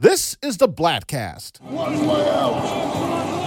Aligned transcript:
This 0.00 0.36
is 0.42 0.58
the 0.58 0.68
Bladtcast. 0.68 1.60
One 1.60 2.06
way 2.06 2.30
out. 2.30 3.37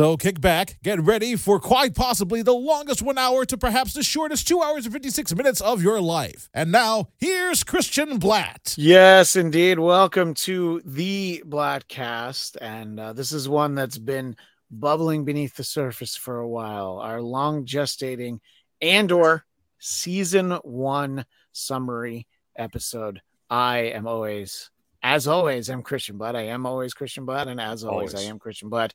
So 0.00 0.16
kick 0.16 0.40
back, 0.40 0.78
get 0.82 0.98
ready 0.98 1.36
for 1.36 1.60
quite 1.60 1.94
possibly 1.94 2.40
the 2.40 2.54
longest 2.54 3.02
one 3.02 3.18
hour 3.18 3.44
to 3.44 3.58
perhaps 3.58 3.92
the 3.92 4.02
shortest 4.02 4.48
two 4.48 4.62
hours 4.62 4.86
and 4.86 4.94
56 4.94 5.34
minutes 5.34 5.60
of 5.60 5.82
your 5.82 6.00
life. 6.00 6.48
And 6.54 6.72
now, 6.72 7.10
here's 7.18 7.62
Christian 7.64 8.16
Blatt. 8.16 8.74
Yes, 8.78 9.36
indeed. 9.36 9.78
Welcome 9.78 10.32
to 10.36 10.80
the 10.86 11.42
Bladtcast. 11.46 12.56
And 12.62 12.98
uh, 12.98 13.12
this 13.12 13.30
is 13.32 13.46
one 13.46 13.74
that's 13.74 13.98
been 13.98 14.36
bubbling 14.70 15.26
beneath 15.26 15.54
the 15.54 15.64
surface 15.64 16.16
for 16.16 16.38
a 16.38 16.48
while. 16.48 16.96
Our 17.00 17.20
long 17.20 17.66
gestating 17.66 18.38
Andor 18.80 19.44
season 19.80 20.52
one 20.62 21.26
summary 21.52 22.26
episode. 22.56 23.20
I 23.50 23.80
am 23.80 24.06
always, 24.06 24.70
as 25.02 25.26
always, 25.26 25.68
I'm 25.68 25.82
Christian 25.82 26.18
Blatt. 26.18 26.36
I 26.36 26.42
am 26.46 26.66
always 26.66 26.94
Christian 26.94 27.24
Blatt. 27.24 27.48
And 27.48 27.60
as 27.60 27.84
always, 27.84 28.14
Always. 28.14 28.26
I 28.26 28.30
am 28.30 28.38
Christian 28.38 28.68
Blatt. 28.68 28.94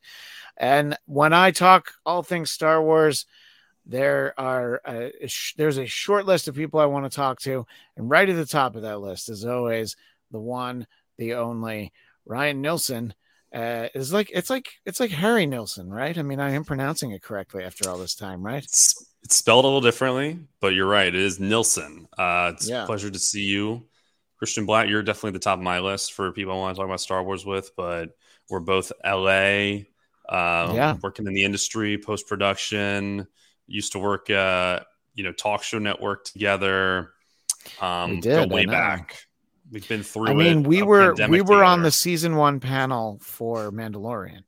And 0.57 0.97
when 1.05 1.33
I 1.33 1.51
talk 1.51 1.91
all 2.05 2.23
things 2.23 2.51
Star 2.51 2.81
Wars, 2.81 3.25
there 3.85 4.33
are 4.39 4.81
a 4.87 5.11
there's 5.57 5.77
a 5.77 5.85
short 5.85 6.25
list 6.25 6.47
of 6.47 6.55
people 6.55 6.79
I 6.79 6.85
want 6.85 7.05
to 7.09 7.15
talk 7.15 7.39
to, 7.41 7.67
and 7.97 8.09
right 8.09 8.27
at 8.27 8.35
the 8.35 8.45
top 8.45 8.75
of 8.75 8.81
that 8.81 8.99
list 8.99 9.29
is 9.29 9.45
always 9.45 9.95
the 10.31 10.39
one, 10.39 10.87
the 11.17 11.35
only 11.35 11.91
Ryan 12.25 12.61
Nilsen. 12.61 13.13
Uh, 13.53 13.87
is 13.93 14.11
like 14.11 14.29
it's 14.33 14.49
like 14.49 14.69
it's 14.85 14.99
like 14.99 15.11
Harry 15.11 15.45
Nilsson, 15.45 15.89
right? 15.89 16.17
I 16.17 16.23
mean, 16.23 16.39
I 16.39 16.51
am 16.51 16.65
pronouncing 16.65 17.11
it 17.11 17.21
correctly 17.21 17.63
after 17.63 17.87
all 17.89 17.97
this 17.97 18.15
time, 18.15 18.43
right? 18.43 18.63
It's, 18.63 19.05
it's 19.23 19.35
spelled 19.37 19.63
a 19.63 19.67
little 19.67 19.81
differently, 19.81 20.39
but 20.59 20.73
you're 20.73 20.89
right. 20.89 21.07
It 21.07 21.15
is 21.15 21.39
Nilsson. 21.39 22.07
Uh, 22.17 22.51
it's 22.53 22.67
Yeah. 22.67 22.83
a 22.83 22.85
pleasure 22.87 23.09
to 23.11 23.19
see 23.19 23.43
you. 23.43 23.83
Christian 24.37 24.65
Blatt, 24.65 24.89
you're 24.89 25.03
definitely 25.03 25.31
the 25.31 25.39
top 25.39 25.57
of 25.57 25.63
my 25.63 25.79
list 25.79 26.13
for 26.13 26.31
people 26.31 26.53
I 26.53 26.57
want 26.57 26.75
to 26.75 26.79
talk 26.79 26.87
about 26.87 27.01
Star 27.01 27.23
Wars 27.23 27.45
with, 27.45 27.71
but 27.75 28.15
we're 28.49 28.59
both 28.59 28.91
LA, 29.03 29.85
uh, 30.29 30.73
Yeah. 30.73 30.97
working 31.01 31.25
in 31.27 31.33
the 31.33 31.43
industry, 31.43 31.97
post 31.97 32.27
production, 32.27 33.27
used 33.67 33.93
to 33.93 33.99
work, 33.99 34.29
uh, 34.29 34.81
you 35.13 35.23
know, 35.23 35.31
talk 35.31 35.63
show 35.63 35.79
network 35.79 36.25
together. 36.25 37.13
Um, 37.79 38.11
We 38.11 38.21
did, 38.21 38.51
way 38.51 38.65
back. 38.65 39.25
We've 39.71 39.87
been 39.87 40.03
through 40.03 40.27
I 40.27 40.33
mean, 40.33 40.59
it, 40.59 40.67
we 40.67 40.83
were 40.83 41.15
we 41.27 41.41
were 41.41 41.63
on 41.63 41.81
the 41.81 41.91
season 41.91 42.35
one 42.35 42.59
panel 42.59 43.19
for 43.21 43.71
Mandalorian. 43.71 44.43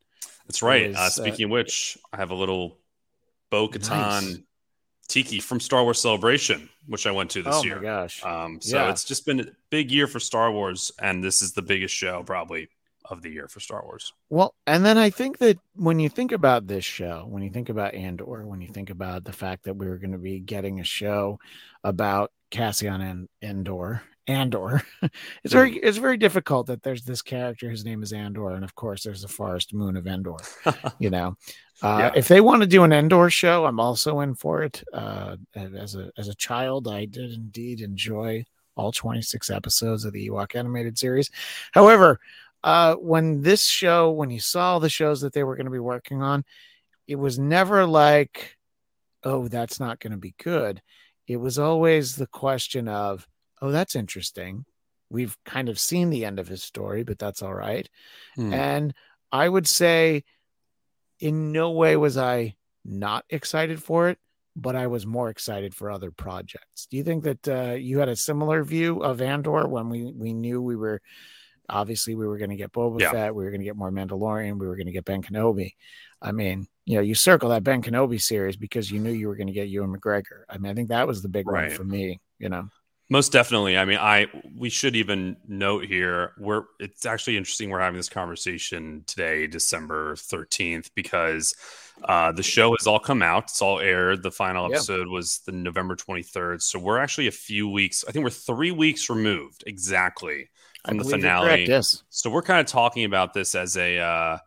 That's 0.46 0.62
right. 0.62 0.96
uh, 0.96 1.00
uh, 1.00 1.10
speaking 1.10 1.46
of 1.46 1.52
which, 1.52 1.98
I 2.14 2.18
have 2.18 2.30
a 2.30 2.36
little 2.36 2.78
Bo 3.50 3.68
Katan 3.68 3.90
Nice. 3.90 4.38
Tiki 5.08 5.40
from 5.40 5.60
Star 5.60 5.84
Wars 5.84 6.02
Celebration, 6.02 6.70
which 6.88 7.08
I 7.08 7.12
went 7.12 7.32
to 7.32 7.42
this 7.42 7.64
year. 7.64 7.78
oh 7.78 7.82
year. 7.82 7.92
my 7.92 8.02
gosh! 8.02 8.24
Um, 8.24 8.60
so 8.62 8.78
Yeah. 8.78 8.92
it's 8.92 9.04
just 9.04 9.26
been 9.26 9.40
a 9.40 9.46
big 9.70 9.92
year 9.92 10.08
for 10.08 10.20
Star 10.20 10.52
Wars, 10.52 10.92
and 11.02 11.24
this 11.24 11.42
is 11.42 11.54
the 11.54 11.62
biggest 11.62 11.94
show 11.96 12.24
probably 12.24 12.70
of 13.10 13.22
the 13.22 13.30
year 13.30 13.48
for 13.48 13.62
Star 13.62 13.84
Wars. 13.84 14.12
Well, 14.30 14.54
and 14.66 14.86
then 14.86 14.98
I 14.98 15.10
think 15.10 15.38
that 15.38 15.58
when 15.76 15.98
you 15.98 16.10
think 16.10 16.34
about 16.34 16.68
this 16.68 16.84
show, 16.84 17.26
when 17.30 17.42
you 17.42 17.50
think 17.50 17.70
about 17.70 17.94
Andor, 17.94 18.46
when 18.46 18.60
you 18.60 18.68
think 18.68 18.90
about 18.90 19.24
the 19.24 19.32
fact 19.32 19.64
that 19.64 19.76
we 19.78 19.88
were 19.88 19.98
going 19.98 20.12
to 20.12 20.18
be 20.18 20.40
getting 20.42 20.82
a 20.82 20.84
show 20.84 21.40
about 21.86 22.32
Cassian 22.52 23.00
and 23.00 23.30
Andor, 23.42 24.02
Andor, 24.28 24.82
it's 25.46 25.54
very 25.54 25.78
it's 25.78 25.98
very 25.98 26.18
difficult 26.18 26.68
that 26.68 26.84
there's 26.84 27.04
this 27.04 27.22
character 27.22 27.70
whose 27.70 27.86
name 27.86 28.04
is 28.04 28.12
Andor, 28.12 28.50
and 28.52 28.66
of 28.66 28.76
course 28.76 29.04
there's 29.04 29.22
the 29.22 29.30
forest 29.30 29.74
moon 29.74 29.96
of 29.96 30.06
Endor. 30.06 30.36
you 31.00 31.10
know, 31.10 31.38
uh, 31.82 31.98
Yeah. 32.00 32.12
if 32.16 32.28
they 32.28 32.42
want 32.42 32.62
to 32.62 32.68
do 32.68 32.84
an 32.84 32.94
Endor 32.94 33.30
show, 33.30 33.66
I'm 33.66 33.80
also 33.80 34.20
in 34.22 34.36
for 34.36 34.64
it. 34.64 34.84
Uh, 34.94 35.38
as 35.56 35.96
a 35.96 36.12
as 36.18 36.28
a 36.28 36.36
child, 36.36 36.88
I 36.88 37.06
did 37.06 37.32
indeed 37.34 37.82
enjoy 37.82 38.46
all 38.76 38.92
26 38.92 39.50
episodes 39.50 40.06
of 40.06 40.14
the 40.14 40.30
Ewok 40.30 40.56
animated 40.56 40.98
series. 41.00 41.32
However, 41.72 42.20
uh, 42.64 42.96
when 42.96 43.42
this 43.42 43.66
show, 43.66 44.12
when 44.12 44.30
you 44.30 44.40
saw 44.40 44.78
the 44.80 44.90
shows 44.90 45.22
that 45.22 45.34
they 45.34 45.44
were 45.44 45.56
going 45.56 45.66
to 45.66 45.72
be 45.72 45.80
working 45.80 46.22
on, 46.22 46.44
it 47.08 47.16
was 47.16 47.40
never 47.40 47.86
like, 47.86 48.56
oh, 49.24 49.48
that's 49.48 49.80
not 49.80 50.00
going 50.00 50.12
to 50.12 50.18
be 50.18 50.36
good. 50.44 50.82
It 51.28 51.38
was 51.38 51.58
always 51.58 52.16
the 52.16 52.28
question 52.28 52.88
of, 52.88 53.28
oh, 53.62 53.72
that's 53.72 53.96
interesting. 53.96 54.66
We've 55.10 55.38
kind 55.46 55.70
of 55.70 55.80
seen 55.80 56.10
the 56.10 56.26
end 56.26 56.38
of 56.38 56.48
his 56.48 56.64
story, 56.64 57.04
but 57.04 57.18
that's 57.18 57.42
all 57.42 57.54
right. 57.54 57.90
Hmm. 58.36 58.54
And 58.54 58.94
I 59.32 59.48
would 59.50 59.68
say, 59.68 60.24
in 61.20 61.52
no 61.52 61.72
way 61.72 61.96
was 61.96 62.18
I 62.18 62.56
not 62.86 63.26
excited 63.30 63.82
for 63.82 64.10
it, 64.10 64.18
but 64.56 64.76
I 64.76 64.88
was 64.88 65.06
more 65.06 65.30
excited 65.30 65.76
for 65.76 65.92
other 65.92 66.12
projects. 66.12 66.88
Do 66.90 66.98
you 66.98 67.04
think 67.04 67.24
that 67.24 67.48
uh, 67.48 67.74
you 67.76 68.00
had 68.00 68.10
a 68.10 68.16
similar 68.16 68.64
view 68.64 69.04
of 69.04 69.22
Andor 69.22 69.68
when 69.68 69.90
we 69.90 70.12
we 70.12 70.34
knew 70.34 70.62
we 70.62 70.76
were 70.76 71.02
obviously 71.70 72.16
we 72.16 72.26
were 72.26 72.38
going 72.38 72.50
to 72.50 72.56
get 72.56 72.72
Boba 72.72 73.02
Yeah. 73.02 73.12
Fett, 73.12 73.36
we 73.36 73.44
were 73.44 73.52
going 73.52 73.60
to 73.62 73.66
get 73.66 73.76
more 73.76 73.92
Mandalorian, 73.92 74.58
we 74.58 74.68
were 74.68 74.76
going 74.78 74.86
to 74.88 74.94
get 74.94 75.06
Ben 75.06 75.22
Kenobi. 75.22 75.74
I 76.22 76.32
mean, 76.32 76.66
you 76.86 76.96
know, 76.96 77.02
you 77.02 77.14
circle 77.14 77.50
that 77.50 77.64
Ben 77.64 77.82
Kenobi 77.84 78.22
series 78.22 78.56
because 78.56 78.90
you 78.90 79.00
knew 79.00 79.12
you 79.12 79.28
were 79.28 79.36
going 79.36 79.48
to 79.48 79.54
get 79.54 79.68
Ewan 79.68 79.94
McGregor. 79.96 80.44
I 80.50 80.58
mean, 80.58 80.72
I 80.72 80.76
think 80.76 80.90
that 80.90 81.08
was 81.08 81.22
the 81.22 81.28
big 81.30 81.46
Right. 81.48 81.68
one 81.68 81.76
for 81.76 81.84
me. 81.84 82.22
You 82.40 82.50
know, 82.50 82.70
Most 83.10 83.32
definitely. 83.32 83.78
I 83.78 83.86
mean, 83.86 84.00
I 84.00 84.28
we 84.58 84.70
should 84.70 84.96
even 84.98 85.38
note 85.48 85.86
here 85.86 86.34
we're 86.38 86.64
it's 86.80 87.06
actually 87.06 87.38
interesting 87.38 87.70
we're 87.70 87.80
having 87.80 87.98
this 87.98 88.10
conversation 88.10 89.04
today, 89.08 89.48
December 89.48 90.16
13th, 90.18 90.90
because 90.94 91.56
uh 92.04 92.34
the 92.34 92.44
show 92.44 92.76
has 92.78 92.86
all 92.86 93.00
come 93.00 93.22
out. 93.22 93.44
It's 93.46 93.62
all 93.62 93.80
aired. 93.80 94.24
The 94.24 94.32
final 94.32 94.66
Yeah. 94.66 94.84
episode 94.84 95.08
was 95.08 95.40
the 95.46 95.54
November 95.54 95.96
23rd. 95.96 96.62
So 96.62 96.80
we're 96.80 97.00
actually 97.00 97.28
a 97.28 97.32
few 97.32 97.70
weeks, 97.70 98.04
I 98.06 98.12
think 98.12 98.24
we're 98.26 98.30
three 98.30 98.72
weeks 98.72 99.10
removed 99.10 99.64
exactly 99.66 100.50
from 100.84 100.98
the 100.98 101.06
finale. 101.06 101.40
correct, 101.40 101.68
yes. 101.68 102.04
So 102.10 102.30
we're 102.30 102.42
kind 102.42 102.60
of 102.60 102.66
talking 102.66 103.06
about 103.06 103.34
this 103.34 103.56
as 103.56 103.78
a 103.78 104.00
uh 104.00 104.38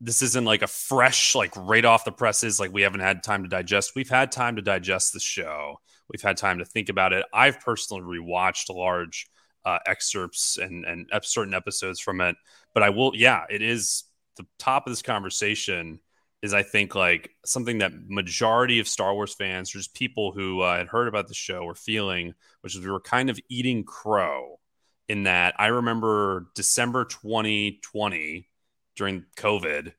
this 0.00 0.22
isn't 0.22 0.44
like 0.44 0.62
a 0.62 0.66
fresh, 0.66 1.34
like 1.34 1.52
right 1.56 1.84
off 1.84 2.04
the 2.04 2.12
presses, 2.12 2.60
like 2.60 2.72
we 2.72 2.82
haven't 2.82 3.00
had 3.00 3.22
time 3.22 3.42
to 3.44 3.48
digest. 3.48 3.92
We've 3.96 4.08
had 4.10 4.30
time 4.30 4.56
to 4.56 4.62
digest 4.62 5.12
the 5.12 5.20
show. 5.20 5.80
We've 6.10 6.22
had 6.22 6.36
time 6.36 6.58
to 6.58 6.64
think 6.64 6.88
about 6.88 7.12
it. 7.12 7.26
I've 7.32 7.60
personally 7.60 8.02
rewatched 8.02 8.74
large 8.74 9.26
uh, 9.64 9.78
excerpts 9.86 10.58
and 10.58 10.84
and 10.84 11.08
certain 11.22 11.54
episodes 11.54 12.00
from 12.00 12.20
it, 12.20 12.36
but 12.74 12.82
I 12.82 12.90
will. 12.90 13.12
Yeah, 13.14 13.44
it 13.50 13.62
is 13.62 14.04
the 14.36 14.46
top 14.58 14.86
of 14.86 14.92
this 14.92 15.02
conversation. 15.02 16.00
Is 16.42 16.54
I 16.54 16.62
think 16.62 16.94
like 16.94 17.30
something 17.44 17.78
that 17.78 17.92
majority 18.08 18.78
of 18.78 18.86
Star 18.86 19.14
Wars 19.14 19.34
fans, 19.34 19.74
or 19.74 19.78
just 19.78 19.94
people 19.94 20.32
who 20.32 20.60
uh, 20.60 20.76
had 20.76 20.86
heard 20.86 21.08
about 21.08 21.26
the 21.28 21.34
show, 21.34 21.64
were 21.64 21.74
feeling, 21.74 22.34
which 22.60 22.76
is 22.76 22.84
we 22.84 22.90
were 22.90 23.00
kind 23.00 23.30
of 23.30 23.40
eating 23.48 23.84
crow. 23.84 24.60
In 25.08 25.24
that, 25.24 25.54
I 25.58 25.68
remember 25.68 26.48
December 26.54 27.04
2020 27.04 28.48
during 28.96 29.24
COVID, 29.36 29.92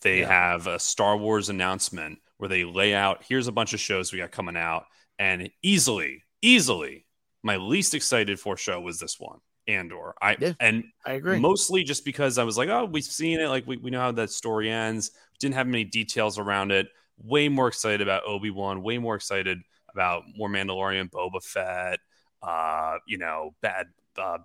they 0.00 0.20
Yeah. 0.20 0.28
have 0.28 0.66
a 0.66 0.78
Star 0.78 1.16
Wars 1.16 1.48
announcement 1.48 2.18
where 2.38 2.48
they 2.48 2.64
lay 2.64 2.94
out 2.94 3.24
here's 3.28 3.46
a 3.48 3.52
bunch 3.52 3.74
of 3.74 3.80
shows 3.80 4.12
we 4.12 4.18
got 4.18 4.32
coming 4.32 4.56
out, 4.56 4.86
and 5.18 5.50
easily, 5.62 6.22
easily, 6.42 7.06
my 7.42 7.56
least 7.56 7.94
excited 7.94 8.40
for 8.40 8.56
show 8.56 8.80
was 8.80 8.98
this 8.98 9.18
one, 9.18 9.38
Andor. 9.68 10.14
I 10.20 10.36
Yeah, 10.38 10.52
and 10.60 10.84
I 11.04 11.12
agree. 11.12 11.38
mostly 11.38 11.84
just 11.84 12.04
because 12.04 12.38
I 12.38 12.44
was 12.44 12.56
like, 12.56 12.68
oh, 12.68 12.86
we've 12.86 13.04
seen 13.04 13.40
it, 13.40 13.48
like 13.48 13.66
we, 13.66 13.76
we 13.76 13.90
know 13.90 14.00
how 14.00 14.12
that 14.12 14.30
story 14.30 14.70
ends. 14.70 15.10
Didn't 15.40 15.54
have 15.54 15.66
many 15.66 15.84
details 15.84 16.38
around 16.38 16.72
it. 16.72 16.88
Way 17.22 17.48
more 17.48 17.68
excited 17.68 18.00
about 18.00 18.24
Obi 18.26 18.50
Wan. 18.50 18.82
Way 18.82 18.98
more 18.98 19.14
excited 19.14 19.60
about 19.92 20.24
more 20.36 20.48
Mandalorian, 20.48 21.10
Boba 21.10 21.42
Fett. 21.42 22.00
Uh, 22.42 22.98
you 23.06 23.18
know, 23.18 23.54
bad, 23.62 23.86
uh, 24.18 24.38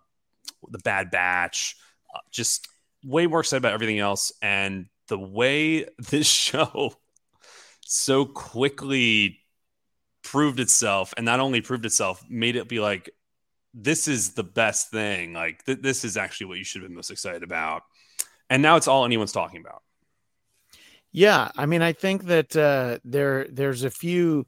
the 0.69 0.79
Bad 0.79 1.11
Batch. 1.11 1.75
Uh, 2.13 2.19
just 2.31 2.67
way 3.03 3.27
more 3.27 3.41
excited 3.41 3.61
about 3.61 3.73
everything 3.73 3.99
else. 3.99 4.31
And 4.41 4.87
the 5.07 5.19
way 5.19 5.85
this 6.09 6.27
show 6.27 6.93
so 7.85 8.25
quickly 8.25 9.38
proved 10.23 10.59
itself, 10.59 11.13
and 11.17 11.25
not 11.25 11.39
only 11.39 11.61
proved 11.61 11.85
itself, 11.85 12.23
made 12.29 12.55
it 12.55 12.67
be 12.67 12.79
like, 12.79 13.09
this 13.73 14.07
is 14.07 14.33
the 14.33 14.43
best 14.43 14.91
thing. 14.91 15.33
Like, 15.33 15.63
th- 15.65 15.81
this 15.81 16.03
is 16.03 16.17
actually 16.17 16.47
what 16.47 16.57
you 16.57 16.63
should 16.63 16.81
been 16.81 16.95
most 16.95 17.11
excited 17.11 17.43
about. 17.43 17.83
And 18.49 18.61
now 18.61 18.75
it's 18.75 18.87
all 18.87 19.05
anyone's 19.05 19.31
talking 19.31 19.61
about. 19.61 19.83
Yeah, 21.11 21.49
I 21.55 21.65
mean, 21.65 21.81
I 21.81 21.93
think 21.93 22.25
that 22.25 22.55
uh, 22.55 22.99
there 23.03 23.47
there's 23.49 23.83
a 23.83 23.89
few 23.89 24.45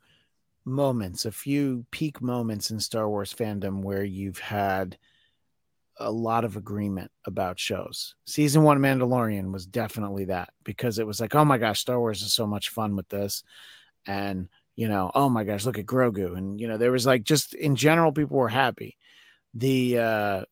moments, 0.65 1.25
a 1.25 1.31
few 1.31 1.85
peak 1.91 2.21
moments 2.21 2.69
in 2.69 2.79
Star 2.79 3.09
Wars 3.09 3.33
fandom 3.33 3.81
where 3.81 4.03
you've 4.03 4.39
had 4.39 4.97
a 5.97 6.11
lot 6.11 6.45
of 6.45 6.55
agreement 6.55 7.11
about 7.25 7.59
shows. 7.59 8.15
Season 8.25 8.63
one 8.63 8.79
Mandalorian 8.79 9.51
was 9.51 9.65
definitely 9.65 10.25
that 10.25 10.49
because 10.63 10.99
it 10.99 11.07
was 11.07 11.19
like, 11.19 11.35
oh 11.35 11.45
my 11.45 11.57
gosh, 11.57 11.79
Star 11.79 11.99
Wars 11.99 12.21
is 12.21 12.33
so 12.33 12.45
much 12.45 12.69
fun 12.69 12.95
with 12.95 13.09
this, 13.09 13.43
and 14.05 14.47
you 14.75 14.87
know, 14.87 15.11
oh 15.13 15.29
my 15.29 15.43
gosh, 15.43 15.65
look 15.65 15.77
at 15.77 15.85
Grogu, 15.85 16.37
and 16.37 16.59
you 16.59 16.67
know, 16.67 16.77
there 16.77 16.91
was 16.91 17.05
like 17.05 17.23
just 17.23 17.53
in 17.53 17.75
general, 17.75 18.11
people 18.11 18.37
were 18.37 18.49
happy. 18.49 18.97
The 19.53 19.97
uh, 19.97 20.43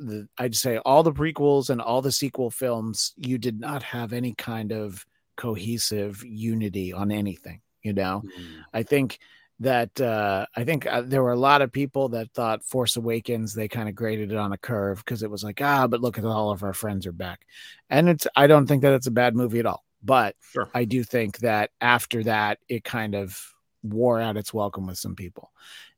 the 0.00 0.28
I'd 0.36 0.56
say 0.56 0.78
all 0.78 1.02
the 1.02 1.12
prequels 1.12 1.70
and 1.70 1.80
all 1.80 2.02
the 2.02 2.12
sequel 2.12 2.50
films, 2.50 3.12
you 3.16 3.38
did 3.38 3.60
not 3.60 3.82
have 3.82 4.12
any 4.12 4.34
kind 4.34 4.72
of 4.72 5.04
cohesive 5.36 6.24
unity 6.24 6.92
on 6.92 7.10
anything. 7.12 7.60
You 7.82 7.92
know, 7.92 8.22
Mm. 8.24 8.64
I 8.74 8.82
think 8.82 9.18
that 9.60 10.00
uh, 10.00 10.46
I 10.54 10.64
think 10.64 10.86
uh, 10.86 11.02
there 11.02 11.22
were 11.22 11.32
a 11.32 11.36
lot 11.38 11.62
of 11.62 11.72
people 11.72 12.10
that 12.10 12.32
thought 12.32 12.64
Force 12.64 12.96
Awakens 12.96 13.54
they 13.54 13.66
kind 13.68 13.88
of 13.88 13.94
graded 13.94 14.30
it 14.32 14.36
on 14.38 14.52
a 14.52 14.58
curve 14.58 14.98
because 14.98 15.22
it 15.22 15.30
was 15.30 15.42
like 15.44 15.60
ah, 15.62 15.86
but 15.86 16.00
look 16.00 16.18
at 16.18 16.24
all 16.24 16.50
of 16.50 16.62
our 16.62 16.72
friends 16.74 17.06
are 17.06 17.12
back, 17.12 17.46
and 17.90 18.08
it's 18.08 18.26
I 18.36 18.46
don't 18.48 18.66
think 18.66 18.82
that 18.82 18.94
it's 18.94 19.06
a 19.06 19.12
bad 19.12 19.34
movie 19.36 19.60
at 19.60 19.66
all, 19.66 19.84
but 20.02 20.34
Sure. 20.52 20.68
I 20.74 20.84
do 20.84 21.02
think 21.04 21.38
that 21.38 21.70
after 21.80 22.24
that 22.24 22.58
it 22.68 22.82
kind 22.84 23.14
of 23.14 23.54
wore 23.82 24.20
out 24.20 24.36
its 24.36 24.52
welcome 24.54 24.86
with 24.86 24.98
some 24.98 25.14
people. 25.14 25.52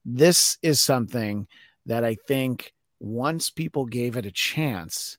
This 0.05 0.59
is 0.63 0.81
something 0.81 1.47
that 1.87 2.05
I 2.05 2.15
think 2.15 2.73
once 2.99 3.51
people 3.51 3.87
gave 3.87 4.17
it 4.17 4.27
a 4.27 4.31
chance, 4.31 5.19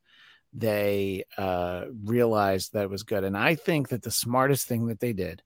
they 0.54 1.24
uh, 1.38 1.86
realized 2.04 2.74
that 2.74 2.84
it 2.84 2.90
was 2.90 3.04
good. 3.04 3.24
And 3.24 3.38
I 3.38 3.56
think 3.56 3.90
that 3.90 4.04
the 4.04 4.12
smartest 4.12 4.68
thing 4.68 4.88
that 4.88 5.00
they 5.00 5.14
did 5.14 5.42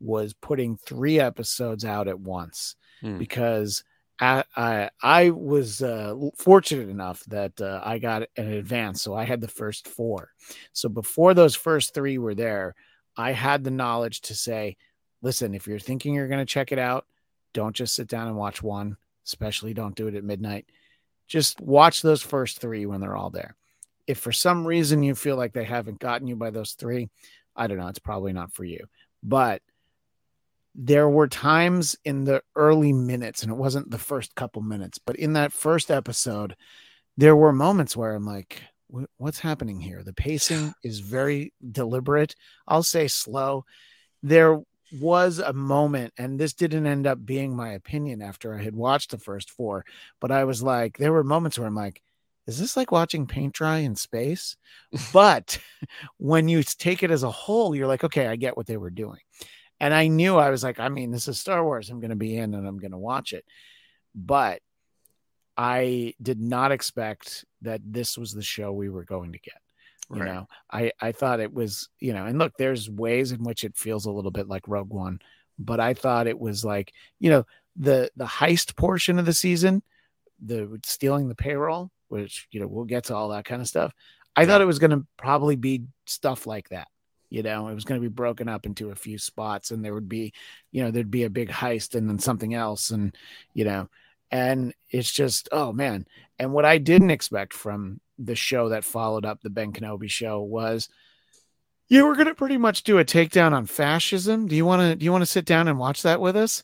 was 0.00 0.32
putting 0.32 0.76
three 0.76 1.20
episodes 1.20 1.84
out 1.84 2.08
at 2.08 2.18
once 2.20 2.76
Hmm. 3.00 3.16
because 3.18 3.82
I, 4.18 4.44
I 4.54 4.90
I 5.02 5.30
was 5.30 5.80
uh, 5.82 6.14
fortunate 6.36 6.90
enough 6.90 7.24
that 7.28 7.58
uh, 7.58 7.80
I 7.82 7.98
got 7.98 8.28
an 8.36 8.52
advance, 8.52 9.02
so 9.02 9.14
I 9.14 9.24
had 9.24 9.40
the 9.40 9.48
first 9.48 9.88
four. 9.88 10.32
So 10.74 10.90
before 10.90 11.32
those 11.32 11.54
first 11.54 11.94
three 11.94 12.18
were 12.18 12.34
there, 12.34 12.74
I 13.16 13.32
had 13.32 13.64
the 13.64 13.70
knowledge 13.70 14.20
to 14.22 14.34
say, 14.34 14.76
listen, 15.22 15.54
if 15.54 15.66
you're 15.66 15.78
thinking 15.78 16.14
you're 16.14 16.28
going 16.28 16.40
to 16.40 16.46
check 16.46 16.72
it 16.72 16.78
out, 16.78 17.06
don't 17.52 17.74
just 17.74 17.94
sit 17.94 18.08
down 18.08 18.28
and 18.28 18.36
watch 18.36 18.62
one. 18.62 18.96
Especially 19.26 19.74
don't 19.74 19.94
do 19.94 20.08
it 20.08 20.14
at 20.14 20.24
midnight. 20.24 20.66
Just 21.28 21.60
watch 21.60 22.02
those 22.02 22.22
first 22.22 22.60
three 22.60 22.86
when 22.86 23.00
they're 23.00 23.16
all 23.16 23.30
there. 23.30 23.54
If 24.06 24.18
for 24.18 24.32
some 24.32 24.66
reason 24.66 25.02
you 25.02 25.14
feel 25.14 25.36
like 25.36 25.52
they 25.52 25.64
haven't 25.64 26.00
gotten 26.00 26.26
you 26.26 26.34
by 26.36 26.50
those 26.50 26.72
three, 26.72 27.10
I 27.54 27.66
don't 27.66 27.78
know. 27.78 27.86
It's 27.86 27.98
probably 27.98 28.32
not 28.32 28.52
for 28.52 28.64
you. 28.64 28.86
But 29.22 29.62
there 30.74 31.08
were 31.08 31.28
times 31.28 31.96
in 32.04 32.24
the 32.24 32.42
early 32.56 32.92
minutes, 32.92 33.42
and 33.42 33.52
it 33.52 33.58
wasn't 33.58 33.90
the 33.90 33.98
first 33.98 34.34
couple 34.34 34.62
minutes, 34.62 34.98
but 34.98 35.16
in 35.16 35.34
that 35.34 35.52
first 35.52 35.90
episode, 35.90 36.56
there 37.16 37.36
were 37.36 37.52
moments 37.52 37.96
where 37.96 38.14
I'm 38.14 38.24
like, 38.24 38.62
what's 39.16 39.38
happening 39.38 39.80
here? 39.80 40.02
The 40.02 40.12
pacing 40.12 40.74
is 40.82 41.00
very 41.00 41.52
deliberate. 41.70 42.34
I'll 42.66 42.82
say 42.82 43.08
slow. 43.08 43.64
There 44.22 44.60
was 44.98 45.38
a 45.38 45.52
moment, 45.52 46.12
and 46.18 46.38
this 46.38 46.52
didn't 46.52 46.86
end 46.86 47.06
up 47.06 47.24
being 47.24 47.54
my 47.54 47.70
opinion 47.70 48.22
after 48.22 48.54
I 48.54 48.62
had 48.62 48.74
watched 48.74 49.10
the 49.10 49.18
first 49.18 49.50
four, 49.50 49.84
but 50.20 50.30
I 50.30 50.44
was 50.44 50.62
like, 50.62 50.98
there 50.98 51.12
were 51.12 51.24
moments 51.24 51.58
where 51.58 51.68
I'm 51.68 51.74
like, 51.74 52.02
is 52.46 52.58
this 52.58 52.76
like 52.76 52.90
watching 52.90 53.26
paint 53.26 53.54
dry 53.54 53.78
in 53.78 53.94
space? 53.94 54.56
but 55.12 55.58
when 56.16 56.48
you 56.48 56.62
take 56.62 57.02
it 57.02 57.10
as 57.10 57.22
a 57.22 57.30
whole, 57.30 57.74
you're 57.74 57.86
like, 57.86 58.04
okay, 58.04 58.26
I 58.26 58.36
get 58.36 58.56
what 58.56 58.66
they 58.66 58.76
were 58.76 58.90
doing. 58.90 59.20
And 59.78 59.94
I 59.94 60.08
knew 60.08 60.36
I 60.36 60.50
was 60.50 60.62
like, 60.62 60.78
I 60.78 60.88
mean, 60.88 61.10
this 61.10 61.28
is 61.28 61.38
Star 61.38 61.64
Wars. 61.64 61.88
I'm 61.88 62.00
going 62.00 62.10
to 62.10 62.16
be 62.16 62.36
in 62.36 62.54
and 62.54 62.66
I'm 62.66 62.78
going 62.78 62.90
to 62.90 62.98
watch 62.98 63.32
it. 63.32 63.44
But 64.14 64.60
I 65.56 66.14
did 66.20 66.40
not 66.40 66.72
expect 66.72 67.44
that 67.62 67.80
this 67.84 68.18
was 68.18 68.32
the 68.32 68.42
show 68.42 68.72
we 68.72 68.88
were 68.88 69.04
going 69.04 69.32
to 69.32 69.38
get. 69.38 69.60
You 70.12 70.22
Right. 70.22 70.26
know, 70.26 70.48
I 70.72 70.92
I 71.00 71.12
thought 71.12 71.40
it 71.40 71.52
was, 71.54 71.88
you 72.00 72.12
know, 72.12 72.26
and 72.26 72.38
look, 72.38 72.54
there's 72.58 72.90
ways 72.90 73.32
in 73.32 73.44
which 73.44 73.62
it 73.64 73.76
feels 73.76 74.06
a 74.06 74.10
little 74.10 74.32
bit 74.32 74.48
like 74.48 74.66
Rogue 74.66 74.90
One, 74.92 75.20
but 75.58 75.78
I 75.80 75.94
thought 75.94 76.26
it 76.26 76.38
was 76.38 76.64
like, 76.64 76.92
you 77.20 77.30
know, 77.30 77.46
the 77.76 78.10
the 78.16 78.24
heist 78.26 78.76
portion 78.76 79.18
of 79.20 79.26
the 79.26 79.32
season, 79.32 79.82
the 80.40 80.80
stealing 80.84 81.28
the 81.28 81.34
payroll, 81.34 81.90
which 82.08 82.48
you 82.50 82.60
know 82.60 82.66
we'll 82.66 82.84
get 82.84 83.04
to 83.04 83.14
all 83.14 83.28
that 83.30 83.44
kind 83.44 83.62
of 83.62 83.68
stuff. 83.68 83.92
I 84.36 84.46
thought 84.46 84.60
it 84.60 84.66
was 84.66 84.78
going 84.78 84.92
to 84.92 85.06
probably 85.16 85.56
be 85.56 85.84
stuff 86.06 86.46
like 86.46 86.68
that. 86.70 86.88
You 87.28 87.42
know, 87.44 87.68
it 87.68 87.74
was 87.74 87.84
going 87.84 88.00
to 88.00 88.08
be 88.08 88.12
broken 88.12 88.48
up 88.48 88.66
into 88.66 88.90
a 88.90 88.96
few 88.96 89.16
spots, 89.18 89.70
and 89.70 89.84
there 89.84 89.94
would 89.94 90.08
be, 90.08 90.32
you 90.72 90.82
know, 90.82 90.90
there'd 90.90 91.10
be 91.10 91.24
a 91.24 91.30
big 91.30 91.48
heist 91.50 91.94
and 91.94 92.08
then 92.08 92.18
something 92.18 92.54
else, 92.54 92.90
and 92.90 93.14
you 93.54 93.64
know, 93.64 93.88
and 94.30 94.74
it's 94.90 95.10
just, 95.12 95.48
oh 95.52 95.72
man. 95.72 96.06
And 96.38 96.52
what 96.52 96.64
I 96.64 96.78
didn't 96.78 97.10
expect 97.10 97.52
from 97.52 98.00
the 98.22 98.36
show 98.36 98.68
that 98.68 98.84
followed 98.84 99.24
up 99.24 99.40
the 99.40 99.50
Ben 99.50 99.72
Kenobi 99.72 100.10
show 100.10 100.40
was, 100.40 100.88
you 101.88 102.06
were 102.06 102.14
going 102.14 102.28
to 102.28 102.34
pretty 102.34 102.56
much 102.56 102.84
do 102.84 102.98
a 102.98 103.04
takedown 103.04 103.52
on 103.52 103.66
fascism. 103.66 104.46
Do 104.46 104.54
you 104.54 104.64
want 104.64 104.82
to? 104.82 104.96
Do 104.96 105.04
you 105.04 105.12
want 105.12 105.22
to 105.22 105.26
sit 105.26 105.44
down 105.44 105.66
and 105.66 105.78
watch 105.78 106.02
that 106.02 106.20
with 106.20 106.36
us? 106.36 106.62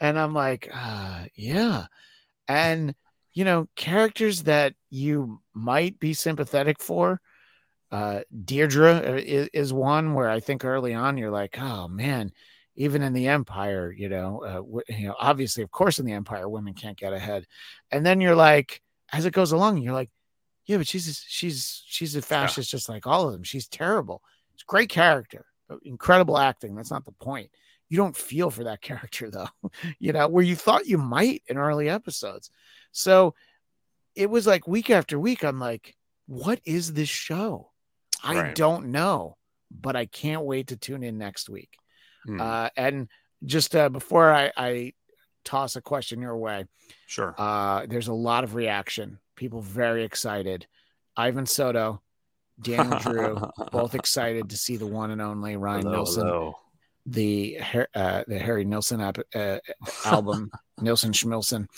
And 0.00 0.18
I'm 0.18 0.34
like, 0.34 0.70
uh, 0.72 1.24
yeah. 1.34 1.86
And 2.46 2.94
you 3.32 3.44
know, 3.44 3.68
characters 3.76 4.44
that 4.44 4.74
you 4.90 5.40
might 5.54 6.00
be 6.00 6.12
sympathetic 6.12 6.80
for. 6.80 7.20
Uh, 7.90 8.20
Deirdre 8.44 9.18
is, 9.20 9.48
is 9.52 9.72
one 9.72 10.14
where 10.14 10.28
I 10.28 10.40
think 10.40 10.64
early 10.64 10.92
on 10.92 11.16
you're 11.16 11.30
like, 11.30 11.58
oh 11.58 11.88
man, 11.88 12.32
even 12.74 13.02
in 13.02 13.12
the 13.12 13.28
Empire, 13.28 13.92
you 13.96 14.08
know, 14.08 14.42
uh, 14.44 14.54
w- 14.54 14.82
you 14.88 15.06
know, 15.08 15.14
obviously, 15.18 15.62
of 15.62 15.70
course, 15.70 15.98
in 15.98 16.06
the 16.06 16.12
Empire, 16.12 16.48
women 16.48 16.74
can't 16.74 16.98
get 16.98 17.12
ahead. 17.12 17.46
And 17.90 18.04
then 18.04 18.20
you're 18.20 18.36
like, 18.36 18.82
as 19.12 19.24
it 19.24 19.32
goes 19.32 19.52
along, 19.52 19.78
you're 19.78 19.94
like, 19.94 20.10
yeah, 20.68 20.76
but 20.76 20.86
she's 20.86 21.24
she's 21.26 21.82
she's 21.86 22.14
a 22.14 22.22
fascist 22.22 22.70
just 22.70 22.88
like 22.88 23.06
all 23.06 23.26
of 23.26 23.32
them. 23.32 23.42
She's 23.42 23.66
terrible. 23.66 24.22
It's 24.54 24.62
great 24.62 24.90
character, 24.90 25.46
incredible 25.82 26.38
acting. 26.38 26.76
That's 26.76 26.90
not 26.92 27.04
the 27.04 27.12
point. 27.12 27.50
You 27.88 27.96
don't 27.96 28.16
feel 28.16 28.50
for 28.50 28.64
that 28.64 28.80
character 28.88 29.30
though, 29.30 29.48
you 29.98 30.12
know, 30.12 30.28
where 30.28 30.44
you 30.44 30.54
thought 30.54 30.86
you 30.86 30.98
might 30.98 31.42
in 31.48 31.56
early 31.58 31.88
episodes. 31.88 32.50
So 32.92 33.34
it 34.14 34.28
was 34.30 34.46
like 34.46 34.68
week 34.68 34.90
after 34.90 35.18
week, 35.18 35.42
I'm 35.42 35.58
like, 35.58 35.96
what 36.26 36.60
is 36.64 36.92
this 36.92 37.08
show? 37.08 37.70
I 38.22 38.34
Right. 38.34 38.54
don't 38.54 38.86
know, 38.88 39.36
but 39.70 39.96
I 39.96 40.06
can't 40.06 40.42
wait 40.44 40.66
to 40.68 40.76
tune 40.76 41.02
in 41.02 41.18
next 41.18 41.48
week. 41.48 41.70
Hmm. 42.26 42.40
Uh, 42.40 42.68
and 42.76 43.08
just 43.44 43.74
uh, 43.76 43.88
before 43.88 44.30
I, 44.32 44.52
I 44.56 44.92
toss 45.44 45.76
a 45.76 45.80
question 45.80 46.20
your 46.20 46.36
way, 46.36 46.64
sure. 47.06 47.34
uh, 47.38 47.86
there's 47.86 48.08
a 48.08 48.12
lot 48.12 48.42
of 48.44 48.54
reaction. 48.56 49.18
People 49.38 49.60
very 49.60 50.02
excited. 50.02 50.66
Ivan 51.16 51.46
Soto, 51.46 52.02
Daniel 52.60 52.98
Drew, 52.98 53.40
both 53.72 53.94
excited 53.94 54.50
to 54.50 54.56
see 54.56 54.76
the 54.76 54.86
one 54.86 55.12
and 55.12 55.22
only 55.22 55.56
Ryan 55.56 55.82
Hello, 55.82 55.94
Nilsen, 55.94 56.26
hello. 56.26 56.58
the 57.06 57.58
uh, 57.94 58.24
the 58.26 58.36
Harry 58.36 58.64
Nilsson 58.64 59.00
ap- 59.00 59.18
uh, 59.32 59.58
album, 60.04 60.50
Nilsson 60.80 61.12
Schmilsson. 61.12 61.68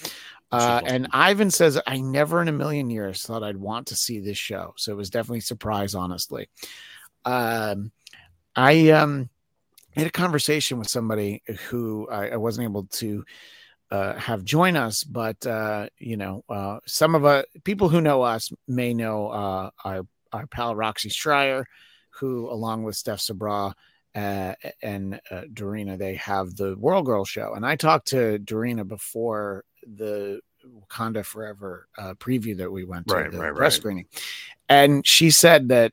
Uh, 0.51 0.81
and 0.87 1.09
Ivan 1.13 1.51
says, 1.51 1.79
I 1.87 2.01
never 2.01 2.41
in 2.41 2.49
a 2.49 2.53
million 2.53 2.89
years 2.89 3.23
thought 3.23 3.43
I'd 3.43 3.59
want 3.59 3.89
to 3.89 3.95
see 3.95 4.21
this 4.21 4.39
show. 4.39 4.73
So 4.77 4.91
it 4.91 4.97
was 4.97 5.11
definitely 5.11 5.39
a 5.39 5.43
surprise, 5.43 5.95
honestly. 5.95 6.49
Um, 7.27 7.93
I 8.57 8.89
um, 8.89 9.29
had 9.95 10.07
a 10.07 10.11
conversation 10.11 10.79
with 10.79 10.89
somebody 10.89 11.43
who 11.69 12.09
I, 12.11 12.31
I 12.31 12.37
wasn't 12.37 12.65
able 12.65 12.85
to 12.85 13.25
uh, 13.91 14.15
have 14.15 14.45
join 14.45 14.77
us, 14.77 15.05
but 15.05 15.45
uh, 15.47 15.89
you 15.99 16.17
know, 16.17 16.45
uh, 16.49 16.79
some 16.87 17.15
of 17.15 17.25
uh, 17.25 17.43
people 17.65 17.89
who 17.89 18.01
know 18.01 18.23
us 18.23 18.53
may 18.69 18.95
know 18.95 19.29
uh, 19.29 19.71
our 19.85 20.07
our 20.33 20.47
pal 20.47 20.77
Roxy 20.77 21.09
Striar, 21.09 21.67
who, 22.11 22.49
along 22.49 22.85
with 22.85 22.97
Steph 22.97 23.21
Sabra 23.21 23.75
uh, 24.15 24.55
and 24.83 25.21
uh, 25.31 25.43
Dorina, 25.53 25.99
they 25.99 26.15
have 26.15 26.55
the 26.55 26.77
World 26.77 27.07
Girl 27.07 27.25
show. 27.25 27.55
And 27.55 27.67
I 27.67 27.77
talked 27.77 28.09
to 28.09 28.39
Dorina 28.39 28.87
before 28.87 29.65
the 29.83 30.41
Wakanda 30.65 31.25
Forever 31.25 31.89
uh, 31.99 32.15
preview 32.15 32.57
that 32.59 32.71
we 32.71 32.85
went 32.85 33.09
to, 33.09 33.15
Right, 33.15 33.31
the 33.31 33.39
right, 33.39 33.55
press 33.55 33.75
right. 33.75 33.81
screening, 33.81 34.07
and 34.69 35.07
she 35.07 35.31
said 35.31 35.69
that 35.71 35.93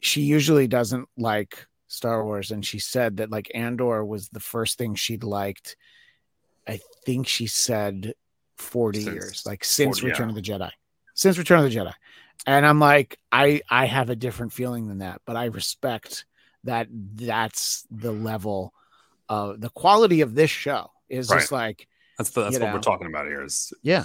she 0.00 0.22
usually 0.22 0.66
doesn't 0.66 1.08
like 1.16 1.66
Star 1.86 2.24
Wars, 2.24 2.50
and 2.50 2.64
she 2.66 2.78
said 2.78 3.18
that 3.18 3.30
like 3.30 3.50
Andor 3.54 4.04
was 4.04 4.28
the 4.28 4.40
first 4.40 4.76
thing 4.76 4.96
she'd 4.96 5.24
liked. 5.24 5.76
I 6.68 6.80
think 7.04 7.26
she 7.26 7.46
said 7.46 8.14
forty 8.56 9.02
Since- 9.02 9.14
years, 9.14 9.42
like 9.46 9.64
since 9.64 9.98
40, 10.00 10.06
yeah. 10.06 10.12
Return 10.12 10.28
of 10.28 10.34
the 10.34 10.42
Jedi, 10.42 10.70
since 11.14 11.38
Return 11.38 11.64
of 11.64 11.70
the 11.70 11.76
Jedi, 11.76 11.92
and 12.46 12.64
I'm 12.66 12.78
like, 12.80 13.18
I 13.30 13.62
I 13.68 13.86
have 13.86 14.10
a 14.10 14.16
different 14.16 14.52
feeling 14.52 14.88
than 14.88 14.98
that, 14.98 15.20
but 15.26 15.36
I 15.36 15.46
respect 15.46 16.24
that. 16.64 16.88
That's 16.90 17.86
the 17.90 18.12
level 18.12 18.72
of 19.28 19.60
the 19.60 19.70
quality 19.70 20.20
of 20.20 20.34
this 20.34 20.50
show 20.50 20.90
is 21.08 21.28
just 21.28 21.52
like 21.52 21.88
That's 22.18 22.30
the, 22.30 22.42
that's 22.44 22.58
what 22.58 22.66
know. 22.68 22.74
we're 22.74 22.80
talking 22.80 23.06
about 23.06 23.26
here. 23.26 23.44
Is 23.44 23.72
yeah. 23.82 24.04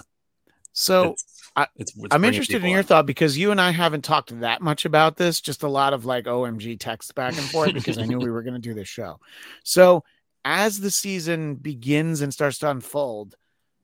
So 0.73 1.03
It's- 1.13 1.23
I- 1.55 1.67
I'm 2.11 2.23
interested 2.23 2.63
in 2.63 2.69
your 2.69 2.83
thought 2.83 3.07
because 3.07 3.35
you 3.35 3.49
and 3.49 3.59
I 3.59 3.71
haven't 3.71 4.03
talked 4.03 4.39
that 4.41 4.61
much 4.61 4.85
about 4.85 5.17
this, 5.17 5.41
just 5.41 5.63
a 5.63 5.67
lot 5.67 5.91
of 5.93 6.05
like 6.05 6.25
OMG 6.25 6.79
text 6.79 7.15
back 7.15 7.35
and 7.35 7.45
forth 7.49 7.73
because 7.73 7.97
I 7.97 8.05
knew 8.05 8.19
we 8.19 8.29
were 8.29 8.43
going 8.43 8.53
to 8.53 8.59
do 8.59 8.75
this 8.75 8.87
show. 8.87 9.19
So, 9.63 10.03
as 10.47 10.79
the 10.79 10.89
season 10.91 11.55
begins 11.55 12.21
and 12.21 12.33
starts 12.33 12.57
to 12.59 12.69
unfold, 12.71 13.35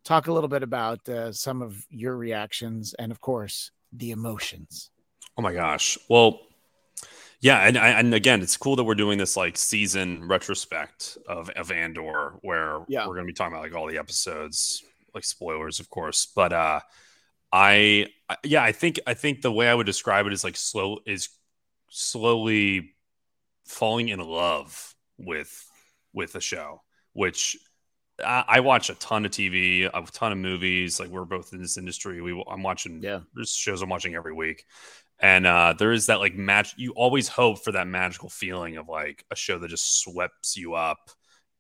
talk 0.05 0.27
a 0.27 0.31
little 0.31 0.47
bit 0.47 0.63
about 0.63 1.07
uh, 1.09 1.33
some 1.33 1.61
of 1.61 1.85
your 1.89 2.15
reactions 2.15 2.93
and, 2.93 3.11
of 3.11 3.19
course, 3.19 3.71
the 3.91 4.11
emotions. 4.11 4.89
Oh 5.37 5.41
my 5.41 5.53
gosh. 5.53 5.97
Well, 6.09 6.39
yeah, 7.41 7.67
and 7.67 7.75
and 7.77 8.13
again, 8.13 8.41
it's 8.41 8.55
cool 8.55 8.77
that 8.77 8.85
we're 8.85 8.95
doing 8.95 9.17
this 9.17 9.35
like 9.35 9.57
season 9.57 10.25
retrospect 10.25 11.17
of 11.27 11.49
of 11.49 11.69
Andor, 11.69 12.35
where 12.41 12.79
Yeah. 12.87 13.01
we're 13.05 13.15
going 13.15 13.27
to 13.27 13.31
be 13.31 13.33
talking 13.33 13.53
about 13.53 13.63
like 13.63 13.75
all 13.75 13.87
the 13.87 13.97
episodes, 13.97 14.81
like 15.13 15.25
spoilers, 15.25 15.81
of 15.81 15.89
course. 15.89 16.25
But 16.33 16.53
uh, 16.53 16.79
I 17.51 18.07
I- 18.29 18.37
yeah, 18.45 18.63
I 18.63 18.71
think 18.71 19.01
I 19.05 19.13
think 19.15 19.41
the 19.41 19.51
way 19.51 19.67
I 19.67 19.73
would 19.73 19.85
describe 19.85 20.25
it 20.27 20.31
is 20.33 20.45
like 20.45 20.55
slow 20.55 20.99
is 21.05 21.27
slowly 21.89 22.93
falling 23.65 24.07
in 24.07 24.19
love 24.19 24.95
with 25.17 25.69
with 26.13 26.33
the 26.33 26.41
show, 26.41 26.81
which 27.13 27.57
I, 28.23 28.45
I 28.47 28.59
watch 28.59 28.89
a 28.89 28.95
ton 28.95 29.25
of 29.25 29.31
TV, 29.31 29.89
a 29.91 30.11
ton 30.11 30.31
of 30.31 30.37
movies. 30.37 30.99
Like 30.99 31.09
we're 31.09 31.25
both 31.25 31.53
in 31.53 31.61
this 31.61 31.77
industry. 31.77 32.21
We 32.21 32.43
I'm 32.49 32.63
watching 32.63 33.01
Yeah. 33.01 33.21
there's 33.33 33.51
shows 33.51 33.81
I'm 33.81 33.89
watching 33.89 34.15
every 34.15 34.33
week. 34.33 34.65
And 35.19 35.47
uh, 35.47 35.73
there 35.77 35.91
is 35.91 36.07
that 36.07 36.19
like 36.19 36.35
match. 36.35 36.73
You 36.77 36.91
always 36.93 37.27
hope 37.27 37.63
for 37.63 37.71
that 37.73 37.87
magical 37.87 38.29
feeling 38.29 38.77
of 38.77 38.89
like 38.89 39.23
a 39.31 39.35
show 39.35 39.57
that 39.59 39.69
just 39.69 40.01
sweeps 40.01 40.57
you 40.57 40.73
up, 40.73 41.11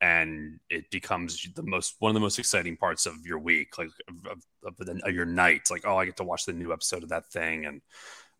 and 0.01 0.59
it 0.69 0.89
becomes 0.91 1.47
the 1.55 1.63
most 1.63 1.95
one 1.99 2.09
of 2.09 2.13
the 2.13 2.19
most 2.19 2.39
exciting 2.39 2.75
parts 2.75 3.05
of 3.05 3.13
your 3.25 3.39
week, 3.39 3.77
like 3.77 3.89
of, 4.09 4.43
of, 4.65 4.77
the, 4.85 4.99
of 5.05 5.15
your 5.15 5.25
night. 5.25 5.61
Like, 5.71 5.85
oh, 5.85 5.95
I 5.95 6.05
get 6.05 6.17
to 6.17 6.23
watch 6.25 6.45
the 6.45 6.51
new 6.51 6.73
episode 6.73 7.03
of 7.03 7.09
that 7.09 7.27
thing, 7.31 7.65
and 7.65 7.81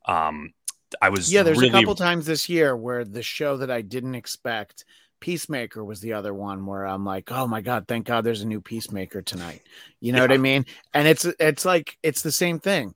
um, 0.08 0.52
I 1.02 1.10
was 1.10 1.32
Yeah, 1.32 1.44
there's 1.44 1.58
really, 1.60 1.70
a 1.70 1.74
couple 1.74 1.96
times 1.96 2.26
this 2.26 2.50
year 2.50 2.76
where 2.76 3.06
the 3.06 3.24
show 3.24 3.58
that 3.58 3.72
I 3.72 3.82
didn't 3.82 4.16
expect, 4.16 4.84
Peacemaker 5.24 5.82
was 5.86 6.02
the 6.02 6.12
other 6.14 6.34
one 6.34 6.66
where 6.66 6.86
I'm 6.86 7.06
like, 7.06 7.32
oh 7.32 7.48
my 7.48 7.62
god, 7.62 7.88
thank 7.88 8.06
God 8.06 8.26
there's 8.26 8.42
a 8.42 8.46
new 8.48 8.60
Peacemaker 8.60 9.22
tonight. 9.22 9.62
You 10.02 10.12
know 10.12 10.20
what 10.22 10.34
I 10.34 10.38
mean? 10.38 10.66
And 10.94 11.08
it's 11.08 11.24
it's 11.40 11.64
like 11.64 11.98
it's 12.04 12.24
the 12.24 12.32
same 12.32 12.60
thing. 12.60 12.94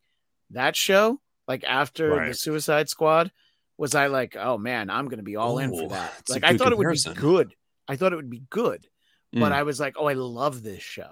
That 0.49 0.75
show, 0.75 1.21
like 1.47 1.63
after 1.63 2.27
the 2.27 2.33
Suicide 2.33 2.89
Squad, 2.89 3.31
was 3.77 3.95
I 3.95 4.07
like, 4.07 4.35
oh 4.37 4.57
man, 4.57 4.89
I'm 4.89 5.07
gonna 5.07 5.23
be 5.23 5.37
all 5.37 5.57
in 5.59 5.69
for 5.71 5.87
that. 5.87 6.23
Like 6.27 6.43
I 6.43 6.57
thought 6.57 6.73
it 6.73 6.77
would 6.77 6.91
be 6.91 7.13
good. 7.15 7.53
I 7.87 7.95
thought 7.95 8.11
it 8.11 8.17
would 8.17 8.29
be 8.29 8.43
good, 8.49 8.85
but 9.31 9.53
Mm. 9.53 9.55
I 9.55 9.63
was 9.63 9.79
like, 9.79 9.95
oh, 9.97 10.07
I 10.07 10.13
love 10.13 10.63
this 10.63 10.83
show. 10.83 11.11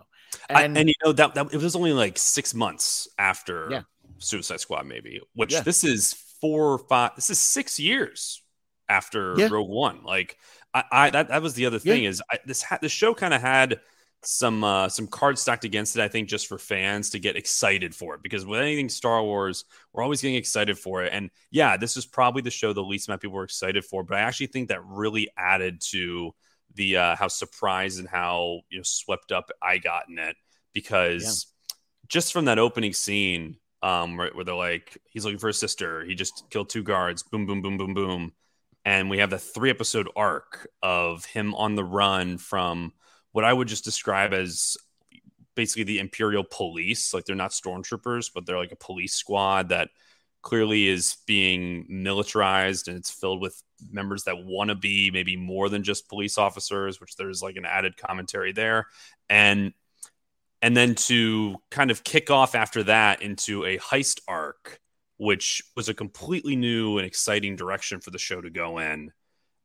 I- 0.49 0.63
And, 0.63 0.77
and, 0.77 0.89
you 0.89 0.95
know 1.05 1.13
that, 1.13 1.33
that 1.35 1.53
it 1.53 1.61
was 1.61 1.77
only 1.77 1.93
like 1.93 2.17
six 2.17 2.53
months 2.53 3.07
after 3.17 3.69
Yeah. 3.71 3.81
Suicide 4.17 4.59
Squad, 4.59 4.85
maybe. 4.85 5.21
Which 5.33 5.53
Yeah. 5.53 5.61
this 5.61 5.85
is 5.85 6.13
four 6.41 6.73
or 6.73 6.79
five. 6.89 7.11
This 7.15 7.29
is 7.29 7.39
six 7.39 7.79
years 7.79 8.41
after 8.89 9.35
Yeah. 9.37 9.47
Rogue 9.49 9.69
One. 9.69 10.03
Like 10.03 10.37
I, 10.75 10.83
I 10.91 11.09
that 11.11 11.29
that 11.29 11.41
was 11.41 11.53
the 11.55 11.65
other 11.65 11.79
thing 11.79 12.03
is 12.03 12.21
I, 12.31 12.39
this 12.45 12.61
ha- 12.61 12.79
the 12.81 12.89
show 12.89 13.15
kind 13.15 13.33
of 13.33 13.41
had 13.41 13.79
some 14.23 14.63
uh, 14.63 14.89
some 14.89 15.07
cards 15.07 15.41
stacked 15.41 15.63
against 15.63 15.95
it. 15.95 16.01
I 16.01 16.09
think 16.09 16.27
just 16.29 16.47
for 16.47 16.57
fans 16.57 17.11
to 17.11 17.19
get 17.19 17.37
excited 17.37 17.95
for 17.95 18.15
it 18.15 18.23
because 18.23 18.45
with 18.45 18.59
anything 18.59 18.89
Star 18.89 19.23
Wars, 19.23 19.65
we're 19.93 20.03
always 20.03 20.21
getting 20.21 20.35
excited 20.35 20.77
for 20.77 21.03
it. 21.03 21.13
And 21.13 21.31
yeah, 21.51 21.77
this 21.77 21.95
is 21.97 22.05
probably 22.05 22.41
the 22.41 22.51
show 22.51 22.73
the 22.73 22.83
least 22.83 23.07
amount 23.07 23.19
of 23.19 23.21
people 23.21 23.37
were 23.37 23.43
excited 23.45 23.85
for. 23.85 24.03
But 24.03 24.17
I 24.17 24.21
actually 24.21 24.47
think 24.47 24.69
that 24.69 24.85
really 24.85 25.29
added 25.37 25.81
to 25.91 26.31
the 26.73 26.97
uh, 26.97 27.15
how 27.15 27.29
surprised 27.29 27.99
and 27.99 28.09
how 28.09 28.61
you 28.69 28.79
know 28.79 28.83
swept 28.83 29.31
up 29.31 29.49
I 29.61 29.77
got 29.77 30.09
in 30.09 30.19
it 30.19 30.35
because 30.73 31.47
just 32.07 32.33
from 32.33 32.45
that 32.45 32.59
opening 32.59 32.93
scene 32.93 33.57
um 33.81 34.17
where, 34.17 34.31
where 34.33 34.45
they're 34.45 34.55
like 34.55 34.97
he's 35.05 35.25
looking 35.25 35.39
for 35.39 35.47
his 35.47 35.59
sister 35.59 36.03
he 36.05 36.15
just 36.15 36.43
killed 36.49 36.69
two 36.69 36.83
guards 36.83 37.23
boom 37.23 37.45
boom 37.45 37.61
boom 37.61 37.77
boom 37.77 37.93
boom 37.93 38.33
and 38.85 39.09
we 39.09 39.17
have 39.17 39.31
the 39.31 39.39
three 39.39 39.71
episode 39.71 40.07
arc 40.15 40.67
of 40.81 41.25
him 41.25 41.55
on 41.55 41.75
the 41.75 41.83
run 41.83 42.37
from 42.37 42.93
what 43.31 43.43
I 43.43 43.51
would 43.51 43.67
just 43.67 43.83
describe 43.83 44.31
as 44.31 44.77
basically 45.55 45.83
the 45.83 45.99
Imperial 45.99 46.43
police. 46.43 47.13
Like 47.13 47.25
they're 47.25 47.35
not 47.35 47.51
stormtroopers, 47.51 48.29
but 48.33 48.45
they're 48.45 48.59
like 48.59 48.71
a 48.71 48.77
police 48.77 49.13
squad 49.13 49.69
that 49.69 49.89
clearly 50.43 50.87
is 50.87 51.17
being 51.25 51.85
militarized 51.89 52.87
and 52.87 52.95
it's 52.95 53.09
filled 53.09 53.41
with 53.41 53.61
members 53.91 54.23
that 54.25 54.45
want 54.45 54.69
to 54.69 54.75
be 54.75 55.09
maybe 55.11 55.35
more 55.35 55.67
than 55.67 55.83
just 55.83 56.07
police 56.07 56.37
officers, 56.37 57.01
which 57.01 57.15
there's 57.15 57.41
like 57.41 57.55
an 57.55 57.65
added 57.65 57.97
commentary 57.97 58.51
there. 58.51 58.85
And 59.29 59.73
and 60.61 60.77
then 60.77 60.95
to 60.95 61.57
kind 61.69 61.91
of 61.91 62.03
kick 62.03 62.29
off 62.29 62.55
after 62.55 62.83
that 62.83 63.21
into 63.21 63.65
a 63.65 63.77
heist 63.77 64.21
arc, 64.27 64.79
which 65.17 65.61
was 65.75 65.89
a 65.89 65.93
completely 65.93 66.55
new 66.55 66.97
and 66.97 67.07
exciting 67.07 67.55
direction 67.55 68.01
for 68.01 68.11
the 68.11 68.17
show 68.17 68.41
to 68.41 68.49
go 68.49 68.79
in. 68.79 69.11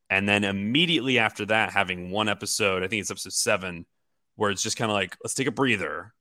And 0.09 0.29
then 0.29 0.45
immediately 0.45 1.19
after 1.19 1.47
that, 1.47 1.73
having 1.73 2.11
one 2.11 2.29
episode, 2.29 2.83
I 2.83 2.89
think 2.89 3.01
it's 3.01 3.11
episode 3.11 3.33
seven, 3.33 3.87
where 4.37 4.51
it's 4.51 4.63
just 4.63 4.77
kind 4.77 4.91
of 4.91 4.95
like, 4.95 5.17
let's 5.23 5.35
take 5.35 5.47
a 5.47 5.53
breather. 5.53 6.13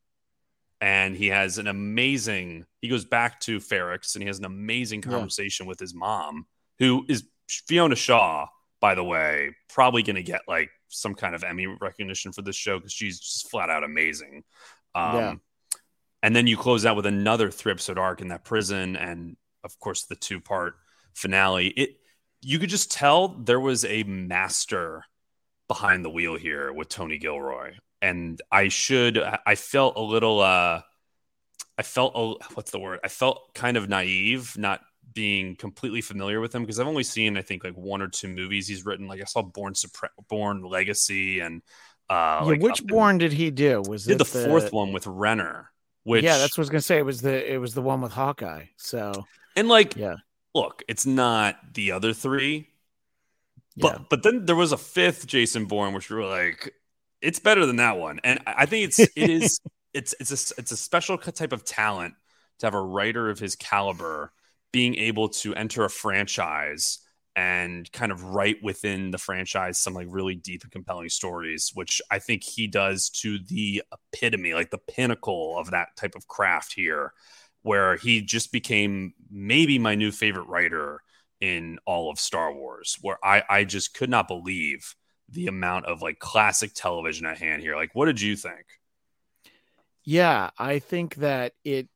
And 0.81 1.15
he 1.15 1.27
has 1.27 1.57
an 1.57 1.67
amazing, 1.67 2.65
he 2.81 2.87
goes 2.87 3.03
back 3.03 3.39
to 3.41 3.59
Ferrix 3.59 4.15
and 4.15 4.23
he 4.23 4.27
has 4.27 4.39
an 4.39 4.45
amazing 4.45 5.01
Yeah. 5.05 5.11
conversation 5.11 5.65
with 5.65 5.79
his 5.79 5.93
mom, 5.93 6.45
who 6.77 7.05
is 7.09 7.25
Fiona 7.67 7.95
Shaw, 7.95 8.47
by 8.79 8.95
the 8.95 9.03
way, 9.03 9.55
probably 9.67 10.03
going 10.03 10.15
to 10.15 10.23
get 10.23 10.41
like 10.47 10.69
some 10.87 11.15
kind 11.15 11.35
of 11.35 11.43
Emmy 11.43 11.67
recognition 11.67 12.31
for 12.31 12.41
this 12.41 12.55
show 12.55 12.77
because 12.77 12.93
she's 12.93 13.19
just 13.19 13.49
flat 13.49 13.69
out 13.69 13.83
amazing. 13.83 14.43
Um, 14.95 15.15
Yeah. 15.15 15.33
And 16.21 16.35
then 16.35 16.47
you 16.47 16.57
close 16.57 16.85
out 16.85 16.95
with 16.95 17.05
another 17.05 17.49
three 17.49 17.71
episode 17.71 17.97
arc 17.97 18.21
in 18.21 18.27
that 18.29 18.43
prison, 18.43 18.95
and 18.95 19.37
of 19.63 19.79
course 19.79 20.05
the 20.05 20.15
two 20.15 20.41
part 20.41 20.75
finale. 21.13 21.67
It 21.67 21.97
you 22.41 22.59
could 22.59 22.69
just 22.69 22.91
tell 22.91 23.29
there 23.29 23.59
was 23.59 23.85
a 23.85 24.03
master 24.03 25.03
behind 25.67 26.03
the 26.03 26.09
wheel 26.09 26.37
here 26.37 26.73
with 26.73 26.89
Tony 26.89 27.17
Gilroy, 27.17 27.73
and 28.01 28.41
I 28.51 28.67
should 28.69 29.17
I 29.17 29.55
felt 29.55 29.95
a 29.97 30.01
little 30.01 30.39
uh 30.41 30.81
I 31.77 31.83
felt 31.83 32.13
a, 32.15 32.45
what's 32.55 32.71
the 32.71 32.79
word 32.79 32.99
I 33.03 33.07
felt 33.07 33.53
kind 33.53 33.77
of 33.77 33.87
naive 33.87 34.57
not 34.57 34.81
being 35.13 35.55
completely 35.55 36.01
familiar 36.01 36.39
with 36.39 36.53
him 36.53 36.63
because 36.63 36.79
I've 36.79 36.87
only 36.87 37.03
seen 37.03 37.37
I 37.37 37.41
think 37.41 37.63
like 37.63 37.75
one 37.75 38.01
or 38.01 38.07
two 38.07 38.27
movies 38.27 38.67
he's 38.67 38.85
written 38.85 39.07
like 39.07 39.21
I 39.21 39.25
saw 39.25 39.41
Bourne 39.41 39.73
Supre- 39.73 40.09
Bourne 40.27 40.63
Legacy 40.63 41.39
and 41.39 41.61
uh 42.09 42.43
Yeah, 42.45 42.51
like 42.51 42.61
which 42.61 42.85
Bourne 42.85 43.17
did 43.17 43.33
he 43.33 43.51
do? 43.51 43.81
Was 43.81 44.05
did 44.05 44.13
it 44.13 44.17
the 44.17 44.25
fourth 44.25 44.71
one 44.73 44.91
with 44.91 45.07
Renner 45.07 45.71
which 46.03 46.23
yeah, 46.23 46.37
that's 46.37 46.57
what 46.57 46.61
I 46.61 46.63
was 46.63 46.69
gonna 46.69 46.81
say. 46.81 46.97
It 46.97 47.05
was 47.05 47.21
the 47.21 47.53
it 47.53 47.57
was 47.57 47.73
the 47.73 47.81
one 47.81 48.01
with 48.01 48.11
Hawkeye. 48.11 48.65
So 48.77 49.27
and 49.55 49.67
like 49.67 49.95
yeah, 49.95 50.17
look 50.53 50.83
it's 50.87 51.05
not 51.05 51.73
the 51.73 51.91
other 51.91 52.13
three 52.13 52.69
yeah, 53.75 53.93
But 53.93 54.09
but 54.09 54.23
then 54.23 54.45
there 54.45 54.55
was 54.55 54.71
a 54.71 54.77
fifth 54.77 55.25
Jason 55.27 55.65
Bourne, 55.65 55.93
which 55.93 56.09
we 56.09 56.17
were 56.17 56.25
like, 56.25 56.73
it's 57.21 57.39
better 57.39 57.65
than 57.65 57.77
that 57.77 57.97
one. 57.97 58.19
And 58.23 58.39
I 58.45 58.55
I 58.59 58.65
think 58.65 58.85
it's 58.85 58.99
it 58.99 59.11
is 59.29 59.59
it's 59.93 60.13
it's 60.19 60.31
a 60.31 60.59
it's 60.59 60.71
a 60.71 60.77
special 60.77 61.17
type 61.17 61.53
of 61.53 61.63
talent 61.63 62.15
to 62.59 62.65
have 62.65 62.73
a 62.73 62.81
writer 62.81 63.29
of 63.29 63.39
his 63.39 63.55
caliber 63.55 64.33
being 64.71 64.95
able 64.95 65.29
to 65.29 65.55
enter 65.55 65.85
a 65.85 65.89
franchise 65.89 66.99
and 67.39 67.89
kind 67.93 68.11
of 68.11 68.21
write 68.21 68.57
within 68.61 69.11
the 69.11 69.17
franchise 69.17 69.79
some 69.79 69.93
like 69.93 70.07
really 70.09 70.35
deep 70.35 70.63
and 70.63 70.71
compelling 70.73 71.07
stories, 71.07 71.71
which 71.73 72.01
I 72.11 72.19
think 72.19 72.43
he 72.43 72.67
does 72.67 73.09
to 73.21 73.39
the 73.39 73.81
epitome, 73.93 74.53
like 74.53 74.71
the 74.71 74.77
pinnacle 74.77 75.57
of 75.57 75.71
that 75.71 75.95
type 75.95 76.15
of 76.15 76.27
craft 76.27 76.73
here, 76.73 77.13
where 77.61 77.95
he 77.95 78.21
just 78.21 78.51
became 78.51 79.13
maybe 79.31 79.79
my 79.79 79.95
new 79.95 80.11
favorite 80.11 80.49
writer 80.49 81.01
in 81.39 81.79
all 81.85 82.11
of 82.11 82.19
Star 82.19 82.53
Wars, 82.53 82.97
where 83.01 83.17
I, 83.23 83.43
I 83.49 83.63
just 83.63 83.93
could 83.93 84.09
not 84.09 84.27
believe 84.27 84.93
the 85.29 85.47
amount 85.47 85.85
of 85.85 86.01
like 86.01 86.19
classic 86.19 86.73
television 86.73 87.25
at 87.25 87.37
hand 87.37 87.61
here. 87.61 87.77
Like, 87.77 87.95
what 87.95 88.07
did 88.07 88.19
you 88.19 88.35
think? 88.35 88.65
yeah. 90.03 90.49
I 90.57 90.79
think 90.79 91.15
that 91.15 91.53
it, 91.63 91.87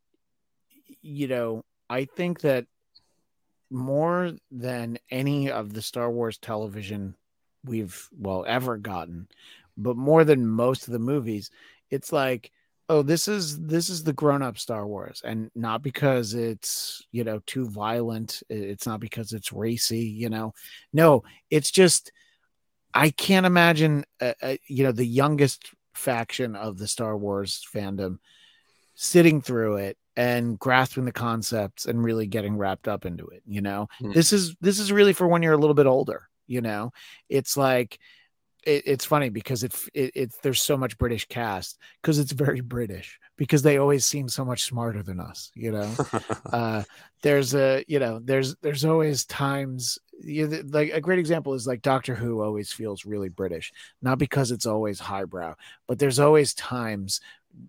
you 1.02 1.28
know, 1.28 1.66
I 1.90 2.06
think 2.06 2.42
that 2.42 2.66
more 3.74 4.34
than 4.52 4.98
any 5.12 5.52
of 5.52 5.74
the 5.74 5.82
Star 5.82 6.12
Wars 6.12 6.38
television 6.38 7.16
we've 7.66 8.08
well 8.18 8.46
ever 8.48 8.78
gotten, 8.78 9.28
but 9.78 9.98
more 9.98 10.24
than 10.24 10.48
most 10.48 10.88
of 10.88 10.94
the 10.94 11.00
movies, 11.00 11.50
it's 11.90 12.12
like 12.12 12.52
oh 12.90 13.02
this 13.02 13.28
is 13.28 13.60
this 13.66 13.90
is 13.90 14.04
the 14.04 14.14
grown-up 14.14 14.58
star 14.58 14.86
wars. 14.86 15.22
And 15.26 15.50
not 15.56 15.82
because 15.82 16.34
it's 16.34 17.02
you 17.12 17.24
know 17.24 17.42
too 17.46 17.68
violent. 17.68 18.44
It's 18.50 18.86
not 18.86 19.00
because 19.00 19.34
it's 19.34 19.54
racy 19.54 20.00
you 20.06 20.30
know. 20.30 20.54
No 20.92 21.24
it's 21.50 21.72
just 21.72 22.12
i 22.94 23.10
can't 23.10 23.46
imagine 23.46 24.06
uh, 24.22 24.34
uh, 24.42 24.56
you 24.68 24.84
know 24.84 24.92
the 24.92 25.06
youngest 25.06 25.72
faction 25.94 26.56
of 26.56 26.78
the 26.78 26.88
star 26.88 27.18
wars 27.18 27.66
fandom 27.74 28.20
sitting 28.96 29.42
through 29.42 29.78
it 29.78 29.98
and 30.16 30.60
grasping 30.60 31.06
the 31.06 31.12
concepts 31.12 31.86
and 31.86 32.04
really 32.04 32.28
getting 32.28 32.56
wrapped 32.58 32.88
up 32.88 33.06
into 33.06 33.26
it 33.28 33.42
you 33.46 33.62
know 33.62 33.88
Hmm. 34.00 34.12
this 34.12 34.32
is 34.34 34.56
this 34.62 34.80
is 34.80 34.92
really 34.92 35.14
for 35.14 35.28
when 35.28 35.42
you're 35.42 35.54
a 35.54 35.58
little 35.58 35.74
bit 35.74 35.88
older 35.88 36.30
you 36.48 36.62
know 36.62 36.92
it's 37.30 37.58
like 37.58 37.98
it, 38.66 38.84
it's 38.86 39.06
funny 39.06 39.30
because 39.30 39.64
it, 39.64 39.76
it 39.94 40.12
it 40.16 40.36
there's 40.42 40.64
so 40.64 40.78
much 40.78 40.98
British 40.98 41.28
cast 41.28 41.78
because 42.02 42.18
it's 42.20 42.32
very 42.32 42.62
British 42.62 43.20
because 43.36 43.62
they 43.62 43.78
always 43.78 44.06
seem 44.06 44.30
so 44.30 44.46
much 44.46 44.64
smarter 44.64 45.04
than 45.04 45.20
us. 45.20 45.52
You 45.54 45.74
know, 45.74 45.92
uh, 46.54 46.84
there's 47.24 47.54
a 47.56 47.84
you 47.90 48.00
know 48.00 48.20
there's 48.24 48.56
there's 48.62 48.86
always 48.86 49.26
times 49.26 50.00
you 50.22 50.48
know, 50.48 50.62
like 50.70 50.92
a 50.94 51.02
great 51.02 51.20
example 51.20 51.54
is 51.56 51.68
like 51.68 51.82
Doctor 51.82 52.16
Who 52.16 52.42
always 52.42 52.72
feels 52.72 53.06
really 53.06 53.28
British, 53.30 53.74
not 54.02 54.18
because 54.18 54.52
it's 54.52 54.66
always 54.66 55.00
highbrow, 55.00 55.56
but 55.88 56.00
there's 56.00 56.20
always 56.20 56.54
times 56.54 57.20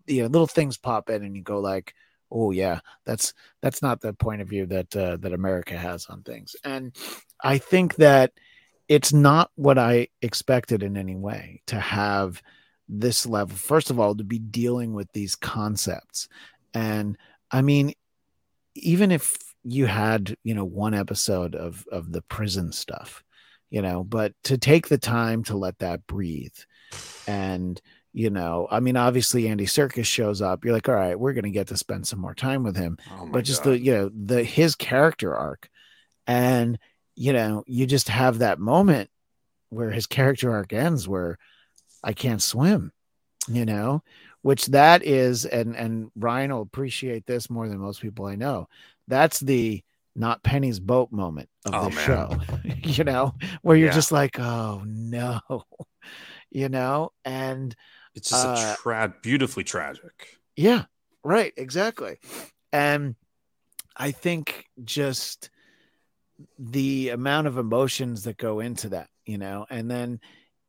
you 0.06 0.22
know 0.22 0.28
little 0.28 0.46
things 0.46 0.76
pop 0.76 1.10
in 1.10 1.22
and 1.22 1.36
you 1.36 1.42
go 1.42 1.60
like 1.60 1.94
oh 2.30 2.50
yeah 2.50 2.80
that's 3.04 3.34
that's 3.62 3.82
not 3.82 4.00
the 4.00 4.12
point 4.12 4.40
of 4.40 4.48
view 4.48 4.66
that 4.66 4.94
uh, 4.96 5.16
that 5.16 5.32
america 5.32 5.76
has 5.76 6.06
on 6.06 6.22
things. 6.22 6.56
And 6.64 6.94
i 7.42 7.58
think 7.58 7.96
that 7.96 8.32
it's 8.88 9.12
not 9.12 9.50
what 9.54 9.78
i 9.78 10.08
expected 10.22 10.82
in 10.82 10.96
any 10.96 11.16
way 11.16 11.62
to 11.66 11.78
have 11.78 12.42
this 12.88 13.26
level 13.26 13.56
first 13.56 13.90
of 13.90 13.98
all 13.98 14.14
to 14.14 14.24
be 14.24 14.38
dealing 14.38 14.92
with 14.92 15.10
these 15.12 15.36
concepts. 15.36 16.28
And 16.74 17.16
i 17.50 17.62
mean 17.62 17.94
even 18.74 19.10
if 19.12 19.36
you 19.64 19.86
had 19.86 20.36
you 20.44 20.54
know 20.54 20.64
one 20.64 20.94
episode 20.94 21.54
of 21.54 21.86
of 21.90 22.12
the 22.12 22.22
prison 22.22 22.70
stuff 22.70 23.24
you 23.70 23.80
know 23.80 24.04
but 24.04 24.32
to 24.44 24.58
take 24.58 24.88
the 24.88 24.98
time 24.98 25.42
to 25.42 25.56
let 25.56 25.78
that 25.78 26.06
breathe 26.06 26.56
and 27.26 27.80
you 28.16 28.30
know 28.30 28.66
i 28.70 28.78
mean 28.78 28.96
obviously 28.96 29.48
Andy 29.48 29.66
Serkis 29.66 30.06
shows 30.06 30.40
up 30.40 30.64
you're 30.64 30.72
like 30.72 30.88
all 30.88 30.94
right 30.94 31.18
we're 31.18 31.32
going 31.32 31.44
to 31.44 31.50
get 31.50 31.66
to 31.68 31.76
spend 31.76 32.06
some 32.06 32.20
more 32.20 32.34
time 32.34 32.62
with 32.62 32.76
him 32.76 32.96
Oh 33.10 33.26
but 33.26 33.44
just 33.44 33.64
God. 33.64 33.70
the 33.72 33.78
you 33.80 33.92
know 33.92 34.10
the 34.14 34.44
his 34.44 34.76
character 34.76 35.34
arc 35.34 35.68
and 36.26 36.78
you 37.16 37.32
know 37.32 37.64
you 37.66 37.86
just 37.86 38.08
have 38.08 38.38
that 38.38 38.58
moment 38.60 39.10
where 39.70 39.90
his 39.90 40.06
character 40.06 40.52
arc 40.52 40.72
ends 40.72 41.08
where 41.08 41.38
i 42.04 42.12
can't 42.12 42.40
swim 42.40 42.92
you 43.48 43.64
know 43.66 44.02
which 44.42 44.66
that 44.66 45.02
is 45.04 45.44
and 45.44 45.74
and 45.76 46.10
ryan 46.16 46.52
will 46.52 46.62
appreciate 46.62 47.26
this 47.26 47.50
more 47.50 47.68
than 47.68 47.78
most 47.78 48.00
people 48.00 48.26
i 48.26 48.36
know 48.36 48.68
that's 49.08 49.40
the 49.40 49.82
not 50.16 50.42
penny's 50.44 50.78
boat 50.78 51.10
moment 51.10 51.48
of 51.66 51.74
Oh, 51.74 51.84
the 51.88 51.90
show 51.90 52.30
you 52.84 53.02
know 53.02 53.34
where 53.62 53.76
you're 53.76 53.88
Yeah. 53.88 53.94
just 53.94 54.12
like 54.12 54.38
oh 54.38 54.82
no 54.86 55.40
you 56.50 56.68
know 56.68 57.10
and 57.24 57.74
it's 58.14 58.30
just 58.30 58.46
uh, 58.46 58.74
a 58.74 58.76
tra- 58.80 59.14
beautifully 59.22 59.64
tragic. 59.64 60.38
yeah, 60.56 60.84
right, 61.22 61.52
exactly. 61.56 62.18
And 62.72 63.14
I 63.96 64.10
think 64.10 64.66
just 64.82 65.50
the 66.58 67.10
amount 67.10 67.46
of 67.46 67.58
emotions 67.58 68.24
that 68.24 68.36
go 68.36 68.60
into 68.60 68.90
that, 68.90 69.08
you 69.24 69.38
know, 69.38 69.66
and 69.70 69.90
then 69.90 70.20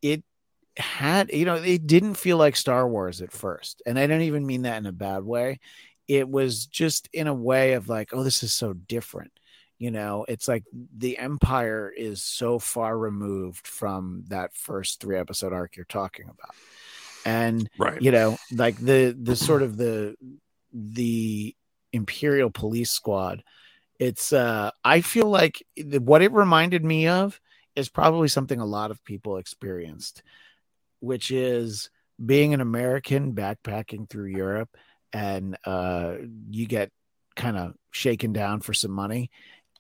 it 0.02 0.24
had, 0.78 1.32
you 1.32 1.46
know, 1.46 1.56
it 1.56 1.88
didn't 1.88 2.16
feel 2.16 2.38
like 2.38 2.56
Star 2.56 2.88
Wars 2.88 3.22
at 3.22 3.32
first. 3.32 3.82
And 3.86 3.98
I 3.98 4.08
don't 4.08 4.22
even 4.22 4.46
mean 4.46 4.64
that 4.64 4.78
in 4.78 4.86
a 4.86 4.92
bad 4.92 5.24
way. 5.24 5.60
It 6.08 6.30
was 6.30 6.68
just 6.68 7.10
in 7.14 7.28
a 7.28 7.34
way 7.34 7.74
of 7.74 7.90
like, 7.90 8.14
oh, 8.14 8.24
this 8.24 8.44
is 8.44 8.54
so 8.54 8.74
different. 8.74 9.32
You 9.78 9.92
know, 9.92 10.26
it's 10.28 10.48
like 10.48 10.64
the 10.96 11.18
Empire 11.18 11.92
is 11.96 12.24
so 12.24 12.60
far 12.60 12.98
removed 12.98 13.68
from 13.68 14.24
that 14.30 14.56
first 14.56 15.02
three 15.02 15.18
episode 15.18 15.52
arc 15.52 15.76
you're 15.76 15.86
talking 15.86 16.26
about. 16.26 16.56
And 17.26 17.70
Right. 17.78 18.02
you 18.02 18.12
know 18.12 18.38
like 18.52 18.80
the 18.80 19.18
the 19.20 19.36
sort 19.36 19.64
of 19.64 19.78
the 19.78 20.16
the 20.72 21.56
imperial 21.94 22.52
police 22.52 22.92
squad 22.92 23.42
it's 24.00 24.34
uh 24.34 24.70
i 24.84 25.00
feel 25.00 25.30
like 25.30 25.64
the- 25.78 26.00
what 26.02 26.22
it 26.22 26.32
reminded 26.34 26.84
me 26.84 27.08
of 27.08 27.40
is 27.76 27.88
probably 27.88 28.28
something 28.28 28.60
a 28.60 28.66
lot 28.66 28.92
of 28.92 29.04
people 29.06 29.38
experienced 29.38 30.22
which 31.00 31.32
is 31.32 31.90
being 32.26 32.54
an 32.54 32.60
american 32.60 33.34
backpacking 33.34 34.10
through 34.10 34.26
europe 34.26 34.76
and 35.14 35.58
uh 35.66 36.16
you 36.50 36.68
get 36.68 36.92
kind 37.38 37.56
of 37.58 37.74
shaken 37.92 38.34
down 38.34 38.60
for 38.60 38.74
some 38.74 38.92
money 38.92 39.32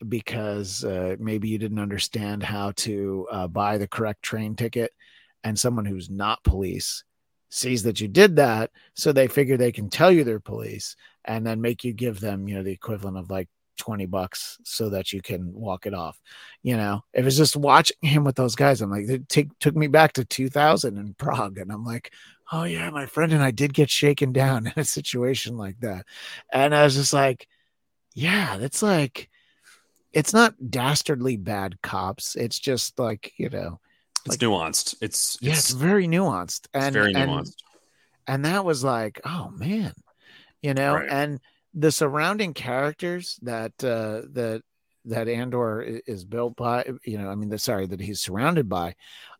because 0.07 0.83
uh, 0.85 1.15
maybe 1.19 1.47
you 1.49 1.57
didn't 1.57 1.79
understand 1.79 2.43
how 2.43 2.71
to 2.71 3.27
uh, 3.31 3.47
buy 3.47 3.77
the 3.77 3.87
correct 3.87 4.21
train 4.21 4.55
ticket 4.55 4.91
and 5.43 5.57
someone 5.57 5.85
who's 5.85 6.09
not 6.09 6.43
police 6.43 7.03
sees 7.55 7.83
that 7.83 8.01
you 8.01 8.07
did 8.09 8.35
that 8.35 8.69
so 8.95 9.13
they 9.13 9.27
figure 9.27 9.56
they 9.56 9.71
can 9.71 9.89
tell 9.89 10.12
you 10.12 10.25
they're 10.25 10.41
police 10.41 10.97
and 11.23 11.47
then 11.47 11.62
make 11.62 11.86
you 11.86 11.93
give 11.93 12.19
them 12.19 12.49
you 12.49 12.56
know 12.56 12.63
the 12.63 12.71
equivalent 12.71 13.17
of 13.17 13.30
like 13.30 13.47
20 13.77 14.06
bucks 14.08 14.58
so 14.63 14.89
that 14.89 15.12
you 15.12 15.21
can 15.21 15.53
walk 15.53 15.86
it 15.86 15.93
off. 15.93 16.19
You 16.63 16.75
know 16.75 17.03
it 17.13 17.23
was 17.23 17.38
just 17.38 17.56
watching 17.56 17.95
him 18.01 18.25
with 18.25 18.36
those 18.36 18.56
guys 18.56 18.82
i'm 18.82 18.91
like 18.91 19.08
it 19.08 19.30
take, 19.30 19.58
took 19.60 19.75
me 19.75 19.88
back 19.88 20.13
to 20.13 20.25
2000 20.25 20.97
in 20.97 21.13
prague 21.13 21.58
and 21.58 21.71
i'm 21.71 21.86
like 21.86 22.12
oh 22.51 22.63
yeah 22.63 22.89
my 22.89 23.06
friend 23.06 23.32
and 23.32 23.43
i 23.43 23.51
did 23.51 23.73
get 23.73 23.89
shaken 23.89 24.34
down 24.34 24.67
in 24.67 24.73
a 24.75 24.84
situation 24.84 25.58
like 25.58 25.80
that. 25.80 26.06
And 26.51 26.75
i 26.75 26.84
was 26.84 26.95
just 26.95 27.13
like 27.13 27.47
yeah 28.13 28.58
that's 28.58 28.82
like 28.82 29.30
it's 30.12 30.34
not 30.34 30.56
dastardly 30.69 31.38
bad 31.38 31.82
cops 31.82 32.36
it's 32.36 32.60
just 32.60 32.99
like 32.99 33.32
you 33.38 33.49
know 33.49 33.80
It's 34.25 34.33
like- 34.33 34.39
nuanced. 34.39 34.95
It's 35.01 35.38
yeah 35.41 35.53
it's 35.53 35.71
very 35.71 36.07
nuanced 36.07 36.67
and 36.73 36.93
very 36.93 37.13
and- 37.13 37.29
nuanced. 37.31 37.55
and 38.27 38.45
that 38.45 38.65
was 38.65 38.83
like 38.83 39.21
oh 39.25 39.51
man 39.55 39.93
you 40.61 40.73
know 40.73 40.95
Right. 40.95 41.09
and 41.09 41.39
the 41.73 41.91
surrounding 41.91 42.53
characters 42.53 43.38
that 43.43 43.73
uh 43.83 44.21
that 44.33 44.61
that 45.05 45.27
andor 45.27 45.81
is 45.83 46.25
built 46.25 46.55
by 46.55 46.85
you 47.05 47.17
know 47.19 47.29
i 47.29 47.35
mean 47.35 47.49
the 47.49 47.59
sorry 47.59 47.85
that 47.85 47.99
he's 47.99 48.21
surrounded 48.21 48.67
by 48.67 48.95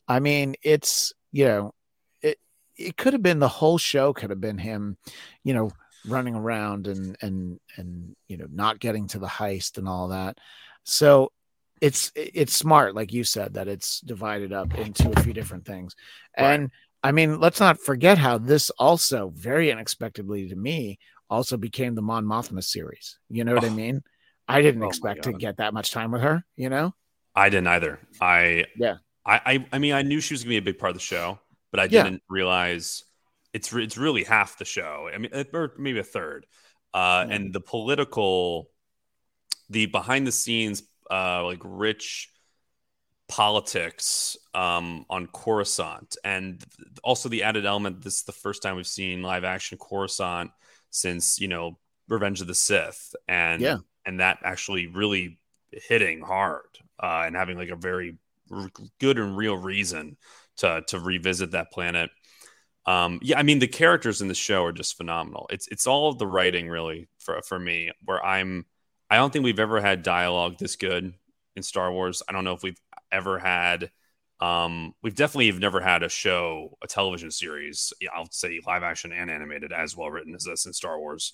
i 0.08 0.20
mean 0.20 0.56
it's 0.62 1.14
you 1.32 1.46
know 1.46 1.74
it 2.22 2.38
it 2.78 2.98
could 2.98 3.14
have 3.14 3.24
been 3.24 3.40
the 3.40 3.48
whole 3.48 3.78
show 3.80 4.14
could 4.14 4.30
have 4.30 4.42
been 4.42 4.60
him 4.60 4.98
you 5.44 5.54
know 5.56 5.72
running 6.08 6.36
around 6.36 6.86
and 6.86 7.18
and 7.22 7.60
and 7.78 8.16
you 8.28 8.38
know 8.38 8.46
not 8.52 8.80
getting 8.80 9.08
to 9.08 9.18
the 9.18 9.26
heist 9.28 9.80
and 9.80 9.88
all 9.88 10.10
that 10.10 10.38
so 10.84 11.32
it's 11.82 12.12
it's 12.16 12.54
smart 12.56 12.96
like 12.96 13.12
you 13.12 13.24
said 13.24 13.54
that 13.56 13.68
it's 13.68 14.00
divided 14.02 14.54
up 14.54 14.74
into 14.78 15.12
a 15.12 15.22
few 15.22 15.34
different 15.34 15.66
things 15.66 15.96
Right. 16.38 16.54
and 16.60 16.72
I 17.04 17.12
mean, 17.12 17.40
let's 17.40 17.60
not 17.60 17.80
forget 17.80 18.18
how 18.18 18.40
this 18.40 18.72
also 18.72 19.32
very 19.36 19.72
unexpectedly 19.72 20.50
to 20.50 20.56
me 20.56 20.98
also 21.30 21.56
became 21.56 21.94
the 21.94 22.02
Mon 22.02 22.26
Mothma 22.26 22.64
series. 22.64 23.20
You 23.30 23.44
know 23.44 23.54
what 23.54 23.64
I 23.64 23.68
Oh. 23.68 23.74
mean? 23.76 24.02
I 24.48 24.64
didn't 24.64 24.82
Oh 24.82 24.88
expect 24.88 25.24
to 25.26 25.34
get 25.34 25.58
that 25.58 25.72
much 25.72 25.92
time 25.92 26.10
with 26.12 26.24
her, 26.24 26.44
you 26.56 26.68
know? 26.70 26.96
I 27.36 27.50
didn't 27.50 27.68
either. 27.68 28.00
I 28.20 28.66
Yeah. 28.76 28.96
I, 29.24 29.42
I 29.46 29.66
I 29.74 29.78
mean 29.78 29.94
I 29.94 30.02
knew 30.02 30.20
she 30.20 30.34
was 30.34 30.42
gonna 30.44 30.50
be 30.54 30.58
a 30.58 30.64
big 30.64 30.80
part 30.80 30.90
of 30.92 30.96
the 30.96 31.00
show, 31.02 31.40
but 31.70 31.80
I 31.80 31.84
Yeah. 31.84 32.04
didn't 32.06 32.24
realize 32.28 33.04
it's 33.54 33.72
re- 33.72 33.84
it's 33.84 33.98
really 33.98 34.24
half 34.24 34.58
the 34.58 34.66
show. 34.66 35.08
I 35.14 35.20
mean, 35.20 35.32
or 35.54 35.74
maybe 35.78 36.00
a 36.00 36.04
third. 36.04 36.48
Uh, 36.92 37.26
Yeah. 37.28 37.36
And 37.36 37.54
the 37.54 37.62
political, 37.62 38.72
the 39.70 39.86
behind 39.86 40.26
the 40.26 40.32
scenes, 40.32 40.82
uh, 41.12 41.44
like 41.44 41.62
rich 41.64 42.30
politics 43.28 44.38
um, 44.54 45.06
on 45.10 45.28
Coruscant, 45.28 46.16
and 46.24 46.64
also 47.04 47.30
the 47.30 47.44
added 47.44 47.66
element. 47.66 48.04
This 48.04 48.16
is 48.16 48.24
the 48.24 48.32
first 48.32 48.62
time 48.62 48.76
we've 48.76 48.88
seen 48.88 49.22
live 49.24 49.44
action 49.44 49.78
Coruscant 49.78 50.52
since 50.92 51.40
you 51.40 51.48
know 51.48 51.78
Revenge 52.08 52.42
of 52.42 52.48
the 52.48 52.56
Sith, 52.56 53.16
and 53.28 53.62
Yeah. 53.62 53.78
and 54.06 54.20
that 54.20 54.40
actually 54.44 54.88
really 54.88 55.40
hitting 55.72 56.22
hard 56.22 56.68
uh, 57.02 57.24
and 57.26 57.36
having 57.36 57.58
like 57.58 57.70
a 57.70 57.76
very 57.76 58.18
r- 58.52 58.70
good 59.00 59.18
and 59.20 59.36
real 59.36 59.58
reason 59.58 60.18
to 60.58 60.84
to 60.88 61.00
revisit 61.00 61.52
that 61.52 61.72
planet. 61.72 62.12
Um, 62.86 63.20
yeah, 63.24 63.40
I 63.40 63.44
mean 63.44 63.60
the 63.60 63.68
characters 63.68 64.22
in 64.22 64.28
the 64.28 64.36
show 64.36 64.64
are 64.66 64.72
just 64.72 64.98
phenomenal. 64.98 65.48
It's 65.50 65.68
it's 65.70 65.88
all 65.88 66.10
of 66.10 66.20
the 66.20 66.28
writing 66.28 66.70
really 66.70 67.08
for 67.20 67.42
for 67.42 67.58
me 67.60 67.92
where 68.04 68.24
I'm. 68.24 68.66
I 69.16 69.20
don't 69.20 69.32
think 69.32 69.46
we've 69.46 69.60
ever 69.60 69.80
had 69.80 70.04
dialogue 70.04 70.58
this 70.58 70.76
good 70.76 71.14
in 71.56 71.64
Star 71.64 71.90
Wars. 71.90 72.22
I 72.28 72.34
don't 72.34 72.44
know 72.44 72.52
if 72.52 72.64
we've 72.64 72.80
ever 73.14 73.40
had. 73.40 73.90
Um, 74.42 74.94
we've 75.02 75.16
definitely 75.16 75.48
have 75.48 75.60
never 75.60 75.80
had 75.80 76.04
a 76.04 76.10
show, 76.10 76.78
a 76.84 76.88
television 76.88 77.32
series. 77.32 77.94
I'll 78.14 78.30
say 78.32 78.60
live 78.68 78.84
action 78.84 79.14
and 79.14 79.32
animated 79.32 79.72
as 79.72 79.96
well 79.96 80.10
written 80.10 80.36
as 80.36 80.44
this 80.44 80.66
in 80.66 80.74
Star 80.74 81.00
Wars. 81.00 81.32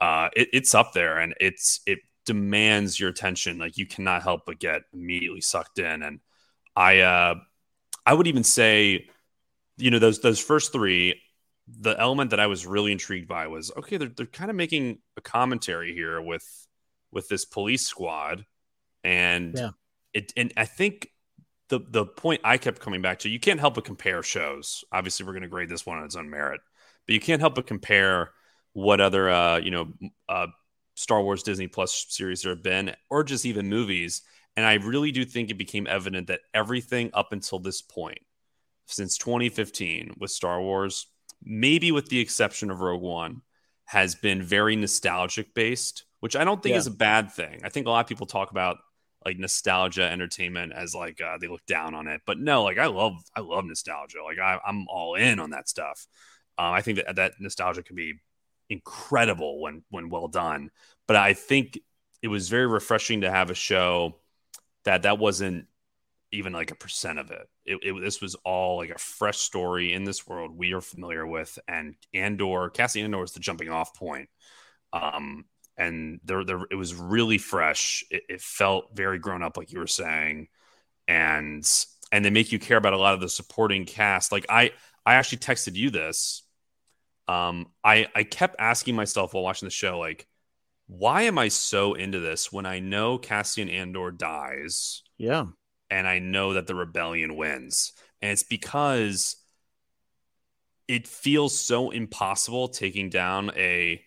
Uh, 0.00 0.30
it, 0.34 0.48
it's 0.54 0.74
up 0.74 0.94
there 0.94 1.18
and 1.18 1.34
it's 1.38 1.80
it 1.86 1.98
demands 2.24 2.98
your 2.98 3.10
attention. 3.10 3.58
Like 3.58 3.76
you 3.76 3.84
cannot 3.84 4.22
help 4.22 4.46
but 4.46 4.58
get 4.58 4.82
immediately 4.94 5.42
sucked 5.42 5.78
in. 5.78 6.02
And 6.02 6.20
I, 6.74 7.00
uh, 7.00 7.34
I 8.06 8.14
would 8.14 8.26
even 8.26 8.44
say, 8.44 9.10
you 9.76 9.90
know, 9.90 9.98
those 9.98 10.20
those 10.20 10.40
first 10.40 10.72
three, 10.72 11.20
the 11.66 11.94
element 12.00 12.30
that 12.30 12.40
I 12.40 12.46
was 12.46 12.66
really 12.66 12.90
intrigued 12.90 13.28
by 13.28 13.48
was 13.48 13.70
okay. 13.76 13.98
They're 13.98 14.08
they're 14.08 14.24
kind 14.24 14.48
of 14.48 14.56
making 14.56 15.00
a 15.18 15.20
commentary 15.20 15.92
here 15.92 16.22
with 16.22 16.67
with 17.12 17.28
this 17.28 17.44
police 17.44 17.86
squad, 17.86 18.44
and 19.04 19.54
Yeah. 19.56 19.70
it 20.14 20.32
and 20.36 20.52
I 20.56 20.64
think 20.64 21.10
the 21.68 21.80
the 21.80 22.06
point 22.06 22.40
I 22.44 22.58
kept 22.58 22.80
coming 22.80 23.02
back 23.02 23.20
to, 23.20 23.28
you 23.28 23.40
can't 23.40 23.60
help 23.60 23.74
but 23.74 23.84
compare 23.84 24.22
shows. 24.22 24.84
Obviously, 24.92 25.26
we're 25.26 25.32
going 25.32 25.42
to 25.42 25.48
grade 25.48 25.68
this 25.68 25.86
one 25.86 25.98
on 25.98 26.04
its 26.04 26.16
own 26.16 26.30
merit, 26.30 26.60
but 27.06 27.14
you 27.14 27.20
can't 27.20 27.40
help 27.40 27.54
but 27.54 27.66
compare 27.66 28.32
what 28.72 29.00
other 29.00 29.28
uh, 29.30 29.58
you 29.58 29.70
know 29.70 29.92
uh, 30.28 30.46
Star 30.94 31.22
Wars 31.22 31.42
Disney 31.42 31.68
Plus 31.68 32.06
series 32.08 32.42
there 32.42 32.52
have 32.52 32.62
been, 32.62 32.94
or 33.10 33.24
just 33.24 33.46
even 33.46 33.68
movies. 33.68 34.22
And 34.56 34.66
I 34.66 34.74
really 34.74 35.12
do 35.12 35.24
think 35.24 35.50
it 35.50 35.58
became 35.58 35.86
evident 35.86 36.26
that 36.26 36.40
everything 36.52 37.10
up 37.14 37.32
until 37.32 37.60
this 37.60 37.80
point, 37.80 38.18
since 38.86 39.16
2015 39.16 40.14
with 40.18 40.32
Star 40.32 40.60
Wars, 40.60 41.06
maybe 41.44 41.92
with 41.92 42.08
the 42.08 42.18
exception 42.18 42.70
of 42.70 42.80
Rogue 42.80 43.02
One, 43.02 43.42
has 43.84 44.16
been 44.16 44.42
very 44.42 44.74
nostalgic 44.74 45.54
based, 45.54 46.04
which 46.20 46.36
I 46.36 46.44
don't 46.44 46.62
think 46.62 46.72
Yeah. 46.72 46.78
is 46.78 46.86
a 46.86 46.92
bad 46.92 47.32
thing. 47.32 47.60
I 47.64 47.68
think 47.68 47.86
a 47.86 47.90
lot 47.90 48.00
of 48.04 48.08
people 48.08 48.26
talk 48.26 48.50
about 48.50 48.78
like 49.24 49.38
nostalgia 49.38 50.04
entertainment 50.08 50.72
as 50.72 50.94
like 50.94 51.20
uh, 51.20 51.38
they 51.38 51.48
look 51.48 51.64
down 51.66 51.94
on 51.94 52.06
it, 52.06 52.22
but 52.26 52.38
no, 52.38 52.62
like 52.62 52.78
I 52.78 52.86
love 52.86 53.14
I 53.36 53.40
love 53.40 53.64
nostalgia. 53.64 54.22
Like 54.24 54.38
I, 54.38 54.58
I'm 54.66 54.86
all 54.88 55.14
in 55.16 55.40
on 55.40 55.50
that 55.50 55.68
stuff. 55.68 56.06
Um, 56.56 56.72
I 56.72 56.82
think 56.82 56.98
that 56.98 57.16
that 57.16 57.32
nostalgia 57.40 57.82
can 57.82 57.96
be 57.96 58.14
incredible 58.70 59.60
when 59.60 59.82
when 59.90 60.08
well 60.10 60.28
done. 60.28 60.70
But 61.06 61.16
I 61.16 61.34
think 61.34 61.78
it 62.22 62.28
was 62.28 62.48
very 62.48 62.66
refreshing 62.66 63.20
to 63.22 63.30
have 63.30 63.50
a 63.50 63.54
show 63.54 64.16
that 64.84 65.02
that 65.02 65.18
wasn't 65.18 65.66
even 66.30 66.52
like 66.52 66.70
a 66.70 66.74
percent 66.74 67.18
of 67.18 67.30
it. 67.30 67.48
It, 67.64 67.78
it. 67.82 68.00
This 68.02 68.20
was 68.20 68.34
all 68.44 68.76
like 68.76 68.90
a 68.90 68.98
fresh 68.98 69.38
story 69.38 69.92
in 69.92 70.04
this 70.04 70.26
world 70.26 70.56
we 70.56 70.72
are 70.74 70.80
familiar 70.80 71.26
with, 71.26 71.58
and 71.66 71.94
Andor, 72.14 72.70
Cassian 72.70 73.04
Andor 73.04 73.24
is 73.24 73.32
the 73.32 73.40
jumping 73.40 73.70
off 73.70 73.94
point. 73.94 74.28
Um, 74.92 75.44
and 75.78 76.20
there, 76.24 76.44
there, 76.44 76.60
it 76.70 76.76
was 76.76 76.94
really 76.94 77.38
fresh. 77.38 78.04
It, 78.10 78.24
it 78.28 78.42
felt 78.42 78.96
very 78.96 79.18
grown 79.20 79.42
up, 79.44 79.56
like 79.58 79.72
you 79.72 79.80
were 79.80 79.88
saying, 79.88 80.48
and 81.08 81.66
and 82.12 82.24
they 82.24 82.30
make 82.30 82.52
you 82.52 82.58
care 82.58 82.78
about 82.78 82.94
a 82.94 82.98
lot 82.98 83.14
of 83.14 83.20
the 83.20 83.28
supporting 83.30 83.86
cast. 83.86 84.32
Like 84.32 84.46
I, 84.50 84.72
I 85.06 85.14
actually 85.16 85.38
texted 85.38 85.76
you 85.76 85.90
this. 85.90 86.42
Um, 87.28 87.66
I 87.84 88.08
I 88.14 88.24
kept 88.24 88.56
asking 88.58 88.96
myself 88.96 89.34
while 89.34 89.42
watching 89.44 89.66
the 89.66 89.70
show, 89.70 89.98
like, 89.98 90.26
why 90.88 91.22
am 91.22 91.38
I 91.38 91.48
so 91.48 91.94
into 91.94 92.20
this 92.20 92.52
when 92.52 92.66
I 92.66 92.80
know 92.80 93.18
Cassian 93.18 93.68
Andor 93.70 94.10
dies? 94.12 95.02
Yeah. 95.18 95.46
and 95.90 96.06
I 96.06 96.18
know 96.18 96.54
that 96.54 96.66
the 96.66 96.74
rebellion 96.74 97.36
wins. 97.36 97.92
And 98.20 98.32
it's 98.32 98.42
because 98.42 99.36
it 100.86 101.06
feels 101.06 101.58
so 101.58 101.90
impossible 101.90 102.68
taking 102.68 103.10
down 103.10 103.50
a 103.56 104.02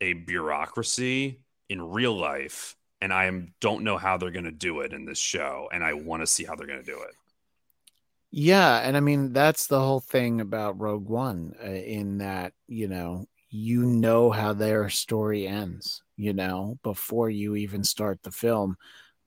a 0.00 0.12
bureaucracy 0.12 1.40
in 1.68 1.80
real 1.80 2.16
life 2.16 2.76
and 3.00 3.12
I 3.12 3.30
don't 3.60 3.84
know 3.84 3.98
how 3.98 4.16
they're 4.16 4.30
going 4.30 4.44
to 4.44 4.50
do 4.50 4.80
it 4.80 4.92
in 4.92 5.04
this 5.04 5.18
show 5.18 5.68
and 5.72 5.84
I 5.84 5.94
want 5.94 6.22
to 6.22 6.26
see 6.26 6.44
how 6.44 6.54
they're 6.54 6.66
going 6.66 6.82
to 6.82 6.84
do 6.84 7.00
it. 7.02 7.14
Yeah, 8.30 8.78
and 8.78 8.96
I 8.96 9.00
mean 9.00 9.32
that's 9.32 9.68
the 9.68 9.78
whole 9.78 10.00
thing 10.00 10.40
about 10.40 10.80
Rogue 10.80 11.08
One 11.08 11.54
uh, 11.62 11.68
in 11.68 12.18
that, 12.18 12.52
you 12.66 12.88
know, 12.88 13.26
you 13.50 13.84
know 13.84 14.30
how 14.30 14.52
their 14.52 14.88
story 14.88 15.46
ends, 15.46 16.02
you 16.16 16.32
know, 16.32 16.76
before 16.82 17.30
you 17.30 17.54
even 17.54 17.84
start 17.84 18.20
the 18.22 18.32
film, 18.32 18.76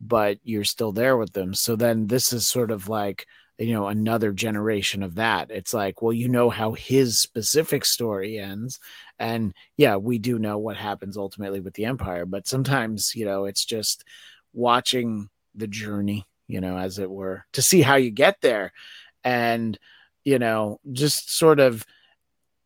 but 0.01 0.39
you're 0.43 0.65
still 0.65 0.91
there 0.91 1.15
with 1.15 1.31
them. 1.31 1.53
So 1.53 1.77
then 1.77 2.07
this 2.07 2.33
is 2.33 2.45
sort 2.45 2.69
of 2.69 2.89
like, 2.89 3.25
you 3.57 3.73
know, 3.73 3.87
another 3.87 4.33
generation 4.33 5.01
of 5.01 5.15
that. 5.15 5.49
It's 5.49 5.73
like, 5.73 6.01
well, 6.01 6.11
you 6.11 6.27
know 6.27 6.49
how 6.49 6.73
his 6.73 7.21
specific 7.21 7.85
story 7.85 8.37
ends, 8.37 8.79
and 9.19 9.53
yeah, 9.77 9.95
we 9.95 10.19
do 10.19 10.39
know 10.39 10.57
what 10.57 10.77
happens 10.77 11.17
ultimately 11.17 11.59
with 11.59 11.73
the 11.73 11.85
Empire, 11.85 12.25
but 12.25 12.47
sometimes, 12.47 13.15
you 13.15 13.25
know, 13.25 13.45
it's 13.45 13.65
just 13.65 14.03
watching 14.53 15.29
the 15.55 15.67
journey, 15.67 16.25
you 16.47 16.61
know, 16.61 16.77
as 16.77 16.99
it 16.99 17.09
were, 17.09 17.45
to 17.53 17.61
see 17.61 17.81
how 17.81 17.95
you 17.95 18.11
get 18.11 18.41
there. 18.41 18.71
And 19.23 19.77
you 20.27 20.39
know 20.39 20.77
just 20.91 21.37
sort 21.37 21.61
of 21.61 21.85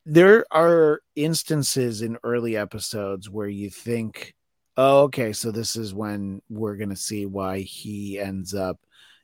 there 0.04 0.44
are 0.50 1.00
instances 1.16 2.02
in 2.02 2.18
early 2.24 2.58
episodes 2.58 3.30
where 3.30 3.48
you 3.48 3.70
think 3.70 4.34
oh 4.78 5.02
okay 5.02 5.32
so 5.32 5.52
this 5.52 5.76
is 5.76 5.94
when 5.94 6.42
we're 6.50 6.76
going 6.76 6.90
to 6.90 6.96
see 6.96 7.28
why 7.28 7.60
he 7.60 8.18
ends 8.20 8.56
up 8.56 8.80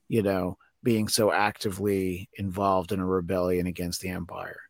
you 0.08 0.22
know 0.22 0.56
being 0.84 1.08
so 1.08 1.32
actively 1.32 2.30
involved 2.36 2.92
in 2.92 3.00
a 3.00 3.06
rebellion 3.06 3.66
against 3.66 4.02
the 4.02 4.10
empire 4.10 4.62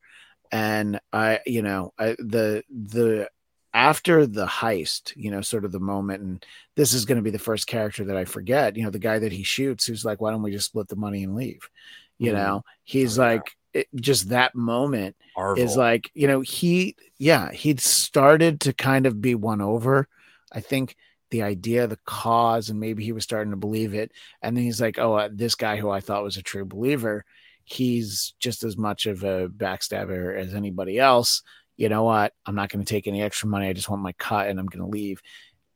and 0.51 0.99
i 1.13 1.39
you 1.45 1.61
know 1.61 1.93
I, 1.97 2.15
the 2.19 2.63
the 2.69 3.29
after 3.73 4.25
the 4.25 4.45
heist 4.45 5.13
you 5.15 5.29
know 5.31 5.41
sort 5.41 5.65
of 5.65 5.71
the 5.71 5.79
moment 5.79 6.23
and 6.23 6.45
this 6.75 6.93
is 6.93 7.05
going 7.05 7.17
to 7.17 7.21
be 7.21 7.29
the 7.31 7.39
first 7.39 7.67
character 7.67 8.05
that 8.05 8.17
i 8.17 8.25
forget 8.25 8.75
you 8.77 8.83
know 8.83 8.89
the 8.89 8.99
guy 8.99 9.19
that 9.19 9.31
he 9.31 9.43
shoots 9.43 9.85
who's 9.85 10.05
like 10.05 10.21
why 10.21 10.31
don't 10.31 10.41
we 10.41 10.51
just 10.51 10.67
split 10.67 10.87
the 10.87 10.95
money 10.95 11.23
and 11.23 11.35
leave 11.35 11.69
you 12.17 12.31
Mhm. 12.31 12.35
know 12.35 12.63
he's 12.83 13.19
Oh, 13.19 13.23
yeah. 13.23 13.33
like 13.33 13.51
it, 13.73 13.87
just 13.95 14.29
that 14.29 14.55
moment 14.55 15.15
Marvel. 15.35 15.63
is 15.63 15.75
like 15.77 16.09
you 16.13 16.27
know 16.27 16.41
he 16.41 16.95
yeah 17.19 17.51
he'd 17.51 17.79
started 17.79 18.61
to 18.61 18.73
kind 18.73 19.05
of 19.05 19.21
be 19.21 19.35
won 19.35 19.61
over 19.61 20.07
i 20.51 20.59
think 20.61 20.95
the 21.29 21.43
idea 21.43 21.85
the 21.87 21.99
cause 22.05 22.69
and 22.69 22.79
maybe 22.79 23.03
he 23.03 23.11
was 23.11 23.23
starting 23.23 23.51
to 23.51 23.57
believe 23.57 23.93
it 23.93 24.11
and 24.41 24.55
then 24.55 24.63
he's 24.63 24.79
like 24.81 24.97
oh 24.97 25.13
uh, 25.15 25.29
this 25.31 25.55
guy 25.55 25.75
who 25.77 25.89
i 25.89 25.99
thought 25.99 26.23
was 26.23 26.37
a 26.37 26.41
true 26.41 26.65
believer 26.65 27.25
he's 27.67 28.33
just 28.39 28.63
as 28.63 28.77
much 28.77 29.05
of 29.05 29.23
a 29.23 29.49
backstabber 29.49 30.37
as 30.37 30.53
anybody 30.53 30.99
else. 30.99 31.43
You 31.75 31.89
know 31.89 32.03
what? 32.03 32.33
I'm 32.45 32.55
not 32.55 32.69
going 32.69 32.83
to 32.83 32.89
take 32.89 33.07
any 33.07 33.21
extra 33.21 33.47
money. 33.47 33.67
I 33.67 33.73
just 33.73 33.89
want 33.89 34.01
my 34.01 34.13
cut 34.13 34.47
and 34.47 34.59
i'm 34.59 34.65
going 34.65 34.83
to 34.83 34.89
leave. 34.89 35.21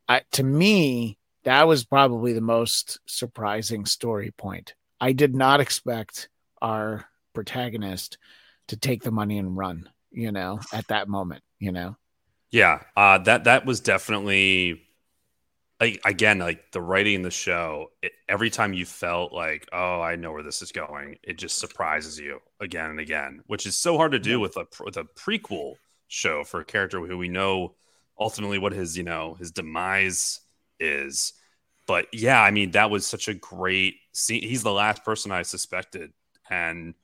I, 0.07 0.21
to 0.33 0.43
me 0.43 1.17
that 1.43 1.67
was 1.67 1.85
probably 1.85 2.33
the 2.33 2.41
most 2.41 2.99
surprising 3.07 3.85
story 3.85 4.31
point. 4.31 4.75
I 4.99 5.11
did 5.11 5.35
not 5.35 5.59
expect 5.59 6.29
our 6.61 7.05
protagonist 7.33 8.17
to 8.67 8.77
take 8.77 9.03
the 9.03 9.11
money 9.11 9.37
and 9.37 9.57
run 9.57 9.89
you 10.11 10.31
know 10.31 10.59
at 10.73 10.87
that 10.87 11.07
moment 11.07 11.41
you 11.61 11.71
know? 11.71 11.95
Yeah, 12.49 12.81
uh, 12.97 13.19
that 13.19 13.45
that 13.45 13.65
was 13.65 13.79
definitely 13.79 14.81
like 15.81 16.01
again 16.05 16.39
like 16.39 16.71
the 16.73 16.81
writing 16.81 17.15
in 17.15 17.23
the 17.23 17.31
show. 17.31 17.91
It, 18.03 18.13
every 18.29 18.51
time 18.51 18.73
you 18.73 18.85
felt 18.85 19.33
like, 19.33 19.67
oh, 19.73 20.01
I 20.01 20.17
know 20.17 20.33
where 20.33 20.43
this 20.43 20.63
is 20.63 20.71
going, 20.73 21.17
it 21.23 21.39
just 21.39 21.59
surprises 21.59 22.19
you 22.19 22.39
again 22.61 22.91
and 22.91 23.01
again, 23.01 23.41
which 23.47 23.67
is 23.67 23.77
so 23.77 23.97
hard 23.97 24.13
to 24.13 24.19
do 24.19 24.37
Yeah. 24.37 24.37
with 24.39 24.57
a 24.57 24.67
with 24.85 24.97
a 24.97 25.05
prequel 25.05 25.75
show 26.09 26.43
for 26.45 26.61
a 26.61 26.65
character 26.65 26.99
who 27.05 27.17
we 27.17 27.29
know 27.29 27.75
ultimately 28.19 28.59
what 28.59 28.73
his 28.73 28.97
you 28.97 29.03
know 29.03 29.35
his 29.39 29.51
demise 29.51 30.41
is. 30.79 31.33
But 31.87 32.07
yeah, 32.13 32.41
I 32.41 32.51
mean 32.51 32.71
that 32.71 32.91
was 32.91 33.07
such 33.07 33.27
a 33.29 33.33
great 33.33 33.95
scene. 34.13 34.43
He's 34.43 34.63
the 34.63 34.71
last 34.71 35.03
person 35.05 35.31
I 35.31 35.43
suspected, 35.43 36.13
and 36.49 36.95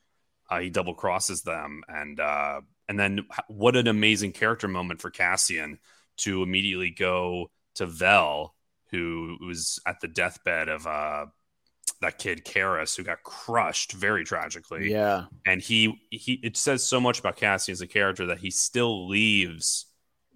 uh, 0.50 0.60
he 0.60 0.70
double 0.70 0.94
crosses 0.94 1.42
them, 1.42 1.82
and 1.88 2.20
uh, 2.20 2.62
and 2.88 2.98
then 2.98 3.26
what 3.48 3.76
an 3.76 3.88
amazing 3.88 4.32
character 4.32 4.68
moment 4.68 5.00
for 5.00 5.10
Cassian 5.10 5.80
to 6.18 6.42
immediately 6.42 6.90
go 6.90 7.50
to 7.76 7.86
Vel, 7.86 8.54
who 8.90 9.36
was 9.46 9.78
at 9.86 10.00
the 10.00 10.08
deathbed 10.08 10.68
of 10.68 10.86
uh, 10.86 11.26
that 12.00 12.18
kid 12.18 12.44
Karis, 12.44 12.96
who 12.96 13.02
got 13.02 13.22
crushed 13.22 13.92
very 13.92 14.24
tragically. 14.24 14.90
Yeah. 14.90 15.24
And 15.46 15.60
he 15.60 16.00
he 16.10 16.40
it 16.42 16.56
says 16.56 16.84
so 16.84 17.00
much 17.00 17.18
about 17.20 17.36
Cassie 17.36 17.72
as 17.72 17.80
a 17.80 17.86
character 17.86 18.26
that 18.26 18.38
he 18.38 18.50
still 18.50 19.08
leaves 19.08 19.86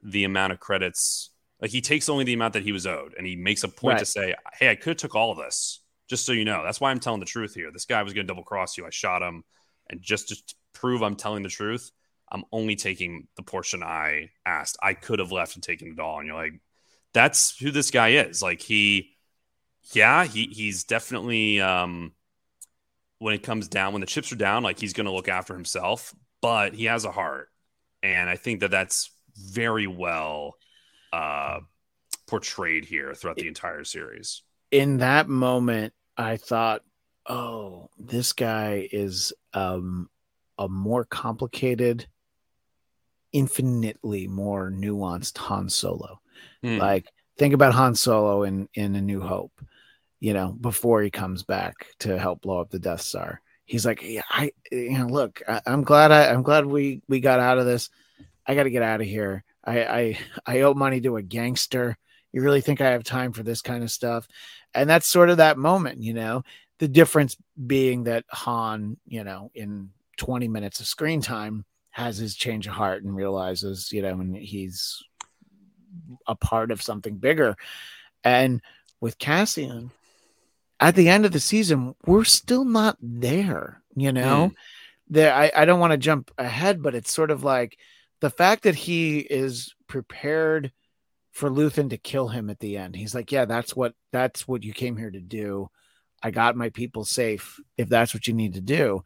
the 0.03 0.25
amount 0.25 0.53
of 0.53 0.61
credits 0.61 1.31
like 1.61 1.71
he 1.71 1.81
takes 1.81 2.09
only 2.09 2.25
the 2.25 2.33
amount 2.33 2.55
that 2.55 2.65
he 2.65 2.73
was 2.73 2.87
owed 2.87 3.15
and 3.17 3.27
he 3.27 3.37
makes 3.37 3.63
a 3.63 3.69
point 3.69 4.01
to 4.01 4.05
say 4.05 4.35
hey 4.59 4.69
i 4.69 4.75
could 4.75 4.91
have 4.91 4.97
took 4.97 5.15
all 5.15 5.31
of 5.31 5.39
this 5.39 5.81
just 6.09 6.27
so 6.27 6.33
you 6.33 6.45
know. 6.45 6.63
That's 6.63 6.81
why 6.81 6.91
i'm 6.91 7.01
telling 7.01 7.21
the 7.21 7.27
truth 7.27 7.55
here. 7.55 7.71
This 7.73 7.87
guy 7.87 8.03
was 8.03 8.13
going 8.13 8.27
to 8.27 8.31
double 8.31 8.43
cross 8.43 8.77
you. 8.77 8.85
I 8.85 8.91
shot 8.91 9.23
him. 9.23 9.45
And 9.89 10.03
just 10.03 10.29
to 10.29 10.37
prove 10.75 11.03
i'm 11.03 11.17
telling 11.17 11.43
the 11.43 11.49
truth 11.49 11.91
i'm 12.31 12.45
only 12.51 12.77
taking 12.77 13.29
the 13.37 13.43
portion 13.43 13.83
i 13.83 14.31
asked. 14.45 14.77
I 14.83 14.95
could 14.95 15.21
have 15.21 15.33
left 15.33 15.55
and 15.55 15.63
taken 15.63 15.89
it 15.89 16.01
all. 16.01 16.19
And 16.19 16.27
you're 16.27 16.37
like 16.37 16.55
that's 17.13 17.59
who 17.59 17.71
this 17.71 17.91
guy 17.91 18.11
is. 18.11 18.43
Like 18.43 18.61
he 18.61 19.13
yeah 19.93 20.25
he 20.25 20.47
he's 20.47 20.85
definitely 20.85 21.61
um 21.61 22.13
when 23.19 23.35
it 23.35 23.43
comes 23.43 23.69
down 23.69 23.93
when 23.93 24.01
the 24.01 24.07
chips 24.07 24.33
are 24.33 24.37
down 24.37 24.63
like 24.63 24.79
he's 24.79 24.93
going 24.93 25.07
to 25.07 25.13
look 25.13 25.29
after 25.29 25.55
himself 25.55 26.15
but 26.41 26.75
he 26.75 26.87
has 26.87 27.05
a 27.05 27.13
heart. 27.13 27.49
And 28.03 28.29
i 28.29 28.37
think 28.37 28.61
that 28.61 28.71
that's 28.71 29.11
very 29.37 29.87
well 29.87 30.55
uh 31.13 31.61
portrayed 32.27 32.85
here 32.85 33.15
throughout 33.15 33.37
the 33.37 33.49
entire 33.49 33.85
series. 33.85 34.43
In 34.71 34.99
that 34.99 35.29
moment 35.29 35.93
i 36.17 36.37
thought 36.37 36.83
oh 37.29 37.91
this 37.99 38.33
guy 38.33 38.89
is 38.91 39.33
um 39.55 40.09
a 40.59 40.69
more 40.69 41.05
complicated 41.05 42.07
infinitely 43.33 44.27
more 44.29 44.71
nuanced 44.71 45.39
han 45.39 45.69
solo 45.69 46.22
Hmm. 46.63 46.79
like 46.79 47.07
think 47.39 47.55
about 47.55 47.75
han 47.75 47.95
solo 47.95 48.43
in 48.45 48.69
in 48.75 48.95
a 48.95 49.01
new 49.01 49.21
hope 49.21 49.53
you 50.23 50.33
know 50.33 50.53
before 50.53 51.03
he 51.03 51.11
comes 51.11 51.43
back 51.43 51.87
to 51.99 52.17
help 52.17 52.43
blow 52.43 52.61
up 52.61 52.71
the 52.71 52.79
death 52.79 53.01
star. 53.01 53.41
He's 53.65 53.85
like 53.85 54.03
yeah 54.03 54.23
i 54.31 54.53
you 54.71 54.99
know 54.99 55.07
look 55.07 55.43
I, 55.49 55.61
i'm 55.67 55.83
glad 55.83 56.13
i 56.13 56.31
i'm 56.33 56.43
glad 56.43 56.65
we 56.65 57.03
we 57.09 57.21
got 57.21 57.41
out 57.41 57.59
of 57.59 57.67
this. 57.67 57.91
I 58.47 58.55
got 58.55 58.65
to 58.65 58.71
get 58.71 58.83
out 58.83 59.01
of 59.01 59.07
here. 59.07 59.45
I 59.65 59.85
i 59.85 60.19
i 60.47 60.61
owe 60.61 60.75
money 60.75 61.01
to 61.01 61.17
a 61.17 61.23
gangster. 61.23 61.97
You 62.33 62.43
really 62.43 62.61
think 62.61 62.81
i 62.81 62.91
have 62.91 63.03
time 63.03 63.33
for 63.33 63.43
this 63.43 63.63
kind 63.63 63.83
of 63.83 63.91
stuff? 63.91 64.29
And 64.75 64.89
that's 64.89 65.07
sort 65.09 65.29
of 65.29 65.39
that 65.39 65.59
moment 65.59 66.01
you 66.01 66.15
know? 66.15 66.45
The 66.79 66.89
difference 66.89 67.37
being 67.67 68.05
that 68.05 68.25
han 68.29 68.99
you 69.07 69.25
know 69.25 69.51
in 69.55 69.91
20 70.19 70.47
minutes 70.47 70.79
of 70.79 70.87
screen 70.87 71.21
time 71.21 71.65
has 71.91 72.17
his 72.17 72.37
change 72.37 72.69
of 72.69 72.75
heart 72.75 73.03
and 73.03 73.15
realizes 73.15 73.91
you 73.93 74.03
know 74.03 74.21
and 74.21 74.37
he's 74.37 75.03
a 76.27 76.35
part 76.35 76.71
of 76.71 76.83
something 76.83 77.17
bigger 77.17 77.57
and 78.25 78.61
with 79.01 79.19
cassian 79.19 79.91
at 80.81 80.95
the 80.95 81.09
end 81.09 81.25
of 81.25 81.33
the 81.33 81.41
season 81.41 81.95
we're 82.07 82.25
still 82.25 82.65
not 82.65 82.97
there 83.01 83.83
you 83.95 84.13
know 84.13 84.49
hmm. 84.49 84.55
there 85.09 85.35
I, 85.35 85.51
I 85.55 85.65
don't 85.65 85.81
want 85.81 85.93
to 85.93 85.99
jump 85.99 86.31
ahead, 86.39 86.83
but 86.83 86.95
it's 86.95 87.13
sort 87.13 87.31
of 87.31 87.45
like 87.45 87.79
the 88.23 88.31
fact 88.31 88.63
that 88.63 88.77
he 88.77 89.19
is 89.19 89.75
prepared 89.89 90.73
for 91.33 91.51
Luthen 91.51 91.91
to 91.91 91.97
kill 91.97 92.29
him 92.29 92.51
at 92.51 92.61
the 92.61 92.77
end. 92.77 92.95
He's 92.95 93.15
like, 93.15 93.33
Yeah, 93.33 93.47
that's 93.47 93.75
what 93.75 93.95
that's 94.13 94.47
what 94.47 94.63
you 94.63 94.73
came 94.73 94.97
here 94.97 95.11
to 95.11 95.21
do. 95.21 95.69
I 96.23 96.31
got 96.31 96.57
my 96.57 96.69
people 96.69 97.05
safe 97.05 97.59
if 97.77 97.89
that's 97.89 98.15
what 98.15 98.29
you 98.29 98.35
need 98.35 98.55
to 98.55 98.61
do. 98.61 99.03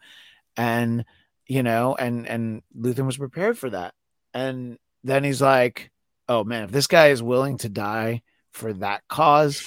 And 0.57 1.05
you 1.47 1.63
know, 1.63 1.95
and 1.95 2.27
and 2.29 2.63
Luthen 2.79 3.07
was 3.07 3.17
prepared 3.17 3.57
for 3.57 3.71
that. 3.71 3.95
And 4.35 4.79
then 5.03 5.25
he's 5.25 5.41
like, 5.41 5.91
Oh 6.29 6.45
man, 6.45 6.65
if 6.65 6.71
this 6.71 6.87
guy 6.87 7.09
is 7.09 7.23
willing 7.23 7.59
to 7.59 7.69
die 7.69 8.23
for 8.53 8.73
that 8.75 9.03
cause, 9.09 9.63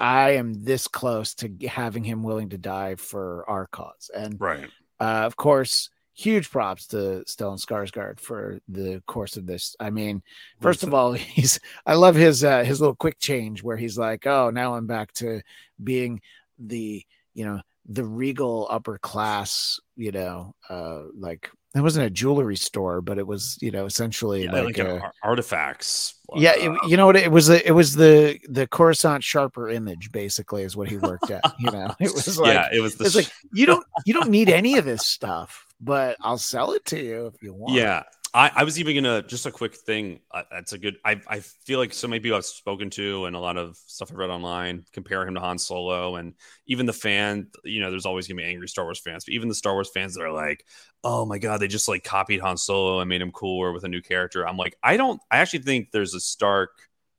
I 0.00 0.30
am 0.32 0.64
this 0.64 0.88
close 0.88 1.34
to 1.36 1.50
having 1.66 2.04
him 2.04 2.22
willing 2.22 2.50
to 2.50 2.58
die 2.58 2.94
for 2.94 3.44
our 3.48 3.66
cause. 3.66 4.10
And 4.14 4.40
Right. 4.40 4.70
uh, 5.00 5.24
of 5.26 5.36
course, 5.36 5.90
huge 6.14 6.50
props 6.50 6.86
to 6.88 7.24
Stellan 7.26 7.64
Skarsgård 7.64 8.20
for 8.20 8.58
the 8.68 9.02
course 9.06 9.36
of 9.36 9.46
this. 9.46 9.76
I 9.80 9.90
mean, 9.90 10.22
first 10.60 10.82
of 10.82 10.94
all, 10.94 11.12
he's 11.14 11.60
I 11.84 11.94
love 11.94 12.14
his 12.14 12.42
uh, 12.44 12.64
his 12.64 12.80
little 12.80 12.96
quick 12.96 13.18
change 13.18 13.62
where 13.62 13.76
he's 13.76 13.98
like, 13.98 14.26
"Oh, 14.26 14.50
now 14.50 14.74
I'm 14.74 14.86
back 14.86 15.12
to 15.14 15.42
being 15.82 16.20
the 16.58 17.04
you 17.34 17.44
know 17.44 17.60
the 17.88 18.04
regal 18.04 18.66
upper 18.70 18.98
class, 18.98 19.80
you 19.96 20.12
know, 20.12 20.54
uh, 20.68 21.04
like 21.18 21.50
it 21.74 21.80
wasn't 21.80 22.06
a 22.06 22.10
jewelry 22.10 22.56
store, 22.56 23.00
but 23.00 23.18
it 23.18 23.26
was 23.26 23.56
you 23.60 23.70
know 23.70 23.86
essentially 23.86 24.44
Yeah, 24.44 24.52
like, 24.52 24.64
like, 24.64 24.78
a, 24.78 25.00
ar- 25.00 25.12
artifacts. 25.22 26.14
yeah, 26.36 26.50
uh, 26.52 26.72
it- 26.72 26.90
you 26.90 26.96
know 26.96 27.06
what? 27.06 27.16
It 27.16 27.30
was 27.30 27.46
the 27.46 27.66
it 27.66 27.72
was 27.72 27.94
the 27.94 28.38
the 28.48 28.66
Coruscant 28.66 29.24
sharper 29.24 29.68
image, 29.68 30.10
basically, 30.12 30.62
is 30.62 30.76
what 30.76 30.88
he 30.88 30.96
worked 30.98 31.30
at. 31.30 31.42
You 31.58 31.70
know, 31.70 31.94
it 32.00 32.12
was 32.12 32.38
like 32.40 32.54
yeah, 32.54 32.68
it 32.72 32.80
was 32.80 32.96
the 32.96 33.04
it's 33.06 33.14
like 33.16 33.30
you 33.52 33.66
don't 33.66 33.84
you 34.04 34.12
don't 34.14 34.30
need 34.30 34.48
any 34.50 34.76
of 34.78 34.84
this 34.84 35.06
stuff, 35.06 35.66
but 35.80 36.16
I'll 36.20 36.38
sell 36.38 36.72
it 36.72 36.84
to 36.86 37.02
you 37.02 37.26
if 37.26 37.42
you 37.42 37.52
want. 37.54 37.74
Yeah. 37.74 38.02
I, 38.34 38.50
I 38.56 38.64
was 38.64 38.78
even 38.78 38.94
gonna 38.94 39.22
just 39.22 39.46
a 39.46 39.50
quick 39.50 39.74
thing. 39.74 40.20
Uh, 40.30 40.42
that's 40.50 40.72
a 40.72 40.78
good. 40.78 40.96
I, 41.04 41.20
I 41.26 41.40
feel 41.40 41.78
like 41.78 41.94
so 41.94 42.08
many 42.08 42.20
people 42.20 42.36
I've 42.36 42.44
spoken 42.44 42.90
to 42.90 43.24
and 43.24 43.34
a 43.34 43.38
lot 43.38 43.56
of 43.56 43.76
stuff 43.86 44.10
I've 44.10 44.18
read 44.18 44.30
online 44.30 44.84
compare 44.92 45.26
him 45.26 45.34
to 45.34 45.40
Han 45.40 45.58
Solo, 45.58 46.16
and 46.16 46.34
even 46.66 46.86
the 46.86 46.92
fan. 46.92 47.48
You 47.64 47.80
know, 47.80 47.90
there's 47.90 48.06
always 48.06 48.28
gonna 48.28 48.38
be 48.38 48.44
angry 48.44 48.68
Star 48.68 48.84
Wars 48.84 49.00
fans, 49.00 49.24
but 49.24 49.34
even 49.34 49.48
the 49.48 49.54
Star 49.54 49.72
Wars 49.72 49.90
fans 49.92 50.14
that 50.14 50.22
are 50.22 50.32
like, 50.32 50.64
"Oh 51.02 51.24
my 51.24 51.38
god, 51.38 51.58
they 51.60 51.68
just 51.68 51.88
like 51.88 52.04
copied 52.04 52.40
Han 52.40 52.58
Solo 52.58 53.00
and 53.00 53.08
made 53.08 53.22
him 53.22 53.32
cooler 53.32 53.72
with 53.72 53.84
a 53.84 53.88
new 53.88 54.02
character." 54.02 54.46
I'm 54.46 54.58
like, 54.58 54.76
I 54.82 54.96
don't. 54.96 55.20
I 55.30 55.38
actually 55.38 55.60
think 55.60 55.90
there's 55.90 56.14
a 56.14 56.20
stark, 56.20 56.70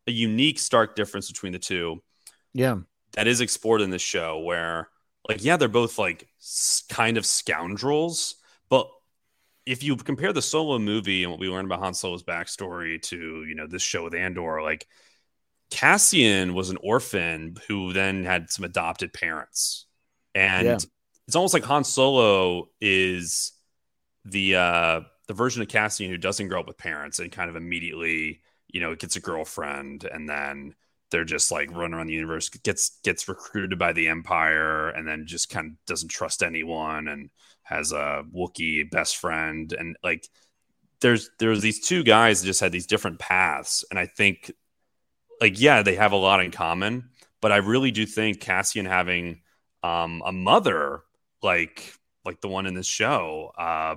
a 0.08 0.12
unique, 0.12 0.60
stark 0.60 0.96
difference 0.96 1.28
between 1.32 1.54
the 1.54 1.60
two 1.60 2.02
yeah, 2.54 2.80
that 3.14 3.28
is 3.28 3.42
explored 3.42 3.82
in 3.82 3.90
this 3.90 4.02
show 4.02 4.40
where 4.40 4.90
like 5.28 5.44
yeah 5.44 5.58
they're 5.58 5.68
both 5.68 5.98
like 5.98 6.28
kind 6.90 7.18
of 7.18 7.26
scoundrels 7.26 8.36
but 8.70 8.90
if 9.72 9.84
you 9.84 9.96
compare 9.98 10.34
the 10.34 10.42
solo 10.42 10.80
movie 10.80 11.24
and 11.24 11.32
what 11.32 11.40
we 11.40 11.50
learned 11.50 11.68
about 11.68 11.80
Han 11.80 11.94
Solo's 11.94 12.24
backstory 12.24 13.02
to 13.04 13.46
you 13.46 13.56
know 13.56 13.68
this 13.68 13.82
show 13.82 14.04
with 14.04 14.16
Andor 14.16 14.62
like 14.62 14.88
Cassian 15.72 16.54
was 16.56 16.70
an 16.70 16.78
orphan 16.82 17.56
who 17.68 17.94
then 17.94 18.24
had 18.26 18.50
some 18.52 18.66
adopted 18.66 19.14
parents 19.14 19.86
and 20.36 20.66
Yeah. 20.66 20.78
it's 21.28 21.36
almost 21.36 21.54
like 21.54 21.64
Han 21.66 21.84
Solo 21.84 22.70
is 22.82 23.52
the 24.26 24.56
uh 24.56 25.02
the 25.28 25.34
version 25.34 25.62
of 25.62 25.68
Cassian 25.70 26.10
who 26.12 26.18
doesn't 26.18 26.48
grow 26.50 26.62
up 26.62 26.68
with 26.68 26.78
parents 26.78 27.20
and 27.20 27.32
kind 27.32 27.50
of 27.50 27.56
immediately 27.56 28.42
you 28.68 28.82
know 28.82 28.96
gets 28.96 29.16
a 29.16 29.22
girlfriend 29.22 30.06
and 30.06 30.28
then 30.30 30.76
they're 31.12 31.26
just 31.26 31.52
like 31.52 31.72
running 31.72 31.94
around 31.94 32.08
the 32.08 32.14
universe 32.14 32.50
gets 32.50 33.00
gets 33.04 33.28
recruited 33.28 33.78
by 33.80 33.94
the 33.94 34.08
empire 34.08 34.90
and 34.90 35.08
then 35.08 35.26
just 35.26 35.50
kind 35.50 35.68
of 35.68 35.86
doesn't 35.86 36.10
trust 36.10 36.44
anyone 36.44 37.08
and 37.08 37.30
has 37.64 37.92
a 37.92 38.24
Wookiee 38.36 38.90
best 38.90 39.18
friend. 39.18 39.74
And 39.74 39.96
like 40.04 40.28
there's 41.02 41.30
there's 41.40 41.62
these 41.62 41.86
two 41.86 42.04
guys 42.04 42.42
that 42.42 42.48
just 42.48 42.62
had 42.62 42.72
these 42.72 42.88
different 42.88 43.20
paths. 43.20 43.84
And 43.90 44.00
I 44.00 44.06
think 44.06 44.52
like 45.42 45.60
yeah 45.60 45.84
they 45.84 45.96
have 45.96 46.12
a 46.12 46.18
lot 46.18 46.44
in 46.44 46.52
common 46.52 47.10
but 47.42 47.52
I 47.52 47.58
really 47.58 47.92
do 47.92 48.06
think 48.06 48.42
Cassian 48.42 48.86
having 48.86 49.42
um 49.84 50.22
a 50.26 50.32
mother 50.32 51.02
like 51.42 51.94
like 52.26 52.42
the 52.42 52.50
one 52.50 52.66
in 52.66 52.74
this 52.74 52.88
show 52.88 53.52
uh 53.58 53.96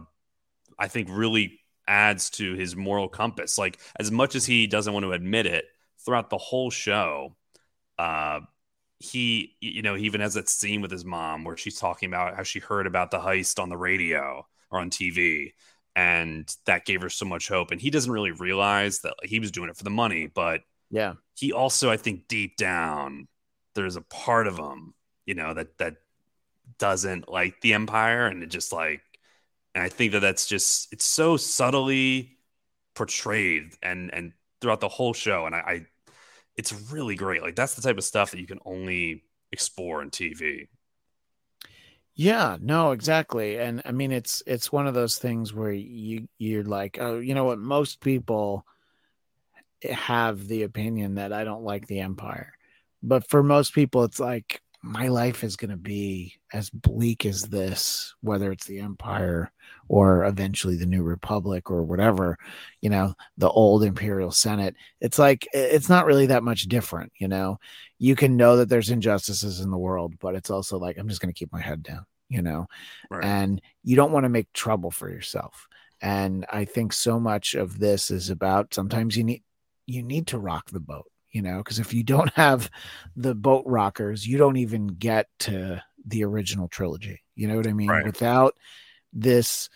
I 0.78 0.88
think 0.88 1.08
really 1.10 1.60
adds 1.86 2.30
to 2.30 2.54
his 2.54 2.76
moral 2.76 3.08
compass. 3.08 3.58
Like 3.58 3.78
as 3.98 4.10
much 4.10 4.34
as 4.34 4.46
he 4.46 4.66
doesn't 4.66 4.92
want 4.92 5.04
to 5.04 5.12
admit 5.12 5.46
it 5.46 5.64
throughout 6.04 6.30
the 6.30 6.38
whole 6.38 6.70
show 6.70 7.36
uh 7.98 8.40
he 8.98 9.56
you 9.60 9.82
know 9.82 9.94
he 9.94 10.04
even 10.04 10.20
has 10.20 10.34
that 10.34 10.48
scene 10.48 10.80
with 10.80 10.90
his 10.90 11.04
mom 11.04 11.44
where 11.44 11.56
she's 11.56 11.78
talking 11.78 12.08
about 12.08 12.36
how 12.36 12.42
she 12.42 12.60
heard 12.60 12.86
about 12.86 13.10
the 13.10 13.18
heist 13.18 13.60
on 13.60 13.68
the 13.68 13.76
radio 13.76 14.46
or 14.70 14.78
on 14.78 14.90
TV 14.90 15.52
and 15.94 16.54
that 16.64 16.86
gave 16.86 17.02
her 17.02 17.10
so 17.10 17.26
much 17.26 17.48
hope. 17.48 17.70
And 17.70 17.80
he 17.80 17.90
doesn't 17.90 18.10
really 18.10 18.30
realize 18.30 19.00
that 19.00 19.14
he 19.24 19.40
was 19.40 19.50
doing 19.50 19.68
it 19.68 19.76
for 19.76 19.84
the 19.84 19.90
money 19.90 20.26
but 20.26 20.62
yeah, 20.90 21.14
he 21.34 21.52
also 21.52 21.90
I 21.90 21.96
think 21.96 22.28
deep 22.28 22.56
down 22.56 23.26
there's 23.74 23.96
a 23.96 24.02
part 24.02 24.46
of 24.46 24.58
him 24.58 24.94
you 25.26 25.34
know 25.34 25.54
that 25.54 25.78
that 25.78 25.96
doesn't 26.78 27.28
like 27.28 27.60
the 27.60 27.74
empire. 27.74 28.26
And 28.26 28.42
it 28.42 28.48
just 28.48 28.72
like 28.72 29.02
and 29.74 29.82
I 29.82 29.88
think 29.88 30.12
that 30.12 30.20
that's 30.20 30.46
just 30.46 30.92
it's 30.92 31.04
so 31.04 31.36
subtly 31.36 32.38
portrayed 32.94 33.74
and 33.82 34.12
and 34.12 34.32
throughout 34.60 34.80
the 34.80 34.88
whole 34.88 35.12
show. 35.12 35.46
And 35.46 35.54
I, 35.54 35.58
I 35.58 35.86
it's 36.56 36.92
really 36.92 37.14
great 37.14 37.42
like 37.42 37.56
that's 37.56 37.74
the 37.74 37.82
type 37.82 37.98
of 37.98 38.04
stuff 38.04 38.30
that 38.30 38.40
you 38.40 38.46
can 38.46 38.60
only 38.64 39.22
explore 39.52 40.02
in 40.02 40.10
TV 40.10 40.66
yeah. 42.14 42.58
No, 42.60 42.92
exactly. 42.92 43.58
And 43.58 43.82
I 43.84 43.92
mean, 43.92 44.12
it's 44.12 44.42
it's 44.46 44.70
one 44.70 44.86
of 44.86 44.94
those 44.94 45.18
things 45.18 45.54
where 45.54 45.72
you 45.72 46.28
you're 46.38 46.64
like, 46.64 46.98
oh, 47.00 47.18
you 47.18 47.34
know 47.34 47.44
what? 47.44 47.58
Most 47.58 48.00
people 48.00 48.66
have 49.90 50.46
the 50.46 50.62
opinion 50.64 51.16
that 51.16 51.32
I 51.32 51.44
don't 51.44 51.64
like 51.64 51.86
the 51.86 52.00
Empire, 52.00 52.52
but 53.02 53.28
for 53.28 53.42
most 53.42 53.74
people, 53.74 54.04
it's 54.04 54.20
like 54.20 54.60
my 54.82 55.06
life 55.06 55.44
is 55.44 55.54
going 55.54 55.70
to 55.70 55.76
be 55.76 56.34
as 56.52 56.68
bleak 56.68 57.24
as 57.24 57.42
this, 57.42 58.14
whether 58.20 58.50
it's 58.50 58.66
the 58.66 58.80
Empire 58.80 59.52
or 59.88 60.24
eventually 60.24 60.76
the 60.76 60.86
New 60.86 61.04
Republic 61.04 61.70
or 61.70 61.84
whatever, 61.84 62.36
you 62.80 62.90
know, 62.90 63.14
the 63.38 63.48
old 63.48 63.84
Imperial 63.84 64.32
Senate. 64.32 64.74
It's 65.00 65.20
like, 65.20 65.46
it's 65.52 65.88
not 65.88 66.06
really 66.06 66.26
that 66.26 66.42
much 66.42 66.62
different, 66.62 67.12
you 67.16 67.28
know. 67.28 67.60
You 67.98 68.16
can 68.16 68.36
know 68.36 68.56
that 68.56 68.68
there's 68.68 68.90
injustices 68.90 69.60
in 69.60 69.70
the 69.70 69.78
world, 69.78 70.14
but 70.18 70.34
it's 70.34 70.50
also 70.50 70.78
like, 70.78 70.98
I'm 70.98 71.08
just 71.08 71.20
going 71.20 71.32
to 71.32 71.38
keep 71.38 71.52
my 71.52 71.60
head 71.60 71.84
down, 71.84 72.04
you 72.28 72.42
know, 72.42 72.66
right 73.08 73.24
and 73.24 73.62
you 73.84 73.94
don't 73.94 74.12
want 74.12 74.24
to 74.24 74.30
make 74.30 74.52
trouble 74.52 74.90
for 74.90 75.08
yourself. 75.08 75.68
And 76.00 76.44
I 76.52 76.64
think 76.64 76.92
so 76.92 77.20
much 77.20 77.54
of 77.54 77.78
this 77.78 78.10
is 78.10 78.30
about 78.30 78.74
sometimes 78.74 79.16
you 79.16 79.22
need, 79.22 79.44
you 79.86 80.02
need 80.02 80.26
to 80.28 80.38
rock 80.38 80.70
the 80.70 80.80
boat 80.80 81.11
you 81.32 81.42
know 81.42 81.58
because 81.58 81.78
if 81.78 81.92
you 81.92 82.02
don't 82.02 82.32
have 82.34 82.70
the 83.16 83.34
boat 83.34 83.64
rockers 83.66 84.26
you 84.26 84.38
don't 84.38 84.56
even 84.56 84.86
get 84.86 85.28
to 85.38 85.82
the 86.06 86.24
original 86.24 86.68
trilogy 86.68 87.22
you 87.34 87.48
know 87.48 87.56
what 87.56 87.66
i 87.66 87.72
mean? 87.72 87.88
Right. 87.88 88.04
without 88.04 88.56
this 89.12 89.68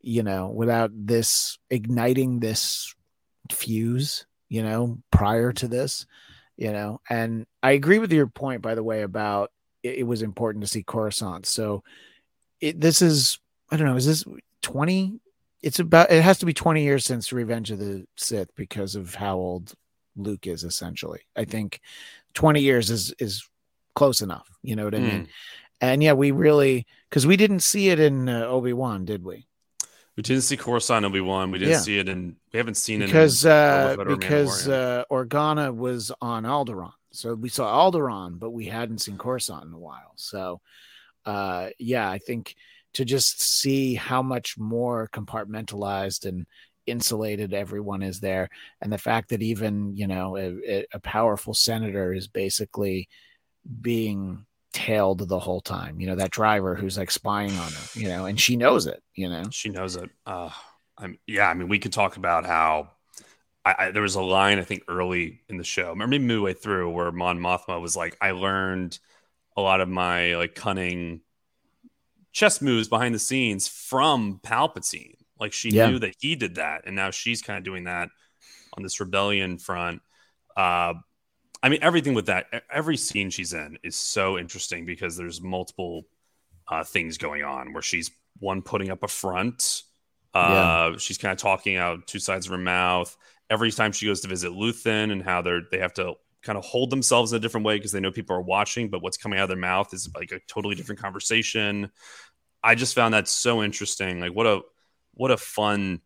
you 0.00 0.22
know 0.22 0.48
without 0.48 0.90
this 0.94 1.58
igniting 1.70 2.40
this 2.40 2.94
fuse 3.50 4.26
you 4.48 4.62
know 4.62 4.98
prior 5.10 5.52
to 5.52 5.68
this 5.68 6.06
you 6.56 6.70
know? 6.70 7.00
And 7.08 7.46
i 7.62 7.72
agree 7.72 7.98
with 7.98 8.12
your 8.12 8.26
point 8.26 8.62
by 8.62 8.74
the 8.74 8.82
way 8.82 9.02
about 9.02 9.50
it, 9.82 9.98
it 9.98 10.02
was 10.04 10.22
important 10.22 10.64
to 10.64 10.70
see 10.70 10.82
coruscant. 10.82 11.46
So 11.46 11.82
it, 12.60 12.80
this 12.80 13.02
is 13.02 13.38
i 13.70 13.76
don't 13.76 13.86
know 13.86 13.96
is 13.96 14.06
this 14.06 14.24
20 14.62 15.20
it's 15.62 15.78
about 15.78 16.10
it 16.10 16.22
has 16.22 16.38
to 16.38 16.46
be 16.46 16.54
20 16.54 16.82
years 16.82 17.04
since 17.04 17.32
revenge 17.32 17.70
of 17.70 17.78
the 17.78 18.06
sith 18.16 18.54
because 18.54 18.94
of 18.94 19.14
how 19.14 19.36
old 19.36 19.74
luke 20.16 20.46
is 20.46 20.64
essentially. 20.64 21.20
I 21.36 21.44
think 21.44 21.80
20 22.34 22.60
years 22.60 22.90
is 22.90 23.14
is 23.18 23.48
close 23.94 24.22
enough 24.22 24.48
you 24.62 24.74
know 24.74 24.84
what 24.84 24.94
i 24.94 24.98
Hmm. 24.98 25.04
mean 25.04 25.28
and 25.82 26.02
yeah 26.02 26.14
we 26.14 26.30
really 26.30 26.86
because 27.10 27.26
we 27.26 27.36
didn't 27.36 27.60
see 27.60 27.90
it 27.90 28.00
in 28.00 28.26
uh, 28.28 28.46
obi-wan 28.46 29.04
did 29.04 29.22
we? 29.22 29.46
We 30.16 30.22
didn't 30.22 30.42
see 30.44 30.56
Coruscant 30.58 31.04
Obi 31.06 31.20
Wan 31.20 31.50
we 31.50 31.58
didn't 31.58 31.72
Yeah. 31.72 31.80
see 31.80 31.98
it 31.98 32.08
in 32.08 32.36
we 32.52 32.58
haven't 32.58 32.76
seen 32.76 33.02
it 33.02 33.06
because 33.06 33.44
uh 33.44 33.50
Boba 33.50 33.96
Fett 33.96 33.98
or 33.98 34.04
because 34.16 34.68
uh 34.68 35.04
organa 35.10 35.74
was 35.74 36.12
on 36.20 36.44
alderaan. 36.44 36.92
So 37.12 37.34
we 37.34 37.48
saw 37.48 37.66
alderaan 37.90 38.38
but 38.38 38.50
we 38.50 38.66
hadn't 38.66 38.98
seen 38.98 39.16
coruscant 39.18 39.64
in 39.64 39.72
a 39.72 39.78
while. 39.78 40.12
So 40.16 40.60
uh 41.24 41.68
yeah 41.78 42.10
i 42.10 42.18
think 42.18 42.54
to 42.94 43.04
just 43.04 43.42
see 43.42 43.94
how 43.94 44.22
much 44.22 44.58
more 44.58 45.08
compartmentalized 45.12 46.26
and 46.26 46.46
insulated 46.86 47.54
everyone 47.54 48.02
is 48.02 48.20
there 48.20 48.48
and 48.80 48.92
the 48.92 48.98
fact 48.98 49.28
that 49.28 49.42
even 49.42 49.96
you 49.96 50.06
know 50.06 50.36
a, 50.36 50.84
a 50.92 51.00
powerful 51.00 51.54
senator 51.54 52.12
is 52.12 52.26
basically 52.26 53.08
being 53.80 54.44
tailed 54.72 55.28
the 55.28 55.38
whole 55.38 55.60
time 55.60 56.00
you 56.00 56.06
know 56.06 56.16
that 56.16 56.30
driver 56.30 56.74
who's 56.74 56.98
like 56.98 57.10
spying 57.10 57.56
on 57.58 57.70
her 57.72 58.00
you 58.00 58.08
know 58.08 58.24
and 58.26 58.40
she 58.40 58.56
knows 58.56 58.86
it 58.86 59.02
you 59.14 59.28
know 59.28 59.44
She 59.50 59.68
knows 59.68 59.96
it. 59.96 60.10
Uh, 60.26 60.50
I'm, 60.98 61.18
yeah, 61.26 61.48
I 61.48 61.54
mean, 61.54 61.68
we 61.68 61.78
could 61.78 61.92
talk 61.92 62.16
about 62.16 62.46
how 62.46 62.90
I, 63.64 63.74
I, 63.78 63.90
there 63.90 64.02
was 64.02 64.14
a 64.14 64.22
line 64.22 64.58
I 64.58 64.62
think 64.62 64.84
early 64.88 65.40
in 65.48 65.56
the 65.56 65.64
show, 65.64 65.94
maybe 65.94 66.18
midway 66.18 66.54
through, 66.54 66.90
where 66.90 67.12
Mon 67.12 67.38
Mothma 67.38 67.80
was 67.80 67.96
like, 67.96 68.16
"I 68.20 68.32
learned 68.32 68.98
a 69.56 69.62
lot 69.62 69.80
of 69.80 69.88
my 69.88 70.36
like 70.36 70.54
cunning 70.54 71.20
chess 72.32 72.62
moves 72.62 72.88
behind 72.88 73.14
the 73.14 73.18
scenes 73.18 73.68
from 73.68 74.40
Palpatine. 74.42 75.16
Like 75.38 75.52
she 75.52 75.70
Yeah. 75.70 75.72
knew 75.72 75.98
that 76.00 76.14
he 76.20 76.36
did 76.36 76.56
that, 76.56 76.82
and 76.86 76.96
now 76.96 77.10
she's 77.10 77.42
kind 77.42 77.58
of 77.58 77.64
doing 77.64 77.84
that 77.84 78.08
on 78.76 78.82
this 78.82 79.00
rebellion 79.00 79.58
front. 79.58 80.02
Uh, 80.56 80.94
I 81.62 81.68
mean, 81.68 81.80
everything 81.82 82.14
with 82.14 82.26
that, 82.26 82.46
every 82.70 82.96
scene 82.96 83.30
she's 83.30 83.52
in 83.52 83.78
is 83.84 83.96
so 83.96 84.38
interesting 84.38 84.86
because 84.86 85.16
there's 85.16 85.40
multiple 85.40 86.04
uh, 86.68 86.84
things 86.84 87.18
going 87.18 87.44
on 87.44 87.72
where 87.72 87.82
she's 87.82 88.10
one 88.40 88.62
putting 88.62 88.90
up 88.90 89.02
a 89.02 89.08
front. 89.08 89.82
Uh, 90.34 90.96
She's 90.98 91.18
kind 91.18 91.32
of 91.32 91.38
talking 91.38 91.76
out 91.76 92.06
two 92.06 92.18
sides 92.18 92.46
of 92.46 92.52
her 92.52 92.58
mouth. 92.58 93.16
Every 93.50 93.70
time 93.70 93.92
she 93.92 94.06
goes 94.06 94.20
to 94.22 94.28
visit 94.28 94.50
Luthen 94.52 95.12
and 95.12 95.22
how 95.22 95.42
they're 95.42 95.62
they 95.70 95.78
have 95.78 95.92
to 95.94 96.14
kind 96.42 96.58
of 96.58 96.64
hold 96.64 96.90
themselves 96.90 97.32
in 97.32 97.36
a 97.36 97.40
different 97.40 97.66
way 97.66 97.76
because 97.76 97.92
they 97.92 98.00
know 98.00 98.10
people 98.10 98.34
are 98.34 98.42
watching, 98.42 98.88
but 98.88 99.02
what's 99.02 99.16
coming 99.16 99.38
out 99.38 99.44
of 99.44 99.48
their 99.50 99.58
mouth 99.58 99.92
is 99.94 100.08
like 100.14 100.32
a 100.32 100.40
totally 100.48 100.74
different 100.74 101.00
conversation. 101.00 101.90
I 102.62 102.74
just 102.74 102.94
found 102.94 103.14
that 103.14 103.28
so 103.28 103.62
interesting. 103.62 104.20
Like 104.20 104.32
what 104.34 104.46
a 104.46 104.60
what 105.14 105.30
a 105.30 105.36
fun 105.36 106.00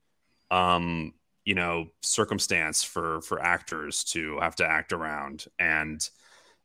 um 0.50 1.12
you 1.44 1.54
know 1.54 1.86
circumstance 2.02 2.82
for 2.82 3.20
for 3.22 3.40
actors 3.42 4.04
to 4.04 4.38
have 4.40 4.56
to 4.56 4.66
act 4.66 4.92
around 4.92 5.46
and 5.58 6.08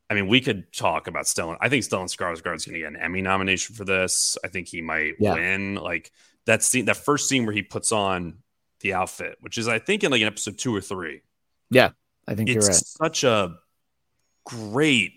I 0.09 0.13
mean, 0.13 0.27
we 0.27 0.41
could 0.41 0.73
talk 0.73 1.07
about 1.07 1.23
Stellan. 1.23 1.55
I 1.61 1.69
think 1.69 1.85
Stellan 1.85 2.13
Skarsgård's 2.13 2.65
going 2.65 2.73
to 2.73 2.79
get 2.79 2.87
an 2.89 2.97
Emmy 2.97 3.21
nomination 3.21 3.77
for 3.77 3.85
this. 3.85 4.37
I 4.43 4.49
think 4.49 4.67
he 4.67 4.81
might 4.81 5.13
Yeah. 5.21 5.35
win. 5.35 5.75
Like 5.75 6.11
that 6.47 6.63
scene, 6.63 6.83
that 6.85 6.97
first 6.97 7.29
scene 7.29 7.45
where 7.45 7.53
he 7.55 7.61
puts 7.63 7.93
on 7.93 8.39
the 8.81 8.93
outfit, 8.93 9.37
which 9.39 9.57
is 9.57 9.69
I 9.69 9.79
think 9.79 10.03
in 10.03 10.11
like 10.11 10.19
an 10.21 10.27
episode 10.27 10.57
two 10.57 10.75
or 10.75 10.81
three. 10.81 11.21
Yeah, 11.69 11.91
I 12.27 12.35
think 12.35 12.49
It's 12.49 12.55
you're 12.55 12.65
right. 12.65 12.75
such 12.75 13.23
a 13.23 13.55
great 14.43 15.13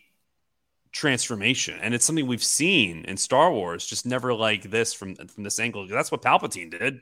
transformation, 0.93 1.79
and 1.81 1.93
it's 1.95 2.05
something 2.05 2.27
we've 2.29 2.45
seen 2.45 3.05
in 3.05 3.17
Star 3.17 3.53
Wars, 3.53 3.85
just 3.85 4.07
never 4.07 4.33
like 4.33 4.63
this 4.71 4.95
from 4.95 5.17
from 5.17 5.43
this 5.43 5.59
angle. 5.59 5.89
That's 5.89 6.13
what 6.13 6.23
Palpatine 6.23 6.71
did. 6.71 7.01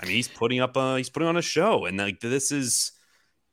I 0.00 0.06
mean, 0.06 0.16
he's 0.16 0.28
putting 0.28 0.60
up 0.60 0.76
a 0.76 0.96
he's 0.96 1.10
putting 1.10 1.28
on 1.28 1.36
a 1.36 1.42
show, 1.42 1.86
and 1.86 1.96
like 1.98 2.20
this 2.20 2.52
is 2.52 2.92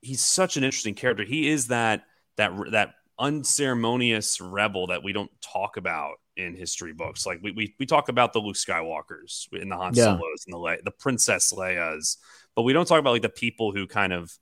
he's 0.02 0.22
such 0.22 0.58
an 0.58 0.64
interesting 0.64 0.96
character. 0.96 1.24
He 1.24 1.48
is 1.50 1.68
that 1.68 2.04
that 2.38 2.52
that 2.72 2.96
unceremonious 3.20 4.42
rebel 4.42 4.88
that 4.88 5.04
we 5.04 5.14
don't 5.14 5.32
talk 5.42 5.78
about 5.78 6.16
in 6.36 6.56
history 6.56 6.94
books. 6.94 7.26
Like 7.26 7.40
we 7.42 7.52
we, 7.52 7.76
we 7.80 7.86
talk 7.86 8.10
about 8.10 8.34
the 8.34 8.40
Luke 8.40 8.56
Skywalkers 8.56 9.52
in 9.54 9.70
the 9.70 9.78
Han 9.78 9.94
Yeah. 9.94 10.06
Solos 10.06 10.46
and 10.46 10.54
the 10.54 10.58
Le- 10.58 10.82
the 10.84 10.92
Princess 10.92 11.54
Leia's, 11.54 12.18
but 12.56 12.64
we 12.64 12.74
don't 12.74 12.88
talk 12.88 13.00
about 13.00 13.12
like 13.12 13.22
the 13.22 13.30
people 13.30 13.72
who 13.72 13.88
kind 13.88 14.14
of 14.14 14.38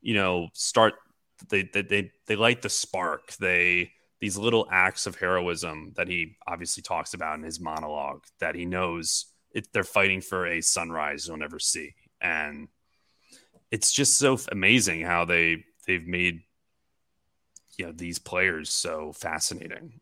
you 0.00 0.14
know 0.14 0.48
start 0.54 0.94
they 1.48 1.62
they 1.64 1.82
they, 1.82 2.10
they 2.26 2.36
light 2.36 2.62
the 2.62 2.68
spark. 2.70 3.34
They 3.34 3.92
these 4.20 4.36
little 4.36 4.68
acts 4.70 5.06
of 5.06 5.16
heroism 5.16 5.92
that 5.96 6.06
he 6.06 6.36
obviously 6.46 6.82
talks 6.82 7.12
about 7.12 7.36
in 7.36 7.42
his 7.42 7.58
monologue 7.58 8.22
that 8.38 8.54
he 8.54 8.64
knows 8.64 9.26
it, 9.54 9.68
they're 9.72 9.84
fighting 9.84 10.20
for 10.20 10.46
a 10.46 10.60
sunrise 10.60 11.26
you'll 11.26 11.36
never 11.36 11.58
see 11.58 11.94
and 12.20 12.68
it's 13.70 13.92
just 13.92 14.18
so 14.18 14.38
amazing 14.50 15.00
how 15.02 15.24
they 15.24 15.64
they've 15.86 16.06
made 16.06 16.42
you 17.78 17.86
know 17.86 17.92
these 17.92 18.18
players 18.18 18.70
so 18.70 19.12
fascinating 19.12 20.00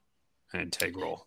and 0.52 0.62
integral 0.62 1.26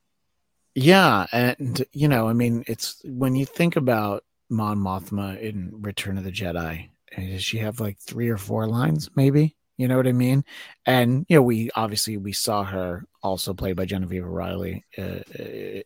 Yeah, 0.75 1.27
and 1.31 1.85
you 1.93 2.07
know, 2.07 2.27
I 2.27 2.33
mean, 2.33 2.63
it's 2.67 3.01
when 3.05 3.35
you 3.35 3.45
think 3.45 3.75
about 3.75 4.23
Mon 4.49 4.77
Mothma 4.79 5.39
in 5.39 5.71
Return 5.81 6.17
of 6.17 6.23
the 6.23 6.31
Jedi, 6.31 6.89
does 7.15 7.43
she 7.43 7.59
have 7.59 7.79
like 7.79 7.99
three 7.99 8.29
or 8.29 8.37
four 8.37 8.67
lines, 8.67 9.09
maybe? 9.15 9.55
You 9.77 9.87
know 9.87 9.97
what 9.97 10.07
I 10.07 10.13
mean? 10.13 10.43
And 10.85 11.25
you 11.29 11.37
know, 11.37 11.43
we 11.43 11.69
obviously 11.75 12.17
we 12.17 12.33
saw 12.33 12.63
her 12.63 13.05
also 13.21 13.53
played 13.53 13.75
by 13.75 13.85
Genevieve 13.85 14.25
O'Reilly 14.25 14.83
uh, 14.97 15.19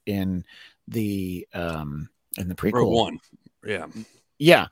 in 0.06 0.46
the 0.88 1.48
um 1.54 2.10
in 2.38 2.48
the 2.50 2.56
prequel 2.56 2.74
Rogue 2.74 2.94
one 2.94 3.20
yeah 3.66 3.86
Yeah, 4.38 4.68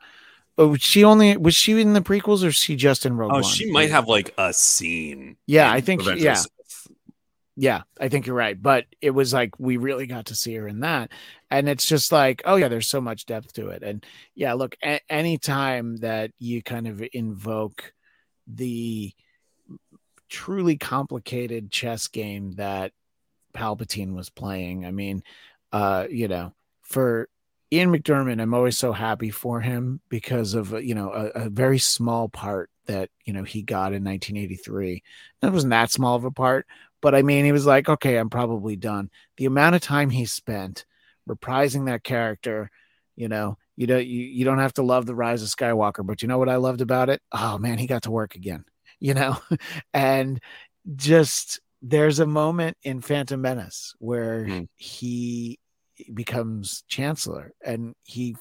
but 0.56 0.68
was 0.68 0.80
she 0.82 1.04
only 1.04 1.36
was 1.36 1.54
she 1.54 1.80
in 1.80 1.92
the 1.92 2.00
prequels 2.00 2.44
or 2.44 2.52
she 2.52 2.76
just 2.76 3.04
in 3.06 3.16
Rogue 3.16 3.32
oh 3.32 3.34
One? 3.36 3.42
she 3.44 3.70
might 3.70 3.90
have 3.90 4.06
like 4.08 4.32
a 4.38 4.52
scene 4.52 5.36
Yeah, 5.46 5.70
I 5.70 5.80
think 5.80 6.02
she- 6.02 6.20
yeah. 6.24 6.42
Yeah, 7.58 7.84
I 7.98 8.10
think 8.10 8.26
you're 8.26 8.36
right. 8.36 8.60
But 8.60 8.84
it 9.00 9.12
was 9.12 9.32
like 9.32 9.58
we 9.58 9.78
really 9.78 10.06
got 10.06 10.26
to 10.26 10.34
see 10.34 10.54
her 10.56 10.68
in 10.68 10.80
that. 10.80 11.10
And 11.50 11.70
it's 11.70 11.86
just 11.86 12.12
like, 12.12 12.42
oh, 12.44 12.56
yeah, 12.56 12.68
there's 12.68 12.86
so 12.86 13.00
much 13.00 13.24
depth 13.24 13.54
to 13.54 13.68
it. 13.68 13.82
And 13.82 14.04
yeah, 14.34 14.52
look, 14.52 14.76
a- 14.84 15.00
anytime 15.10 15.96
that 15.98 16.32
you 16.38 16.62
kind 16.62 16.86
of 16.86 17.02
invoke 17.14 17.94
the 18.46 19.10
truly 20.28 20.76
complicated 20.76 21.70
chess 21.70 22.08
game 22.08 22.52
that 22.56 22.92
Palpatine 23.54 24.12
was 24.14 24.28
playing, 24.28 24.84
I 24.84 24.90
mean, 24.90 25.22
uh, 25.72 26.06
you 26.10 26.28
know, 26.28 26.52
for 26.82 27.28
Ian 27.72 27.90
McDiarmid, 27.92 28.40
I'm 28.40 28.54
always 28.54 28.76
so 28.76 28.92
happy 28.92 29.30
for 29.30 29.60
him 29.60 30.00
because 30.08 30.54
of, 30.54 30.72
uh, 30.74 30.78
you 30.78 30.94
know, 30.94 31.10
a, 31.12 31.46
a 31.46 31.50
very 31.50 31.78
small 31.78 32.28
part 32.28 32.70
that, 32.86 33.10
you 33.24 33.32
know, 33.32 33.42
he 33.42 33.62
got 33.62 33.92
in 33.92 34.04
1983. 34.04 35.02
That 35.40 35.52
wasn't 35.52 35.72
that 35.72 35.90
small 35.90 36.14
of 36.14 36.24
a 36.24 36.30
part, 36.30 36.66
but 37.02 37.14
I 37.14 37.22
mean, 37.22 37.44
he 37.44 37.52
was 37.52 37.66
like, 37.66 37.88
okay, 37.88 38.16
I'm 38.18 38.30
probably 38.30 38.76
done. 38.76 39.10
The 39.36 39.46
amount 39.46 39.74
of 39.74 39.80
time 39.82 40.10
he 40.10 40.26
spent 40.26 40.84
reprising 41.28 41.86
that 41.86 42.04
character, 42.04 42.70
you 43.16 43.28
know, 43.28 43.58
you 43.76 43.86
don't 43.88 44.06
you, 44.06 44.22
you 44.24 44.44
don't 44.44 44.58
have 44.60 44.74
to 44.74 44.82
love 44.82 45.04
the 45.06 45.14
rise 45.14 45.42
of 45.42 45.48
Skywalker, 45.48 46.06
but 46.06 46.22
you 46.22 46.28
know 46.28 46.38
what 46.38 46.48
I 46.48 46.56
loved 46.56 46.80
about 46.80 47.10
it? 47.10 47.20
Oh 47.32 47.58
man, 47.58 47.78
he 47.78 47.86
got 47.88 48.02
to 48.04 48.10
work 48.12 48.36
again, 48.36 48.64
you 49.00 49.14
know, 49.14 49.38
and 49.92 50.40
just 50.94 51.60
there's 51.82 52.20
a 52.20 52.26
moment 52.26 52.76
in 52.82 53.00
Phantom 53.00 53.40
Menace 53.40 53.94
where 53.98 54.46
Hmm. 54.46 54.64
he 54.76 55.58
becomes 56.14 56.84
Chancellor 56.88 57.52
and 57.64 57.94
he 58.04 58.36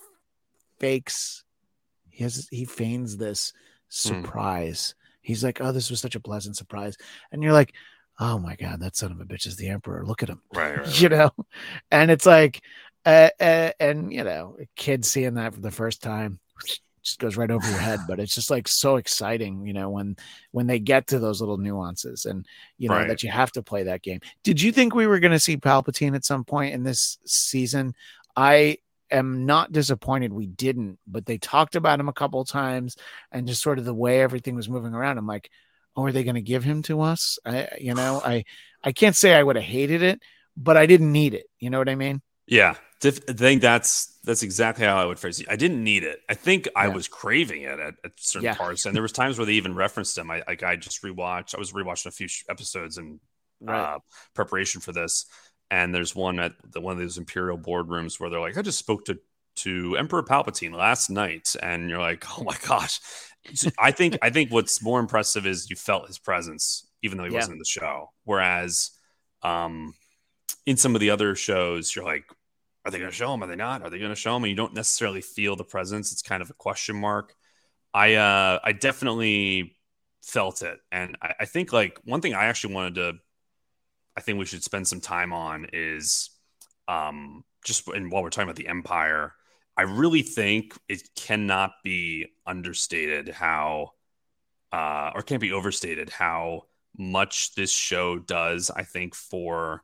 fakes 0.80 1.44
he 2.10 2.24
has 2.24 2.48
he 2.50 2.66
feigns 2.66 3.18
this 3.18 3.52
surprise. 3.90 4.96
He's 5.22 5.44
like, 5.44 5.60
"Oh, 5.60 5.72
this 5.72 5.90
was 5.90 6.00
such 6.00 6.16
a 6.16 6.20
pleasant 6.20 6.56
surprise," 6.56 6.96
and 7.32 7.44
you're 7.44 7.54
like, 7.54 7.74
"Oh 8.20 8.40
my 8.40 8.56
god, 8.56 8.80
that 8.80 8.96
son 8.96 9.12
of 9.12 9.20
a 9.20 9.26
bitch 9.26 9.46
is 9.46 9.58
the 9.58 9.68
Emperor. 9.68 10.06
Look 10.06 10.24
at 10.24 10.30
him." 10.30 10.42
right, 10.54 10.78
right, 10.78 11.02
you 11.02 11.10
know 11.10 11.32
and 11.92 12.10
it's 12.10 12.26
like 12.26 12.62
uh, 13.06 13.30
uh, 13.40 13.72
and 13.80 14.14
you 14.14 14.24
know 14.24 14.58
a 14.62 14.68
kid 14.76 15.04
seeing 15.06 15.34
that 15.36 15.54
for 15.54 15.60
the 15.60 15.72
first 15.72 16.02
time 16.02 16.40
just 17.06 17.20
goes 17.20 17.38
right 17.38 17.52
over 17.52 17.66
your 17.68 17.80
head 17.80 18.00
but 18.08 18.20
it's 18.20 18.36
just 18.36 18.50
like 18.50 18.68
so 18.68 18.98
exciting 18.98 19.66
you 19.66 19.74
know 19.74 19.90
when 19.90 20.16
when 20.52 20.68
they 20.68 20.80
get 20.80 21.08
to 21.08 21.20
those 21.20 21.40
little 21.40 21.58
nuances 21.58 22.26
and 22.26 22.46
you 22.78 22.90
know 22.90 22.96
Right. 22.96 23.08
that 23.08 23.24
you 23.24 23.30
have 23.30 23.52
to 23.54 23.64
play 23.64 23.84
that 23.84 24.02
game 24.02 24.20
did 24.44 24.62
you 24.62 24.72
think 24.72 24.94
we 24.94 25.08
were 25.08 25.20
going 25.20 25.32
to 25.32 25.40
see 25.40 25.58
palpatine 25.58 26.16
at 26.16 26.26
some 26.26 26.44
point 26.44 26.74
in 26.74 26.84
this 26.84 27.18
season 27.26 27.94
i 28.36 28.78
am 29.12 29.46
not 29.46 29.72
disappointed 29.72 30.34
we 30.34 30.48
didn't 30.48 31.00
but 31.08 31.26
they 31.26 31.38
talked 31.38 31.76
about 31.76 32.00
him 32.00 32.10
a 32.10 32.14
couple 32.14 32.44
times 32.44 32.98
and 33.32 33.48
just 33.48 33.62
sort 33.62 33.80
of 33.80 33.86
the 33.86 33.94
way 33.94 34.22
everything 34.22 34.56
was 34.56 34.68
moving 34.70 34.94
around 34.94 35.18
i'm 35.18 35.28
like 35.28 35.50
oh 35.96 36.04
are 36.06 36.12
they 36.12 36.24
going 36.24 36.36
to 36.36 36.42
give 36.42 36.64
him 36.64 36.82
to 36.82 37.02
us 37.02 37.38
i 37.46 37.68
you 37.80 37.94
know 37.94 38.22
i 38.26 38.44
i 38.84 38.92
can't 38.92 39.16
say 39.16 39.34
i 39.34 39.44
would 39.44 39.56
have 39.56 39.66
hated 39.66 40.02
it 40.02 40.22
but 40.58 40.78
I 40.78 40.86
didn't 40.86 41.12
need 41.12 41.34
it. 41.34 41.48
You 41.60 41.70
know 41.70 41.80
what 41.80 41.90
I 41.90 41.96
mean? 41.96 42.22
Yeah, 42.48 42.76
I 43.04 43.10
think 43.12 43.62
that's 43.62 44.18
that's 44.24 44.44
exactly 44.44 44.86
how 44.86 44.98
I 44.98 45.06
would 45.06 45.20
phrase 45.20 45.40
it. 45.40 45.48
I 45.50 45.56
didn't 45.56 45.84
need 45.84 46.04
it. 46.04 46.20
I 46.30 46.34
think 46.34 46.68
I 46.76 46.88
was 46.88 47.08
craving 47.08 47.62
it 47.64 47.80
at, 47.80 47.96
at 48.04 48.12
certain 48.18 48.46
Yeah. 48.46 48.56
parts, 48.56 48.86
and 48.86 48.96
there 48.96 49.02
was 49.04 49.12
times 49.12 49.38
where 49.38 49.46
they 49.46 49.54
even 49.54 49.76
referenced 49.76 50.18
him. 50.18 50.30
I 50.32 50.44
like 50.48 50.64
I 50.64 50.76
just 50.76 51.04
rewatched. 51.04 51.56
I 51.56 51.60
was 51.60 51.72
rewatching 51.72 52.08
a 52.08 52.12
few 52.12 52.28
sh- 52.28 52.44
episodes 52.50 52.98
in 52.98 53.20
uh, 53.68 54.00
preparation 54.34 54.82
for 54.82 54.92
this, 54.92 55.26
and 55.72 55.94
there's 55.94 56.16
one 56.16 56.40
at 56.40 56.54
the 56.72 56.82
one 56.82 56.94
of 56.94 57.00
those 57.00 57.18
Imperial 57.18 57.58
boardrooms 57.58 58.20
where 58.20 58.30
they're 58.30 58.40
like, 58.40 58.58
"I 58.58 58.62
just 58.62 58.80
spoke 58.80 59.06
to 59.06 59.18
to 59.58 59.96
Emperor 59.98 60.24
Palpatine 60.24 60.74
last 60.76 61.10
night," 61.10 61.56
and 61.62 61.90
you're 61.90 62.00
like, 62.00 62.26
"Oh 62.40 62.44
my 62.44 62.58
gosh!" 62.68 63.00
So 63.54 63.70
I 63.80 63.92
think 63.92 64.18
I 64.22 64.30
think 64.32 64.52
what's 64.52 64.82
more 64.84 65.00
impressive 65.00 65.46
is 65.46 65.70
you 65.70 65.76
felt 65.76 66.08
his 66.08 66.18
presence, 66.20 66.88
even 67.04 67.18
though 67.18 67.26
he 67.26 67.32
Yeah. 67.32 67.38
wasn't 67.38 67.54
in 67.54 67.60
the 67.60 67.66
show. 67.66 68.12
Whereas, 68.24 68.92
um, 69.44 69.94
in 70.66 70.78
some 70.78 70.96
of 70.96 71.02
the 71.02 71.12
other 71.12 71.36
shows, 71.36 71.96
you're 71.96 72.06
like, 72.06 72.26
are 72.86 72.92
they 72.92 73.00
going 73.00 73.10
to 73.10 73.16
show 73.16 73.34
him? 73.34 73.44
Are 73.44 73.48
they 73.48 73.56
not? 73.56 73.82
Are 73.82 73.90
they 73.90 73.98
going 73.98 74.12
to 74.12 74.16
show 74.16 74.36
him? 74.36 74.44
And 74.44 74.52
you 74.52 74.56
don't 74.56 74.76
necessarily 74.76 75.22
feel 75.22 75.56
the 75.56 75.64
presence. 75.64 76.12
It's 76.12 76.22
kind 76.22 76.44
of 76.44 76.52
a 76.52 76.54
question 76.54 76.96
mark. 76.96 77.34
I 77.94 78.16
uh, 78.16 78.60
I 78.64 78.74
definitely 78.74 79.78
felt 80.22 80.62
it, 80.62 80.78
and 80.92 81.18
I, 81.22 81.34
I 81.42 81.46
think 81.46 81.74
like 81.74 82.00
one 82.04 82.22
thing 82.22 82.34
I 82.34 82.46
actually 82.46 82.74
wanted 82.74 82.96
to, 82.96 83.14
I 84.18 84.22
think 84.22 84.38
we 84.38 84.46
should 84.46 84.64
spend 84.64 84.88
some 84.88 85.02
time 85.02 85.34
on 85.34 85.68
is, 85.74 86.30
um, 86.88 87.44
just 87.64 87.88
and 87.88 88.12
while 88.12 88.22
we're 88.22 88.30
talking 88.30 88.50
about 88.50 88.58
the 88.58 88.68
Empire, 88.68 89.34
I 89.78 89.84
really 89.84 90.22
think 90.22 90.78
it 90.90 91.10
cannot 91.16 91.72
be 91.84 92.28
understated 92.46 93.30
how, 93.30 93.92
uh, 94.72 95.12
or 95.16 95.22
can't 95.22 95.42
be 95.42 95.54
overstated 95.54 96.10
how 96.10 96.64
much 96.98 97.56
this 97.56 97.72
show 97.72 98.20
does. 98.20 98.70
I 98.70 98.84
think 98.84 99.16
for 99.16 99.84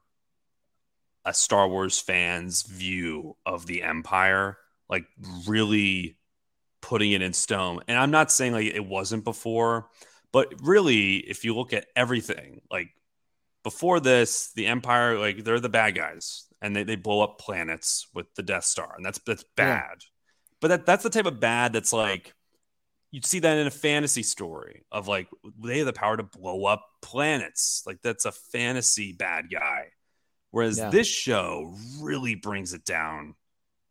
a 1.26 1.34
Star 1.34 1.68
Wars 1.68 2.00
fan's 2.00 2.64
view 2.64 3.36
of 3.46 3.66
the 3.66 3.84
Empire, 3.84 4.58
like 4.90 5.06
really 5.48 6.18
putting 6.82 7.12
it 7.12 7.22
in 7.22 7.34
stone. 7.34 7.80
And 7.88 7.98
I'm 7.98 8.12
not 8.12 8.32
saying 8.32 8.54
like 8.54 8.68
it 8.68 8.86
wasn't 8.86 9.24
before, 9.24 9.90
but 10.32 10.54
really, 10.62 11.18
if 11.18 11.46
you 11.46 11.56
look 11.56 11.74
at 11.74 11.88
everything, 11.96 12.62
like 12.72 12.90
before 13.64 14.00
this, 14.00 14.52
the 14.56 14.68
Empire, 14.68 15.20
like 15.20 15.44
they're 15.44 15.60
the 15.60 15.70
bad 15.70 15.96
guys 15.96 16.48
and 16.62 16.76
they, 16.76 16.84
they 16.84 16.96
blow 16.96 17.22
up 17.22 17.40
planets 17.40 18.08
with 18.14 18.34
the 18.36 18.44
Death 18.44 18.66
Star, 18.66 18.94
and 18.96 19.06
that's 19.06 19.20
that's 19.20 19.46
bad. 19.56 19.98
Yeah. 20.00 20.08
But 20.60 20.68
that 20.70 20.86
that's 20.86 21.04
the 21.04 21.10
type 21.10 21.26
of 21.26 21.40
bad 21.40 21.74
that's 21.74 21.94
like 21.94 22.34
you'd 23.12 23.26
see 23.26 23.40
that 23.40 23.58
in 23.58 23.68
a 23.68 23.72
fantasy 23.72 24.24
story 24.24 24.86
of 24.92 25.08
like 25.08 25.28
they 25.62 25.80
have 25.80 25.88
the 25.88 25.94
power 25.94 26.18
to 26.18 26.24
blow 26.24 26.66
up 26.66 26.86
planets. 27.02 27.84
Like 27.86 28.02
that's 28.02 28.26
a 28.26 28.32
fantasy 28.32 29.12
bad 29.12 29.50
guy. 29.52 29.88
Whereas 30.52 30.78
Yeah. 30.78 30.90
this 30.90 31.08
show 31.08 31.76
really 32.00 32.36
brings 32.36 32.74
it 32.74 32.86
down 32.86 33.36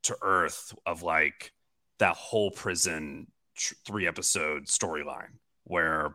to 0.04 0.16
earth 0.22 0.74
of 0.86 1.02
like 1.02 1.52
that 1.98 2.16
whole 2.16 2.50
prison 2.50 3.26
tr- 3.56 3.74
three 3.86 4.06
episode 4.06 4.64
storyline 4.66 5.32
where 5.64 6.14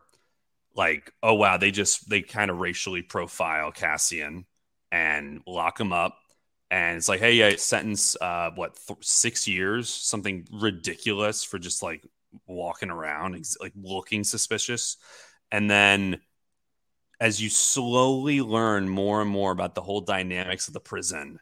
like 0.75 1.11
oh 1.23 1.33
wow 1.35 1.57
they 1.57 1.71
just 1.71 2.09
they 2.09 2.21
kind 2.21 2.51
of 2.51 2.57
racially 2.59 3.01
profile 3.01 3.71
Cassian 3.71 4.45
and 4.91 5.41
lock 5.47 5.79
him 5.79 5.93
up. 5.93 6.17
And 6.71 6.97
it's 6.97 7.07
like 7.07 7.19
hey 7.19 7.33
yeah 7.33 7.55
sentence 7.57 8.15
uh 8.19 8.51
what 8.55 8.77
th- 8.87 8.99
6 9.05 9.47
years? 9.47 9.89
Something 9.89 10.47
ridiculous 10.51 11.43
for 11.43 11.59
just 11.59 11.81
like 11.83 12.03
walking 12.47 12.89
around 12.89 13.35
ex- 13.35 13.57
like 13.61 13.73
looking 13.81 14.23
suspicious. 14.23 14.97
And 15.51 15.69
then 15.69 16.19
as 17.19 17.41
you 17.41 17.49
slowly 17.49 18.41
learn 18.41 18.87
more 18.89 19.21
and 19.21 19.29
more 19.29 19.51
about 19.51 19.75
the 19.75 19.81
whole 19.81 20.01
dynamics 20.01 20.67
of 20.67 20.73
the 20.73 20.79
prison 20.79 21.39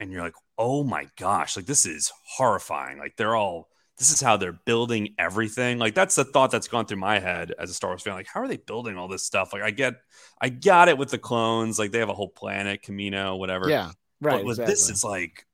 and 0.00 0.10
you're 0.10 0.22
like 0.22 0.34
oh 0.58 0.82
my 0.82 1.06
gosh 1.16 1.56
like 1.56 1.66
this 1.66 1.86
is 1.86 2.12
horrifying. 2.24 2.98
Like 2.98 3.16
they're 3.16 3.36
all 3.36 3.68
this 3.98 4.10
is 4.10 4.20
how 4.20 4.36
they're 4.36 4.52
building 4.52 5.14
everything. 5.18 5.78
Like 5.78 5.94
that's 5.94 6.16
the 6.16 6.24
thought 6.24 6.50
that's 6.50 6.68
gone 6.68 6.86
through 6.86 6.98
my 6.98 7.18
head 7.18 7.52
as 7.58 7.70
a 7.70 7.74
star 7.74 7.90
wars 7.90 8.02
fan 8.02 8.14
like 8.14 8.26
how 8.26 8.40
are 8.40 8.48
they 8.48 8.56
building 8.56 8.96
all 8.96 9.08
this 9.08 9.24
stuff? 9.24 9.52
Like 9.52 9.62
i 9.62 9.70
get 9.70 9.94
i 10.40 10.48
got 10.48 10.88
it 10.88 10.98
with 10.98 11.10
the 11.10 11.18
clones 11.18 11.78
like 11.78 11.92
they 11.92 12.00
have 12.00 12.08
a 12.08 12.14
whole 12.14 12.28
planet 12.28 12.82
Kamino 12.82 13.38
whatever. 13.38 13.68
Yeah, 13.68 13.90
right. 14.20 14.36
but 14.36 14.44
with 14.44 14.58
exactly. 14.58 14.72
this 14.72 14.90
it's 14.90 15.04
like 15.04 15.46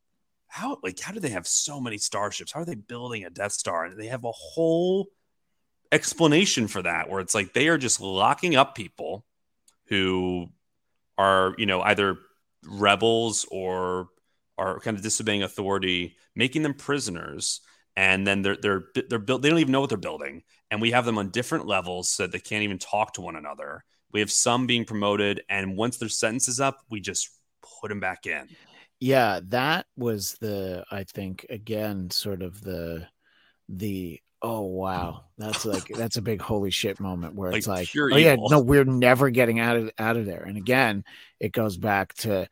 how 0.49 0.79
like 0.83 0.99
how 0.99 1.13
do 1.13 1.21
they 1.21 1.31
have 1.31 1.47
so 1.47 1.81
many 1.81 1.99
starships? 1.99 2.53
How 2.53 2.61
are 2.61 2.67
they 2.67 2.75
building 2.75 3.25
a 3.25 3.31
death 3.31 3.53
star? 3.53 3.85
And 3.85 3.99
they 3.99 4.07
have 4.07 4.25
a 4.25 4.33
whole 4.33 5.09
explanation 5.93 6.69
for 6.69 6.83
that 6.83 7.09
where 7.09 7.21
it's 7.21 7.35
like 7.35 7.53
they 7.53 7.69
are 7.69 7.79
just 7.79 8.01
locking 8.01 8.57
up 8.57 8.75
people 8.75 9.25
who 9.89 10.49
are 11.17 11.55
you 11.59 11.67
know 11.67 11.81
either 11.83 12.17
rebels 12.65 13.47
or 13.51 14.09
are 14.57 14.81
kind 14.81 14.97
of 14.97 15.03
disobeying 15.03 15.43
authority 15.43 16.17
making 16.35 16.63
them 16.63 16.75
prisoners. 16.75 17.61
And 17.97 18.27
then 18.27 18.43
they're 18.43 18.57
they're 18.57 18.85
they're 19.09 19.19
built 19.19 19.43
they 19.43 19.49
don't 19.49 19.59
even 19.59 19.73
know 19.73 19.81
what 19.81 19.89
they're 19.89 19.99
building. 19.99 20.43
And 20.71 20.81
we 20.81 20.93
have 20.93 21.05
them 21.05 21.19
on 21.19 21.31
different 21.31 21.67
levels 21.67 22.11
so 22.11 22.25
that 22.25 22.33
they 22.33 22.39
can't 22.39 22.63
even 22.63 22.79
talk 22.79 23.15
to 23.15 23.21
one 23.21 23.37
another. 23.37 23.85
We 24.13 24.21
have 24.21 24.31
some 24.31 24.67
being 24.67 24.85
promoted. 24.85 25.43
And 25.49 25.77
once 25.77 25.99
their 25.99 26.09
sentence 26.09 26.49
is 26.49 26.61
up 26.61 26.79
we 26.91 27.01
just 27.01 27.29
put 27.81 27.89
them 27.89 28.01
back 28.01 28.27
in. 28.27 28.49
Yeah 29.01 29.41
that 29.49 29.87
was 29.97 30.37
the 30.41 30.85
i 30.91 31.05
think 31.05 31.47
again 31.51 32.11
sort 32.11 32.43
of 32.43 32.61
the 32.63 33.07
the 33.69 34.21
oh 34.43 34.63
wow. 34.63 35.25
That's 35.37 35.65
like 35.65 35.89
that's 35.89 36.17
a 36.17 36.23
big 36.23 36.41
holy 36.41 36.71
shit 36.71 37.01
moment 37.01 37.35
where 37.35 37.53
it's 37.53 37.67
Like 37.67 37.89
oh 37.95 38.17
yeah 38.17 38.37
no 38.39 38.61
we're 38.61 38.85
never 38.85 39.31
getting 39.31 39.61
out 39.61 39.77
of 39.77 39.91
out 39.99 40.17
of 40.17 40.27
there. 40.27 40.43
And 40.43 40.57
again 40.57 41.05
it 41.41 41.53
goes 41.53 41.77
back 41.77 42.15
to 42.15 42.49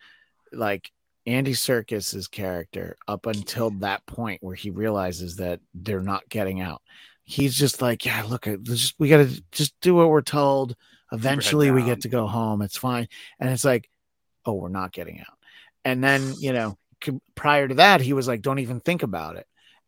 like 0.52 0.90
andy 1.26 1.52
Serkis's 1.52 2.28
character 2.28 2.96
up 3.08 3.26
until 3.26 3.70
that 3.70 4.06
point 4.06 4.42
where 4.42 4.54
he 4.54 4.70
realizes 4.70 5.36
that 5.36 5.60
they're 5.74 6.00
not 6.00 6.28
getting 6.28 6.60
out. 6.60 6.82
He's 7.24 7.54
just 7.54 7.82
like 7.82 8.04
yeah 8.04 8.22
look 8.28 8.46
uh, 8.46 8.52
at 8.52 8.62
just 8.62 8.94
we 8.98 9.08
gotta 9.08 9.42
just 9.52 9.74
do 9.80 9.94
what 9.94 10.08
we're 10.08 10.22
told. 10.22 10.76
Eventually 11.12 11.70
we 11.70 11.84
get 11.84 12.00
to 12.02 12.08
go 12.08 12.26
home. 12.26 12.62
It's 12.62 12.76
fine. 12.76 13.08
And 13.38 13.50
it's 13.50 13.64
like 13.64 13.88
oh 14.44 14.54
we're 14.54 14.68
not 14.68 14.92
getting 14.92 15.20
out. 15.20 15.38
And 15.84 16.02
then 16.02 16.34
you 16.38 16.52
know 16.52 16.78
prior 17.34 17.68
to 17.68 17.74
that 17.74 18.00
he 18.00 18.12
was 18.12 18.26
like 18.26 18.42
don't 18.42 18.58
even 18.58 18.80
think 18.80 19.02
about 19.02 19.36
it 19.36 19.46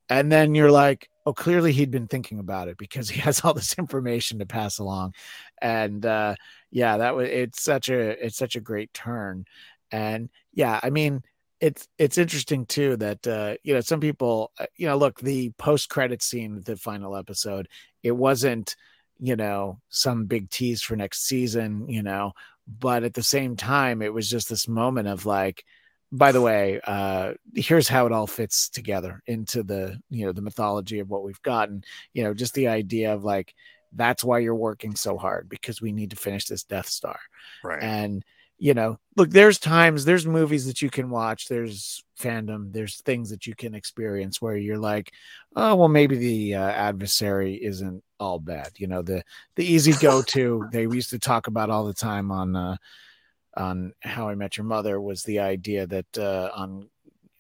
and 0.09 0.31
then 0.31 0.55
you're 0.55 0.71
like 0.71 1.09
oh 1.27 1.33
clearly 1.33 1.73
he'd 1.73 1.91
been 1.91 2.09
thinking 2.09 2.39
about 2.39 2.69
it 2.69 2.79
because 2.79 3.09
he 3.09 3.21
has 3.21 3.41
all 3.45 3.55
this 3.55 3.79
information 3.79 4.39
to 4.39 4.47
pass 4.47 4.79
along. 4.79 5.15
And 5.61 6.05
uh 6.05 6.35
yeah 6.71 6.99
that 6.99 7.15
was 7.15 7.29
it's 7.29 7.63
such 7.63 7.89
a 7.89 8.25
it's 8.25 8.37
such 8.37 8.57
a 8.57 8.61
great 8.61 8.93
turn. 8.95 9.45
And 9.91 10.29
yeah 10.53 10.81
i 10.83 10.91
mean 10.91 11.23
it's 11.61 11.89
it's 11.99 12.19
interesting 12.19 12.67
too 12.67 12.97
that 12.97 13.27
uh 13.27 13.55
you 13.63 13.75
know 13.75 13.81
some 13.81 14.01
people 14.01 14.53
uh, 14.59 14.67
you 14.77 14.87
know 14.87 14.97
look 14.97 15.21
the 15.21 15.51
post 15.59 15.89
credit 15.89 16.23
scene 16.23 16.61
the 16.63 16.77
final 16.77 17.17
episode 17.17 17.69
it 18.03 18.13
wasn't 18.13 18.77
you 19.21 19.37
know 19.37 19.81
some 19.89 20.27
big 20.27 20.51
tease 20.51 20.83
for 20.83 20.97
next 20.97 21.27
season 21.27 21.89
you 21.89 22.03
know 22.03 22.33
but 22.67 23.03
at 23.05 23.15
the 23.15 23.23
same 23.23 23.57
time 23.57 24.03
it 24.03 24.13
was 24.13 24.29
just 24.29 24.49
this 24.49 24.69
moment 24.69 25.09
of 25.09 25.27
like 25.27 25.65
by 26.11 26.33
the 26.33 26.41
way 26.41 26.81
uh 26.87 27.35
here's 27.55 27.89
how 27.89 28.07
it 28.07 28.13
all 28.13 28.27
fits 28.27 28.69
together 28.69 29.23
into 29.27 29.63
the 29.63 30.01
you 30.09 30.25
know 30.25 30.33
the 30.33 30.43
mythology 30.43 31.01
of 31.01 31.11
what 31.11 31.23
we've 31.23 31.43
gotten. 31.43 31.85
You 32.13 32.25
know 32.25 32.35
just 32.35 32.55
the 32.55 32.69
idea 32.69 33.13
of 33.13 33.25
like 33.25 33.55
that's 33.93 34.25
why 34.25 34.39
you're 34.39 34.55
working 34.55 34.95
so 34.95 35.17
hard 35.17 35.49
because 35.49 35.81
we 35.81 35.93
need 35.93 36.11
to 36.11 36.17
finish 36.17 36.47
this 36.47 36.63
death 36.63 36.89
star. 36.89 37.19
Right. 37.65 37.83
And 37.83 38.25
you 38.59 38.75
know 38.75 38.99
look 39.17 39.31
there's 39.31 39.59
times 39.59 40.05
there's 40.05 40.27
movies 40.27 40.67
that 40.67 40.83
you 40.83 40.91
can 40.91 41.11
watch 41.11 41.47
there's 41.47 42.03
fandom 42.19 42.73
there's 42.73 43.01
things 43.03 43.31
that 43.31 43.47
you 43.47 43.55
can 43.55 43.73
experience 43.73 44.43
where 44.43 44.57
you're 44.57 44.77
like 44.77 45.13
oh 45.55 45.77
well 45.77 45.87
maybe 45.87 46.17
the 46.17 46.57
uh, 46.57 46.69
adversary 46.69 47.55
isn't 47.55 48.03
all 48.21 48.39
bad. 48.39 48.71
You 48.77 48.87
know 48.87 49.03
the 49.03 49.23
the 49.57 49.65
easy 49.65 49.93
go 49.93 50.23
to 50.23 50.67
they 50.73 50.83
used 50.83 51.11
to 51.11 51.19
talk 51.19 51.47
about 51.47 51.71
all 51.71 51.85
the 51.85 51.95
time 51.95 52.31
on 52.31 52.57
uh 52.57 52.77
on 53.59 53.93
how 54.01 54.29
i 54.29 54.35
met 54.35 54.57
your 54.57 54.65
mother 54.65 55.01
was 55.01 55.23
the 55.25 55.39
idea 55.39 55.87
that 55.87 56.07
uh 56.17 56.51
on 56.55 56.89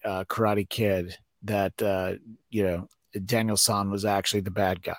uh 0.04 0.24
karate 0.24 0.68
kid 0.68 1.16
that 1.42 1.80
uh 1.80 2.12
you 2.50 2.62
know 2.62 2.88
daniel 3.24 3.56
san 3.56 3.90
was 3.90 4.04
actually 4.04 4.40
the 4.40 4.50
bad 4.50 4.82
guy. 4.82 4.96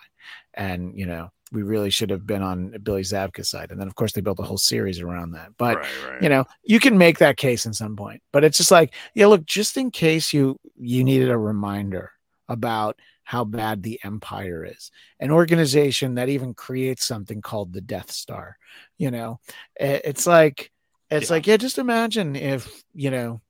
And 0.54 0.98
you 0.98 1.06
know 1.06 1.30
we 1.52 1.64
really 1.64 1.90
should 1.90 2.12
have 2.12 2.28
been 2.28 2.44
on 2.44 2.76
billy 2.84 3.02
zabka's 3.02 3.50
side. 3.50 3.72
And 3.72 3.80
then 3.80 3.88
of 3.88 3.96
course 3.96 4.12
they 4.12 4.22
built 4.22 4.40
a 4.40 4.44
whole 4.44 4.58
series 4.58 5.00
around 5.00 5.32
that. 5.32 5.50
But 5.58 5.78
right, 5.78 5.88
right. 6.10 6.22
you 6.22 6.30
know 6.30 6.46
you 6.64 6.80
can 6.80 6.98
make 6.98 7.18
that 7.20 7.38
case 7.38 7.66
in 7.66 7.74
some 7.74 7.96
point. 7.96 8.22
But 8.32 8.44
it's 8.44 8.58
just 8.58 8.72
like 8.72 8.94
yeah 9.14 9.28
look 9.28 9.46
just 9.46 9.78
in 9.78 9.92
case 9.92 10.34
you 10.34 10.58
you 10.78 11.04
needed 11.04 11.30
a 11.30 11.38
reminder 11.38 12.12
about 12.48 13.00
how 13.24 13.44
bad 13.44 13.84
the 13.84 14.00
empire 14.04 14.66
is 14.66 14.90
an 15.20 15.30
organization 15.30 16.16
that 16.16 16.30
even 16.30 16.52
creates 16.56 17.06
something 17.06 17.44
called 17.44 17.72
the 17.72 17.82
death 17.82 18.10
star 18.10 18.58
you 18.98 19.12
know 19.12 19.40
it's 19.80 20.26
like 20.26 20.72
it's 21.12 21.30
Yeah. 21.30 21.36
like 21.36 21.48
yeah 21.48 21.58
just 21.58 21.78
imagine 21.78 22.36
if 22.36 22.84
you 22.94 23.12
know 23.12 23.42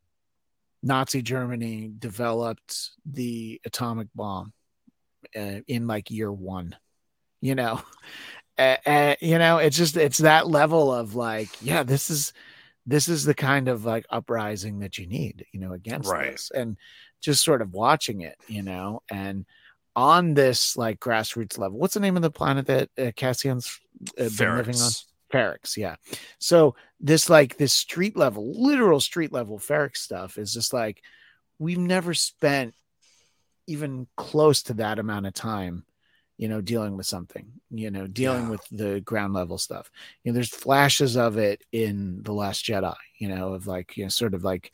nazi 0.82 1.22
germany 1.22 1.92
developed 2.00 2.92
the 3.06 3.60
atomic 3.66 4.08
bomb 4.16 4.54
uh, 5.36 5.60
in 5.68 5.88
like 5.88 6.10
year 6.10 6.32
one 6.32 6.76
you 7.42 7.56
know 7.56 7.82
uh, 8.58 8.76
uh, 8.86 9.16
you 9.20 9.38
know 9.38 9.58
it's 9.58 9.78
just 9.78 9.98
it's 9.98 10.20
that 10.20 10.48
level 10.48 10.94
of 10.94 11.16
like 11.16 11.50
yeah 11.62 11.84
this 11.84 12.10
is 12.10 12.34
this 12.86 13.08
is 13.08 13.24
the 13.26 13.34
kind 13.36 13.68
of 13.68 13.86
like 13.86 14.06
uprising 14.10 14.80
that 14.80 14.98
you 14.98 15.06
need 15.06 15.46
you 15.52 15.60
know 15.60 15.74
against 15.74 16.10
Right. 16.10 16.32
this 16.32 16.52
and 16.56 16.78
just 17.22 17.44
sort 17.44 17.62
of 17.62 17.74
watching 17.74 18.22
it 18.22 18.38
you 18.48 18.64
know 18.64 19.02
and 19.12 19.46
on 19.96 20.34
this 20.34 20.78
like 20.78 21.00
grassroots 21.00 21.58
level 21.58 21.78
what's 21.78 21.94
the 21.96 22.00
name 22.00 22.16
of 22.16 22.22
the 22.22 22.32
planet 22.32 22.66
that 22.68 22.90
uh, 22.98 23.12
cassian's 23.16 23.80
uh, 24.18 24.30
been 24.38 24.56
living 24.56 24.76
on 24.82 24.92
Ferrix, 25.32 25.78
yeah. 25.78 25.96
So 26.40 26.76
this 27.00 27.30
like 27.30 27.58
this 27.58 27.74
street 27.74 28.18
level, 28.18 28.54
literal 28.62 29.00
street 29.00 29.32
level 29.32 29.60
Ferrix 29.60 29.98
stuff 29.98 30.38
is 30.38 30.54
just 30.54 30.74
like 30.74 31.02
we've 31.60 31.78
never 31.78 32.14
spent 32.14 32.74
even 33.68 34.08
close 34.18 34.64
to 34.64 34.74
that 34.76 34.98
amount 35.00 35.28
of 35.28 35.34
time, 35.34 35.86
you 36.38 36.48
know, 36.48 36.62
dealing 36.62 36.98
with 36.98 37.06
something, 37.06 37.52
you 37.70 37.92
know, 37.92 38.08
dealing 38.08 38.46
Yeah. 38.46 38.50
with 38.50 38.62
the 38.72 39.02
ground 39.02 39.34
level 39.34 39.58
stuff. 39.58 39.92
You 40.24 40.32
know, 40.32 40.36
there's 40.36 40.50
flashes 40.50 41.16
of 41.16 41.38
it 41.38 41.64
in 41.72 42.24
The 42.24 42.34
Last 42.34 42.66
Jedi, 42.66 42.96
you 43.20 43.28
know, 43.30 43.54
of 43.54 43.68
like, 43.68 43.96
you 43.98 44.06
know, 44.06 44.10
sort 44.10 44.34
of 44.34 44.44
like, 44.44 44.72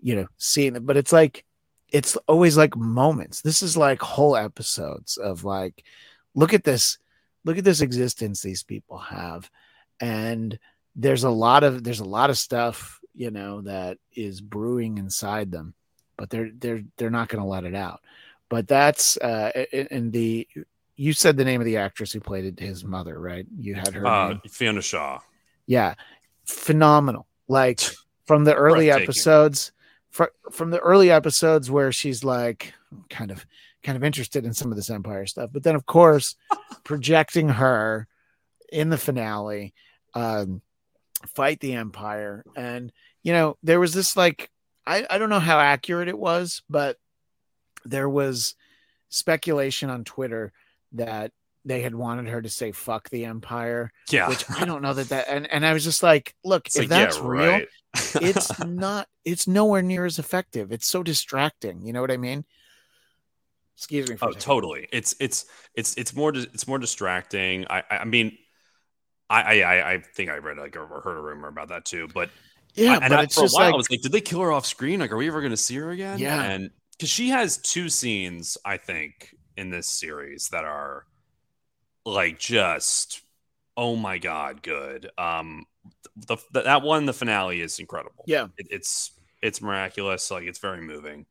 you 0.00 0.16
know, 0.16 0.28
seeing 0.38 0.76
it, 0.76 0.86
but 0.86 0.96
it's 0.96 1.12
like 1.12 1.44
it's 1.90 2.16
always 2.28 2.56
like 2.56 2.76
moments. 2.76 3.40
This 3.40 3.62
is 3.62 3.76
like 3.76 4.00
whole 4.02 4.36
episodes 4.36 5.16
of 5.16 5.42
like, 5.44 5.84
look 6.34 6.52
at 6.54 6.62
this, 6.64 6.98
look 7.44 7.56
at 7.58 7.64
this 7.64 7.80
existence 7.80 8.42
these 8.42 8.62
people 8.62 8.98
have 8.98 9.50
and 10.00 10.58
there's 10.96 11.24
a 11.24 11.30
lot 11.30 11.64
of 11.64 11.84
there's 11.84 12.00
a 12.00 12.04
lot 12.04 12.30
of 12.30 12.38
stuff 12.38 13.00
you 13.14 13.30
know 13.30 13.60
that 13.62 13.98
is 14.14 14.40
brewing 14.40 14.98
inside 14.98 15.50
them 15.52 15.74
but 16.16 16.30
they're 16.30 16.50
they're 16.58 16.82
they're 16.96 17.10
not 17.10 17.28
going 17.28 17.42
to 17.42 17.48
let 17.48 17.64
it 17.64 17.74
out. 17.74 18.00
But 18.48 18.66
that's 18.66 19.16
uh 19.18 19.50
and 19.90 20.12
the 20.12 20.48
you 20.96 21.12
said 21.12 21.36
the 21.36 21.44
name 21.44 21.60
of 21.60 21.64
the 21.64 21.76
actress 21.76 22.10
who 22.12 22.18
played 22.20 22.58
his 22.58 22.84
mother 22.84 23.18
right? 23.18 23.46
You 23.58 23.74
had 23.76 23.94
her 23.94 24.06
Uh, 24.06 24.28
name. 24.30 24.40
Fiona 24.48 24.82
Shaw. 24.82 25.20
yeah. 25.66 25.94
Phenomenal. 26.44 27.26
Like 27.46 27.80
from 28.26 28.44
the 28.44 28.54
early 28.54 28.90
episodes 28.90 29.72
fr- 30.10 30.24
from 30.50 30.70
the 30.70 30.80
early 30.80 31.10
episodes 31.10 31.70
where 31.70 31.92
she's 31.92 32.24
like 32.24 32.72
kind 33.10 33.30
of 33.30 33.46
kind 33.82 33.96
of 33.96 34.02
interested 34.04 34.44
in 34.44 34.52
some 34.54 34.70
of 34.72 34.76
this 34.76 34.90
empire 34.90 35.24
stuff 35.26 35.50
but 35.52 35.62
then 35.62 35.74
of 35.76 35.86
course 35.86 36.34
projecting 36.84 37.48
her 37.48 38.06
in 38.72 38.88
the 38.90 38.98
finale 38.98 39.72
um 40.14 40.62
fight 41.34 41.60
the 41.60 41.74
Empire. 41.74 42.44
And, 42.56 42.92
you 43.22 43.32
know, 43.32 43.56
there 43.62 43.80
was 43.80 43.92
this 43.92 44.16
like, 44.16 44.50
I, 44.86 45.04
I 45.10 45.18
don't 45.18 45.30
know 45.30 45.40
how 45.40 45.58
accurate 45.58 46.08
it 46.08 46.18
was, 46.18 46.62
but 46.70 46.96
there 47.84 48.08
was 48.08 48.54
speculation 49.08 49.90
on 49.90 50.04
Twitter 50.04 50.52
that 50.92 51.32
they 51.64 51.82
had 51.82 51.94
wanted 51.94 52.28
her 52.28 52.40
to 52.40 52.48
say 52.48 52.72
fuck 52.72 53.10
the 53.10 53.24
Empire, 53.24 53.92
Yeah. 54.10 54.28
which 54.28 54.44
I 54.48 54.64
don't 54.64 54.80
know 54.80 54.94
that 54.94 55.08
that, 55.08 55.26
and, 55.28 55.50
and 55.50 55.66
I 55.66 55.72
was 55.72 55.82
just 55.84 56.02
like, 56.02 56.34
look, 56.44 56.66
It's 56.66 56.76
if 56.76 56.82
like, 56.82 56.88
that's 56.88 57.16
yeah, 57.18 57.26
real, 57.26 57.50
right. 57.50 57.68
it's 58.22 58.58
not, 58.64 59.08
it's 59.24 59.48
nowhere 59.48 59.82
near 59.82 60.04
as 60.04 60.18
effective. 60.18 60.70
It's 60.72 60.88
so 60.88 61.02
distracting. 61.02 61.84
You 61.84 61.92
know 61.92 62.00
what 62.00 62.10
I 62.12 62.16
mean? 62.16 62.44
Excuse 63.76 64.08
me. 64.08 64.16
For 64.16 64.28
Oh, 64.28 64.32
totally. 64.32 64.88
It's 64.92 65.14
it's 65.20 65.44
it's 65.74 65.94
it's 65.96 66.12
more 66.14 66.32
it's 66.34 66.66
more 66.66 66.78
distracting. 66.80 67.64
I 67.70 67.84
I 67.88 68.04
mean, 68.04 68.36
I 69.30 69.60
I 69.60 69.74
I- 69.76 69.92
I 69.94 69.98
think 70.00 70.30
I 70.30 70.38
read 70.38 70.58
like 70.58 70.76
or 70.76 70.86
heard 71.00 71.18
a 71.18 71.20
rumor 71.22 71.48
about 71.48 71.68
that 71.68 71.84
too. 71.84 72.08
But 72.14 72.30
Yeah, 72.74 72.92
I, 72.92 72.96
and 72.96 73.08
but 73.08 73.18
I, 73.20 73.22
it's 73.24 73.34
for 73.34 73.44
a 73.44 73.48
while 73.48 73.66
like, 73.66 73.74
I 73.74 73.76
was 73.76 73.90
like, 73.90 74.00
did 74.02 74.12
they 74.12 74.20
kill 74.20 74.40
her 74.40 74.52
off 74.52 74.66
screen? 74.66 75.00
Like, 75.00 75.12
are 75.12 75.16
we 75.16 75.28
ever 75.28 75.40
going 75.40 75.50
to 75.52 75.56
see 75.56 75.76
her 75.76 75.90
again? 75.90 76.18
Yeah. 76.18 76.42
and 76.42 76.70
because 76.92 77.10
she 77.10 77.28
has 77.28 77.58
two 77.58 77.88
scenes, 77.88 78.58
I 78.64 78.76
think, 78.76 79.34
in 79.56 79.70
this 79.70 79.86
series 79.88 80.48
that 80.50 80.64
are 80.64 81.06
like 82.04 82.38
just 82.38 83.20
oh 83.76 83.94
my 83.96 84.18
god, 84.18 84.62
good. 84.62 85.08
Um, 85.18 85.64
the, 86.16 86.36
the 86.52 86.62
that 86.62 86.82
one, 86.82 87.06
the 87.06 87.12
finale 87.12 87.60
is 87.60 87.78
incredible. 87.78 88.24
yeah, 88.26 88.46
it, 88.56 88.66
it's 88.70 89.12
it's 89.42 89.62
miraculous 89.62 90.30
like 90.32 90.44
it's 90.44 90.58
very 90.58 90.80
moving 90.80 91.24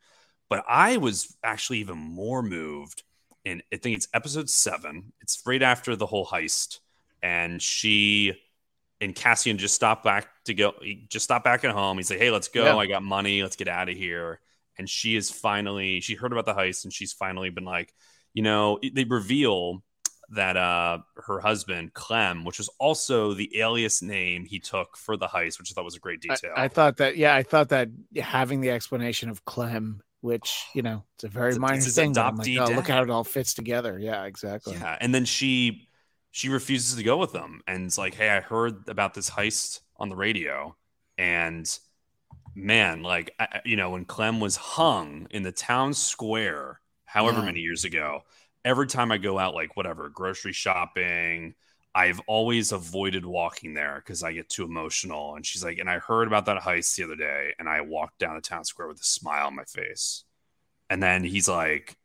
but 0.50 0.64
i 0.66 0.96
was 0.96 1.36
actually 1.44 1.80
even 1.80 1.98
more 1.98 2.42
moved 2.42 3.04
in 3.44 3.62
i 3.74 3.76
think 3.76 3.98
it's 3.98 4.08
episode 4.14 4.50
seven 4.50 5.12
it's 5.20 5.42
right 5.46 5.62
after 5.62 5.94
the 5.98 6.06
whole 6.06 6.26
heist 6.26 6.80
and 7.22 7.62
she 7.62 8.34
and 9.02 9.14
cassian 9.16 9.58
just 9.58 9.76
stopped 9.76 10.04
back 10.04 10.28
to 10.46 10.54
go 10.54 10.74
he 10.82 11.06
just 11.10 11.24
stopped 11.26 11.46
back 11.46 11.64
at 11.64 11.72
home 11.72 11.98
he's 11.98 12.10
like 12.10 12.20
hey 12.20 12.32
let's 12.32 12.48
go 12.48 12.64
Yeah. 12.66 12.76
i 12.78 12.88
got 12.88 13.04
money 13.04 13.42
let's 13.44 13.56
get 13.56 13.68
out 13.68 13.90
of 13.90 13.96
here 13.96 14.40
and 14.78 14.90
she 14.90 15.16
is 15.16 15.30
finally 15.32 16.00
she 16.02 16.16
heard 16.16 16.32
about 16.32 16.46
the 16.46 16.54
heist 16.54 16.84
and 16.84 16.94
she's 16.94 17.14
finally 17.14 17.50
been 17.50 17.66
like 17.66 17.94
you 18.34 18.44
know 18.44 18.80
they 18.94 19.04
reveal 19.04 19.84
that 20.32 20.58
uh 20.58 20.98
her 21.26 21.40
husband 21.40 21.94
clem 21.94 22.44
which 22.44 22.58
was 22.58 22.70
also 22.80 23.34
the 23.34 23.60
alias 23.60 24.02
name 24.02 24.46
he 24.46 24.60
took 24.60 24.98
for 24.98 25.16
the 25.16 25.28
heist 25.28 25.58
which 25.60 25.72
i 25.72 25.74
thought 25.74 25.86
was 25.86 25.96
a 25.96 26.00
great 26.00 26.20
detail 26.20 26.52
I 26.56 26.68
thought 26.68 26.98
that, 26.98 27.16
yeah, 27.18 27.34
I 27.36 27.44
thought 27.44 27.70
that 27.70 27.90
having 28.18 28.60
the 28.62 28.72
explanation 28.72 29.30
of 29.30 29.46
Clem, 29.46 30.02
which, 30.22 30.66
you 30.74 30.82
know, 30.82 31.04
it's 31.16 31.24
a 31.24 31.28
very 31.30 31.50
It's 31.50 31.58
a- 31.58 31.62
minor 31.62 31.76
it's 31.78 31.94
thing. 31.96 32.14
like, 32.14 32.34
oh, 32.60 32.72
look 32.74 32.88
how 32.88 33.04
it 33.04 33.10
all 33.10 33.24
fits 33.24 33.54
together. 33.54 33.98
Yeah, 34.00 34.26
exactly. 34.26 34.74
Yeah, 34.74 34.98
and 35.00 35.14
then 35.16 35.24
she 35.26 35.87
she 36.38 36.50
refuses 36.50 36.96
to 36.96 37.04
go 37.04 37.18
with 37.18 37.32
them, 37.34 37.62
and 37.68 37.86
it's 37.88 37.98
like, 37.98 38.14
hey, 38.14 38.30
I 38.30 38.42
heard 38.42 38.88
about 38.90 39.16
this 39.16 39.30
heist 39.32 39.82
on 39.98 40.10
the 40.10 40.16
radio, 40.16 40.76
and 41.18 41.68
man, 42.56 43.02
like 43.04 43.32
I, 43.40 43.62
you 43.66 43.76
know, 43.76 43.90
when 43.92 44.06
Clem 44.06 44.40
was 44.40 44.56
hung 44.56 45.28
in 45.32 45.42
the 45.44 45.52
town 45.52 45.94
square, 45.96 46.80
however 47.06 47.42
Yeah. 47.42 47.46
many 47.46 47.62
years 47.62 47.86
ago, 47.86 48.22
every 48.64 48.86
time 48.88 49.12
I 49.12 49.18
go 49.18 49.40
out, 49.40 49.56
like 49.56 49.76
whatever 49.76 50.10
grocery 50.10 50.54
shopping. 50.54 51.56
I've 51.96 52.20
always 52.28 52.72
avoided 52.74 53.26
walking 53.26 53.74
there 53.74 53.96
because 53.98 54.22
I 54.22 54.32
get 54.34 54.50
too 54.50 54.64
emotional. 54.64 55.36
And 55.36 55.44
she's 55.44 55.64
like, 55.64 55.80
and 55.80 55.90
I 55.90 55.98
heard 56.00 56.28
about 56.28 56.46
that 56.46 56.62
heist 56.62 56.96
the 56.96 57.04
other 57.06 57.16
day, 57.16 57.54
and 57.58 57.68
I 57.68 57.82
walked 57.82 58.20
down 58.20 58.36
the 58.36 58.42
town 58.42 58.66
square 58.66 58.88
with 58.88 59.02
a 59.02 59.04
smile 59.04 59.48
on 59.48 59.56
my 59.56 59.64
face. 59.64 60.24
And 60.90 61.02
then 61.02 61.24
he's 61.24 61.48
like, 61.50 61.98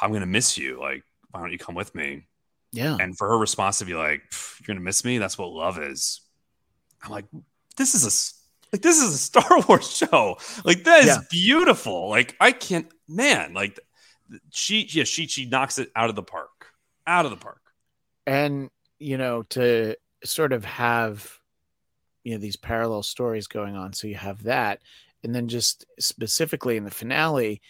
I'm 0.00 0.12
gonna 0.12 0.26
miss 0.26 0.56
you. 0.58 0.80
Like, 0.80 1.04
why 1.30 1.40
don't 1.40 1.52
you 1.52 1.58
come 1.58 1.74
with 1.74 1.94
me? 1.94 2.26
Yeah. 2.72 2.96
And 2.98 3.16
for 3.16 3.28
her 3.28 3.38
response 3.38 3.78
to 3.78 3.84
be 3.84 3.94
like, 3.94 4.22
"You're 4.60 4.74
gonna 4.74 4.80
miss 4.84 5.04
me." 5.04 5.18
That's 5.18 5.36
what 5.36 5.50
love 5.50 5.78
is. 5.78 6.20
I'm 7.02 7.10
like, 7.10 7.26
this 7.76 7.94
is 7.94 8.04
a 8.04 8.12
like 8.74 8.82
this 8.82 9.00
is 9.02 9.14
a 9.14 9.18
Star 9.30 9.60
Wars 9.68 9.90
show. 9.90 10.38
Like 10.64 10.84
that 10.84 11.00
is 11.00 11.06
Yeah. 11.08 11.18
beautiful. 11.30 12.08
Like 12.08 12.34
I 12.40 12.52
can't, 12.52 12.90
man. 13.08 13.52
Like 13.54 13.78
she, 14.50 14.86
yeah, 14.90 15.04
she 15.04 15.26
she 15.26 15.44
knocks 15.46 15.78
it 15.78 15.90
out 15.94 16.08
of 16.08 16.16
the 16.16 16.22
park, 16.22 16.68
out 17.06 17.24
of 17.26 17.30
the 17.30 17.36
park. 17.36 17.60
and 18.26 18.70
you 18.98 19.18
know 19.18 19.42
to 19.42 19.96
sort 20.24 20.52
of 20.52 20.64
have 20.64 21.38
you 22.24 22.32
know 22.32 22.38
these 22.38 22.56
parallel 22.56 23.02
stories 23.02 23.48
going 23.48 23.74
on 23.76 23.92
so 23.92 24.06
you 24.06 24.14
have 24.14 24.44
that 24.44 24.80
and 25.24 25.34
then 25.34 25.48
just 25.48 25.84
specifically 25.98 26.76
in 26.76 26.84
the 26.84 26.90
finale 26.90 27.60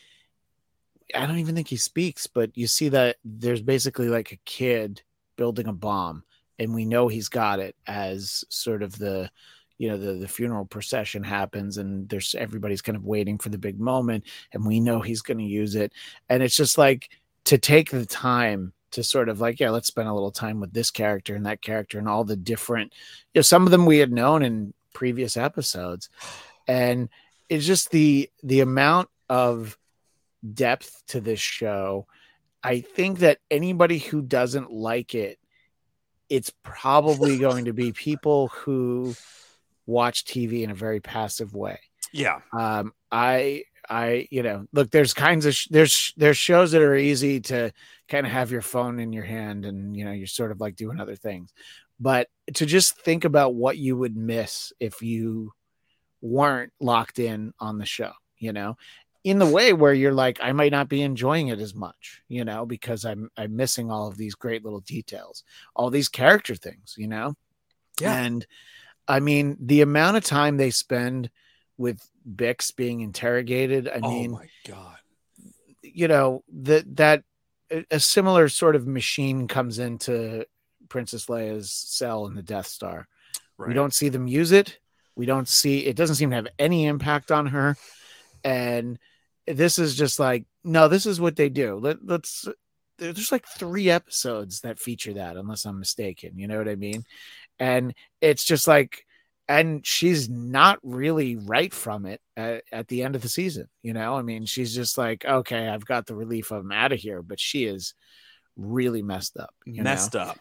i 1.15 1.27
don't 1.27 1.39
even 1.39 1.55
think 1.55 1.69
he 1.69 1.77
speaks 1.77 2.27
but 2.27 2.51
you 2.57 2.67
see 2.67 2.89
that 2.89 3.17
there's 3.25 3.63
basically 3.63 4.09
like 4.09 4.33
a 4.33 4.39
kid 4.45 5.03
building 5.37 5.67
a 5.67 5.73
bomb 5.73 6.23
and 6.59 6.75
we 6.75 6.85
know 6.85 7.09
he's 7.09 7.29
got 7.29 7.59
it 7.59 7.75
as 7.87 8.45
sort 8.49 8.83
of 8.83 8.97
the 8.99 9.31
you 9.79 9.89
know 9.89 9.99
the 9.99 10.13
the 10.13 10.29
funeral 10.29 10.65
procession 10.65 11.25
happens 11.25 11.77
and 11.77 12.09
there's 12.09 12.37
everybody's 12.37 12.83
kind 12.83 12.95
of 12.95 13.05
waiting 13.05 13.37
for 13.37 13.49
the 13.49 13.59
big 13.59 13.81
moment 13.81 14.25
and 14.53 14.65
we 14.65 14.79
know 14.79 15.01
he's 15.01 15.23
going 15.23 15.39
to 15.39 15.45
use 15.45 15.75
it. 15.75 15.93
And 16.29 16.41
it's 16.41 16.55
just 16.57 16.79
like 16.79 17.09
to 17.47 17.59
take 17.59 17.91
the 17.91 18.07
time 18.07 18.73
to 18.93 19.03
sort 19.03 19.29
of 19.29 19.41
like 19.41 19.59
yeah 19.59 19.71
let's 19.71 19.89
spend 19.89 20.09
a 20.09 20.15
little 20.15 20.31
time 20.31 20.61
with 20.61 20.73
this 20.73 20.93
character 20.93 21.35
and 21.35 21.47
that 21.47 21.63
character 21.63 21.99
and 21.99 22.09
all 22.09 22.23
the 22.23 22.37
different 22.37 22.93
you 23.35 23.39
know 23.39 23.43
some 23.43 23.65
of 23.65 23.73
them 23.73 23.87
we 23.87 23.99
had 23.99 24.13
known 24.13 24.45
in 24.45 24.73
previous 24.95 25.37
episodes. 25.37 26.09
And 26.69 27.09
it's 27.49 27.67
just 27.67 27.91
the 27.91 28.31
the 28.45 28.61
amount 28.61 29.09
of 29.29 29.77
depth 30.43 31.03
to 31.09 31.21
this 31.21 31.41
show. 31.41 32.07
I 32.63 32.81
think 32.81 33.21
that 33.21 33.39
anybody 33.51 33.99
who 33.99 34.23
doesn't 34.23 34.71
like 34.71 35.15
it 35.15 35.39
it's 36.33 36.51
probably 36.63 37.37
going 37.47 37.67
to 37.67 37.75
be 37.75 37.93
people 37.93 38.49
who 38.49 39.15
watch 39.85 40.25
tv 40.25 40.63
in 40.63 40.71
a 40.71 40.75
very 40.75 41.01
passive 41.01 41.55
way. 41.55 41.79
Yeah, 42.13 42.41
um 42.59 42.93
i 43.11 43.65
i 43.89 44.29
you 44.31 44.43
know 44.43 44.65
look 44.73 44.91
there's 44.91 45.13
kinds 45.13 45.45
of 45.45 45.55
sh- 45.55 45.69
there's 45.71 46.15
there's 46.17 46.37
shows 46.37 46.73
that 46.73 46.83
are 46.83 46.95
easy 46.95 47.41
to 47.41 47.73
kind 48.09 48.25
of 48.25 48.33
have 48.33 48.51
your 48.51 48.63
phone 48.63 49.01
in 49.01 49.13
your 49.13 49.25
hand 49.25 49.67
and 49.67 49.97
you 49.97 50.05
know 50.05 50.13
you're 50.13 50.27
sort 50.27 50.53
of 50.53 50.61
like 50.61 50.77
doing 50.77 51.01
other 51.01 51.17
things. 51.17 51.53
But 52.01 52.29
to 52.55 52.67
just 52.67 52.99
think 53.01 53.25
about 53.25 53.55
what 53.55 53.77
you 53.77 53.97
would 53.97 54.17
miss 54.17 54.73
if 54.81 55.03
you 55.03 55.53
weren't 56.21 56.73
locked 56.81 57.19
in 57.19 57.53
on 57.61 57.79
the 57.79 57.87
show 57.87 58.13
you 58.39 58.53
know 58.53 58.77
in 59.25 59.39
the 59.39 59.47
way 59.47 59.73
where 59.73 59.93
you're 59.95 60.13
like 60.13 60.39
i 60.43 60.51
might 60.53 60.73
not 60.73 60.89
be 60.89 61.03
enjoying 61.03 61.49
it 61.49 61.61
as 61.61 61.75
much 61.75 62.23
you 62.29 62.45
know 62.45 62.67
because 62.67 63.05
i'm 63.05 63.31
i'm 63.37 63.55
missing 63.55 63.91
all 63.91 64.09
of 64.09 64.17
these 64.17 64.35
great 64.35 64.65
little 64.65 64.81
details 64.81 65.45
all 65.77 65.91
these 65.91 66.09
character 66.09 66.55
things 66.55 66.95
you 66.99 67.07
know 67.07 67.35
Yeah. 68.01 68.17
and 68.17 68.47
i 69.07 69.21
mean 69.21 69.57
the 69.61 69.81
amount 69.83 70.17
of 70.17 70.25
time 70.25 70.57
they 70.57 70.71
spend 70.71 71.31
with 71.79 72.01
bix 72.29 72.75
being 72.75 73.01
interrogated 73.01 73.89
i 73.89 74.01
oh 74.03 74.11
mean 74.11 74.31
oh 74.33 74.39
my 74.39 74.49
god. 74.67 74.97
you 75.83 76.09
know 76.09 76.43
that 76.53 76.97
that 76.97 77.23
a- 77.71 77.85
a 77.93 78.01
similar 78.01 78.49
sort 78.49 78.77
of 78.77 78.87
machine 78.87 79.47
comes 79.49 79.79
into 79.79 80.45
princess 80.89 81.27
leia's 81.27 81.71
cell 81.71 82.27
in 82.27 82.35
the 82.35 82.43
death 82.43 82.67
star 82.67 83.07
Right. 83.57 83.69
we 83.69 83.75
don't 83.75 83.95
see 83.95 84.09
them 84.09 84.27
use 84.27 84.51
it 84.51 84.79
we 85.15 85.27
don't 85.27 85.47
see 85.49 85.87
it 85.87 85.95
doesn't 85.95 86.17
seem 86.17 86.31
to 86.31 86.37
have 86.37 86.49
any 86.59 86.87
impact 86.87 87.31
on 87.31 87.47
her 87.47 87.77
and 88.43 88.99
this 89.47 89.79
is 89.79 89.95
just 89.95 90.19
like 90.19 90.45
no 90.65 90.89
this 90.89 91.07
is 91.07 91.21
what 91.21 91.37
they 91.37 91.49
do 91.49 91.77
Let, 91.77 91.99
let's 92.05 92.47
there's 92.99 93.33
like 93.33 93.47
three 93.47 93.91
episodes 93.91 94.61
that 94.61 94.79
feature 94.79 95.15
that 95.15 95.37
unless 95.37 95.65
i'm 95.65 95.79
mistaken 95.79 96.39
you 96.39 96.47
know 96.47 96.59
what 96.59 96.69
i 96.69 96.77
mean 96.77 97.05
and 97.59 97.95
it's 98.21 98.45
just 98.45 98.69
like 98.69 99.05
and 99.49 99.85
she's 99.85 100.29
not 100.29 100.79
really 100.83 101.37
right 101.37 101.75
from 101.75 102.07
it 102.07 102.21
at, 102.37 102.63
at 102.71 102.89
the 102.89 103.03
end 103.03 103.17
of 103.17 103.23
the 103.23 103.29
season 103.29 103.69
you 103.83 103.93
know 103.93 104.15
i 104.15 104.23
mean 104.23 104.47
she's 104.47 104.75
just 104.75 104.97
like 104.97 105.25
okay 105.25 105.69
i've 105.69 105.85
got 105.85 106.07
the 106.07 106.15
relief 106.15 106.51
of 106.51 106.63
i'm 106.65 106.73
out 106.73 106.93
of 106.93 106.99
here 106.99 107.23
but 107.23 107.41
she 107.41 107.65
is 107.65 107.95
really 108.57 109.03
messed 109.03 109.37
up 109.37 109.55
you 109.65 109.83
messed 109.83 110.15
know? 110.15 110.21
up. 110.21 110.39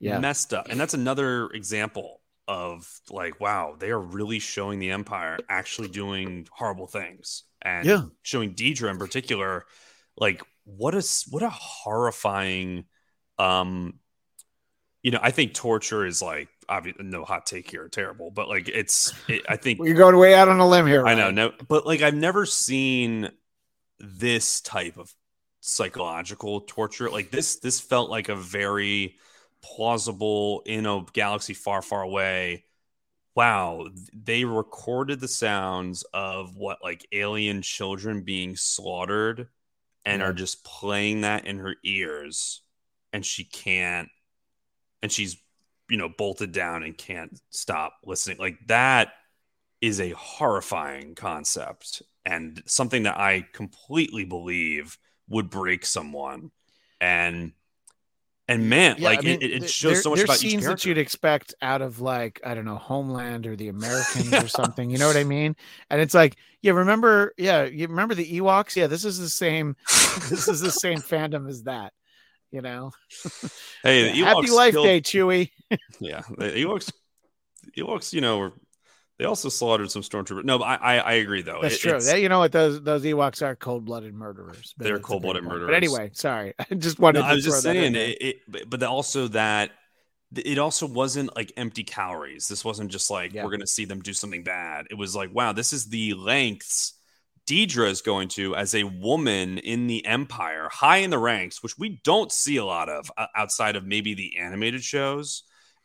yeah 0.00 0.18
messed 0.18 0.52
up. 0.52 0.68
And 0.68 0.78
that's 0.78 0.94
another 0.94 1.48
example 1.50 2.20
of 2.48 2.88
like, 3.10 3.40
wow, 3.40 3.76
they 3.78 3.90
are 3.90 4.00
really 4.00 4.38
showing 4.38 4.78
the 4.78 4.90
Empire 4.90 5.38
actually 5.48 5.88
doing 5.88 6.46
horrible 6.50 6.86
things. 6.86 7.44
And 7.62 7.86
Yeah. 7.86 8.04
showing 8.22 8.54
Dedra 8.54 8.90
in 8.90 8.98
particular, 8.98 9.64
like 10.16 10.42
what 10.64 10.94
a 10.94 11.02
what 11.30 11.42
a 11.42 11.50
horrifying 11.50 12.84
um 13.38 13.98
you 15.02 15.10
know, 15.10 15.18
I 15.20 15.30
think 15.30 15.54
torture 15.54 16.06
is 16.06 16.22
like 16.22 16.48
obviously 16.68 17.04
no 17.04 17.24
hot 17.24 17.46
take 17.46 17.70
here, 17.70 17.88
terrible, 17.88 18.30
but 18.30 18.48
like 18.48 18.68
it's 18.68 19.12
it, 19.28 19.42
I 19.48 19.56
think 19.56 19.78
Well, 19.78 19.86
you're 19.88 19.96
going 19.96 20.16
way 20.16 20.34
out 20.34 20.48
on 20.48 20.60
a 20.60 20.68
limb 20.68 20.86
here 20.86 21.06
I 21.06 21.14
know, 21.14 21.30
no, 21.30 21.52
but 21.68 21.86
like 21.86 22.02
I've 22.02 22.14
never 22.14 22.46
seen 22.46 23.30
this 23.98 24.60
type 24.60 24.98
of 24.98 25.12
psychological 25.60 26.62
torture. 26.62 27.10
Like 27.10 27.30
this, 27.30 27.58
this 27.60 27.80
felt 27.80 28.10
like 28.10 28.28
a 28.28 28.36
very 28.36 29.16
plausible 29.62 30.62
in 30.66 30.86
a 30.86 31.04
galaxy 31.12 31.54
far, 31.54 31.82
far 31.82 32.02
away. 32.02 32.64
Wow, 33.34 33.88
they 34.12 34.44
recorded 34.44 35.20
the 35.20 35.28
sounds 35.28 36.02
of 36.12 36.56
what 36.56 36.82
like 36.82 37.06
alien 37.12 37.62
children 37.62 38.22
being 38.22 38.56
slaughtered 38.56 39.48
and 40.04 40.22
Yeah. 40.22 40.28
are 40.28 40.34
just 40.34 40.64
playing 40.64 41.22
that 41.22 41.46
in 41.46 41.58
her 41.58 41.76
ears, 41.84 42.62
and 43.12 43.24
she 43.26 43.44
can't, 43.44 44.08
and 45.02 45.12
she's 45.12 45.36
you 45.90 45.98
know 45.98 46.08
bolted 46.10 46.52
down 46.52 46.84
and 46.84 46.98
can't 46.98 47.40
stop 47.50 47.94
listening. 48.04 48.38
Like 48.38 48.58
that 48.68 49.14
is 49.80 50.00
a 50.00 50.10
horrifying 50.10 51.14
concept 51.14 52.02
and 52.24 52.62
something 52.66 53.04
that 53.04 53.18
I 53.18 53.46
completely 53.52 54.24
believe 54.24 54.98
would 55.28 55.50
break 55.50 55.84
someone. 55.86 56.50
And 57.00 57.52
and 58.48 58.68
man, 58.68 58.96
Yeah, 58.98 59.08
like 59.08 59.20
I 59.20 59.22
mean, 59.22 59.38
it, 59.42 59.50
it 59.62 59.70
shows 59.70 60.02
so 60.02 60.10
much 60.10 60.20
about 60.20 60.42
each 60.42 60.50
scenes 60.50 60.64
that 60.66 60.84
you'd 60.84 60.98
expect 60.98 61.54
out 61.62 61.80
of 61.82 62.00
like 62.00 62.40
I 62.44 62.54
don't 62.54 62.64
know 62.64 62.76
Homeland 62.76 63.46
or 63.46 63.56
the 63.56 63.68
Americans 63.76 64.30
Yeah. 64.30 64.42
or 64.42 64.48
something. 64.48 64.90
You 64.90 64.98
know 64.98 65.06
what 65.06 65.16
I 65.16 65.24
mean? 65.24 65.56
And 65.90 66.00
it's 66.00 66.14
like, 66.14 66.36
yeah, 66.60 66.72
remember, 66.72 67.34
yeah, 67.38 67.64
you 67.64 67.86
remember 67.88 68.14
the 68.14 68.40
Ewoks? 68.40 68.76
Yeah, 68.76 68.86
this 68.88 69.04
is 69.04 69.18
the 69.18 69.28
same. 69.28 69.76
this 70.28 70.48
is 70.48 70.60
the 70.60 70.72
same 70.72 70.98
fandom 70.98 71.48
as 71.48 71.64
that. 71.64 71.92
You 72.50 72.60
know, 72.60 72.90
hey, 73.82 74.12
the 74.12 74.18
Happy 74.24 74.50
Life 74.50 74.74
Day, 74.74 75.00
Chewie. 75.00 75.50
Yeah, 76.00 76.20
the 76.36 76.50
Ewoks, 76.50 76.92
Ewoks, 77.78 78.12
you 78.12 78.20
know, 78.20 78.38
were, 78.38 78.52
they 79.18 79.24
also 79.26 79.48
slaughtered 79.48 79.90
some 79.90 80.02
stormtroopers. 80.02 80.44
No, 80.44 80.58
I, 80.62 80.74
I, 80.74 80.96
I 80.98 81.12
agree 81.14 81.42
though. 81.42 81.60
That's 81.62 81.76
It- 81.76 81.80
true. 81.80 82.00
They- 82.00 82.22
you 82.22 82.28
know 82.28 82.38
what? 82.40 82.52
Those 82.52 82.82
those 82.82 83.02
Ewoks 83.04 83.42
are 83.42 83.54
cold 83.56 83.84
blooded 83.84 84.14
murderers. 84.14 84.74
They're 84.78 84.98
cold-blooded 84.98 85.44
murderers. 85.44 85.66
But 85.68 85.74
anyway, 85.74 86.10
sorry, 86.14 86.54
I 86.70 86.74
just 86.74 86.98
wanted. 86.98 87.20
No, 87.20 87.26
to 87.26 87.30
I 87.30 87.34
was 87.34 87.44
just 87.44 87.62
saying, 87.62 87.94
it, 87.94 88.18
it, 88.20 88.70
but- 88.70 88.82
also 88.82 89.28
that 89.28 89.70
it 90.34 90.58
also 90.58 90.86
wasn't 90.86 91.34
like 91.36 91.52
empty 91.58 91.84
calories. 91.84 92.48
This 92.48 92.64
wasn't 92.64 92.90
just 92.90 93.10
like 93.10 93.32
Yeah. 93.34 93.44
we're 93.44 93.50
going 93.50 93.60
to 93.60 93.66
see 93.66 93.84
them 93.84 94.00
do 94.00 94.14
something 94.14 94.42
bad. 94.42 94.86
It 94.90 94.94
was 94.94 95.14
like, 95.14 95.32
wow, 95.34 95.52
this 95.52 95.74
is 95.74 95.90
the 95.90 96.14
lengths 96.14 96.94
Dedra 97.46 97.88
is 97.90 98.00
going 98.02 98.28
to 98.28 98.54
as 98.56 98.74
a 98.74 98.84
woman 98.84 99.58
in 99.58 99.88
the 99.88 100.06
Empire, 100.06 100.68
high 100.72 100.98
in 100.98 101.10
the 101.10 101.18
ranks, 101.18 101.62
which 101.62 101.76
we 101.76 102.00
don't 102.04 102.32
see 102.32 102.56
a 102.56 102.64
lot 102.64 102.88
of 102.88 103.10
uh, 103.18 103.26
outside 103.36 103.76
of 103.76 103.84
maybe 103.84 104.14
the 104.14 104.38
animated 104.38 104.82
shows, 104.82 105.42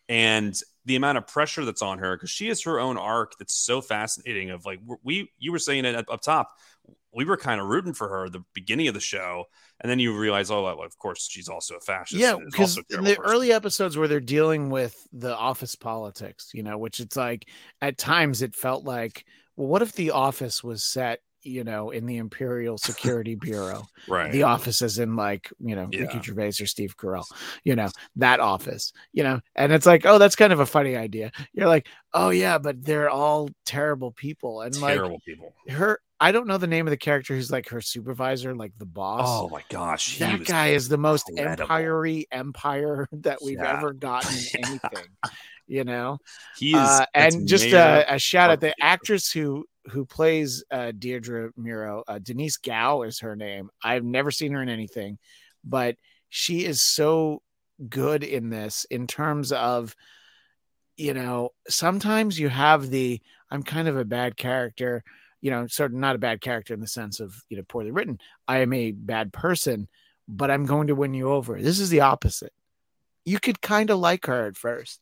and 0.10 0.60
the 0.86 0.95
amount 0.95 1.18
of 1.18 1.28
pressure 1.28 1.66
that's 1.66 1.82
on 1.82 1.99
her 1.99 2.16
because 2.16 2.30
she 2.30 2.47
has 2.47 2.62
her 2.64 2.80
own 2.80 2.97
arc 2.97 3.38
that's 3.38 3.53
so 3.53 3.82
fascinating. 3.82 4.49
Of 4.51 4.66
like 4.66 4.80
we, 5.03 5.32
you 5.38 5.51
were 5.51 5.60
saying 5.60 5.86
it 5.86 5.95
up, 5.95 6.22
top, 6.22 6.49
we 7.14 7.26
were 7.26 7.36
kind 7.36 7.60
of 7.60 7.68
rooting 7.68 7.93
for 7.93 8.08
her 8.08 8.26
at 8.26 8.32
the 8.32 8.43
beginning 8.53 8.88
of 8.88 8.93
the 8.93 8.99
show, 8.99 9.45
and 9.82 9.89
then 9.89 9.99
you 9.99 10.18
realize, 10.18 10.49
oh, 10.49 10.64
well, 10.64 10.82
of 10.84 10.97
course, 10.97 11.28
she's 11.30 11.49
also 11.49 11.76
a 11.76 11.80
fascist. 11.82 12.22
yeah 12.22 12.36
because 12.45 12.78
in 12.89 13.03
the 13.03 13.16
person. 13.16 13.32
early 13.32 13.51
episodes 13.51 13.97
where 13.97 14.08
they're 14.08 14.20
dealing 14.20 14.70
with 14.70 14.95
the 15.12 15.36
office 15.36 15.76
politics 15.76 16.51
you 16.53 16.64
know 16.64 16.78
which 16.78 16.99
it's 16.99 17.16
like 17.16 17.47
at 17.82 17.97
times 17.97 18.41
it 18.41 18.55
felt 18.55 18.86
like 18.86 19.26
well 19.55 19.68
what 19.68 19.82
if 19.82 19.93
the 19.93 20.12
office 20.12 20.64
was 20.64 20.84
set 20.84 21.20
you 21.48 21.64
know 21.64 21.89
in 21.91 22.06
the 22.06 22.18
imperial 22.18 22.78
security 22.78 23.36
bureau 23.36 23.89
right? 24.08 24.32
the 24.32 24.43
office 24.43 24.82
as 24.82 25.00
in 25.00 25.16
like 25.16 25.52
you 25.60 25.76
know 25.76 25.88
Yeah. 25.91 26.02
ricky 26.02 26.22
gervais 26.22 26.54
or 26.62 26.66
steve 26.66 26.95
carell 26.98 27.26
you 27.64 27.76
know 27.76 27.89
that 28.16 28.39
office 28.39 28.91
you 29.14 29.24
know 29.24 29.39
and 29.56 29.72
it's 29.72 29.86
like 29.86 30.06
oh 30.06 30.18
that's 30.18 30.36
kind 30.36 30.54
of 30.54 30.60
a 30.60 30.66
funny 30.66 30.95
idea 30.95 31.32
you're 31.54 31.68
like 31.68 31.88
oh 32.14 32.30
yeah 32.30 32.58
but 32.58 32.84
they're 32.84 33.10
all 33.10 33.50
terrible 33.66 34.12
people 34.12 34.62
and 34.62 34.80
like 34.82 34.95
terrible 34.95 35.20
people. 35.26 35.54
her 35.70 36.00
i 36.20 36.32
don't 36.32 36.48
know 36.48 36.58
the 36.58 36.68
name 36.68 36.88
of 36.88 36.91
the 36.91 36.98
character 36.98 37.36
who's 37.36 37.52
like 37.52 37.70
her 37.70 37.82
supervisor 37.82 38.56
like 38.56 38.74
the 38.78 38.86
boss 38.86 39.28
Oh 39.28 39.50
my 39.50 39.64
gosh, 39.70 40.18
that 40.20 40.43
guy 40.45 40.68
is 40.68 40.88
the 40.89 40.98
most 40.98 41.30
incredible. 41.30 41.64
empire 41.64 42.24
empire 42.32 43.08
that 43.12 43.41
we've 43.41 43.58
Yeah. 43.62 43.74
ever 43.74 43.93
gotten 43.93 44.45
anything 44.58 45.08
you 45.68 45.84
know 45.84 46.18
He 46.56 46.72
is, 46.76 46.80
uh, 46.80 47.06
and 47.14 47.48
just 47.48 47.66
a, 47.74 48.06
a 48.16 48.20
shout 48.20 48.50
out 48.50 48.62
the 48.62 48.74
actress 48.82 49.32
who 49.32 49.66
who 49.89 50.05
plays 50.05 50.63
uh 50.71 50.91
Dedra 50.97 51.51
Meero 51.59 52.03
uh, 52.07 52.19
Denise 52.19 52.57
Gough 52.57 53.05
is 53.05 53.19
her 53.19 53.35
name. 53.35 53.69
I've 53.83 54.03
never 54.03 54.31
seen 54.31 54.51
her 54.53 54.61
in 54.61 54.69
anything 54.69 55.17
but 55.63 55.95
she 56.29 56.65
is 56.65 56.81
so 56.81 57.41
good 57.89 58.23
in 58.23 58.49
this 58.49 58.85
in 58.89 59.05
terms 59.05 59.51
of 59.51 59.95
you 60.95 61.13
know 61.13 61.51
sometimes 61.69 62.39
you 62.39 62.49
have 62.49 62.89
the 62.89 63.21
i'm 63.51 63.61
kind 63.61 63.88
of 63.88 63.97
a 63.97 64.05
bad 64.05 64.35
character 64.35 65.03
you 65.41 65.51
know 65.51 65.67
sort 65.67 65.91
of 65.91 65.97
not 65.97 66.15
a 66.15 66.19
bad 66.19 66.41
character 66.41 66.73
in 66.73 66.79
the 66.79 66.88
sense 66.88 67.19
of 67.19 67.35
you 67.49 67.57
know 67.57 67.63
poorly 67.67 67.91
written. 67.91 68.19
I 68.47 68.59
am 68.59 68.73
a 68.73 68.91
bad 68.91 69.31
person 69.31 69.88
but 70.27 70.49
i'm 70.49 70.65
going 70.65 70.88
to 70.88 70.95
win 70.95 71.13
you 71.13 71.31
over. 71.31 71.61
This 71.61 71.79
is 71.79 71.89
the 71.89 72.01
opposite. 72.01 72.51
You 73.23 73.39
could 73.39 73.61
kind 73.61 73.89
of 73.89 73.99
like 73.99 74.25
her 74.25 74.47
at 74.47 74.57
first 74.57 74.99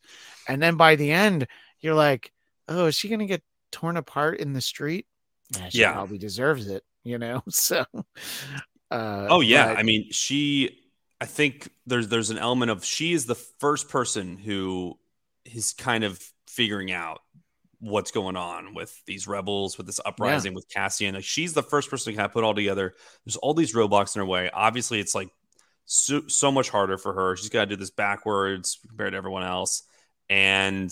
and 0.48 0.62
then 0.62 0.76
by 0.76 0.96
the 0.96 1.12
end 1.12 1.48
you're 1.80 1.96
like 1.96 2.32
oh 2.68 2.88
is 2.88 2.96
she 2.96 3.08
going 3.08 3.20
to 3.20 3.26
get 3.26 3.44
torn 3.76 3.98
apart 3.98 4.40
in 4.40 4.54
the 4.54 4.62
street 4.62 5.06
yeah, 5.58 5.70
she 5.70 5.80
Yeah. 5.80 5.92
probably 5.92 6.18
deserves 6.18 6.68
it 6.68 6.84
you 7.04 7.18
know 7.18 7.44
so 7.50 7.84
uh 8.92 9.28
Oh 9.30 9.42
yeah, 9.42 9.68
but- 9.74 9.78
I 9.80 9.84
mean, 9.84 10.12
she. 10.12 10.80
I 11.22 11.26
think 11.26 11.70
there's 11.88 12.08
there's 12.10 12.30
an 12.30 12.38
element 12.38 12.72
of 12.72 12.84
she 12.86 13.14
is 13.14 13.26
the 13.26 13.36
first 13.36 13.90
person 13.90 14.38
who 14.38 14.98
is 15.46 15.74
kind 15.74 16.04
of 16.04 16.20
figuring 16.48 16.92
out 16.92 17.22
what's 17.80 18.12
going 18.12 18.36
on 18.36 18.74
with 18.74 18.94
these 19.06 19.28
rebels, 19.28 19.78
with 19.78 19.88
this 19.88 20.00
uprising, 20.06 20.54
with 20.54 20.68
Cassian. 20.70 21.16
Like 21.16 21.24
she's 21.24 21.54
the 21.54 21.64
first 21.64 21.90
person 21.90 22.12
to 22.14 22.18
kind 22.18 22.26
of 22.26 22.34
put 22.34 22.44
all 22.44 22.54
together. 22.54 22.94
There's 23.26 23.38
all 23.38 23.54
these 23.54 23.74
roadblocks 23.74 24.16
in 24.16 24.20
her 24.20 24.26
way. 24.26 24.50
Obviously, 24.54 25.00
it's 25.00 25.16
like 25.16 25.30
so, 25.86 26.24
so 26.28 26.52
much 26.52 26.70
harder 26.70 26.98
for 26.98 27.14
her. 27.14 27.36
She's 27.38 27.50
got 27.50 27.62
to 27.62 27.66
do 27.68 27.76
this 27.78 27.92
backwards 27.92 28.78
compared 28.88 29.14
to 29.14 29.18
everyone 29.18 29.44
else, 29.44 29.84
and 30.30 30.92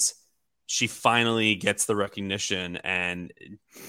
she 0.73 0.87
finally 0.87 1.53
gets 1.53 1.85
the 1.85 1.95
recognition, 1.95 2.77
and 2.77 3.31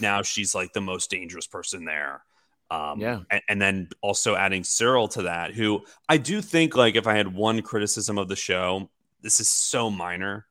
now 0.02 0.20
she's 0.20 0.54
like 0.54 0.74
the 0.74 0.82
most 0.82 1.08
dangerous 1.10 1.46
person 1.46 1.86
there. 1.86 2.22
Um, 2.70 3.00
Yeah. 3.00 3.20
and, 3.30 3.42
and 3.48 3.62
then 3.62 3.88
also 4.02 4.34
adding 4.36 4.64
Syril 4.64 5.10
to 5.12 5.22
that, 5.22 5.54
who 5.54 5.86
I 6.10 6.18
do 6.18 6.42
think, 6.42 6.76
like, 6.76 6.94
if 6.94 7.06
I 7.06 7.16
had 7.16 7.34
one 7.34 7.62
criticism 7.62 8.18
of 8.18 8.28
the 8.28 8.36
show, 8.36 8.90
this 9.22 9.40
is 9.40 9.48
so 9.48 9.88
minor. 9.90 10.44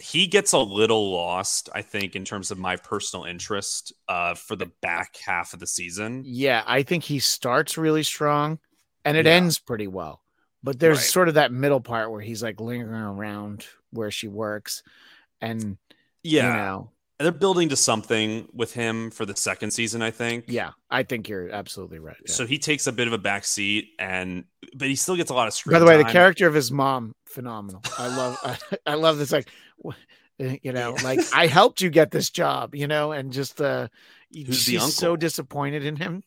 He 0.00 0.26
gets 0.26 0.50
a 0.52 0.58
little 0.58 1.12
lost, 1.12 1.68
I 1.72 1.82
think, 1.82 2.16
in 2.16 2.24
terms 2.24 2.50
of 2.50 2.58
my 2.58 2.74
personal 2.74 3.24
interest 3.24 3.92
uh, 4.08 4.34
for 4.34 4.56
the 4.56 4.72
back 4.80 5.16
half 5.24 5.54
of 5.54 5.60
the 5.60 5.66
season. 5.68 6.24
Yeah, 6.26 6.64
I 6.66 6.82
think 6.82 7.04
he 7.04 7.20
starts 7.20 7.78
really 7.78 8.02
strong 8.02 8.58
and 9.04 9.16
it 9.16 9.26
Yeah. 9.26 9.34
ends 9.34 9.60
pretty 9.60 9.86
well. 9.86 10.22
But 10.64 10.80
there's 10.80 10.98
Right. 10.98 11.06
sort 11.06 11.28
of 11.28 11.34
that 11.34 11.52
middle 11.52 11.80
part 11.80 12.10
where 12.10 12.20
he's 12.20 12.42
like 12.42 12.60
lingering 12.60 13.00
around 13.00 13.64
where 13.90 14.10
she 14.10 14.26
works. 14.26 14.82
And, 15.42 15.76
Yeah, 16.22 16.46
you 16.46 16.56
know, 16.56 16.90
they're 17.18 17.32
building 17.32 17.68
to 17.68 17.76
something 17.76 18.48
with 18.52 18.72
him 18.72 19.10
for 19.10 19.26
the 19.26 19.36
second 19.36 19.72
season, 19.72 20.02
I 20.02 20.10
think. 20.10 20.44
yeah, 20.48 20.70
I 20.90 21.02
think 21.02 21.28
you're 21.28 21.50
absolutely 21.50 21.98
right. 21.98 22.16
yeah. 22.24 22.32
So 22.32 22.46
he 22.46 22.58
takes 22.58 22.86
a 22.86 22.92
bit 22.92 23.06
of 23.06 23.12
a 23.12 23.18
back 23.18 23.44
seat, 23.44 23.90
and 23.98 24.44
but 24.74 24.88
he 24.88 24.96
still 24.96 25.16
gets 25.16 25.30
a 25.30 25.34
lot 25.34 25.46
of 25.48 25.54
screen. 25.54 25.74
By 25.74 25.78
the 25.78 25.86
way, 25.86 25.96
the 25.98 26.04
character 26.04 26.46
of 26.46 26.54
his 26.54 26.72
mom, 26.72 27.14
phenomenal. 27.26 27.82
I 27.98 28.06
love, 28.08 28.38
I, 28.42 28.58
I 28.92 28.94
love 28.94 29.18
this. 29.18 29.30
Like, 29.32 29.48
you 30.38 30.72
know, 30.72 30.96
like 31.04 31.20
I 31.34 31.46
helped 31.46 31.80
you 31.80 31.90
get 31.90 32.10
this 32.10 32.30
job, 32.30 32.74
you 32.74 32.86
know, 32.86 33.12
and 33.12 33.32
just 33.32 33.60
uh, 33.60 33.88
Who's 34.34 34.46
the 34.46 34.52
she's 34.54 34.94
so 34.94 35.14
disappointed 35.16 35.84
in 35.84 35.96
him. 35.96 36.22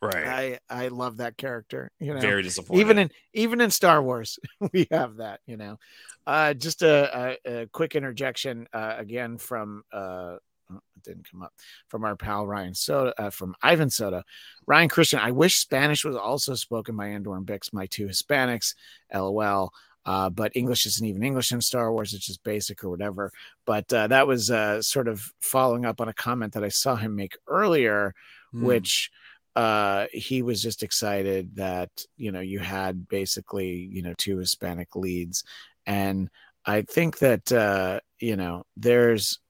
Right? 0.00 0.58
I, 0.68 0.84
I 0.84 0.88
love 0.88 1.16
that 1.16 1.36
character. 1.36 1.90
You 1.98 2.14
know, 2.14 2.20
Very 2.20 2.42
disappointing. 2.42 2.80
even 2.80 2.98
in 2.98 3.10
even 3.34 3.60
in 3.60 3.70
Star 3.70 4.02
Wars, 4.02 4.38
we 4.72 4.86
have 4.90 5.16
that. 5.16 5.40
You 5.46 5.56
know, 5.56 5.78
uh, 6.26 6.54
just 6.54 6.82
a, 6.82 7.36
a, 7.46 7.62
a 7.62 7.66
quick 7.66 7.96
interjection 7.96 8.68
uh, 8.72 8.94
again 8.96 9.38
from 9.38 9.82
uh, 9.92 10.36
oh, 10.70 10.80
it 10.96 11.02
didn't 11.02 11.28
come 11.28 11.42
up 11.42 11.52
from 11.88 12.04
our 12.04 12.14
pal 12.14 12.46
Ryan 12.46 12.74
Soda 12.74 13.12
uh, 13.20 13.30
from 13.30 13.56
Ivan 13.60 13.90
Soto, 13.90 14.22
Ryan 14.66 14.88
Christian. 14.88 15.18
I 15.18 15.32
wish 15.32 15.56
Spanish 15.56 16.04
was 16.04 16.16
also 16.16 16.54
spoken 16.54 16.96
by 16.96 17.08
Andor 17.08 17.36
and 17.36 17.46
Bix, 17.46 17.72
my 17.72 17.86
two 17.86 18.06
Hispanics. 18.06 18.74
LOL. 19.12 19.72
Uh, 20.06 20.30
but 20.30 20.52
English 20.54 20.86
isn't 20.86 21.04
even 21.06 21.22
English 21.22 21.52
in 21.52 21.60
Star 21.60 21.92
Wars; 21.92 22.14
it's 22.14 22.24
just 22.24 22.42
basic 22.42 22.82
or 22.82 22.88
whatever. 22.88 23.30
But 23.66 23.92
uh, 23.92 24.06
that 24.06 24.26
was 24.26 24.50
uh, 24.50 24.80
sort 24.80 25.06
of 25.08 25.32
following 25.40 25.84
up 25.84 26.00
on 26.00 26.08
a 26.08 26.14
comment 26.14 26.54
that 26.54 26.64
I 26.64 26.68
saw 26.70 26.94
him 26.96 27.16
make 27.16 27.36
earlier, 27.48 28.14
Hmm. 28.52 28.64
which 28.64 29.10
uh 29.58 30.06
he 30.12 30.40
was 30.42 30.62
just 30.62 30.84
excited 30.84 31.56
that 31.56 31.90
you 32.16 32.30
know 32.30 32.38
you 32.52 32.60
had 32.60 33.08
basically 33.08 33.70
you 33.92 34.02
know 34.02 34.14
two 34.16 34.38
hispanic 34.38 34.94
leads. 34.94 35.42
And 35.84 36.30
i 36.64 36.82
think 36.82 37.18
that 37.18 37.50
uh 37.50 37.98
you 38.20 38.36
know 38.36 38.64
there's 38.76 39.40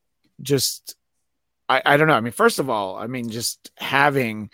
just 0.40 0.96
i 1.68 1.82
i 1.84 1.96
don't 1.96 2.08
know. 2.08 2.14
I 2.14 2.20
mean 2.20 2.32
first 2.32 2.58
of 2.58 2.70
all 2.70 2.96
i 2.96 3.06
mean 3.06 3.28
just 3.28 3.70
having 3.76 4.50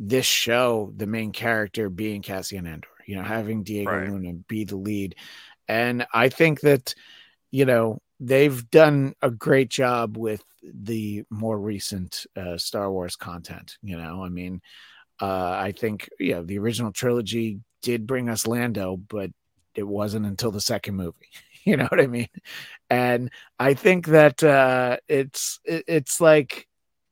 this 0.00 0.26
show 0.26 0.92
the 0.96 1.06
main 1.06 1.32
character 1.32 1.90
being 1.90 2.22
cassian 2.22 2.66
andor 2.66 2.88
you 3.06 3.14
know 3.16 3.22
having 3.36 3.62
diego 3.62 3.90
Right. 3.92 4.08
luna 4.10 4.32
be 4.48 4.64
the 4.64 4.76
lead. 4.76 5.14
And 5.68 6.06
i 6.12 6.28
think 6.28 6.60
that 6.62 6.94
you 7.52 7.64
know 7.70 7.98
they've 8.20 8.60
done 8.70 9.14
a 9.22 9.30
great 9.30 9.70
job 9.70 10.16
with 10.16 10.42
the 10.62 11.24
more 11.30 11.58
recent 11.58 12.26
uh, 12.36 12.56
Star 12.58 12.90
Wars 12.90 13.16
content. 13.16 13.76
You 13.82 13.96
know, 13.98 14.24
I 14.24 14.28
mean, 14.28 14.60
uh, 15.20 15.50
I 15.50 15.72
think 15.72 16.08
you 16.18 16.34
know 16.34 16.42
the 16.44 16.58
original 16.58 16.92
trilogy 16.92 17.60
did 17.82 18.06
bring 18.06 18.28
us 18.28 18.46
Lando, 18.46 18.96
but 18.96 19.30
it 19.74 19.84
wasn't 19.86 20.26
until 20.26 20.50
the 20.50 20.60
second 20.60 20.96
movie. 20.96 21.14
You 21.64 21.76
know 21.76 21.86
what 21.86 22.00
I 22.00 22.06
mean? 22.06 22.28
And 22.88 23.30
I 23.58 23.74
think 23.74 24.06
that 24.06 24.42
uh, 24.42 24.96
it's 25.06 25.60
it, 25.64 25.84
it's 25.86 26.18
like 26.18 26.66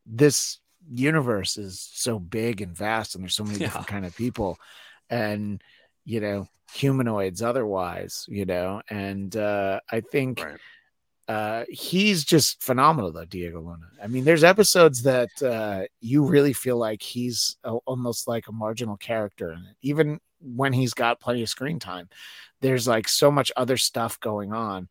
this 0.07 0.61
universe 0.88 1.59
is 1.59 1.86
so 1.92 2.18
big 2.18 2.62
and 2.62 2.74
vast, 2.74 3.14
and 3.14 3.22
there's 3.24 3.34
so 3.36 3.44
many 3.44 3.59
Yeah. 3.59 3.66
different 3.66 3.88
kind 3.88 4.07
of 4.07 4.16
people, 4.16 4.57
and 5.11 5.61
you 6.07 6.20
know, 6.20 6.49
humanoids 6.72 7.42
otherwise, 7.42 8.24
you 8.28 8.47
know, 8.47 8.80
and 8.88 9.36
uh, 9.36 9.80
I 9.90 10.01
think 10.01 10.42
Right. 10.42 10.59
Uh, 11.28 11.64
he's 11.68 12.24
just 12.24 12.62
phenomenal 12.62 13.10
though, 13.10 13.24
Diego 13.24 13.60
Luna. 13.60 13.88
I 14.02 14.06
mean, 14.06 14.24
there's 14.24 14.44
episodes 14.44 15.02
that 15.02 15.30
uh, 15.42 15.84
you 16.00 16.24
really 16.24 16.52
feel 16.52 16.76
like 16.76 17.02
he's 17.02 17.56
a, 17.64 17.72
almost 17.84 18.28
like 18.28 18.46
a 18.46 18.52
marginal 18.52 18.96
character 18.96 19.52
in 19.52 19.58
it, 19.58 19.76
even 19.82 20.20
when 20.40 20.72
he's 20.72 20.94
got 20.94 21.20
plenty 21.20 21.42
of 21.42 21.48
screen 21.48 21.78
time. 21.78 22.08
There's 22.60 22.86
like 22.86 23.08
so 23.08 23.30
much 23.30 23.50
other 23.56 23.76
stuff 23.76 24.20
going 24.20 24.52
on, 24.52 24.88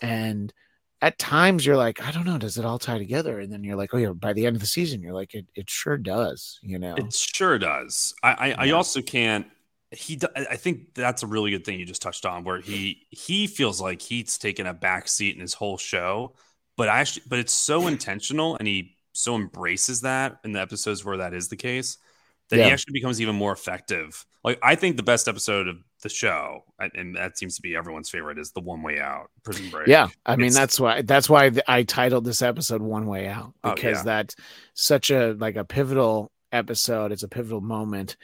and 0.00 0.52
at 1.00 1.18
times 1.18 1.66
you're 1.66 1.76
like, 1.76 2.00
I 2.00 2.12
don't 2.12 2.26
know, 2.26 2.38
does 2.38 2.58
it 2.58 2.64
all 2.64 2.78
tie 2.78 2.98
together? 2.98 3.40
And 3.40 3.52
then 3.52 3.64
you're 3.64 3.76
like, 3.76 3.92
oh 3.92 3.98
yeah, 3.98 4.12
by 4.12 4.32
the 4.32 4.46
end 4.46 4.54
of 4.54 4.62
the 4.62 4.68
season, 4.68 5.02
you're 5.02 5.12
like, 5.12 5.34
it, 5.34 5.46
it 5.56 5.68
sure 5.68 5.98
does, 5.98 6.60
you 6.62 6.78
know. 6.78 6.94
It 6.94 7.12
sure 7.12 7.58
does. 7.58 8.14
I 8.22 8.32
I, 8.52 8.66
I 8.66 8.70
also 8.70 9.02
can't. 9.02 9.46
He. 9.92 10.18
I 10.34 10.56
think 10.56 10.94
that's 10.94 11.22
a 11.22 11.26
really 11.26 11.50
good 11.50 11.64
thing 11.64 11.78
you 11.78 11.86
just 11.86 12.02
touched 12.02 12.24
on, 12.26 12.44
where 12.44 12.60
he 12.60 13.06
he 13.10 13.46
feels 13.46 13.80
like 13.80 14.00
he's 14.02 14.38
taken 14.38 14.66
a 14.66 14.74
back 14.74 15.08
seat 15.08 15.34
in 15.34 15.40
his 15.40 15.54
whole 15.54 15.76
show, 15.78 16.34
but 16.76 16.88
I 16.88 17.00
actually, 17.00 17.22
but 17.28 17.38
it's 17.38 17.52
so 17.54 17.86
intentional, 17.86 18.56
and 18.56 18.66
he 18.66 18.96
so 19.12 19.34
embraces 19.36 20.00
that 20.02 20.38
in 20.44 20.52
the 20.52 20.60
episodes 20.60 21.04
where 21.04 21.18
that 21.18 21.34
is 21.34 21.48
the 21.48 21.56
case 21.56 21.98
that 22.48 22.58
Yeah. 22.58 22.66
he 22.66 22.70
actually 22.72 22.92
becomes 22.94 23.20
even 23.20 23.34
more 23.36 23.52
effective. 23.52 24.24
Like 24.42 24.58
I 24.62 24.74
think 24.74 24.96
the 24.96 25.02
best 25.02 25.28
episode 25.28 25.68
of 25.68 25.76
the 26.02 26.08
show, 26.08 26.64
and- 26.80 27.14
that 27.16 27.38
seems 27.38 27.54
to 27.56 27.62
be 27.62 27.76
everyone's 27.76 28.10
favorite, 28.10 28.38
is 28.38 28.50
the 28.52 28.60
One 28.60 28.82
Way 28.82 28.98
Out, 28.98 29.30
Prison 29.44 29.68
Break. 29.70 29.86
Yeah, 29.86 30.08
I 30.26 30.36
mean 30.36 30.46
It's- 30.46 30.54
that's 30.56 30.80
why 30.80 31.02
that's 31.02 31.28
why 31.28 31.50
I 31.68 31.82
titled 31.84 32.24
this 32.24 32.40
episode 32.42 32.80
"One 32.82 33.06
Way 33.06 33.28
Out" 33.28 33.52
Oh, 33.62 33.74
because 33.74 33.98
yeah. 33.98 34.02
that's 34.04 34.34
such 34.74 35.10
a 35.10 35.34
like 35.38 35.56
a 35.56 35.64
pivotal 35.64 36.32
episode. 36.50 37.12
It's 37.12 37.22
a 37.22 37.28
pivotal 37.28 37.60
moment, 37.60 38.16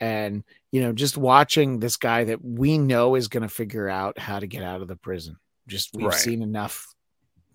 and 0.00 0.42
you 0.72 0.80
know, 0.80 0.92
just 0.92 1.16
watching 1.16 1.78
this 1.80 1.96
guy 1.96 2.24
that 2.24 2.44
we 2.44 2.78
know 2.78 3.14
is 3.16 3.28
going 3.28 3.42
to 3.42 3.48
figure 3.48 3.88
out 3.88 4.18
how 4.18 4.38
to 4.38 4.46
get 4.46 4.62
out 4.62 4.82
of 4.82 4.88
the 4.88 4.96
prison. 4.96 5.36
Just 5.66 5.90
we've 5.94 6.06
Right. 6.06 6.14
seen 6.14 6.42
enough 6.42 6.86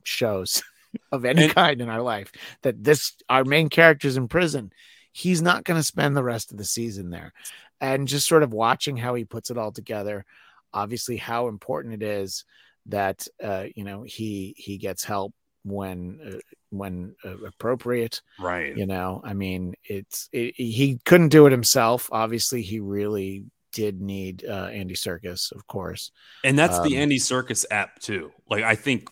shows 0.04 0.62
of 1.12 1.26
any 1.26 1.46
And- 1.46 1.54
kind 1.56 1.82
in 1.82 1.90
our 1.90 2.02
life 2.02 2.32
that 2.62 2.84
this 2.84 3.14
our 3.30 3.44
main 3.46 3.70
character's 3.70 4.18
in 4.18 4.28
prison. 4.28 4.72
He's 5.12 5.42
not 5.42 5.64
going 5.64 5.80
to 5.80 5.84
spend 5.84 6.16
the 6.18 6.24
rest 6.24 6.52
of 6.52 6.58
the 6.58 6.66
season 6.66 7.10
there, 7.10 7.32
and 7.80 8.06
just 8.08 8.28
sort 8.28 8.44
of 8.44 8.54
watching 8.54 8.98
how 8.98 9.16
he 9.16 9.24
puts 9.24 9.50
it 9.50 9.58
all 9.58 9.72
together. 9.72 10.26
Obviously, 10.74 11.16
how 11.16 11.48
important 11.48 11.94
it 11.94 12.04
is 12.04 12.44
that 12.88 13.28
uh, 13.42 13.66
you 13.76 13.86
know 13.86 14.04
he 14.04 14.54
he 14.58 14.78
gets 14.78 15.06
help 15.06 15.34
when 15.66 16.20
uh, 16.26 16.38
when 16.70 17.16
uh, 17.26 17.38
appropriate 17.46 18.22
right. 18.40 18.78
you 18.78 18.86
know 18.86 19.20
i 19.26 19.34
mean 19.34 19.74
it's 19.84 20.30
it, 20.32 20.54
he 20.56 21.00
couldn't 21.06 21.30
do 21.30 21.48
it 21.48 21.52
himself 21.52 22.08
obviously 22.12 22.62
he 22.62 22.80
really 22.80 23.44
did 23.74 24.00
need 24.00 24.46
uh, 24.48 24.68
andy 24.72 24.94
Serkis 24.94 25.52
of 25.52 25.66
course 25.68 26.12
And 26.44 26.58
that's 26.58 26.80
the 26.80 26.96
Um, 26.96 27.02
Andy 27.04 27.18
Serkis 27.20 27.66
app 27.72 28.00
too. 28.00 28.32
Like 28.50 28.64
I 28.64 28.76
think 28.76 29.10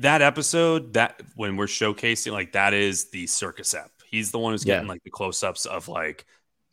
that 0.00 0.20
episode 0.22 0.92
that 0.94 1.20
when 1.36 1.56
we're 1.56 1.66
showcasing 1.66 2.32
like 2.32 2.52
that 2.52 2.74
is 2.74 3.10
the 3.10 3.24
Serkis 3.24 3.74
app. 3.74 3.90
He's 4.10 4.30
the 4.30 4.38
one 4.38 4.52
who's 4.52 4.64
Yeah. 4.66 4.74
getting 4.74 4.88
like 4.88 5.02
the 5.04 5.10
close-ups 5.10 5.64
of 5.66 5.88
like 5.88 6.26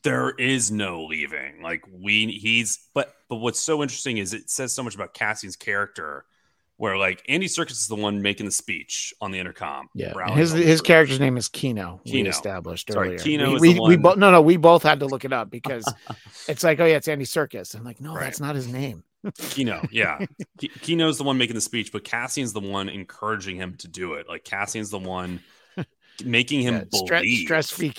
there 0.04 0.32
is 0.32 0.72
no 0.72 1.06
leaving. 1.06 1.62
Like 1.62 1.84
we 1.92 2.28
he's 2.28 2.80
but 2.94 3.14
but 3.30 3.38
what's 3.38 3.60
so 3.60 3.82
interesting 3.82 4.18
is 4.18 4.34
it 4.34 4.50
says 4.50 4.74
so 4.74 4.84
much 4.84 4.96
about 4.96 5.14
Cassian's 5.14 5.56
character 5.56 6.26
where 6.80 6.97
like 6.97 7.21
Andy 7.27 7.47
Serkis 7.47 7.71
is 7.71 7.88
the 7.88 7.95
one 7.95 8.21
making 8.21 8.45
the 8.45 8.51
speech 8.51 9.13
on 9.21 9.32
the 9.32 9.38
intercom. 9.39 9.88
yeah 9.93 10.13
his 10.34 10.51
his 10.51 10.82
character's 10.82 11.19
name 11.19 11.36
is 11.38 11.47
kino 11.49 11.99
we 12.05 12.11
Kino. 12.11 12.30
established 12.30 12.91
Sorry, 12.91 13.09
earlier 13.09 13.19
Kino 13.19 13.49
we, 13.49 13.55
is 13.55 13.61
we, 13.61 13.73
the 13.73 13.82
we 13.82 13.88
one- 13.95 14.01
both 14.01 14.17
no 14.17 14.32
no 14.32 14.41
we 14.41 14.57
both 14.57 14.82
had 14.84 14.99
to 15.01 15.05
look 15.05 15.25
it 15.25 15.34
up 15.34 15.51
because 15.51 15.86
it's 16.47 16.63
like 16.63 16.80
oh 16.80 16.86
yeah 16.86 16.95
it's 16.95 17.07
andy 17.09 17.25
Serkis 17.25 17.75
i'm 17.75 17.84
like 17.84 17.99
no 18.01 18.13
Right. 18.15 18.23
that's 18.23 18.39
not 18.39 18.55
his 18.55 18.67
name 18.67 19.03
Kino, 19.38 19.86
yeah. 19.91 20.25
Ki- 20.59 20.71
Kino's 20.82 21.17
the 21.17 21.25
one 21.25 21.38
making 21.38 21.55
the 21.55 21.59
speech, 21.61 21.91
but 21.91 22.05
Cassian's 22.05 22.53
the 22.53 22.61
one 22.61 22.88
encouraging 22.88 23.57
him 23.57 23.75
to 23.80 23.89
do 23.89 24.13
it. 24.13 24.30
Like 24.30 24.45
Cassian's 24.45 24.91
the 24.91 24.97
one 24.97 25.41
making 26.23 26.61
him 26.61 26.75
Yeah, 26.75 26.84
believe. 26.89 27.39
stress 27.39 27.69
free 27.69 27.93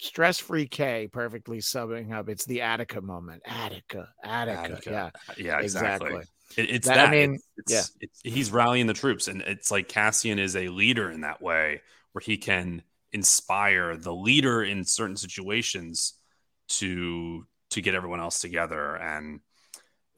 stress 0.00 0.38
free 0.40 0.66
k 0.66 1.06
perfectly 1.06 1.58
subbing 1.58 2.12
up 2.12 2.28
it's 2.28 2.46
the 2.46 2.62
attica 2.62 3.00
moment 3.00 3.42
attica 3.46 4.08
attica, 4.24 4.58
Attica. 4.60 4.90
yeah 4.90 5.10
Yeah, 5.36 5.60
exactly. 5.60 6.08
exactly 6.08 6.32
It- 6.56 6.70
it's 6.70 6.88
That- 6.88 6.96
that. 6.96 7.08
I 7.08 7.10
mean, 7.10 7.38
it's, 7.56 7.72
it's, 7.72 7.96
it's 8.00 8.20
he's 8.34 8.50
rallying 8.50 8.86
the 8.86 8.94
troops, 8.94 9.28
and 9.28 9.42
it's 9.42 9.70
like 9.70 9.88
Cassian 9.88 10.38
is 10.38 10.56
a 10.56 10.68
leader 10.68 11.10
in 11.10 11.22
that 11.22 11.40
way, 11.42 11.82
where 12.12 12.20
he 12.24 12.36
can 12.38 12.82
inspire 13.12 13.96
the 13.96 14.14
leader 14.14 14.62
in 14.62 14.84
certain 14.84 15.16
situations 15.16 16.14
to 16.68 17.46
to 17.70 17.80
get 17.80 17.94
everyone 17.94 18.20
else 18.20 18.40
together 18.40 18.96
and 18.96 19.40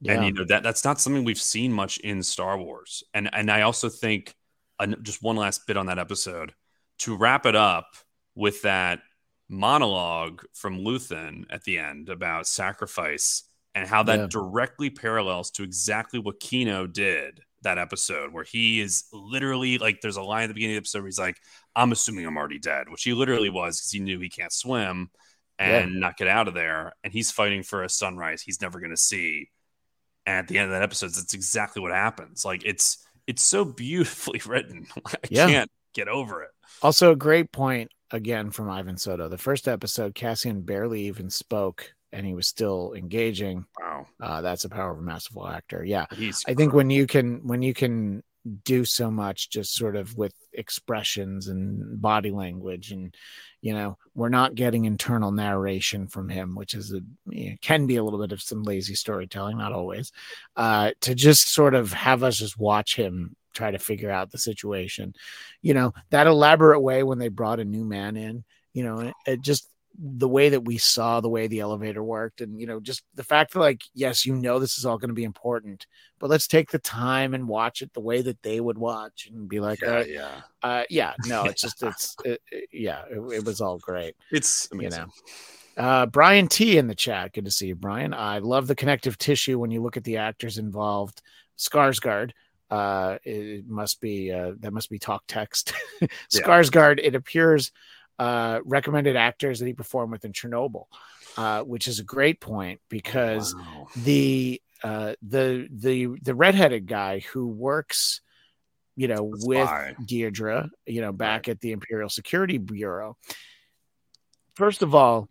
yeah 0.01 0.13
and 0.13 0.25
you 0.25 0.31
know 0.33 0.43
that 0.47 0.63
that's 0.63 0.83
not 0.83 0.99
something 0.99 1.23
we've 1.23 1.39
seen 1.39 1.71
much 1.71 1.97
in 1.99 2.23
Star 2.23 2.57
Wars. 2.57 3.03
And 3.13 3.29
and 3.33 3.49
I 3.51 3.61
also 3.61 3.89
think 3.89 4.35
an, 4.79 4.95
just 5.03 5.21
one 5.21 5.35
last 5.35 5.67
bit 5.67 5.77
on 5.77 5.85
that 5.87 5.99
episode 5.99 6.53
to 6.99 7.15
wrap 7.15 7.45
it 7.45 7.55
up 7.55 7.95
with 8.35 8.61
that 8.63 8.99
monologue 9.49 10.43
from 10.53 10.79
Luthen 10.79 11.45
at 11.49 11.63
the 11.63 11.79
end 11.79 12.09
about 12.09 12.47
sacrifice 12.47 13.43
and 13.75 13.87
how 13.87 14.03
that 14.03 14.19
Yeah. 14.19 14.27
directly 14.29 14.89
parallels 14.89 15.51
to 15.51 15.63
exactly 15.63 16.19
what 16.19 16.39
Kino 16.39 16.87
did 16.87 17.41
that 17.61 17.77
episode 17.77 18.31
where 18.31 18.45
he 18.45 18.79
is 18.79 19.03
literally 19.11 19.77
like 19.77 19.99
there's 20.01 20.15
a 20.17 20.21
line 20.21 20.43
at 20.43 20.47
the 20.47 20.53
beginning 20.53 20.77
of 20.77 20.83
the 20.83 20.85
episode 20.85 20.99
where 20.99 21.07
he's 21.07 21.19
like 21.19 21.35
I'm 21.75 21.91
assuming 21.91 22.25
I'm 22.25 22.37
already 22.37 22.57
dead 22.59 22.89
which 22.89 23.03
he 23.03 23.13
literally 23.13 23.49
was 23.49 23.77
because 23.79 23.91
he 23.91 23.99
knew 23.99 24.19
he 24.19 24.29
can't 24.29 24.53
swim 24.53 25.09
and 25.57 25.99
not 25.99 26.15
get 26.15 26.29
out 26.29 26.47
of 26.47 26.53
there 26.53 26.93
and 27.03 27.11
he's 27.11 27.31
fighting 27.31 27.63
for 27.63 27.83
a 27.83 27.89
sunrise 27.89 28.41
he's 28.41 28.61
never 28.61 28.79
going 28.79 28.91
to 28.91 28.97
see 28.97 29.49
and 30.25 30.37
at 30.37 30.47
the 30.47 30.57
end 30.57 30.65
of 30.65 30.71
that 30.71 30.83
episode, 30.83 31.07
that's 31.07 31.33
exactly 31.33 31.81
what 31.81 31.91
happens. 31.91 32.45
Like 32.45 32.63
it's 32.65 33.05
it's 33.27 33.41
so 33.43 33.65
beautifully 33.65 34.41
written. 34.45 34.85
I 35.05 35.15
Yeah. 35.29 35.47
can't 35.47 35.71
get 35.93 36.07
over 36.07 36.43
it. 36.43 36.49
Also, 36.81 37.11
a 37.11 37.15
great 37.15 37.51
point 37.51 37.89
again 38.11 38.51
from 38.51 38.69
Ivan 38.69 38.97
Soto. 38.97 39.27
The 39.27 39.37
first 39.37 39.67
episode, 39.67 40.15
Cassian 40.15 40.61
barely 40.61 41.03
even 41.07 41.29
spoke, 41.29 41.93
and 42.11 42.25
he 42.25 42.33
was 42.33 42.47
still 42.47 42.93
engaging. 42.93 43.65
Wow, 43.79 44.07
Uh, 44.19 44.41
that's 44.41 44.63
the 44.63 44.69
power 44.69 44.91
of 44.91 44.99
a 44.99 45.01
masterful 45.01 45.47
actor. 45.47 45.83
Yeah, 45.83 46.05
he's. 46.15 46.43
I 46.47 46.53
think 46.53 46.73
when 46.73 46.89
you 46.89 47.07
can 47.07 47.47
when 47.47 47.61
you 47.61 47.73
can 47.73 48.23
do 48.63 48.85
so 48.85 49.11
much 49.11 49.49
just 49.49 49.75
sort 49.75 49.95
of 49.95 50.17
with 50.17 50.33
expressions 50.53 51.47
and 51.47 52.01
body 52.01 52.31
language 52.31 52.91
and 52.91 53.15
you 53.61 53.73
know 53.73 53.97
we're 54.15 54.29
not 54.29 54.55
getting 54.55 54.85
internal 54.85 55.31
narration 55.31 56.07
from 56.07 56.29
him 56.29 56.55
which 56.55 56.73
is 56.73 56.93
a 56.93 57.01
you 57.27 57.49
know, 57.49 57.55
can 57.61 57.85
be 57.85 57.97
a 57.97 58.03
little 58.03 58.19
bit 58.19 58.31
of 58.31 58.41
some 58.41 58.63
lazy 58.63 58.95
storytelling 58.95 59.57
not 59.57 59.73
always 59.73 60.11
uh 60.55 60.91
to 61.01 61.13
just 61.13 61.49
sort 61.49 61.75
of 61.75 61.91
have 61.91 62.23
us 62.23 62.37
just 62.37 62.57
watch 62.57 62.95
him 62.95 63.35
try 63.53 63.71
to 63.71 63.77
figure 63.77 64.09
out 64.09 64.31
the 64.31 64.37
situation 64.37 65.13
you 65.61 65.73
know 65.73 65.93
that 66.09 66.25
elaborate 66.25 66.79
way 66.79 67.03
when 67.03 67.19
they 67.19 67.27
brought 67.27 67.59
a 67.59 67.65
new 67.65 67.83
man 67.83 68.15
in 68.15 68.43
you 68.73 68.83
know 68.83 68.99
it, 68.99 69.13
it 69.27 69.41
just 69.41 69.67
the 70.01 70.29
way 70.29 70.47
that 70.49 70.61
we 70.63 70.77
saw 70.77 71.19
the 71.19 71.29
way 71.29 71.47
the 71.47 71.59
elevator 71.59 72.01
worked 72.01 72.39
and 72.39 72.59
you 72.59 72.65
know 72.65 72.79
just 72.79 73.03
the 73.15 73.23
fact 73.23 73.51
that 73.53 73.59
like 73.59 73.81
yes 73.93 74.25
you 74.25 74.33
know 74.33 74.57
this 74.57 74.77
is 74.77 74.85
all 74.85 74.97
going 74.97 75.09
to 75.09 75.13
be 75.15 75.25
important 75.25 75.85
but 76.19 76.29
let's 76.29 76.47
take 76.47 76.71
the 76.71 76.79
time 76.79 77.33
and 77.33 77.47
watch 77.47 77.81
it 77.81 77.93
the 77.93 77.99
way 77.99 78.21
that 78.21 78.41
they 78.41 78.61
would 78.61 78.77
watch 78.77 79.27
and 79.29 79.49
be 79.49 79.59
like 79.59 79.81
yeah, 79.81 79.89
uh, 79.91 80.03
yeah, 80.07 80.41
uh 80.63 80.83
yeah 80.89 81.13
no 81.27 81.47
it's 81.47 81.61
just 81.61 81.83
it's 81.83 82.15
it, 82.23 82.41
it- 82.49 82.69
yeah 82.71 83.01
it, 83.11 83.19
it 83.33 83.45
was 83.45 83.59
all 83.59 83.77
great 83.77 84.15
it's 84.31 84.69
you 84.71 84.89
know. 84.89 85.05
Uh 85.75 86.05
brian 86.05 86.47
t 86.47 86.77
in 86.77 86.87
the 86.87 86.95
chat 86.95 87.33
good 87.33 87.45
to 87.45 87.51
see 87.51 87.67
you 87.67 87.75
brian. 87.75 88.13
I 88.13 88.39
love 88.39 88.67
the 88.67 88.75
connective 88.75 89.17
tissue 89.17 89.59
when 89.59 89.71
you 89.71 89.81
look 89.81 89.97
at 89.97 90.05
the 90.05 90.17
actors 90.17 90.57
involved. 90.57 91.21
Skarsgård 91.57 92.31
uh 92.69 93.17
it 93.23 93.67
must 93.67 93.99
be 93.99 94.31
uh 94.31 94.53
that 94.59 94.71
must 94.71 94.89
be 94.89 94.99
talk 94.99 95.23
text. 95.27 95.73
Skarsgård 96.31 96.99
it 97.03 97.15
appears 97.15 97.71
uh 98.19 98.59
recommended 98.65 99.15
actors 99.15 99.59
that 99.59 99.65
he 99.65 99.73
performed 99.73 100.11
with 100.11 100.23
in 100.25 100.33
chernobyl 100.33 100.85
uh 101.37 101.61
which 101.63 101.87
is 101.87 101.99
a 101.99 102.03
great 102.03 102.39
point 102.39 102.79
because 102.89 103.55
Wow. 103.55 103.87
the 103.95 104.61
uh 104.83 105.13
the 105.21 105.67
the 105.71 106.07
the 106.21 106.35
redheaded 106.35 106.85
guy 106.85 107.19
who 107.19 107.47
works 107.47 108.21
you 108.95 109.07
know 109.07 109.31
The 109.37 109.47
with 109.47 109.67
spy. 109.67 109.95
Dedra, 110.03 110.69
you 110.85 110.99
know, 110.99 111.13
back 111.13 111.47
at 111.47 111.61
the 111.61 111.71
Imperial 111.71 112.09
Security 112.09 112.57
Bureau. 112.57 113.15
First 114.55 114.81
of 114.81 114.93
all, 114.93 115.29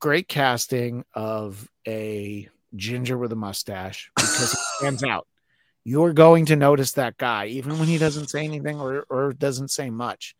great 0.00 0.28
casting 0.28 1.04
of 1.14 1.66
a 1.88 2.48
ginger 2.76 3.16
with 3.16 3.32
a 3.32 3.36
mustache 3.36 4.10
because 4.14 4.52
he 4.52 4.58
stands 4.78 5.02
out. 5.02 5.26
You're 5.84 6.12
going 6.12 6.46
to 6.46 6.56
notice 6.56 6.92
that 6.92 7.16
guy, 7.16 7.46
even 7.46 7.78
when 7.78 7.88
he 7.88 7.96
doesn't 7.96 8.28
say 8.28 8.44
anything 8.44 8.78
or, 8.78 9.06
or 9.08 9.32
doesn't 9.32 9.70
say 9.70 9.88
much. 9.88 10.34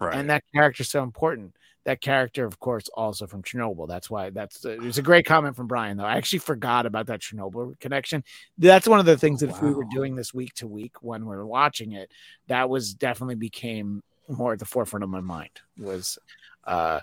Right. 0.00 0.14
And 0.14 0.30
that 0.30 0.44
character's 0.54 0.90
so 0.90 1.02
important. 1.02 1.54
That 1.84 2.00
character, 2.00 2.44
of 2.44 2.58
course, 2.58 2.88
also 2.94 3.28
from 3.28 3.44
Chernobyl. 3.44 3.86
That's 3.86 4.10
why 4.10 4.30
that's 4.30 4.64
uh, 4.64 4.76
it's 4.80 4.98
a 4.98 5.02
great 5.02 5.24
comment 5.24 5.54
from 5.54 5.68
Brian, 5.68 5.96
though. 5.96 6.04
I 6.04 6.16
actually 6.16 6.40
forgot 6.40 6.84
about 6.84 7.06
that 7.06 7.20
Chernobyl 7.20 7.78
connection. 7.78 8.24
That's 8.58 8.88
one 8.88 8.98
of 8.98 9.06
the 9.06 9.16
things 9.16 9.40
that 9.40 9.50
if 9.50 9.62
we 9.62 9.72
were 9.72 9.84
doing 9.84 10.16
this 10.16 10.34
week 10.34 10.54
to 10.54 10.66
week 10.66 11.00
when 11.00 11.26
we 11.26 11.36
are 11.36 11.46
watching 11.46 11.92
it, 11.92 12.10
that 12.48 12.68
was 12.68 12.92
definitely 12.92 13.36
became 13.36 14.02
more 14.28 14.52
at 14.52 14.58
the 14.58 14.64
forefront 14.64 15.04
of 15.04 15.10
my 15.10 15.20
mind. 15.20 15.50
Was, 15.78 16.18
uh, 16.64 17.00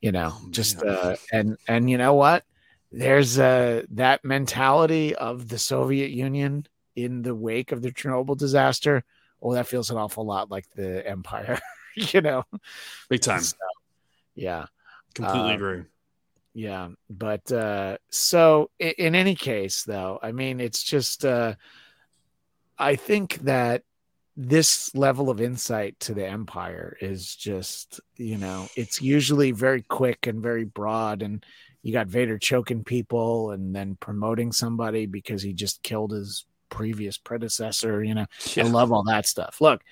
you 0.00 0.12
know, 0.12 0.32
Oh, 0.34 0.48
just 0.50 0.82
uh, 0.82 1.16
and 1.32 1.56
and 1.68 1.88
you 1.88 1.98
know 1.98 2.14
what, 2.14 2.44
there's 2.92 3.38
uh 3.38 3.82
that 3.90 4.24
mentality 4.24 5.14
of 5.14 5.48
the 5.48 5.58
Soviet 5.58 6.10
Union 6.10 6.66
in 6.96 7.22
the 7.22 7.34
wake 7.34 7.72
of 7.72 7.82
the 7.82 7.92
Chernobyl 7.92 8.36
disaster. 8.36 9.04
Oh, 9.42 9.52
that 9.54 9.66
feels 9.66 9.90
an 9.90 9.96
awful 9.98 10.24
lot 10.24 10.50
like 10.50 10.66
the 10.74 11.06
empire, 11.06 11.60
you 12.12 12.20
know. 12.20 12.44
Big 13.08 13.20
time. 13.20 13.40
So, 13.40 13.56
yeah. 14.34 14.66
Completely 15.14 15.52
Uh, 15.52 15.54
agree. 15.54 15.82
Yeah, 16.54 16.88
but 17.10 17.50
uh 17.50 17.98
so 18.10 18.70
in, 18.78 18.92
in 18.98 19.14
any 19.14 19.34
case 19.34 19.82
though, 19.84 20.18
I 20.22 20.32
mean 20.32 20.60
it's 20.60 20.82
just 20.82 21.24
uh 21.24 21.54
I 22.78 22.96
think 22.96 23.36
that 23.42 23.82
this 24.36 24.94
level 24.94 25.30
of 25.30 25.40
insight 25.40 25.98
to 26.00 26.14
the 26.14 26.26
empire 26.26 26.96
is 27.00 27.36
just, 27.36 28.00
you 28.16 28.36
know, 28.36 28.66
it's 28.76 29.00
usually 29.00 29.52
very 29.52 29.82
quick 29.82 30.26
and 30.26 30.42
very 30.42 30.64
broad 30.64 31.22
and 31.22 31.44
you 31.82 31.92
got 31.92 32.08
Vader 32.08 32.38
choking 32.38 32.82
people 32.82 33.50
and 33.52 33.74
then 33.74 33.96
promoting 34.00 34.50
somebody 34.50 35.06
because 35.06 35.42
he 35.42 35.52
just 35.52 35.82
killed 35.82 36.12
his 36.12 36.46
previous 36.68 37.18
predecessor, 37.18 38.02
you 38.02 38.14
know. 38.14 38.26
I 38.56 38.62
love 38.62 38.90
all 38.90 39.04
that 39.04 39.26
stuff. 39.26 39.60
Look, 39.60 39.82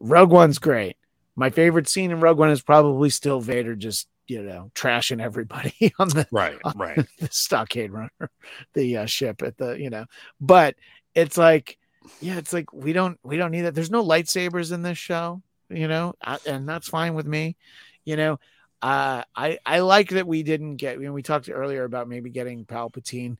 Rogue 0.00 0.30
One's 0.30 0.58
great. 0.58 0.96
My 1.36 1.50
favorite 1.50 1.88
scene 1.88 2.10
in 2.10 2.20
Rogue 2.20 2.38
One 2.38 2.50
is 2.50 2.62
probably 2.62 3.10
still 3.10 3.40
Vader 3.40 3.74
just, 3.74 4.08
you 4.28 4.42
know, 4.42 4.70
trashing 4.74 5.20
everybody 5.20 5.92
on 5.98 6.08
the, 6.08 6.26
Right, 6.30 6.58
right. 6.76 6.96
the 7.18 7.46
blockade 7.50 7.92
runner, 7.92 8.30
the 8.74 8.98
uh, 8.98 9.06
ship 9.06 9.42
at 9.42 9.58
the, 9.58 9.72
you 9.72 9.90
know, 9.90 10.06
but 10.40 10.76
it's 11.14 11.36
like, 11.36 11.78
yeah, 12.20 12.36
it's 12.36 12.52
like 12.52 12.72
we 12.72 12.92
don't 12.92 13.18
we 13.22 13.36
don't 13.36 13.50
need 13.50 13.62
that. 13.62 13.74
There's 13.74 13.90
no 13.90 14.04
lightsabers 14.04 14.72
in 14.72 14.82
this 14.82 14.98
show, 14.98 15.42
you 15.70 15.88
know, 15.88 16.14
I, 16.22 16.38
and 16.46 16.68
that's 16.68 16.88
fine 16.88 17.14
with 17.14 17.26
me. 17.26 17.56
You 18.04 18.16
know, 18.16 18.38
uh, 18.82 19.22
I 19.34 19.58
I 19.64 19.78
like 19.80 20.10
that 20.10 20.26
we 20.26 20.42
didn't 20.42 20.76
get. 20.76 21.00
You 21.00 21.06
know, 21.06 21.12
we 21.12 21.22
talked 21.22 21.48
earlier 21.50 21.84
about 21.84 22.08
maybe 22.08 22.30
getting 22.30 22.66
Palpatine. 22.66 23.38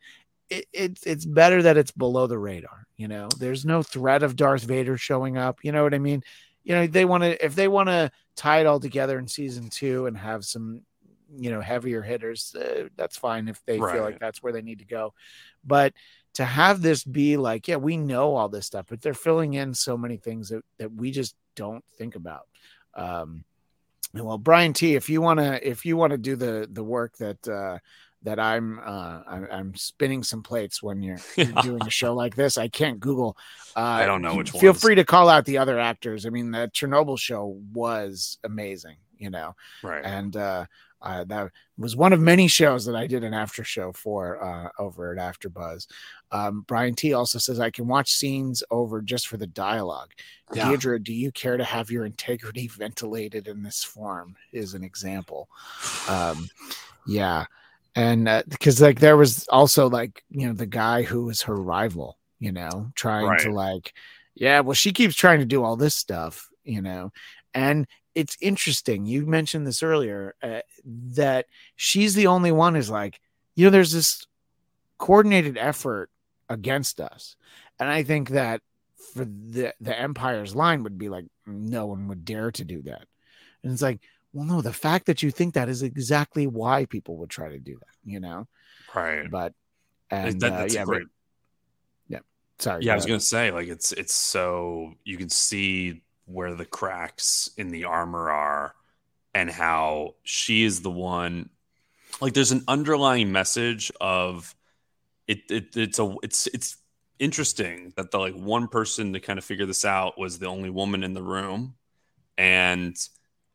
It, 0.48 0.66
it's 0.72 1.06
it's 1.06 1.26
better 1.26 1.62
that 1.62 1.76
it's 1.76 1.90
below 1.90 2.26
the 2.26 2.38
radar. 2.38 2.86
You 2.96 3.08
know, 3.08 3.28
there's 3.38 3.66
no 3.66 3.82
threat 3.82 4.22
of 4.22 4.36
Darth 4.36 4.62
Vader 4.62 4.96
showing 4.96 5.36
up. 5.36 5.58
You 5.62 5.72
know 5.72 5.82
what 5.82 5.94
I 5.94 5.98
mean? 5.98 6.22
You 6.64 6.74
know, 6.74 6.86
they 6.86 7.04
want 7.04 7.22
to 7.22 7.44
if 7.44 7.54
they 7.54 7.68
want 7.68 7.88
to 7.88 8.10
tie 8.36 8.60
it 8.60 8.66
all 8.66 8.80
together 8.80 9.18
in 9.18 9.28
season 9.28 9.68
two 9.68 10.06
and 10.06 10.16
have 10.16 10.44
some, 10.44 10.80
you 11.36 11.50
know, 11.50 11.60
heavier 11.60 12.02
hitters. 12.02 12.54
Uh, 12.54 12.88
that's 12.96 13.16
fine 13.16 13.48
if 13.48 13.62
they 13.64 13.78
feel 13.78 14.02
like 14.02 14.18
that's 14.18 14.42
where 14.42 14.52
they 14.52 14.62
need 14.62 14.80
to 14.80 14.86
go. 14.86 15.14
But 15.64 15.92
to 16.34 16.44
have 16.44 16.82
this 16.82 17.04
be 17.04 17.36
like, 17.36 17.68
yeah, 17.68 17.76
we 17.76 17.96
know 17.96 18.34
all 18.34 18.48
this 18.48 18.66
stuff, 18.66 18.86
but 18.88 19.00
they're 19.00 19.14
filling 19.14 19.54
in 19.54 19.72
so 19.72 19.96
many 19.96 20.16
things 20.16 20.48
that, 20.48 20.62
that 20.78 20.92
we 20.92 21.10
just 21.10 21.36
don't 21.54 21.84
think 21.96 22.16
about. 22.16 22.48
Um, 22.94 23.44
well, 24.12 24.38
Brian 24.38 24.72
T, 24.72 24.96
if 24.96 25.08
you 25.08 25.20
want 25.20 25.38
to, 25.38 25.68
if 25.68 25.86
you 25.86 25.96
want 25.96 26.10
to 26.10 26.18
do 26.18 26.34
the, 26.34 26.68
the 26.70 26.82
work 26.82 27.16
that, 27.18 27.46
uh, 27.46 27.78
that 28.24 28.40
I'm, 28.40 28.80
uh, 28.84 29.20
I'm, 29.50 29.74
spinning 29.74 30.22
some 30.22 30.42
plates 30.42 30.82
when 30.82 31.02
you're, 31.02 31.18
you're 31.36 31.62
doing 31.62 31.82
a 31.86 31.90
show 31.90 32.14
like 32.14 32.34
this. 32.34 32.58
I 32.58 32.68
can't 32.68 32.98
Google. 32.98 33.36
Uh, 33.76 33.80
I 33.80 34.06
don't 34.06 34.22
know 34.22 34.34
which 34.34 34.50
Feel 34.50 34.72
ones. 34.72 34.80
free 34.80 34.94
to 34.96 35.04
call 35.04 35.28
out 35.28 35.44
the 35.44 35.58
other 35.58 35.78
actors. 35.78 36.26
I 36.26 36.30
mean, 36.30 36.50
the 36.50 36.70
Chernobyl 36.74 37.18
show 37.18 37.58
was 37.72 38.38
amazing, 38.42 38.96
you 39.18 39.30
know, 39.30 39.54
Right. 39.82 40.04
and 40.04 40.36
uh, 40.36 40.66
uh, 41.02 41.24
that 41.24 41.50
was 41.76 41.94
one 41.94 42.14
of 42.14 42.20
many 42.20 42.48
shows 42.48 42.86
that 42.86 42.96
I 42.96 43.06
did 43.06 43.24
an 43.24 43.34
after 43.34 43.62
show 43.62 43.92
for 43.92 44.42
uh, 44.42 44.70
over 44.78 45.12
at 45.12 45.18
AfterBuzz. 45.18 45.86
Um, 46.32 46.64
Brian 46.66 46.94
T 46.94 47.12
also 47.12 47.38
says 47.38 47.60
I 47.60 47.70
can 47.70 47.86
watch 47.86 48.10
scenes 48.10 48.64
over 48.70 49.02
just 49.02 49.28
for 49.28 49.36
the 49.36 49.46
dialogue. 49.46 50.12
Yeah. 50.54 50.70
Dedra, 50.70 51.02
do 51.02 51.12
you 51.12 51.30
care 51.30 51.58
to 51.58 51.64
have 51.64 51.90
your 51.90 52.06
integrity 52.06 52.68
ventilated 52.78 53.48
in 53.48 53.62
this 53.62 53.84
form? 53.84 54.34
Is 54.52 54.72
an 54.72 54.82
example. 54.82 55.50
Um, 56.08 56.48
yeah, 57.06 57.44
and 57.94 58.44
because 58.48 58.80
like 58.80 59.00
there 59.00 59.16
was 59.16 59.46
also 59.48 59.88
like 59.88 60.22
you 60.30 60.46
know 60.46 60.52
the 60.52 60.66
guy 60.66 61.02
who 61.02 61.26
was 61.26 61.42
her 61.42 61.56
rival, 61.56 62.18
you 62.40 62.52
know, 62.52 62.90
trying 62.94 63.38
to 63.38 63.52
like, 63.52 63.94
yeah, 64.34 64.60
well, 64.60 64.74
she 64.74 64.92
keeps 64.92 65.14
trying 65.14 65.38
to 65.38 65.44
do 65.46 65.62
all 65.62 65.76
this 65.76 65.94
stuff, 65.94 66.48
you 66.64 66.82
know, 66.82 67.12
and 67.52 67.86
it's 68.14 68.36
interesting. 68.40 69.06
You 69.06 69.26
mentioned 69.26 69.66
this 69.66 69.82
earlier 69.82 70.34
uh, 70.42 70.60
that 70.84 71.46
she's 71.76 72.14
the 72.14 72.26
only 72.28 72.52
one 72.52 72.74
who's 72.74 72.90
like, 72.90 73.20
you 73.54 73.64
know, 73.64 73.70
there's 73.70 73.92
this 73.92 74.26
coordinated 74.98 75.56
effort 75.56 76.10
against 76.48 77.00
us, 77.00 77.36
and 77.78 77.88
I 77.88 78.02
think 78.02 78.30
that 78.30 78.60
for 79.14 79.24
the 79.24 79.72
the 79.80 79.98
Empire's 79.98 80.56
line 80.56 80.82
would 80.82 80.98
be 80.98 81.08
like, 81.08 81.26
no 81.46 81.86
one 81.86 82.08
would 82.08 82.24
dare 82.24 82.50
to 82.52 82.64
do 82.64 82.82
that, 82.82 83.06
and 83.62 83.72
it's 83.72 83.82
like, 83.82 84.00
well, 84.34 84.44
no, 84.44 84.60
the 84.60 84.72
fact 84.72 85.06
that 85.06 85.22
you 85.22 85.30
think 85.30 85.54
that 85.54 85.70
is 85.70 85.82
exactly 85.82 86.46
why 86.46 86.84
people 86.84 87.16
would 87.18 87.30
try 87.30 87.48
to 87.48 87.58
do 87.58 87.74
that, 87.78 87.96
you 88.04 88.20
know, 88.20 88.46
right. 88.94 89.30
but. 89.30 89.54
And 90.10 90.38
That- 90.40 90.52
uh, 90.52 90.56
that's 90.58 90.74
a 90.74 90.76
yeah, 90.76 90.84
but- 90.84 90.90
great. 90.92 91.06
sorry. 92.60 92.84
Yeah, 92.84 92.92
I 92.92 92.94
was 92.94 93.04
ahead. 93.04 93.08
gonna 93.14 93.20
say 93.20 93.50
like 93.50 93.66
it's 93.68 93.90
it's 93.92 94.14
so 94.14 94.94
you 95.02 95.16
can 95.16 95.28
see 95.28 96.02
where 96.26 96.54
the 96.54 96.64
cracks 96.64 97.50
in 97.56 97.70
the 97.70 97.84
armor 97.84 98.30
are 98.30 98.74
and 99.34 99.50
how 99.50 100.14
she 100.22 100.62
is 100.62 100.80
the 100.80 100.90
one 100.90 101.50
like 102.20 102.32
there's 102.32 102.52
an 102.52 102.62
underlying 102.68 103.32
message 103.32 103.90
of 104.00 104.54
it, 105.26 105.40
it 105.50 105.76
it's 105.76 105.98
a 105.98 106.14
it's 106.22 106.46
it's 106.48 106.76
interesting 107.18 107.92
that 107.96 108.12
the 108.12 108.18
like 108.18 108.34
one 108.34 108.68
person 108.68 109.12
to 109.14 109.20
kind 109.20 109.38
of 109.38 109.44
figure 109.44 109.66
this 109.66 109.84
out 109.84 110.16
was 110.16 110.38
the 110.38 110.46
only 110.46 110.70
woman 110.70 111.02
in 111.02 111.12
the 111.12 111.22
room 111.22 111.74
and 112.38 112.96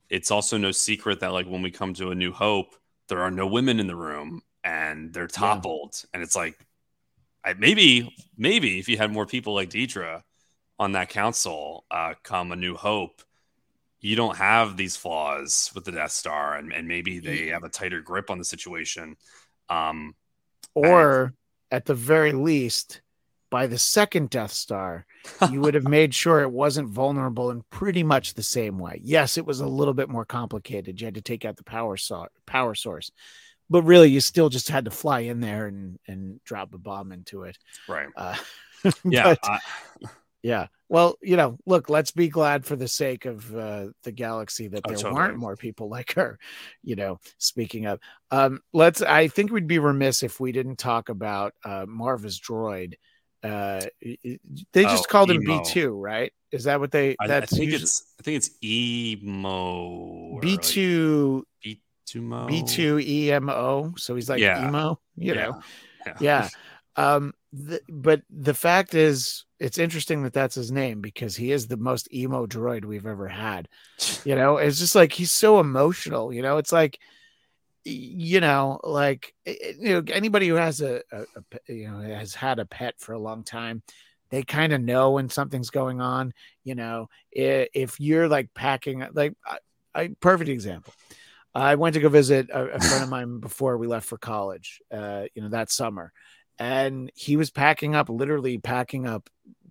it's 0.10 0.32
also 0.32 0.58
no 0.58 0.72
secret 0.72 1.20
that 1.20 1.34
like 1.34 1.48
when 1.48 1.62
we 1.62 1.72
come 1.72 1.94
to 1.96 2.12
a 2.12 2.16
new 2.16 2.32
hope 2.32 2.76
there 3.08 3.22
are 3.22 3.32
no 3.32 3.48
women 3.48 3.80
in 3.80 3.88
the 3.88 3.96
room 3.96 4.42
and 4.64 5.14
they're 5.14 5.28
toppled. 5.28 6.04
And 6.14 6.22
it's 6.24 6.36
like 6.36 6.58
I, 7.44 7.54
maybe 7.54 8.16
maybe 8.38 8.80
if 8.80 8.88
you 8.88 8.98
had 8.98 9.12
more 9.12 9.26
people 9.26 9.54
like 9.54 9.70
Dedra 9.70 10.22
on 10.78 10.94
that 10.94 11.10
council 11.10 11.86
uh, 11.92 12.14
come 12.24 12.52
a 12.52 12.56
new 12.56 12.76
hope 12.76 13.22
you 14.02 14.16
don't 14.16 14.38
have 14.38 14.78
these 14.78 14.96
flaws 14.96 15.72
with 15.76 15.84
the 15.84 15.92
death 15.92 16.12
star 16.12 16.56
and, 16.56 16.72
and 16.72 16.88
maybe 16.88 17.20
they 17.20 17.48
have 17.48 17.64
a 17.64 17.70
tighter 17.70 18.00
grip 18.00 18.30
on 18.30 18.38
the 18.38 18.46
situation. 18.46 19.18
Um 19.70 20.16
or 20.74 21.34
at 21.72 21.86
the 21.86 21.96
very 21.96 22.32
least, 22.32 23.02
by 23.50 23.68
the 23.68 23.78
second 23.78 24.30
Death 24.30 24.52
Star, 24.52 25.06
you 25.52 25.62
would 25.62 25.74
have 25.74 25.88
made 25.88 26.14
sure 26.14 26.42
it 26.42 26.52
wasn't 26.52 26.90
vulnerable 26.90 27.52
in 27.52 27.64
pretty 27.70 28.04
much 28.04 28.34
the 28.34 28.44
same 28.44 28.78
way. 28.78 29.00
Yes, 29.04 29.38
it 29.38 29.46
was 29.46 29.60
a 29.60 29.68
little 29.68 29.94
bit 29.94 30.10
more 30.10 30.26
complicated. 30.26 31.00
You 31.02 31.06
had 31.06 31.16
to 31.16 31.22
take 31.22 31.46
out 31.46 31.58
the 31.58 31.64
power 31.64 31.98
so- 31.98 32.28
power 32.46 32.76
source, 32.76 33.12
but 33.70 33.84
really, 33.84 34.10
you 34.10 34.22
still 34.22 34.50
just 34.50 34.70
had 34.70 34.86
to 34.86 34.92
fly 34.92 35.22
in 35.22 35.40
there 35.40 35.68
and 35.68 36.00
and 36.08 36.44
drop 36.44 36.74
a 36.74 36.78
bomb 36.78 37.12
into 37.12 37.44
it. 37.44 37.58
right 37.88 38.08
Uh, 38.16 38.36
yeah 39.04 39.24
but- 39.24 39.40
I- 39.44 39.60
yeah. 40.42 40.68
Well, 40.88 41.18
you 41.22 41.36
know, 41.36 41.58
look, 41.66 41.90
let's 41.90 42.12
be 42.12 42.30
glad 42.30 42.66
for 42.66 42.78
the 42.78 42.88
sake 42.88 43.26
of 43.26 43.54
uh, 43.54 43.88
the 44.04 44.12
galaxy 44.14 44.70
that 44.70 44.82
Oh, 44.86 44.88
there 44.88 44.96
totally. 44.98 45.14
weren't 45.14 45.38
more 45.38 45.58
people 45.58 45.90
like 45.90 46.14
her. 46.14 46.40
You 46.82 46.96
know, 46.96 47.20
speaking 47.40 47.86
of, 47.88 48.00
um, 48.32 48.62
let's. 48.74 49.02
I 49.02 49.28
think 49.28 49.52
we'd 49.52 49.68
be 49.68 49.80
remiss 49.80 50.24
if 50.24 50.40
we 50.40 50.54
didn't 50.54 50.78
talk 50.78 51.10
about 51.10 51.54
uh, 51.66 51.86
Maarva's 51.88 52.40
droid. 52.40 52.94
Uh, 53.44 53.86
they 54.02 54.84
just 54.84 55.06
Oh, 55.06 55.08
called 55.10 55.32
him 55.32 55.42
Emo. 55.44 55.60
B 55.64 55.70
two, 55.70 55.92
right? 55.98 56.32
Is 56.52 56.66
that 56.66 56.80
what 56.80 56.92
they? 56.92 57.16
I, 57.20 57.26
I 57.38 57.42
think 57.46 57.64
usually- 57.66 57.84
it's 57.84 58.04
I 58.20 58.24
think 58.24 58.38
it's 58.38 58.50
emo 58.64 60.32
or 60.34 60.40
B 60.42 60.52
like 60.52 60.62
two 60.62 61.46
B 61.64 61.82
two 62.06 62.22
mo 62.22 62.48
B 62.48 62.64
two 62.64 63.00
E 63.00 63.32
M 63.32 63.50
O. 63.50 63.94
So 63.98 64.16
he's 64.16 64.30
like 64.30 64.40
Yeah. 64.40 64.68
emo. 64.68 65.00
You 65.16 65.36
Yeah. 65.36 65.46
know, 65.46 65.62
yeah 66.20 66.50
um 66.96 67.34
th- 67.68 67.82
but 67.90 68.22
the 68.30 68.54
fact 68.54 68.94
is 68.94 69.46
it's 69.60 69.78
interesting 69.78 70.24
that 70.24 70.34
that's 70.34 70.56
his 70.56 70.72
name 70.72 71.02
because 71.02 71.36
he 71.36 71.52
is 71.52 71.68
the 71.68 71.78
most 71.78 72.12
emo 72.14 72.46
droid 72.48 72.84
we've 72.86 73.06
ever 73.06 73.28
had 73.28 73.68
you 74.26 74.34
know 74.36 74.58
it's 74.58 74.80
just 74.80 74.96
like 74.96 75.12
he's 75.14 75.32
so 75.32 75.60
emotional 75.60 76.34
you 76.34 76.42
know 76.42 76.58
it's 76.58 76.72
like 76.72 76.98
you 77.92 78.40
know 78.40 78.80
like 78.84 79.34
i- 79.48 79.58
i- 79.64 79.76
you 79.80 79.94
know 79.94 80.04
anybody 80.14 80.48
who 80.48 80.56
has 80.56 80.82
a, 80.82 81.02
a, 81.12 81.22
a 81.68 81.74
you 81.74 81.90
know 81.90 82.00
has 82.02 82.34
had 82.36 82.60
a 82.60 82.66
pet 82.66 82.96
for 83.00 83.14
a 83.14 83.20
long 83.20 83.44
time 83.44 83.82
they 84.30 84.44
kind 84.44 84.74
of 84.74 84.82
know 84.82 85.12
when 85.12 85.30
something's 85.30 85.70
going 85.70 86.02
on 86.02 86.34
you 86.64 86.76
know 86.76 87.10
if 87.32 88.00
you're 88.00 88.28
like 88.28 88.54
packing 88.54 89.06
like 89.14 89.34
I, 89.46 89.58
I 89.96 90.10
perfect 90.20 90.50
example 90.50 90.94
I 91.54 91.76
went 91.76 91.96
to 91.96 92.00
go 92.00 92.10
visit 92.10 92.50
a, 92.52 92.76
a 92.76 92.80
friend 92.80 93.04
of 93.04 93.10
mine 93.10 93.40
before 93.40 93.78
we 93.78 93.88
left 93.88 94.08
for 94.08 94.18
college, 94.18 94.82
uh, 94.92 95.26
you 95.34 95.42
know, 95.42 95.50
that 95.50 95.72
summer. 95.72 96.12
And 96.60 97.12
he 97.16 97.38
was 97.38 97.50
packing 97.50 97.96
up, 97.96 98.10
literally 98.10 98.58
packing 98.60 99.08
up 99.08 99.30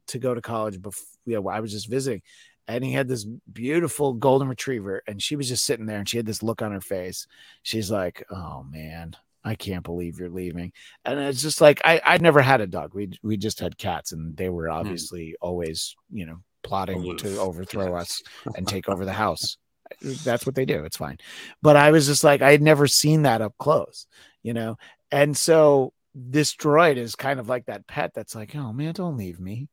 to 0.09 0.19
go 0.19 0.35
to 0.35 0.41
college 0.41 0.81
before 0.81 1.05
you 1.27 1.35
know, 1.37 1.49
I 1.49 1.61
was 1.61 1.71
just 1.73 1.89
visiting. 1.89 2.23
And 2.69 2.85
he 2.85 2.93
had 2.93 3.09
this 3.09 3.27
beautiful 3.51 4.13
golden 4.13 4.49
retriever, 4.49 5.03
and 5.09 5.21
she 5.23 5.35
was 5.35 5.49
just 5.49 5.65
sitting 5.65 5.87
there 5.87 5.99
and 5.99 6.09
she 6.09 6.19
had 6.19 6.27
this 6.27 6.43
look 6.43 6.63
on 6.63 6.71
her 6.71 6.81
face. 6.81 7.27
She's 7.63 7.91
like, 7.91 8.25
Oh 8.31 8.65
man, 8.71 9.17
I 9.45 9.55
can't 9.55 9.83
believe 9.83 10.19
you're 10.19 10.29
leaving. 10.29 10.73
And 11.05 11.19
it's 11.19 11.43
just 11.43 11.61
like 11.61 11.81
I, 11.85 12.01
I 12.05 12.19
never 12.19 12.41
had 12.41 12.61
a 12.61 12.67
dog. 12.67 12.95
We 12.95 13.19
we 13.23 13.37
just 13.37 13.61
had 13.61 13.79
cats, 13.79 14.13
and 14.13 14.37
they 14.37 14.51
were 14.51 14.67
hmm. 14.67 14.75
obviously 14.75 15.35
always, 15.41 15.97
you 16.13 16.27
know, 16.27 16.41
plotting 16.63 17.03
Aloof. 17.03 17.19
to 17.23 17.39
overthrow 17.39 17.97
us 17.97 18.21
and 18.57 18.69
take 18.69 18.89
over 18.89 19.05
the 19.05 19.13
house. 19.13 19.57
That's 20.03 20.45
what 20.45 20.55
they 20.55 20.67
do. 20.67 20.85
It's 20.85 20.99
fine. 20.99 21.17
But 21.63 21.77
I 21.77 21.93
was 21.93 22.07
just 22.07 22.23
like, 22.23 22.43
I 22.43 22.51
had 22.51 22.61
never 22.61 22.87
seen 22.87 23.23
that 23.23 23.41
up 23.41 23.55
close, 23.59 24.07
you 24.43 24.49
you 24.49 24.55
know. 24.55 24.77
And 25.11 25.37
so 25.37 25.93
this 26.15 26.55
droid 26.55 26.97
is 26.97 27.15
kind 27.15 27.41
of 27.41 27.49
like 27.49 27.67
that 27.67 27.87
pet 27.87 28.13
that's 28.15 28.35
like, 28.35 28.55
oh 28.55 28.73
man, 28.73 28.93
don't 28.93 29.17
leave 29.17 29.41
me. 29.41 29.69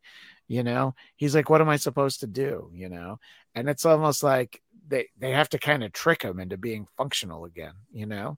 You 0.48 0.64
know, 0.64 0.96
he's 1.16 1.34
like, 1.34 1.50
what 1.50 1.62
am 1.62 1.70
I 1.70 1.78
supposed 1.78 2.20
to 2.20 2.28
do? 2.28 2.70
You 2.74 2.90
know, 2.90 3.20
and 3.56 3.70
it's 3.70 3.86
almost 3.86 4.24
like 4.24 4.62
they 4.88 5.08
they 5.18 5.32
have 5.32 5.50
to 5.50 5.60
kind 5.60 5.84
of 5.84 5.92
trick 5.92 6.22
him 6.22 6.40
into 6.40 6.58
being 6.58 6.88
functional 6.98 7.46
again, 7.46 7.74
you 7.92 8.06
know. 8.06 8.38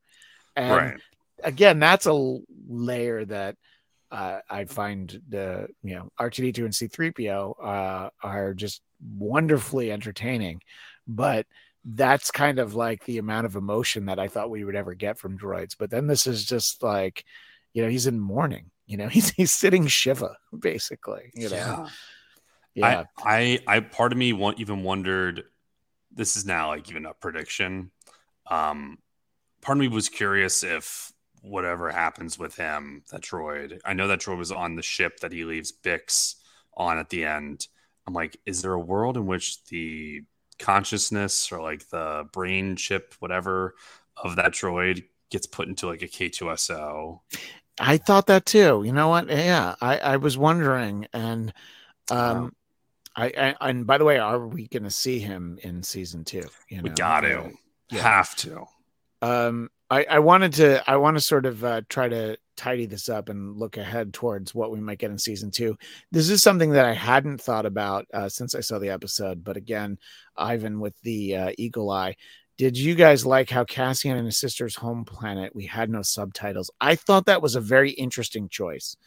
And 0.56 0.72
right. 0.72 1.00
again, 1.44 1.80
that's 1.80 2.06
a 2.06 2.40
layer 2.68 3.26
that 3.26 3.56
uh, 4.12 4.40
I 4.50 4.66
find 4.66 5.22
the 5.28 5.68
you 5.84 5.96
know 5.96 6.10
R2D2 6.20 6.58
and 6.60 6.74
C3PO 6.74 7.56
uh, 7.64 8.10
are 8.24 8.54
just 8.54 8.82
wonderfully 9.18 9.92
entertaining, 9.92 10.62
but 11.08 11.46
that's 11.90 12.32
kind 12.32 12.60
of 12.60 12.76
like 12.76 13.06
the 13.06 13.18
amount 13.18 13.46
of 13.46 13.56
emotion 13.56 14.06
that 14.06 14.20
I 14.20 14.28
thought 14.28 14.50
we 14.50 14.64
would 14.64 14.76
ever 14.76 14.94
get 14.94 15.18
from 15.18 15.38
droids. 15.38 15.76
But 15.78 15.90
then 15.90 16.08
this 16.08 16.28
is 16.28 16.44
just 16.44 16.84
like, 16.84 17.24
you 17.74 17.82
know, 17.82 17.90
he's 17.90 18.08
in 18.08 18.20
mourning. 18.20 18.72
You 18.88 18.98
know, 18.98 19.08
he's 19.10 19.30
he's 19.32 19.52
sitting 19.52 19.88
shiva 19.88 20.36
basically. 20.58 21.32
You 21.36 21.50
know, 21.50 21.56
Yeah. 21.56 21.88
yeah, 22.74 23.04
I, 23.24 23.60
I, 23.68 23.76
I, 23.76 23.80
part 23.82 24.12
of 24.12 24.18
me 24.18 24.34
want, 24.34 24.60
even 24.60 24.84
wondered. 24.84 25.44
This 26.12 26.36
is 26.36 26.46
now 26.46 26.70
like 26.70 26.90
even 26.90 27.06
a 27.06 27.14
prediction. 27.14 27.92
Um, 28.50 28.98
part 29.62 29.78
of 29.78 29.82
me 29.82 29.88
was 29.88 30.10
curious 30.10 30.64
if 30.64 31.12
whatever 31.42 31.92
happens 31.92 32.40
with 32.40 32.56
him, 32.56 33.04
that 33.12 33.22
droid. 33.22 33.80
I 33.86 33.94
know 33.94 34.08
that 34.08 34.20
droid 34.20 34.38
was 34.38 34.52
on 34.52 34.76
the 34.76 34.82
ship 34.82 35.20
that 35.20 35.32
he 35.32 35.44
leaves 35.44 35.72
Bix 35.72 36.36
on 36.76 36.98
at 36.98 37.10
the 37.10 37.26
end. 37.26 37.68
I'm 38.08 38.14
like, 38.14 38.38
is 38.46 38.62
there 38.62 38.74
a 38.74 38.80
world 38.80 39.18
in 39.18 39.28
which 39.28 39.64
the 39.66 40.24
consciousness 40.60 41.52
or 41.52 41.62
like 41.62 41.88
the 41.90 42.28
brain 42.32 42.76
chip, 42.76 43.14
whatever, 43.20 43.76
of 44.16 44.38
that 44.38 44.54
droid 44.54 45.04
gets 45.30 45.46
put 45.46 45.68
into 45.68 45.88
like 45.88 46.02
a 46.02 46.08
K2SO? 46.08 47.20
I 47.80 47.98
thought 47.98 48.28
that 48.28 48.46
too. 48.46 48.84
You 48.86 48.92
know 48.92 49.08
what? 49.10 49.30
Yeah, 49.30 49.76
I 49.82 49.98
I 50.00 50.18
was 50.18 50.38
wondering, 50.38 51.08
and 51.14 51.54
um, 52.10 52.54
I, 53.16 53.26
I 53.62 53.70
and 53.70 53.86
by 53.86 53.98
the 53.98 54.06
way, 54.06 54.18
are 54.18 54.48
we 54.48 54.68
going 54.68 54.84
to 54.84 54.92
see 54.92 55.20
him 55.20 55.60
in 55.62 55.84
season 55.84 56.24
two? 56.24 56.44
You 56.70 56.78
know, 56.78 56.84
We 56.84 56.90
got 56.92 57.22
to, 57.22 57.40
Uh, 57.46 57.50
yeah. 57.92 58.02
have 58.02 58.36
to. 58.38 58.66
um 59.22 59.70
I, 59.90 60.06
I 60.10 60.20
wanted 60.20 60.54
to 60.56 60.84
I 60.90 60.98
want 60.98 61.16
to 61.16 61.22
sort 61.22 61.46
of 61.46 61.64
uh, 61.64 61.82
try 61.88 62.10
to 62.10 62.38
tidy 62.58 62.88
this 62.88 63.08
up 63.08 63.30
and 63.30 63.56
look 63.56 63.78
ahead 63.78 64.14
towards 64.14 64.54
what 64.54 64.70
we 64.72 64.82
might 64.82 64.98
get 65.00 65.12
in 65.12 65.18
season 65.18 65.50
two. 65.50 65.78
This 66.12 66.30
is 66.30 66.44
something 66.44 66.72
that 66.72 66.86
I 66.86 66.94
hadn't 66.94 67.40
thought 67.40 67.66
about 67.66 68.06
uh, 68.14 68.28
since 68.28 68.54
I 68.54 68.60
saw 68.60 68.80
the 68.80 68.90
episode, 68.90 69.44
but 69.46 69.56
again, 69.56 69.98
Ivan 70.36 70.82
with 70.82 71.00
the 71.04 71.36
uh, 71.38 71.52
eagle 71.58 71.90
eye. 71.90 72.18
Did 72.58 72.78
you 72.78 72.96
guys 72.96 73.26
like 73.26 73.50
how 73.50 73.64
Cassian 73.64 74.18
and 74.18 74.26
his 74.26 74.38
sister's 74.38 74.76
home 74.76 75.06
planet 75.06 75.56
we 75.56 75.66
had 75.66 75.90
no 75.90 76.02
subtitles? 76.02 76.72
I 76.82 76.96
thought 76.96 77.28
that 77.28 77.42
was 77.42 77.56
a 77.56 77.62
very 77.62 77.92
interesting 77.92 78.50
choice. 78.50 78.98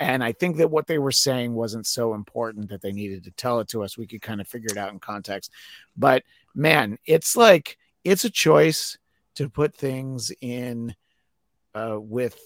And 0.00 0.22
I 0.22 0.32
think 0.32 0.56
that 0.58 0.70
what 0.70 0.86
they 0.86 0.98
were 0.98 1.12
saying 1.12 1.54
wasn't 1.54 1.86
so 1.86 2.14
important 2.14 2.68
that 2.70 2.82
they 2.82 2.92
needed 2.92 3.24
to 3.24 3.30
tell 3.32 3.60
it 3.60 3.68
to 3.68 3.82
us. 3.82 3.96
We 3.98 4.06
could 4.06 4.22
kind 4.22 4.40
of 4.40 4.46
figure 4.48 4.70
it 4.70 4.76
out 4.76 4.92
in 4.92 4.98
context. 5.00 5.50
But 5.96 6.22
man, 6.54 6.98
it's 7.04 7.36
like 7.36 7.78
it's 8.04 8.24
a 8.24 8.30
choice 8.30 8.96
to 9.36 9.48
put 9.48 9.76
things 9.76 10.32
in 10.40 10.94
uh, 11.74 11.98
with 12.00 12.38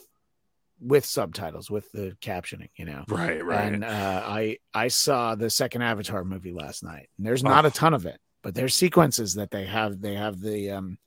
with 0.80 1.04
subtitles 1.04 1.70
with 1.70 1.90
the 1.92 2.16
captioning 2.20 2.68
you 2.74 2.84
know 2.84 3.04
Right, 3.06 3.44
right 3.44 3.72
and 3.72 3.84
uh, 3.84 4.22
i 4.26 4.58
i 4.74 4.88
saw 4.88 5.36
the 5.36 5.48
second 5.48 5.82
avatar 5.82 6.24
movie 6.24 6.50
last 6.50 6.82
night 6.82 7.08
and 7.16 7.24
there's 7.24 7.44
Oh. 7.44 7.48
not 7.48 7.64
a 7.64 7.70
ton 7.70 7.94
of 7.94 8.04
it 8.04 8.18
but 8.42 8.54
there's 8.54 8.74
sequences 8.74 9.34
that 9.34 9.50
they 9.50 9.64
have 9.66 10.00
they 10.00 10.14
have 10.14 10.40
the 10.40 10.70
um 10.72 10.98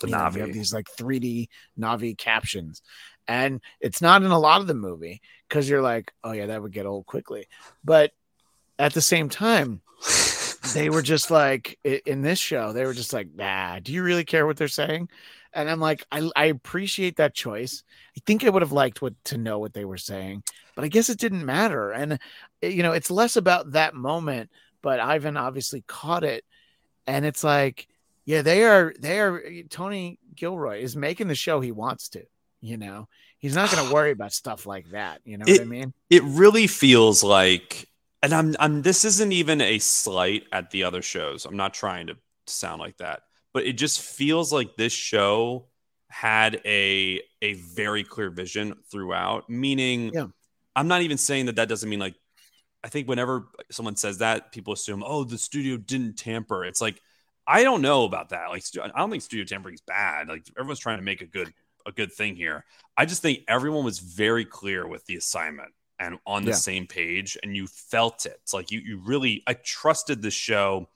The 0.00 0.08
you 0.08 0.12
know, 0.12 0.18
have 0.24 0.34
Navi. 0.34 0.52
these 0.52 0.72
like 0.72 0.88
3d 0.98 1.48
navi 1.78 2.16
captions. 2.16 2.82
And 3.26 3.60
it's 3.80 4.02
not 4.02 4.22
in 4.22 4.30
a 4.30 4.38
lot 4.38 4.60
of 4.60 4.66
the 4.66 4.74
movie 4.74 5.22
because 5.48 5.68
you're 5.68 5.82
like 5.82 6.12
oh 6.24 6.32
yeah 6.32 6.46
that 6.46 6.62
would 6.62 6.72
get 6.72 6.86
old 6.86 7.06
quickly. 7.06 7.46
But 7.84 8.12
at 8.78 8.92
the 8.94 9.00
same 9.00 9.28
time 9.28 9.80
they 10.74 10.90
were 10.90 11.02
just 11.02 11.30
like 11.30 11.78
in 11.84 12.22
this 12.22 12.38
show 12.38 12.72
they 12.72 12.84
were 12.86 12.94
just 12.94 13.12
like 13.12 13.28
nah 13.34 13.78
do 13.80 13.92
you 13.92 14.02
really 14.02 14.24
care 14.24 14.46
what 14.46 14.56
they're 14.56 14.68
saying? 14.68 15.08
And 15.52 15.70
i'm 15.70 15.80
like 15.80 16.04
i, 16.10 16.28
I 16.36 16.46
appreciate 16.46 17.16
that 17.16 17.34
choice. 17.34 17.84
I 18.16 18.20
think 18.26 18.44
i 18.44 18.50
would 18.50 18.62
have 18.62 18.72
liked 18.72 19.00
what 19.02 19.14
to 19.26 19.38
know 19.38 19.58
what 19.58 19.72
they 19.74 19.84
were 19.84 19.96
saying 19.98 20.42
but 20.74 20.84
i 20.84 20.88
guess 20.88 21.08
it 21.10 21.18
didn't 21.18 21.44
matter. 21.46 21.92
And 21.92 22.18
eh, 22.62 22.68
you 22.68 22.82
know 22.82 22.92
it's 22.92 23.10
less 23.10 23.36
about 23.36 23.72
that 23.72 23.94
moment 23.94 24.50
but 24.82 25.00
ivan 25.00 25.36
obviously 25.36 25.84
caught 25.86 26.24
it 26.24 26.44
and 27.06 27.24
it's 27.24 27.44
like 27.44 27.86
yeah 28.24 28.42
they 28.42 28.64
are 28.64 28.94
they 28.98 29.20
are 29.20 29.42
tony 29.68 30.18
gilroy 30.34 30.80
is 30.80 30.96
making 30.96 31.28
the 31.28 31.34
show 31.34 31.60
he 31.60 31.72
wants 31.72 32.08
to 32.10 32.22
you 32.60 32.76
know 32.76 33.08
he's 33.38 33.54
not 33.54 33.70
going 33.70 33.86
to 33.88 33.92
worry 33.94 34.10
about 34.10 34.32
stuff 34.32 34.66
like 34.66 34.90
that 34.90 35.20
you 35.24 35.36
know 35.38 35.44
what 35.46 35.60
i 35.60 35.62
It- 35.62 35.68
mean 35.68 35.92
it 36.10 36.22
really 36.24 36.66
feels 36.66 37.22
like 37.22 37.88
and 38.22 38.32
I'm 38.32 38.56
I'm 38.58 38.80
this 38.80 39.04
isn't 39.04 39.32
even 39.32 39.60
a 39.60 39.78
slight 39.78 40.44
at 40.50 40.70
the 40.70 40.84
other 40.84 41.02
shows. 41.02 41.44
I'm 41.44 41.58
not 41.58 41.74
trying 41.74 42.06
to 42.06 42.16
sound 42.46 42.80
like 42.80 42.96
that, 42.96 43.20
but 43.52 43.66
it 43.66 43.74
just 43.74 44.00
feels 44.00 44.50
like 44.50 44.76
this 44.78 44.94
show 44.94 45.66
had 46.08 46.58
a 46.64 47.20
a 47.42 47.52
very 47.52 48.02
clear 48.02 48.30
vision 48.30 48.76
throughout, 48.90 49.50
meaning 49.50 50.10
Yeah. 50.14 50.28
I'm 50.74 50.88
not 50.88 51.02
even 51.02 51.18
saying 51.18 51.46
that 51.46 51.56
that 51.56 51.68
doesn't 51.68 51.86
mean 51.90 52.00
like 52.00 52.14
I 52.84 52.88
think 52.88 53.08
whenever 53.08 53.48
someone 53.70 53.96
says 53.96 54.18
that, 54.18 54.52
people 54.52 54.74
assume, 54.74 55.02
"Oh, 55.06 55.24
the 55.24 55.38
studio 55.38 55.76
didn't 55.78 56.14
tamper." 56.18 56.64
It's 56.64 56.80
like 56.82 57.00
I 57.46 57.62
don't 57.62 57.82
know 57.82 58.04
about 58.04 58.30
that. 58.30 58.50
Like 58.50 58.64
I 58.82 58.98
don't 58.98 59.10
think 59.10 59.22
studio 59.22 59.44
tampering 59.44 59.74
is 59.74 59.80
bad. 59.82 60.28
Like 60.28 60.46
everyone's 60.58 60.78
trying 60.78 60.98
to 60.98 61.04
make 61.04 61.22
a 61.22 61.26
good 61.26 61.52
a 61.86 61.92
good 61.92 62.12
thing 62.12 62.36
here. 62.36 62.64
I 62.96 63.06
just 63.06 63.22
think 63.22 63.40
everyone 63.48 63.84
was 63.84 63.98
very 63.98 64.44
clear 64.44 64.86
with 64.86 65.04
the 65.06 65.16
assignment 65.16 65.72
and 65.98 66.18
on 66.26 66.44
the 66.44 66.50
Yeah. 66.52 66.56
same 66.56 66.86
page 66.86 67.36
and 67.42 67.56
you 67.56 67.66
felt 67.66 68.26
it. 68.26 68.38
It's 68.42 68.54
like 68.54 68.70
you 68.70 68.80
you 68.80 68.98
really 68.98 69.42
I 69.46 69.54
trusted 69.54 70.22
the 70.22 70.30
show. 70.30 70.88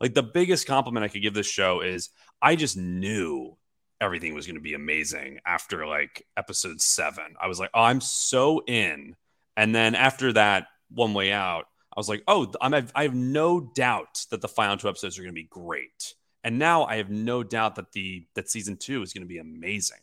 Like 0.00 0.14
the 0.14 0.22
biggest 0.22 0.66
compliment 0.66 1.04
I 1.04 1.08
could 1.08 1.22
give 1.22 1.34
this 1.34 1.46
show 1.50 1.80
is 1.80 2.10
I 2.42 2.56
just 2.56 2.76
knew 2.76 3.56
everything 4.00 4.34
was 4.34 4.46
going 4.46 4.56
to 4.56 4.60
be 4.60 4.74
amazing 4.74 5.40
after 5.46 5.86
like 5.86 6.26
episode 6.36 6.80
7. 6.80 7.24
I 7.40 7.46
was 7.46 7.58
like, 7.60 7.70
"Oh, 7.74 7.82
I'm 7.82 8.00
so 8.00 8.62
in." 8.66 9.16
And 9.56 9.74
then 9.74 9.94
after 9.94 10.32
that 10.32 10.66
one 10.94 11.14
way 11.14 11.32
out, 11.32 11.66
I 11.96 12.00
was 12.00 12.08
like, 12.08 12.22
"Oh, 12.28 12.52
I'm 12.60 12.74
I've, 12.94 13.14
no 13.14 13.60
doubt 13.60 14.26
that 14.30 14.40
the 14.40 14.48
final 14.48 14.76
two 14.76 14.88
episodes 14.88 15.18
are 15.18 15.22
going 15.22 15.34
to 15.34 15.40
be 15.40 15.48
great." 15.48 16.14
And 16.44 16.58
now 16.58 16.84
I 16.84 16.96
have 16.96 17.10
no 17.10 17.42
doubt 17.42 17.76
that 17.76 17.92
the 17.92 18.26
that 18.34 18.50
season 18.50 18.76
2 18.76 19.02
is 19.02 19.12
going 19.12 19.22
to 19.22 19.28
be 19.28 19.38
amazing 19.38 19.98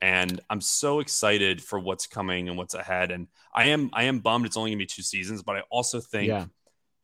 and 0.00 0.40
I'm 0.48 0.60
so 0.60 1.00
excited 1.00 1.62
for 1.62 1.78
what's 1.78 2.06
coming 2.06 2.48
and 2.48 2.56
what's 2.56 2.74
ahead. 2.74 3.10
And 3.10 3.26
I 3.52 3.66
am 3.66 3.90
I 3.92 4.04
am 4.04 4.20
bummed 4.20 4.46
it's 4.46 4.56
only 4.56 4.70
gonna 4.70 4.78
be 4.78 4.86
two 4.86 5.02
seasons, 5.02 5.42
but 5.42 5.56
I 5.56 5.62
also 5.70 6.00
think 6.00 6.28
Yeah. 6.28 6.46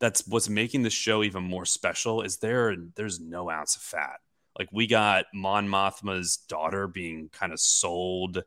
that's 0.01 0.27
what's 0.29 0.49
making 0.49 0.83
the 0.83 0.91
show 0.91 1.23
even 1.25 1.43
more 1.43 1.65
special 1.67 2.23
is 2.23 2.39
there 2.39 2.77
there's 2.97 3.21
no 3.21 3.51
ounce 3.51 3.77
of 3.77 3.83
fat. 3.83 4.21
Like 4.59 4.69
we 4.73 4.87
got 4.87 5.27
Mon 5.35 5.69
Mothma's 5.69 6.37
daughter 6.37 6.87
being 6.89 7.31
kind 7.31 7.53
of 7.53 7.61
sold 7.61 8.45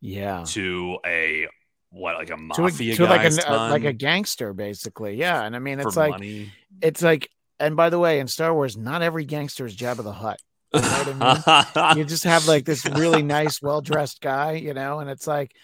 yeah 0.00 0.50
to 0.52 0.98
a 1.06 1.46
what 1.94 2.16
like 2.16 2.28
a 2.28 2.28
to, 2.28 2.34
a, 2.34 2.38
mafia 2.38 2.96
to 2.96 3.04
like 3.04 3.22
guy's 3.22 3.38
a 3.38 3.50
like 3.50 3.84
a 3.84 3.92
gangster 3.92 4.52
basically. 4.52 5.14
Yeah 5.14 5.42
and 5.42 5.54
i 5.54 5.58
mean 5.60 5.78
it's 5.78 5.96
like 5.96 6.10
money. 6.10 6.52
it's 6.82 7.02
like 7.02 7.30
and 7.60 7.76
by 7.76 7.88
the 7.88 7.98
way 7.98 8.18
in 8.18 8.26
star 8.26 8.52
wars 8.52 8.76
not 8.76 9.00
every 9.00 9.24
gangster 9.24 9.64
is 9.64 9.76
jabba 9.76 10.02
the 10.02 10.12
hutt. 10.12 10.40
Know 10.72 11.36
what 11.44 11.96
you 11.96 12.04
just 12.14 12.24
have 12.24 12.48
like 12.48 12.64
this 12.64 12.84
really 12.84 13.22
nice 13.22 13.62
well-dressed 13.62 14.20
guy 14.20 14.52
you 14.54 14.74
know 14.74 14.98
and 14.98 15.08
it's 15.08 15.26
like 15.26 15.54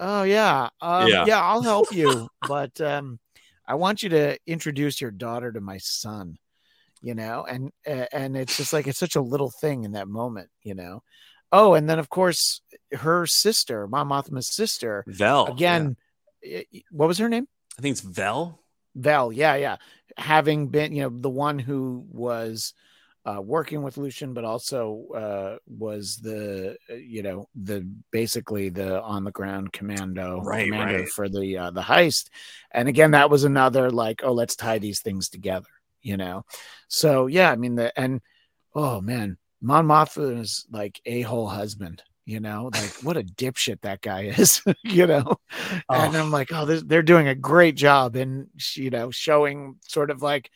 oh 0.00 0.24
yeah 0.24 0.70
um, 0.80 1.06
Yeah. 1.06 1.24
yeah 1.26 1.40
i'll 1.40 1.62
help 1.62 1.94
you 1.94 2.28
but 2.48 2.80
um 2.80 3.20
i 3.64 3.76
want 3.76 4.02
you 4.02 4.08
to 4.08 4.36
introduce 4.44 5.00
your 5.00 5.12
daughter 5.12 5.52
to 5.52 5.60
my 5.60 5.78
son 5.78 6.36
you 7.00 7.14
know 7.14 7.46
and 7.48 7.70
and 8.12 8.36
it's 8.36 8.56
just 8.56 8.72
like 8.72 8.88
it's 8.88 8.98
such 8.98 9.14
a 9.14 9.20
little 9.20 9.50
thing 9.50 9.84
in 9.84 9.92
that 9.92 10.08
moment 10.08 10.50
you 10.62 10.74
know 10.74 11.02
oh 11.52 11.74
and 11.74 11.88
then 11.88 11.98
of 11.98 12.08
course 12.08 12.60
her 12.92 13.26
sister 13.26 13.86
Mon 13.86 14.08
Mothma's 14.08 14.48
sister 14.48 15.04
Vel 15.06 15.46
again 15.46 15.96
i- 16.44 16.66
i- 16.74 16.82
what 16.90 17.08
was 17.08 17.18
her 17.18 17.28
name 17.28 17.46
I 17.78 17.82
think 17.82 17.92
it's 17.92 18.00
Vel. 18.00 18.62
Vel, 18.94 19.30
yeah, 19.30 19.56
yeah. 19.56 19.76
Having 20.16 20.68
been, 20.68 20.94
you 20.94 21.02
know, 21.02 21.10
the 21.10 21.28
one 21.28 21.58
who 21.58 22.06
was 22.10 22.72
uh, 23.26 23.42
working 23.42 23.82
with 23.82 23.96
Luthen, 23.96 24.32
but 24.32 24.44
also 24.44 25.06
uh, 25.14 25.58
was 25.66 26.16
the, 26.16 26.78
uh, 26.88 26.94
you 26.94 27.22
know, 27.22 27.48
the 27.54 27.86
basically 28.10 28.70
the 28.70 29.02
on 29.02 29.24
the 29.24 29.30
ground 29.30 29.74
commando 29.74 30.40
Right, 30.40 30.64
commander 30.64 31.00
right. 31.00 31.08
for 31.10 31.28
the 31.28 31.58
uh, 31.58 31.70
the 31.70 31.82
heist. 31.82 32.30
And 32.70 32.88
again, 32.88 33.10
that 33.10 33.28
was 33.28 33.44
another 33.44 33.90
like, 33.90 34.22
oh, 34.24 34.32
let's 34.32 34.56
tie 34.56 34.78
these 34.78 35.00
things 35.02 35.28
together, 35.28 35.68
you 36.00 36.16
know. 36.16 36.46
So 36.88 37.26
yeah, 37.26 37.50
I 37.50 37.56
mean 37.56 37.74
the 37.74 37.92
and 38.00 38.22
oh 38.74 39.02
man, 39.02 39.36
Mon 39.66 39.84
Mothma 39.86 40.40
is 40.40 40.64
like 40.70 41.00
a 41.04 41.22
whole 41.22 41.48
husband. 41.48 42.02
You 42.24 42.40
know, 42.40 42.70
like 42.72 42.92
what 43.02 43.16
a 43.16 43.22
dipshit 43.22 43.82
that 43.82 44.00
guy 44.00 44.24
is. 44.36 44.62
you 44.84 45.06
know, 45.06 45.36
and 45.88 46.16
Oh. 46.16 46.20
I'm 46.20 46.30
like, 46.30 46.50
oh, 46.52 46.64
they're 46.64 47.02
doing 47.02 47.28
a 47.28 47.34
great 47.34 47.76
job 47.76 48.16
in 48.16 48.48
you 48.74 48.90
know 48.90 49.10
showing 49.10 49.76
sort 49.86 50.10
of 50.10 50.22
like 50.22 50.50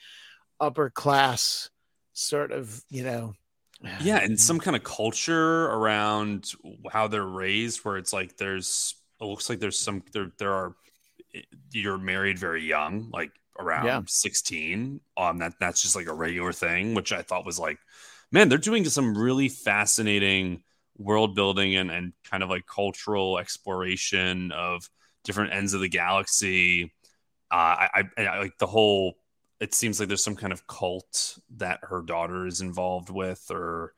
upper 0.60 0.90
class 0.90 1.70
sort 2.12 2.52
of 2.52 2.82
you 2.90 3.02
know 3.02 3.32
yeah 4.02 4.18
and 4.18 4.38
some 4.38 4.58
kind 4.60 4.76
of 4.76 4.82
culture 4.84 5.66
around 5.66 6.52
how 6.92 7.08
they're 7.08 7.24
raised 7.24 7.80
where 7.84 7.96
it's 7.96 8.12
like 8.12 8.36
there's 8.36 8.94
it 9.20 9.24
looks 9.24 9.48
like 9.48 9.58
there's 9.58 9.78
some 9.78 10.02
there 10.12 10.30
there 10.38 10.52
are 10.52 10.74
you're 11.72 11.96
married 11.98 12.38
very 12.38 12.62
young 12.62 13.08
like 13.12 13.30
around 13.58 13.86
Yeah. 13.86 14.02
16 14.06 15.00
um 15.16 15.38
that 15.38 15.54
that's 15.60 15.80
just 15.80 15.96
like 15.96 16.08
a 16.08 16.12
regular 16.12 16.52
thing 16.52 16.92
which 16.94 17.10
i 17.12 17.22
thought 17.22 17.46
was 17.46 17.58
like 17.58 17.78
man 18.32 18.48
they're 18.48 18.58
doing 18.58 18.84
some 18.84 19.16
really 19.16 19.48
fascinating 19.48 20.62
world 20.98 21.34
building 21.34 21.76
and 21.76 21.90
and 21.90 22.12
kind 22.30 22.42
of 22.42 22.50
like 22.50 22.66
cultural 22.66 23.38
exploration 23.38 24.52
of 24.52 24.88
different 25.24 25.52
ends 25.52 25.74
of 25.74 25.80
the 25.80 25.88
galaxy 25.88 26.92
uh 27.50 27.54
i 27.94 28.04
i, 28.18 28.22
I 28.26 28.38
like 28.40 28.58
the 28.58 28.66
whole 28.66 29.14
it 29.60 29.74
seems 29.74 30.00
like 30.00 30.08
there's 30.08 30.24
some 30.24 30.36
kind 30.36 30.52
of 30.52 30.66
cult 30.66 31.38
that 31.56 31.80
her 31.82 32.02
daughter 32.02 32.46
is 32.46 32.60
involved 32.60 33.10
with 33.10 33.44
or 33.50 33.94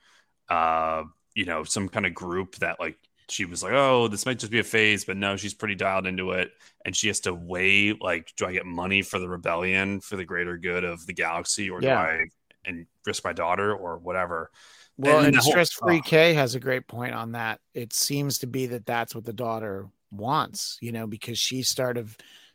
uh 0.49 1.05
you 1.35 1.45
know 1.45 1.64
some 1.64 1.89
kind 1.89 2.07
of 2.07 2.14
group 2.14 2.57
that 2.57 2.80
like 2.80 2.97
she 3.28 3.45
was 3.45 3.62
like 3.62 3.72
oh 3.72 4.09
this 4.09 4.26
might 4.26 4.39
just 4.39 4.53
be 4.53 4.59
a 4.59 4.64
phase 4.64 5.05
but 5.05 5.16
no 5.16 5.37
she's 5.37 5.55
pretty 5.55 5.74
dialed 5.74 6.07
into 6.07 6.33
it 6.33 6.51
and 6.85 6.95
she 6.95 7.07
has 7.07 7.20
to 7.20 7.33
weigh 7.33 7.93
like 8.01 8.33
do 8.37 8.45
i 8.47 8.53
get 8.53 8.66
money 8.66 9.01
for 9.03 9.18
the 9.18 9.28
rebellion 9.28 10.01
for 10.01 10.16
the 10.16 10.24
greater 10.24 10.59
good 10.59 10.85
of 10.85 11.07
the 11.07 11.14
galaxy 11.14 11.70
or 11.70 11.80
Yeah. 11.80 11.95
do 11.95 11.99
i 11.99 12.26
and 12.65 12.87
risk 13.07 13.25
my 13.25 13.33
daughter 13.33 13.75
or 13.75 13.99
whatever 13.99 14.51
Well, 14.97 15.19
And 15.19 15.35
and, 15.35 15.43
Stress 15.43 15.73
Free 15.73 15.99
oh. 15.99 16.03
K 16.03 16.35
has 16.35 16.55
a 16.55 16.61
great 16.61 16.87
point 16.87 17.15
on 17.15 17.33
that. 17.33 17.61
It 17.75 17.93
seems 17.93 18.39
to 18.39 18.47
be 18.47 18.67
that 18.67 18.87
that's 18.87 19.15
what 19.15 19.25
the 19.25 19.33
daughter 19.33 19.89
wants, 20.11 20.79
you 20.81 20.93
know, 20.93 21.07
because 21.07 21.39
she 21.39 21.63
started 21.63 22.09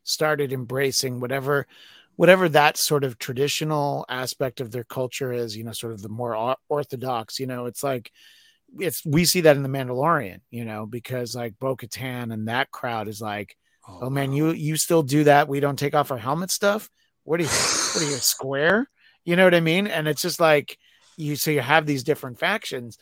started 0.04 0.54
embracing 0.54 1.20
whatever 1.20 1.68
whatever 2.16 2.50
that 2.50 2.78
sort 2.78 3.04
of 3.04 3.20
traditional 3.20 4.06
aspect 4.10 4.60
of 4.60 4.72
their 4.72 4.84
culture 4.84 5.32
is, 5.32 5.56
you 5.56 5.64
know, 5.64 5.72
sort 5.72 5.94
of 5.94 6.02
the 6.02 6.10
more 6.10 6.56
orthodox, 6.68 7.40
you 7.40 7.46
know, 7.46 7.66
it's 7.66 7.84
like 7.84 8.12
it's 8.80 9.06
we 9.06 9.24
see 9.24 9.42
that 9.42 9.56
in 9.56 9.64
the 9.64 9.70
Mandalorian, 9.70 10.40
you 10.50 10.66
know, 10.66 10.86
because 10.86 11.36
like 11.36 11.58
Bo 11.60 11.76
Katan 11.76 12.34
and 12.34 12.48
that 12.48 12.72
crowd 12.72 13.08
is 13.08 13.22
like, 13.22 13.56
oh, 13.88 14.00
oh 14.04 14.10
man, 14.10 14.34
you 14.34 14.52
you 14.52 14.76
still 14.78 15.04
do 15.04 15.26
that? 15.26 15.48
We 15.48 15.60
don't 15.60 15.80
take 15.80 15.96
off 15.96 16.12
our 16.12 16.18
helmet 16.18 16.52
stuff. 16.52 16.90
What 17.24 17.40
are 17.40 17.44
you? 17.44 17.50
What 17.50 18.02
are 18.02 18.10
you 18.10 18.18
square? 18.18 18.90
You 19.28 19.36
know 19.36 19.44
what 19.44 19.54
I 19.54 19.60
mean? 19.60 19.88
And 19.88 20.08
it's 20.08 20.22
just 20.22 20.40
like 20.40 20.78
you. 21.18 21.36
So 21.36 21.52
you 21.52 21.60
have 21.60 21.86
these 21.86 22.04
different 22.04 22.40
factions, 22.40 22.98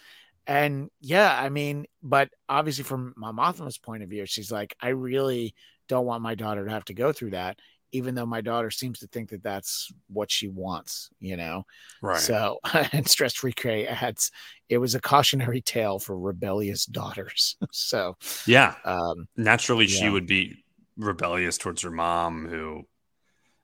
and 0.48 0.90
yeah, 1.00 1.40
I 1.40 1.50
mean, 1.50 1.86
but 2.02 2.30
obviously 2.50 2.84
from 2.84 3.14
Mon 3.16 3.36
Mothma's 3.36 3.78
point 3.78 4.02
of 4.02 4.10
view, 4.10 4.26
she's 4.26 4.52
like, 4.52 4.76
I 4.82 4.90
really 4.90 5.54
don't 5.88 6.08
want 6.08 6.24
my 6.24 6.34
daughter 6.34 6.66
to 6.66 6.72
have 6.72 6.86
to 6.86 6.96
go 6.96 7.14
through 7.14 7.30
that, 7.30 7.60
even 7.92 8.16
though 8.16 8.26
my 8.26 8.42
daughter 8.42 8.72
seems 8.72 8.98
to 9.00 9.08
think 9.08 9.30
that 9.30 9.44
that's 9.44 9.92
what 10.08 10.32
she 10.32 10.48
wants. 10.48 11.12
You 11.20 11.38
know, 11.38 11.68
right 12.02 12.20
so, 12.20 12.58
and 12.92 13.08
Stress 13.08 13.36
Free 13.36 13.54
adds, 13.88 14.32
it 14.68 14.80
was 14.80 14.96
a 14.96 15.00
cautionary 15.00 15.62
tale 15.62 16.00
for 16.00 16.18
rebellious 16.18 16.88
daughters. 16.88 17.56
so, 17.72 18.18
yeah 18.48 18.74
um, 18.84 19.28
naturally 19.38 19.86
she 19.86 20.10
would 20.10 20.26
be 20.26 20.64
rebellious 20.98 21.60
towards 21.60 21.84
her 21.84 21.92
mom 21.92 22.48
who 22.48 22.82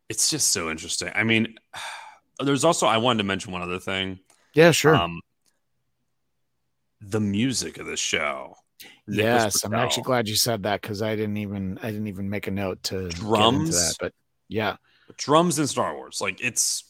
it's 0.09 0.29
just 0.29 0.49
so 0.49 0.69
interesting 0.69 1.09
i 1.15 1.23
mean 1.23 1.55
there's 2.43 2.63
also 2.63 2.87
i 2.87 2.97
wanted 2.97 3.19
to 3.19 3.23
mention 3.23 3.51
one 3.51 3.61
other 3.61 3.79
thing 3.79 4.19
yeah, 4.53 4.71
sure. 4.71 4.95
um 4.95 5.21
the 6.99 7.19
music 7.19 7.77
of 7.77 7.85
the 7.85 7.97
show 7.97 8.55
Nicholas 9.07 9.53
yes, 9.55 9.65
I'm 9.65 9.73
actually 9.73 10.03
glad 10.03 10.27
you 10.27 10.35
said 10.35 10.63
that 10.63 10.81
because 10.81 11.01
I 11.01 11.15
didn't 11.15 11.37
even 11.37 11.77
I 11.83 11.91
didn't 11.91 12.07
even 12.07 12.29
make 12.29 12.47
a 12.47 12.51
note 12.51 12.81
to 12.83 13.09
Drums? 13.09 13.69
that. 13.71 13.95
But 13.99 14.13
yeah, 14.47 14.77
drums 15.17 15.59
in 15.59 15.67
star 15.67 15.95
wars 15.95 16.19
like 16.21 16.41
it's 16.41 16.83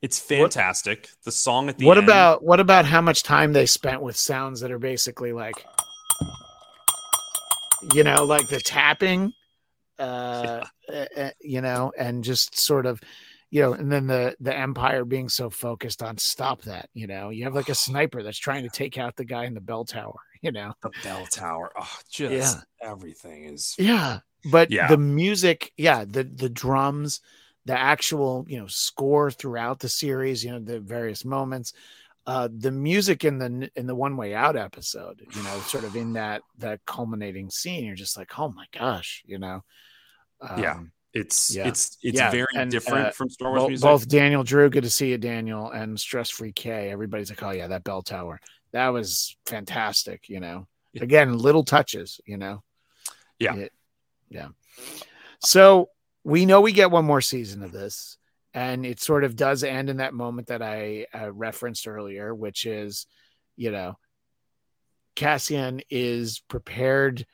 it's 0.00 0.18
fantastic 0.18 1.08
the 1.24 1.30
song 1.30 1.68
at 1.68 1.78
the 1.78 1.86
what 1.86 1.96
end 1.96 2.06
about 2.06 2.42
what 2.42 2.60
about 2.60 2.84
how 2.84 3.00
much 3.00 3.22
time 3.22 3.52
they 3.52 3.66
spent 3.66 4.02
with 4.02 4.16
sounds 4.16 4.60
that 4.60 4.72
are 4.72 4.78
basically 4.78 5.32
like, 5.32 5.64
you 7.94 8.02
know, 8.02 8.24
like 8.24 8.48
the 8.48 8.60
tapping, 8.60 9.32
uh, 9.98 10.64
uh, 10.92 11.06
uh, 11.16 11.30
you 11.40 11.60
know, 11.60 11.92
and 11.96 12.24
just 12.24 12.58
sort 12.58 12.86
of. 12.86 13.00
You 13.52 13.62
know, 13.62 13.72
and 13.74 13.92
then 13.92 14.08
the 14.08 14.34
the 14.40 14.56
empire 14.56 15.04
being 15.04 15.28
so 15.28 15.50
focused 15.50 16.02
on 16.02 16.18
stop 16.18 16.62
that. 16.62 16.88
You 16.94 17.06
know, 17.06 17.30
you 17.30 17.44
have 17.44 17.54
like 17.54 17.68
a 17.68 17.74
sniper 17.76 18.22
that's 18.24 18.38
trying 18.38 18.64
to 18.64 18.70
take 18.70 18.98
out 18.98 19.16
the 19.16 19.26
guy 19.26 19.44
in 19.44 19.54
the 19.54 19.60
bell 19.60 19.84
tower. 19.84 20.20
You 20.44 20.50
know, 20.50 20.72
the 20.82 20.90
bell 21.04 21.26
tower 21.26 21.72
oh 21.78 21.98
just 22.10 22.32
Yeah. 22.32 22.62
everything 22.82 23.44
is 23.44 23.76
Yeah, 23.78 24.20
but 24.44 24.70
Yeah. 24.70 24.88
the 24.88 24.98
music, 24.98 25.72
yeah, 25.76 26.04
the 26.04 26.24
the 26.24 26.48
drums, 26.48 27.20
the 27.64 27.78
actual 27.78 28.44
you 28.48 28.58
know 28.58 28.66
score 28.66 29.30
throughout 29.30 29.78
the 29.80 29.88
series, 29.88 30.44
you 30.44 30.50
know 30.50 30.58
the 30.60 30.80
various 30.80 31.24
moments, 31.24 31.72
uh, 32.26 32.48
the 32.56 32.72
music 32.72 33.24
in 33.24 33.38
the 33.38 33.70
in 33.76 33.86
the 33.86 33.94
one 33.96 34.16
way 34.16 34.34
out 34.34 34.56
episode, 34.56 35.22
you 35.34 35.42
know, 35.42 35.60
sort 35.62 35.84
of 35.84 35.96
in 35.96 36.12
that 36.14 36.44
that 36.58 36.80
culminating 36.86 37.50
scene, 37.50 37.84
you're 37.84 37.96
just 37.96 38.16
like, 38.16 38.38
oh 38.38 38.50
my 38.50 38.66
gosh, 38.72 39.22
you 39.26 39.38
know, 39.38 39.62
Yeah. 40.56 40.80
It's 41.14 41.54
Yeah. 41.54 41.68
it's 41.68 41.98
it's 42.02 42.18
Yeah, 42.18 42.30
very 42.30 42.46
and, 42.56 42.70
different 42.70 43.08
uh, 43.08 43.10
from 43.10 43.28
star 43.28 43.50
wars 43.50 43.60
both, 43.62 43.68
music 43.68 43.82
both 43.84 44.08
Daniel 44.08 44.44
Drew, 44.44 44.70
good 44.70 44.84
to 44.84 44.90
see 44.90 45.10
you, 45.10 45.18
Daniel, 45.18 45.70
and 45.70 45.98
Stress 46.00 46.30
Free 46.30 46.52
K. 46.52 46.90
Everybody's 46.90 47.30
like, 47.30 47.42
oh 47.42 47.50
yeah, 47.50 47.66
that 47.68 47.84
bell 47.84 48.02
tower, 48.02 48.40
that 48.72 48.88
was 48.88 49.36
fantastic, 49.46 50.28
you 50.28 50.40
know. 50.40 50.66
Yeah. 50.92 51.02
Again, 51.04 51.38
little 51.38 51.64
touches, 51.64 52.20
you 52.24 52.36
know. 52.38 52.62
Yeah. 53.38 53.56
It- 53.56 53.72
yeah. 54.30 54.48
So 55.40 55.90
we 56.24 56.46
know 56.46 56.60
we 56.62 56.72
get 56.72 56.90
one 56.90 57.04
more 57.04 57.20
season 57.20 57.62
of 57.62 57.72
this, 57.72 58.16
and 58.54 58.86
it 58.86 59.00
sort 59.00 59.24
of 59.24 59.36
does 59.36 59.64
end 59.64 59.90
in 59.90 59.98
that 59.98 60.14
moment 60.14 60.48
that 60.48 60.62
I 60.62 61.06
uh, 61.14 61.30
referenced 61.32 61.86
earlier, 61.86 62.34
which 62.34 62.64
is, 62.64 63.06
you 63.56 63.70
know, 63.70 63.98
Cassian 65.14 65.82
is 65.90 66.40
prepared 66.48 67.26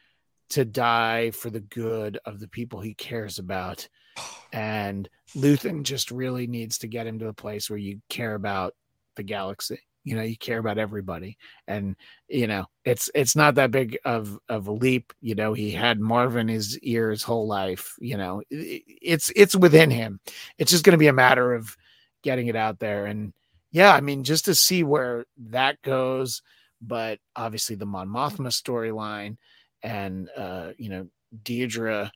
to 0.51 0.65
die 0.65 1.31
for 1.31 1.51
the 1.51 1.61
good 1.61 2.19
of 2.25 2.41
the 2.41 2.49
people 2.49 2.81
he 2.81 2.95
cares 2.95 3.39
about. 3.39 3.89
And 4.51 5.11
Luthen 5.37 5.83
just 5.83 6.11
really 6.11 6.47
needs 6.47 6.79
to 6.79 6.87
get 6.89 7.07
him 7.07 7.19
to 7.19 7.29
a 7.29 7.35
place 7.35 7.69
where 7.69 7.79
you 7.79 8.01
care 8.09 8.35
about 8.35 8.75
the 9.15 9.23
galaxy. 9.23 9.79
You 10.05 10.17
know, 10.17 10.23
you 10.23 10.39
care 10.39 10.59
about 10.59 10.79
everybody. 10.79 11.37
And, 11.67 11.97
you 12.29 12.47
know, 12.47 12.65
it's 12.83 13.11
it's 13.15 13.37
not 13.37 13.57
that 13.57 13.71
big 13.71 13.99
of 14.07 14.39
of 14.49 14.67
a 14.69 14.73
leap. 14.73 15.13
You 15.21 15.35
know, 15.35 15.53
he 15.53 15.71
had 15.71 16.01
Maarva 16.01 16.37
in 16.41 16.49
his 16.49 16.79
ear 16.79 17.11
his 17.11 17.23
whole 17.23 17.47
life. 17.47 17.95
You 18.01 18.17
know, 18.17 18.43
It- 18.49 18.85
it's 19.03 19.31
it's 19.37 19.55
within 19.55 19.91
him. 19.91 20.19
It's 20.57 20.71
just 20.71 20.83
gonna 20.85 20.97
be 20.97 21.09
a 21.09 21.13
matter 21.13 21.53
of 21.53 21.77
getting 22.23 22.47
it 22.47 22.57
out 22.57 22.79
there. 22.79 23.05
And 23.05 23.35
yeah, 23.71 23.93
I 23.93 24.01
mean, 24.01 24.25
just 24.25 24.47
to 24.47 24.55
see 24.55 24.83
where 24.83 25.27
that 25.51 25.83
goes, 25.83 26.41
but 26.81 27.19
obviously 27.37 27.77
the 27.77 27.85
Mon 27.87 28.09
Mothma 28.09 28.49
storyline 28.49 29.37
and 29.83 30.29
uh, 30.37 30.71
you 30.79 30.89
know, 30.89 31.07
Dedra 31.43 32.11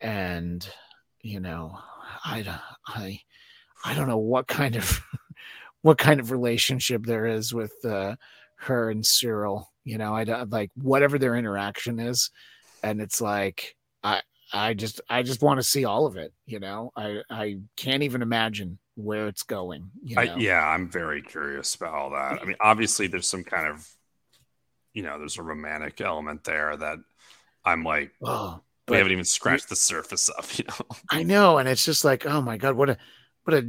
and 0.00 0.66
you 1.20 1.40
know, 1.40 1.78
I 2.24 2.42
don't 2.42 2.60
I 2.86 3.20
I 3.84 3.94
don't 3.94 4.08
know 4.08 4.18
what 4.18 4.46
kind 4.46 4.76
of 4.76 5.00
what 5.82 5.98
kind 5.98 6.20
of 6.20 6.30
relationship 6.30 7.04
there 7.04 7.26
is 7.26 7.52
with 7.52 7.72
uh, 7.84 8.16
her 8.56 8.90
and 8.90 9.04
Syril. 9.04 9.66
You 9.84 9.98
know, 9.98 10.14
I 10.14 10.24
don't 10.24 10.50
like 10.50 10.70
whatever 10.76 11.18
their 11.18 11.36
interaction 11.36 11.98
is, 12.00 12.30
and 12.82 13.00
it's 13.00 13.20
like 13.20 13.76
I 14.02 14.22
I 14.52 14.74
just 14.74 15.00
I 15.10 15.22
just 15.22 15.42
want 15.42 15.58
to 15.58 15.62
see 15.62 15.84
all 15.84 16.06
of 16.06 16.16
it. 16.16 16.32
You 16.46 16.60
know, 16.60 16.92
I 16.96 17.22
I 17.28 17.58
can't 17.76 18.02
even 18.02 18.22
imagine 18.22 18.78
where 18.96 19.26
it's 19.26 19.42
going. 19.42 19.90
You 20.02 20.16
know? 20.16 20.22
I, 20.22 20.36
yeah, 20.36 20.66
I'm 20.66 20.88
very 20.88 21.22
curious 21.22 21.74
about 21.74 21.94
all 21.94 22.10
that. 22.10 22.40
I 22.40 22.44
mean, 22.44 22.56
obviously, 22.60 23.06
there's 23.06 23.26
some 23.26 23.44
kind 23.44 23.68
of, 23.68 23.88
you 24.94 25.02
know, 25.02 25.18
there's 25.18 25.38
a 25.38 25.42
romantic 25.44 26.00
element 26.00 26.44
there 26.44 26.76
that 26.76 26.98
I'm 27.64 27.84
like, 27.84 28.12
Oh, 28.22 28.60
we 28.88 28.96
haven't 28.98 29.12
even 29.12 29.24
scratched 29.24 29.68
the 29.68 29.76
surface 29.76 30.28
of, 30.30 30.52
you 30.58 30.64
know. 30.66 30.96
I 31.10 31.22
know, 31.22 31.58
and 31.58 31.68
it's 31.68 31.84
just 31.84 32.04
like, 32.04 32.26
oh 32.26 32.40
my 32.40 32.56
god, 32.56 32.76
what 32.76 32.90
a 32.90 32.96
what 33.44 33.54
a 33.54 33.62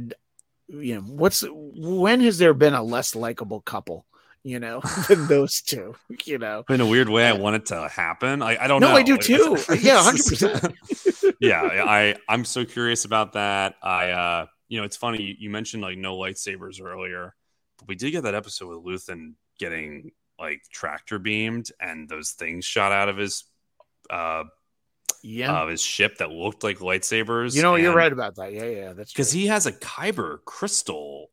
you 0.68 0.96
know, 0.96 1.00
what's 1.02 1.44
when 1.50 2.20
has 2.20 2.38
there 2.38 2.54
been 2.54 2.74
a 2.74 2.82
less 2.82 3.14
likable 3.14 3.60
couple, 3.60 4.06
you 4.42 4.58
know, 4.58 4.80
than 5.08 5.26
those 5.26 5.60
two, 5.62 5.94
you 6.24 6.38
know? 6.38 6.64
In 6.68 6.80
a 6.80 6.86
weird 6.86 7.08
way, 7.08 7.26
I 7.26 7.32
want 7.34 7.56
it 7.56 7.66
to 7.66 7.88
happen. 7.88 8.42
I, 8.42 8.56
I 8.64 8.66
don't 8.66 8.80
No, 8.80 8.88
know. 8.88 8.96
I 8.96 9.02
do 9.02 9.16
too. 9.18 9.56
Yeah, 9.80 10.02
100%. 10.02 10.74
yeah, 11.40 11.62
I 11.62 12.16
I'm 12.28 12.44
so 12.44 12.64
curious 12.64 13.04
about 13.04 13.34
that. 13.34 13.76
I 13.82 14.10
uh, 14.10 14.46
you 14.68 14.78
know, 14.78 14.84
it's 14.84 14.96
funny 14.96 15.22
you, 15.22 15.34
you 15.38 15.50
mentioned 15.50 15.82
like 15.82 15.98
no 15.98 16.16
lightsabers 16.16 16.82
earlier, 16.82 17.34
but 17.78 17.88
we 17.88 17.94
did 17.94 18.10
get 18.10 18.22
that 18.24 18.34
episode 18.34 18.68
with 18.82 18.84
Luthen 18.84 19.34
getting 19.58 20.10
like 20.38 20.62
tractor 20.70 21.18
beamed 21.18 21.70
and 21.80 22.08
those 22.08 22.30
things 22.32 22.64
shot 22.64 22.92
out 22.92 23.08
of 23.08 23.16
his 23.16 23.44
uh 24.10 24.44
Yeah. 25.22 25.62
of 25.62 25.68
his 25.68 25.82
ship 25.82 26.18
that 26.18 26.30
looked 26.30 26.62
like 26.62 26.78
lightsabers. 26.78 27.54
you 27.54 27.62
know, 27.62 27.74
you're 27.76 27.94
right 27.94 28.12
about 28.12 28.36
that. 28.36 28.52
Yeah, 28.52 28.64
yeah, 28.64 28.92
that's 28.92 29.12
because 29.12 29.32
he 29.32 29.46
has 29.46 29.66
a 29.66 29.72
kyber 29.72 30.38
crystal 30.44 31.30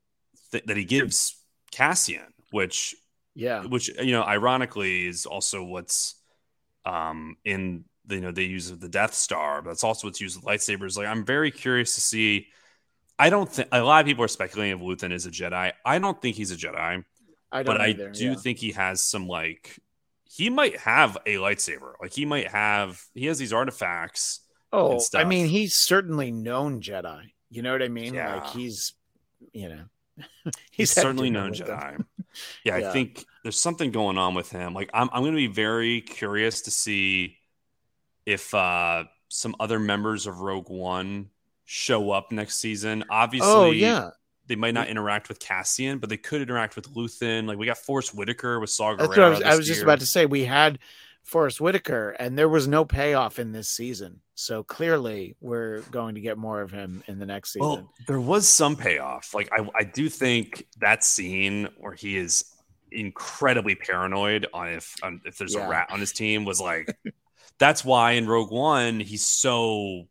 th- 0.51 0.63
that 0.65 0.77
he 0.77 0.85
gives 0.85 1.35
Cassian, 1.71 2.33
which 2.51 2.95
yeah, 3.35 3.63
which 3.65 3.89
you 3.99 4.11
know 4.11 4.23
ironically 4.23 5.07
is 5.07 5.25
also 5.25 5.63
what's 5.63 6.15
um 6.85 7.35
in 7.45 7.83
the, 8.05 8.15
you 8.15 8.21
know 8.21 8.31
they 8.31 8.43
use 8.43 8.69
the 8.71 8.89
Death 8.89 9.13
Star, 9.13 9.61
but 9.61 9.71
that's 9.71 9.83
also 9.83 10.07
what's 10.07 10.21
used 10.21 10.35
with 10.37 10.45
lightsabers. 10.45 10.97
Like 10.97 11.07
I'm 11.07 11.25
very 11.25 11.51
curious 11.51 11.95
to 11.95 12.01
see. 12.01 12.47
I 13.19 13.29
don't 13.29 13.49
think 13.49 13.69
a 13.71 13.81
lot 13.81 14.01
of 14.01 14.05
people 14.07 14.23
are 14.25 14.27
speculating 14.27 14.77
if 14.77 14.83
Luthen 14.83 15.11
is 15.11 15.25
a 15.25 15.31
Jedi. 15.31 15.71
I 15.85 15.99
don't 15.99 16.19
think 16.21 16.35
he's 16.35 16.51
a 16.51 16.55
Jedi. 16.55 17.03
I 17.53 17.63
don't 17.63 17.75
but 17.75 17.81
I 17.81 17.93
do 17.93 18.11
yeah. 18.31 18.35
think 18.35 18.57
he 18.57 18.71
has 18.73 19.01
some 19.01 19.27
like 19.27 19.79
he 20.25 20.49
might 20.49 20.77
have 20.79 21.17
a 21.25 21.35
lightsaber. 21.35 21.93
Like 22.01 22.11
he 22.13 22.25
might 22.25 22.47
have 22.47 23.01
he 23.13 23.27
has 23.27 23.37
these 23.37 23.53
artifacts. 23.53 24.41
Oh, 24.71 24.95
I 24.95 24.97
stuff. 24.99 25.27
mean, 25.27 25.47
he's 25.47 25.75
certainly 25.75 26.31
known 26.31 26.81
Jedi. 26.81 27.31
You 27.51 27.61
know 27.61 27.71
what 27.71 27.83
I 27.83 27.89
mean? 27.89 28.15
Like 28.15 28.43
Yeah. 28.43 28.49
he's, 28.53 28.93
you 29.53 29.69
know, 29.69 29.83
He's, 30.71 30.93
had 30.95 31.03
certainly 31.03 31.29
known. 31.29 31.53
Jedi. 31.53 32.03
Yeah, 32.63 32.77
Yeah. 32.77 32.89
I 32.89 32.91
think 32.91 33.23
there's 33.43 33.59
something 33.61 33.91
going 33.91 34.17
on 34.17 34.33
with 34.33 34.49
him. 34.49 34.73
Like 34.73 34.89
I'm 34.93 35.09
I'm 35.13 35.21
going 35.21 35.33
to 35.33 35.37
be 35.37 35.47
very 35.47 36.01
curious 36.01 36.61
to 36.63 36.71
see 36.71 37.37
if 38.25 38.53
uh 38.55 39.03
some 39.29 39.55
other 39.59 39.79
members 39.79 40.25
of 40.27 40.39
Rogue 40.39 40.69
One 40.69 41.29
show 41.65 42.11
up 42.11 42.31
next 42.31 42.57
season. 42.59 43.03
Obviously, 43.09 43.49
Oh 43.51 43.71
yeah, 43.71 44.09
they 44.47 44.55
might 44.55 44.73
not 44.73 44.83
mm-hmm. 44.85 44.91
interact 44.91 45.29
with 45.29 45.39
Cassian, 45.39 45.99
but 45.99 46.09
they 46.09 46.17
could 46.17 46.41
interact 46.41 46.75
with 46.75 46.93
Luthen. 46.93 47.47
Like 47.47 47.57
we 47.57 47.65
got 47.65 47.77
Forest 47.77 48.13
Whitaker 48.13 48.59
with 48.59 48.69
Saw 48.69 48.95
that's 48.95 49.07
what 49.07 49.19
I 49.19 49.29
was. 49.29 49.41
I 49.41 49.55
was 49.55 49.67
just 49.67 49.81
about 49.81 49.99
to 49.99 50.05
say. 50.05 50.25
We 50.25 50.45
had 50.45 50.79
Forest 51.23 51.61
Whitaker, 51.61 52.11
and 52.11 52.37
there 52.37 52.49
was 52.49 52.67
no 52.67 52.83
payoff 52.83 53.39
in 53.39 53.51
this 53.51 53.69
season. 53.69 54.19
So 54.35 54.63
clearly, 54.63 55.35
we're 55.39 55.81
going 55.91 56.15
to 56.15 56.21
get 56.21 56.37
more 56.37 56.61
of 56.61 56.71
him 56.71 57.03
in 57.07 57.19
the 57.19 57.25
next 57.25 57.53
season. 57.53 57.67
Well, 57.67 57.93
there 58.07 58.19
was 58.19 58.47
some 58.47 58.75
payoff. 58.75 59.33
Like 59.33 59.49
I, 59.51 59.67
I 59.75 59.83
do 59.83 60.09
think 60.09 60.67
that 60.79 61.03
scene 61.03 61.69
where 61.77 61.93
he 61.93 62.17
is 62.17 62.43
incredibly 62.91 63.75
paranoid 63.75 64.47
on 64.53 64.69
if 64.69 64.95
on 65.03 65.21
if 65.25 65.37
there's 65.37 65.55
Yeah. 65.55 65.65
a 65.65 65.69
rat 65.69 65.89
on 65.91 65.99
his 65.99 66.11
team 66.11 66.45
was 66.45 66.61
like 66.61 66.95
that's 67.57 67.83
why 67.83 68.11
in 68.11 68.27
Rogue 68.27 68.51
One 68.51 68.99
he's 68.99 69.25
so 69.25 70.07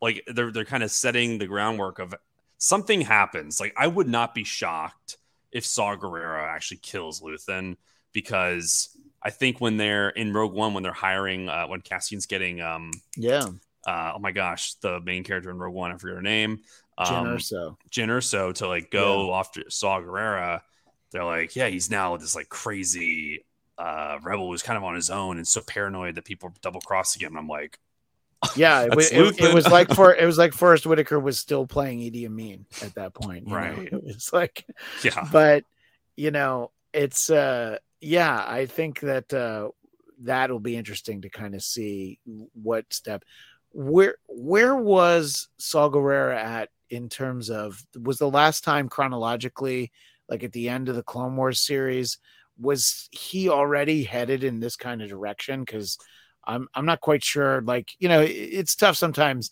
like 0.00 0.24
they're 0.26 0.50
they're 0.50 0.64
kind 0.64 0.82
of 0.82 0.90
setting 0.90 1.38
the 1.38 1.46
groundwork 1.46 1.98
of 1.98 2.14
something 2.58 3.00
happens. 3.00 3.60
Like 3.60 3.72
I 3.76 3.86
would 3.86 4.08
not 4.08 4.34
be 4.34 4.44
shocked 4.44 5.16
if 5.50 5.64
Saw 5.64 5.96
Gerrera 5.96 6.46
actually 6.46 6.78
kills 6.78 7.20
Luthen 7.20 7.76
because 8.12 8.96
I 9.22 9.30
think 9.30 9.60
when 9.60 9.76
they're 9.76 10.10
in 10.10 10.32
Rogue 10.32 10.52
One 10.52 10.74
when 10.74 10.82
they're 10.82 10.92
hiring 10.92 11.48
uh, 11.48 11.66
when 11.66 11.80
Cassian's 11.80 12.26
getting 12.26 12.60
um 12.60 12.90
yeah, 13.16 13.46
uh 13.86 14.12
oh 14.16 14.18
my 14.18 14.32
gosh 14.32 14.74
the 14.74 15.00
main 15.00 15.24
character 15.24 15.50
in 15.50 15.58
Rogue 15.58 15.74
One 15.74 15.92
I 15.92 15.96
forget 15.96 16.16
her 16.16 16.22
name 16.22 16.60
Jyn 17.00 17.12
um, 17.12 17.26
Erso. 17.26 17.76
Jyn 17.90 18.08
Erso 18.08 18.52
to 18.54 18.68
like 18.68 18.90
go 18.90 19.32
off 19.32 19.52
to 19.52 19.64
Saw 19.70 20.00
Gerrera, 20.00 20.62
they're 21.12 21.24
like, 21.24 21.54
yeah, 21.54 21.68
he's 21.68 21.90
now 21.90 22.16
this 22.16 22.34
like 22.34 22.48
crazy 22.48 23.44
uh 23.78 24.18
rebel 24.22 24.50
who's 24.50 24.62
kind 24.62 24.76
of 24.76 24.82
on 24.82 24.96
his 24.96 25.08
own 25.08 25.36
and 25.36 25.46
so 25.46 25.60
paranoid 25.60 26.16
that 26.16 26.24
people 26.24 26.52
double 26.60 26.80
crossing 26.80 27.22
him. 27.24 27.36
I'm 27.36 27.46
like, 27.48 27.78
Yeah, 28.56 28.82
it, 28.84 28.90
That's 28.90 29.10
it, 29.12 29.40
it 29.40 29.54
was 29.54 29.66
like 29.66 29.88
for 29.90 30.14
it 30.14 30.24
was 30.24 30.38
like 30.38 30.52
Forest 30.52 30.86
Whitaker 30.86 31.18
was 31.18 31.38
still 31.38 31.66
playing 31.66 32.00
Idi 32.00 32.26
Amin 32.26 32.66
at 32.82 32.94
that 32.94 33.14
point. 33.14 33.44
you 33.46 33.52
know? 33.52 33.56
Right. 33.56 33.78
It 33.92 34.04
was 34.04 34.32
like, 34.32 34.64
yeah, 35.02 35.28
but 35.32 35.64
you 36.16 36.30
know, 36.30 36.70
it's 36.92 37.30
uh, 37.30 37.78
yeah, 38.00 38.44
I 38.46 38.66
think 38.66 39.00
that 39.00 39.32
uh, 39.32 39.70
that'll 40.22 40.60
be 40.60 40.76
interesting 40.76 41.22
to 41.22 41.28
kind 41.28 41.54
of 41.54 41.62
see 41.62 42.18
what 42.54 42.92
step 42.92 43.24
where 43.72 44.16
where 44.28 44.74
was 44.74 45.48
Saw 45.58 45.88
Gerrera 45.88 46.36
at 46.36 46.70
in 46.90 47.08
terms 47.08 47.50
of 47.50 47.84
was 48.00 48.18
the 48.18 48.30
last 48.30 48.64
time 48.64 48.88
chronologically 48.88 49.92
like 50.28 50.42
at 50.42 50.52
the 50.52 50.68
end 50.68 50.88
of 50.88 50.96
the 50.96 51.02
Clone 51.02 51.36
Wars 51.36 51.60
series 51.60 52.18
was 52.58 53.08
he 53.12 53.48
already 53.48 54.02
headed 54.02 54.42
in 54.42 54.60
this 54.60 54.76
kind 54.76 55.02
of 55.02 55.08
direction 55.08 55.60
because 55.60 55.98
I'm 56.48 56.66
I'm 56.74 56.86
not 56.86 57.00
quite 57.00 57.22
sure 57.22 57.60
like 57.60 57.92
you 58.00 58.08
know 58.08 58.22
it- 58.22 58.30
it's 58.30 58.74
tough 58.74 58.96
sometimes 58.96 59.50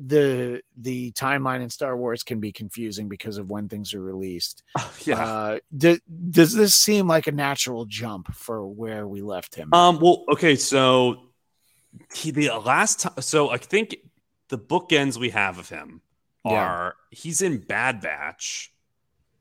the 0.00 0.62
the 0.76 1.10
timeline 1.12 1.60
in 1.60 1.68
Star 1.70 1.96
Wars 1.96 2.22
can 2.22 2.38
be 2.38 2.52
confusing 2.52 3.08
because 3.08 3.36
of 3.36 3.50
when 3.50 3.68
things 3.68 3.92
are 3.94 4.00
released. 4.00 4.62
yeah. 5.04 5.24
Uh, 5.26 5.58
do, 5.76 5.98
does 6.30 6.54
this 6.54 6.76
seem 6.76 7.08
like 7.08 7.26
a 7.26 7.32
natural 7.32 7.84
jump 7.84 8.32
for 8.32 8.64
where 8.66 9.08
we 9.08 9.20
left 9.22 9.56
him? 9.56 9.74
Um. 9.74 9.98
Well, 10.00 10.24
okay. 10.32 10.54
So 10.54 11.24
he 12.14 12.30
the 12.30 12.50
last 12.64 13.00
time. 13.00 13.14
So 13.20 13.50
I 13.50 13.56
think 13.58 13.96
the 14.50 14.58
bookends 14.58 15.16
we 15.18 15.30
have 15.30 15.58
of 15.58 15.68
him 15.68 16.00
Yeah. 16.44 16.52
are 16.52 16.94
he's 17.10 17.42
in 17.42 17.58
Bad 17.58 18.00
Batch, 18.00 18.72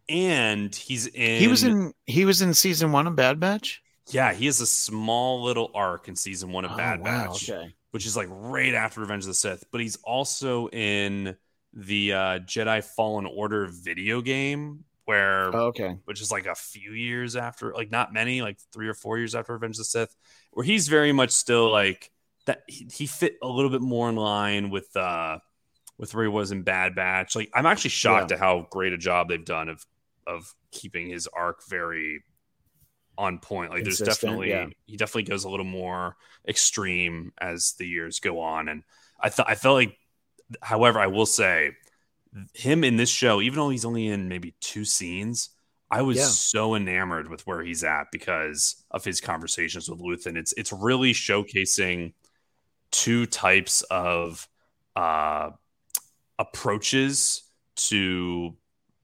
and 0.10 0.74
he's 0.74 1.06
in. 1.07 1.40
he 1.40 1.48
was 1.48 1.64
in 1.64 1.94
he 2.07 2.26
was 2.26 2.41
in 2.41 2.56
season 2.56 2.91
one 2.91 3.06
of 3.06 3.15
Bad 3.15 3.40
Batch. 3.40 3.82
Yeah, 4.09 4.34
he 4.34 4.45
has 4.45 4.61
a 4.61 4.67
small 4.67 5.43
little 5.43 5.71
arc 5.73 6.07
in 6.07 6.15
season 6.15 6.51
one 6.51 6.65
of 6.65 6.71
Oh, 6.71 6.77
Bad 6.77 6.99
wow, 7.01 7.27
Batch. 7.31 7.49
Okay. 7.49 7.73
which 7.91 8.05
is 8.05 8.15
like 8.15 8.27
right 8.29 8.73
after 8.73 9.01
Revenge 9.01 9.23
of 9.23 9.29
the 9.29 9.34
Sith. 9.34 9.63
But 9.71 9.81
he's 9.81 9.97
also 10.03 10.67
in 10.69 11.35
the 11.73 12.13
uh, 12.13 12.39
Jedi 12.39 12.84
Fallen 12.84 13.25
Order 13.25 13.67
video 13.67 14.21
game, 14.21 14.84
where 15.05 15.55
Oh, 15.55 15.67
okay. 15.67 15.97
which 16.05 16.21
is 16.21 16.31
like 16.31 16.45
a 16.45 16.55
few 16.55 16.91
years 16.93 17.35
after, 17.35 17.73
like 17.73 17.91
not 17.91 18.13
many, 18.13 18.41
like 18.41 18.57
three 18.73 18.88
or 18.88 18.93
four 18.93 19.17
years 19.17 19.35
after 19.35 19.53
Revenge 19.53 19.75
of 19.75 19.79
the 19.79 19.85
Sith, 19.85 20.15
where 20.51 20.65
he's 20.65 20.88
very 20.88 21.11
much 21.11 21.31
still 21.31 21.71
like 21.71 22.09
that. 22.45 22.63
He, 22.67 22.88
he 22.93 23.05
fit 23.07 23.38
a 23.41 23.47
little 23.47 23.71
bit 23.71 23.81
more 23.81 24.09
in 24.09 24.15
line 24.15 24.69
with 24.69 24.95
uh 24.95 25.39
with 25.97 26.13
where 26.13 26.23
he 26.23 26.29
was 26.29 26.51
in 26.51 26.61
Bad 26.61 26.95
Batch. 26.95 27.35
Like 27.35 27.49
I'm 27.53 27.65
actually 27.65 27.89
shocked 27.89 28.31
at 28.31 28.39
how 28.39 28.67
great 28.71 28.93
a 28.93 28.97
job 28.97 29.29
they've 29.29 29.43
done 29.43 29.67
of 29.69 29.85
of 30.25 30.53
keeping 30.71 31.09
his 31.09 31.27
arc 31.27 31.67
very 31.67 32.21
on 33.18 33.39
point. 33.39 33.72
Like 33.72 33.84
there's 33.84 33.99
definitely 33.99 34.49
yeah. 34.49 34.68
he 34.85 34.98
definitely 34.98 35.23
goes 35.23 35.44
a 35.44 35.49
little 35.49 35.65
more 35.65 36.15
extreme 36.48 37.34
as 37.39 37.73
the 37.77 37.85
years 37.88 38.19
go 38.19 38.39
on, 38.41 38.69
and 38.69 38.84
I 39.19 39.30
thought 39.30 39.49
I 39.49 39.56
felt 39.56 39.76
like, 39.76 39.98
however, 40.61 40.99
I 40.99 41.07
will 41.07 41.26
say 41.26 41.72
him 42.53 42.84
in 42.84 42.98
this 42.98 43.10
show, 43.10 43.41
even 43.41 43.57
though 43.57 43.69
he's 43.69 43.85
only 43.85 44.07
in 44.07 44.27
maybe 44.27 44.56
two 44.61 44.85
scenes, 44.85 45.49
I 45.89 46.02
was 46.02 46.18
Yeah. 46.18 46.26
so 46.26 46.76
enamored 46.76 47.30
with 47.30 47.48
where 47.48 47.64
he's 47.64 47.84
at 47.84 48.07
because 48.11 48.84
of 48.91 49.03
his 49.03 49.22
conversations 49.22 49.89
with 49.89 49.99
Luthen. 49.99 50.38
It's 50.38 50.53
it's 50.53 50.72
really 50.73 51.14
showcasing 51.14 52.14
two 52.91 53.26
types 53.26 53.81
of 53.84 54.48
uh, 54.95 55.52
approaches 56.39 57.44
to 57.76 58.56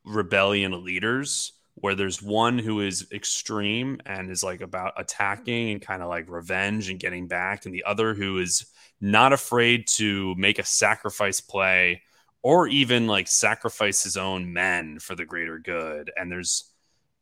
rebellion 0.03 0.83
leaders 0.83 1.53
where 1.83 1.95
there's 1.95 2.21
one 2.21 2.57
who 2.57 2.79
is 2.79 3.05
extreme 3.11 3.99
and 4.05 4.31
is 4.31 4.41
like 4.41 4.61
about 4.61 4.93
attacking 4.95 5.71
and 5.71 5.81
kind 5.81 6.01
of 6.01 6.07
like 6.07 6.29
revenge 6.29 6.89
and 6.89 6.97
getting 6.97 7.27
back 7.27 7.65
and 7.65 7.75
the 7.75 7.83
other 7.83 8.13
who 8.13 8.39
is 8.39 8.67
not 9.01 9.33
afraid 9.33 9.85
to 9.85 10.33
make 10.35 10.59
a 10.59 10.63
sacrifice 10.63 11.41
play 11.41 12.01
or 12.41 12.69
even 12.69 13.05
like 13.05 13.27
sacrifice 13.27 14.01
his 14.01 14.15
own 14.15 14.53
men 14.53 14.97
for 14.97 15.13
the 15.13 15.25
greater 15.25 15.59
good. 15.59 16.09
And 16.15 16.31
there's 16.31 16.71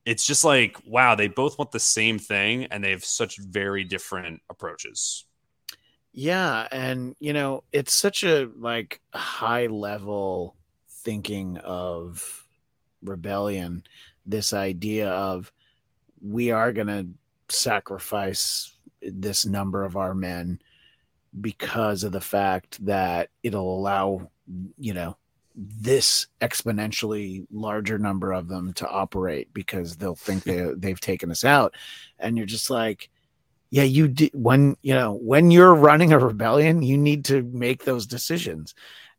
it's 0.06 0.28
just 0.28 0.44
like 0.44 0.78
wow 0.86 1.16
they 1.16 1.28
both 1.28 1.58
want 1.58 1.72
the 1.72 1.80
same 1.80 2.20
thing 2.20 2.66
and 2.66 2.84
they 2.84 2.92
have 2.92 3.04
such 3.04 3.40
very 3.40 3.84
different 3.84 4.44
approaches. 4.48 5.26
Yeah, 6.14 6.68
and 6.72 7.16
you 7.20 7.34
know, 7.34 7.64
it's 7.72 7.96
such 7.96 8.24
a 8.24 8.48
like 8.56 9.02
high 9.12 9.66
level 9.66 10.56
thinking 10.88 11.58
of 11.58 12.46
rebellion, 13.02 13.84
this 14.26 14.54
idea 14.54 15.10
of 15.10 15.52
we 16.22 16.52
are 16.52 16.72
going 16.72 16.88
to 16.88 17.08
sacrifice 17.50 18.76
this 19.02 19.46
number 19.46 19.84
of 19.84 19.98
our 19.98 20.14
men 20.14 20.60
because 21.40 22.04
of 22.04 22.12
the 22.12 22.22
fact 22.22 22.84
that 22.86 23.30
it'll 23.44 23.78
allow, 23.78 24.30
you 24.78 24.94
know, 24.94 25.18
this 25.56 26.28
exponentially 26.40 27.46
larger 27.52 27.98
number 27.98 28.32
of 28.32 28.48
them 28.48 28.74
to 28.74 28.88
operate 28.88 29.54
because 29.54 29.98
they'll 29.98 30.16
think 30.16 30.44
they 30.44 30.66
they've 30.78 31.00
taken 31.00 31.32
us 31.32 31.44
out. 31.44 31.76
And 32.20 32.38
you're 32.38 32.46
just 32.46 32.70
like 32.70 33.10
yeah 33.70 33.84
you 33.84 34.08
did 34.10 34.32
when 34.34 34.76
you 34.82 34.94
know 34.94 35.14
when 35.14 35.50
you're 35.50 35.74
running 35.74 36.12
a 36.12 36.20
rebellion 36.20 36.82
you 36.82 36.98
need 36.98 37.26
to 37.26 37.44
make 37.44 37.84
those 37.84 38.06
decisions. 38.06 38.74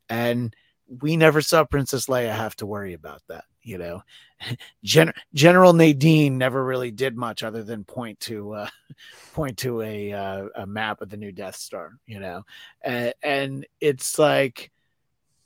And 0.08 0.54
we 1.00 1.16
never 1.16 1.40
saw 1.40 1.64
princess 1.64 2.06
leia 2.06 2.34
have 2.34 2.56
to 2.56 2.66
worry 2.66 2.92
about 2.92 3.22
that 3.28 3.44
you 3.62 3.78
know 3.78 4.02
Gen- 4.84 5.12
general 5.34 5.72
madine 5.72 6.32
never 6.32 6.64
really 6.64 6.90
did 6.90 7.16
much 7.16 7.42
other 7.42 7.62
than 7.62 7.84
point 7.84 8.18
to 8.20 8.52
uh 8.52 8.68
point 9.34 9.58
to 9.58 9.82
a 9.82 10.12
uh, 10.12 10.46
a 10.56 10.66
map 10.66 11.00
of 11.00 11.08
the 11.10 11.16
new 11.16 11.32
death 11.32 11.56
star 11.56 11.92
you 12.06 12.20
know? 12.20 12.44
And, 12.82 13.14
and 13.22 13.66
it's 13.80 14.18
like 14.18 14.70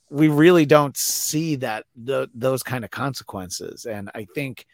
we 0.09 0.29
really 0.29 0.67
don't 0.67 0.97
see 0.97 1.57
that 1.57 1.85
the, 1.97 2.31
those 2.35 2.63
kind 2.63 2.85
of 2.85 2.91
consequences. 2.91 3.87
And 3.87 4.11
i 4.15 4.27
think 4.35 4.67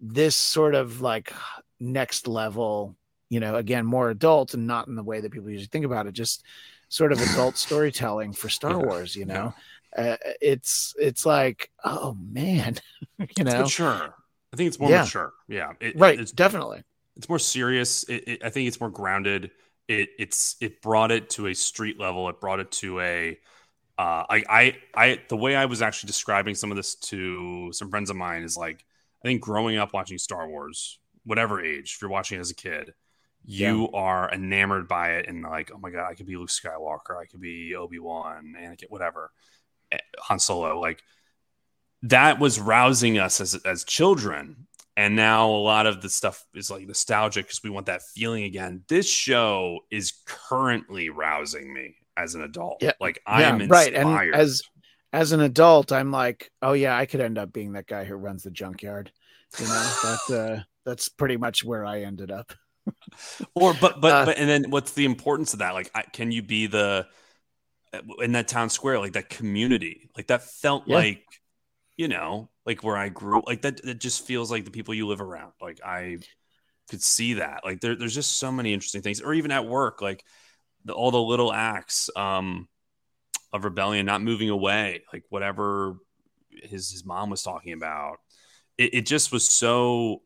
this 0.00 0.36
sort 0.36 0.74
of 0.74 1.00
like 1.00 1.32
next 1.78 2.26
level 2.26 2.96
you 3.28 3.40
know 3.40 3.56
again 3.56 3.84
more 3.86 4.10
adult 4.10 4.54
and 4.54 4.66
not 4.66 4.88
in 4.88 4.94
the 4.94 5.02
way 5.02 5.20
that 5.20 5.30
people 5.30 5.50
usually 5.50 5.66
think 5.66 5.84
about 5.84 6.06
it 6.06 6.12
just 6.12 6.44
sort 6.88 7.12
of 7.12 7.20
adult 7.20 7.56
storytelling 7.66 8.32
for 8.32 8.48
star 8.48 8.78
Yeah, 8.80 8.86
wars 8.86 9.14
you 9.14 9.24
know 9.24 9.54
uh, 9.96 10.16
it's 10.40 10.94
it's 10.98 11.26
like 11.26 11.70
oh 11.84 12.16
man 12.20 12.76
you 13.18 13.26
it's 13.38 13.38
know? 13.40 13.62
mature. 13.62 14.14
I 14.52 14.56
think 14.56 14.68
it's 14.68 14.78
more 14.80 14.90
Yeah. 14.90 15.02
mature. 15.02 15.32
Yeah. 15.48 15.72
It, 15.80 15.96
right. 15.98 16.18
it's, 16.18 16.32
definitely. 16.32 16.82
It's 17.16 17.28
more 17.28 17.38
serious. 17.38 18.04
It, 18.04 18.24
it, 18.26 18.44
i 18.44 18.50
think 18.50 18.68
it's 18.68 18.80
more 18.80 18.90
grounded. 18.90 19.50
It 19.88 20.10
it's 20.18 20.56
it 20.60 20.80
brought 20.82 21.10
it 21.10 21.30
to 21.30 21.48
a 21.48 21.54
street 21.54 21.98
level. 21.98 22.28
It 22.28 22.40
brought 22.40 22.60
it 22.60 22.70
to 22.72 23.00
a 23.00 23.38
uh 23.98 24.24
I, 24.30 24.44
I 24.48 24.76
i 24.94 25.20
the 25.28 25.36
way 25.36 25.54
i 25.56 25.66
was 25.66 25.82
actually 25.82 26.06
describing 26.06 26.54
some 26.54 26.70
of 26.70 26.76
this 26.76 26.94
to 26.96 27.70
some 27.72 27.90
friends 27.90 28.08
of 28.08 28.16
mine 28.16 28.42
is 28.44 28.56
like 28.56 28.84
I 29.22 29.28
think 29.28 29.42
growing 29.42 29.76
up 29.76 29.92
watching 29.92 30.16
Star 30.16 30.48
Wars, 30.48 30.98
whatever 31.24 31.62
age, 31.62 31.94
if 31.94 32.00
you're 32.02 32.10
watching 32.10 32.38
it 32.38 32.40
as 32.40 32.50
a 32.50 32.54
kid, 32.54 32.94
you 33.44 33.90
are 33.92 34.30
enamored 34.32 34.88
by 34.88 35.12
it 35.16 35.26
and 35.28 35.42
like, 35.42 35.70
oh 35.74 35.78
my 35.78 35.90
god, 35.90 36.08
I 36.10 36.14
could 36.14 36.26
be 36.26 36.36
Luke 36.36 36.48
Skywalker, 36.48 37.20
I 37.20 37.26
could 37.26 37.40
be 37.40 37.74
Obi 37.74 37.98
Wan, 37.98 38.54
Anakin, 38.58 38.88
whatever, 38.88 39.30
Han 40.18 40.38
Solo. 40.38 40.80
Like 40.80 41.02
that 42.02 42.38
was 42.38 42.58
rousing 42.58 43.18
us 43.18 43.40
as 43.40 43.54
as 43.64 43.84
children, 43.84 44.66
and 44.96 45.16
now 45.16 45.50
a 45.50 45.62
lot 45.62 45.86
of 45.86 46.02
the 46.02 46.08
stuff 46.08 46.44
is 46.54 46.70
like 46.70 46.86
nostalgic 46.86 47.46
because 47.46 47.62
we 47.62 47.70
want 47.70 47.86
that 47.86 48.02
feeling 48.02 48.44
again. 48.44 48.82
This 48.88 49.10
show 49.10 49.80
is 49.90 50.12
currently 50.26 51.10
rousing 51.10 51.72
me 51.72 51.96
as 52.16 52.34
an 52.34 52.42
adult. 52.42 52.82
Yeah. 52.82 52.92
Like 53.00 53.20
I 53.26 53.42
yeah, 53.42 53.48
am 53.48 53.68
right. 53.68 53.92
inspired. 53.92 54.34
And 54.34 54.34
as 54.34 54.62
as 55.12 55.32
an 55.32 55.40
adult, 55.40 55.92
I'm 55.92 56.10
like, 56.10 56.50
oh 56.62 56.72
yeah, 56.72 56.96
I 56.96 57.06
could 57.06 57.20
end 57.20 57.38
up 57.38 57.52
being 57.52 57.72
that 57.72 57.86
guy 57.86 58.04
who 58.04 58.14
runs 58.14 58.44
the 58.44 58.50
junkyard. 58.50 59.10
You 59.58 59.66
know, 59.66 59.92
that's 60.02 60.30
uh, 60.30 60.62
that's 60.84 61.08
pretty 61.08 61.36
much 61.36 61.64
where 61.64 61.84
I 61.84 62.02
ended 62.02 62.30
up. 62.30 62.52
or 63.54 63.74
but 63.74 64.00
but 64.00 64.12
Uh, 64.12 64.26
but 64.26 64.38
and 64.38 64.48
then 64.48 64.70
what's 64.70 64.92
the 64.92 65.04
importance 65.04 65.52
of 65.52 65.58
that 65.58 65.74
like 65.74 65.90
I, 65.94 66.02
can 66.02 66.32
you 66.32 66.42
be 66.42 66.66
the 66.66 67.06
in 68.20 68.32
that 68.32 68.48
town 68.48 68.70
square 68.70 68.98
like 68.98 69.12
that 69.14 69.28
community 69.28 70.10
like 70.16 70.28
that 70.28 70.42
felt 70.42 70.86
Yeah. 70.86 70.96
like 70.96 71.24
you 71.96 72.08
know 72.08 72.50
like 72.66 72.84
where 72.84 72.96
i 72.96 73.08
grew 73.08 73.42
like 73.46 73.62
that 73.62 73.82
That 73.82 74.00
just 74.00 74.26
feels 74.26 74.50
like 74.50 74.64
the 74.64 74.70
people 74.70 74.94
you 74.94 75.06
live 75.06 75.20
around 75.20 75.52
like 75.60 75.80
i 75.84 76.18
could 76.90 77.02
see 77.02 77.34
that 77.34 77.62
like 77.64 77.80
there, 77.80 77.96
there's 77.96 78.14
just 78.14 78.38
so 78.38 78.52
many 78.52 78.72
interesting 78.74 79.02
things 79.02 79.20
or 79.20 79.34
even 79.34 79.50
at 79.52 79.66
work 79.66 80.02
like 80.02 80.24
the, 80.84 80.92
all 80.94 81.10
the 81.10 81.22
little 81.22 81.52
acts 81.52 82.10
um 82.16 82.68
of 83.52 83.64
rebellion 83.64 84.06
not 84.06 84.22
moving 84.22 84.50
away 84.50 85.02
like 85.12 85.24
whatever 85.30 85.96
his 86.62 86.90
his 86.90 87.04
mom 87.04 87.30
was 87.30 87.42
talking 87.42 87.72
about 87.72 88.18
it, 88.78 88.94
it 88.94 89.06
just 89.06 89.32
was 89.32 89.48
so 89.48 90.22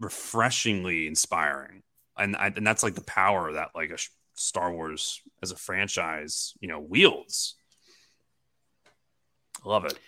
refreshingly 0.00 1.06
inspiring 1.06 1.82
and 2.18 2.36
I, 2.36 2.52
and 2.56 2.66
that's 2.66 2.82
like 2.82 2.94
the 2.94 3.02
power 3.04 3.52
that 3.54 3.70
like 3.74 3.90
a 3.90 3.98
Star 4.34 4.72
Wars 4.72 5.20
as 5.42 5.52
a 5.52 5.56
franchise, 5.56 6.54
you 6.60 6.68
know, 6.68 6.80
wields. 6.80 7.56
Love 9.64 9.84
it. 9.84 9.98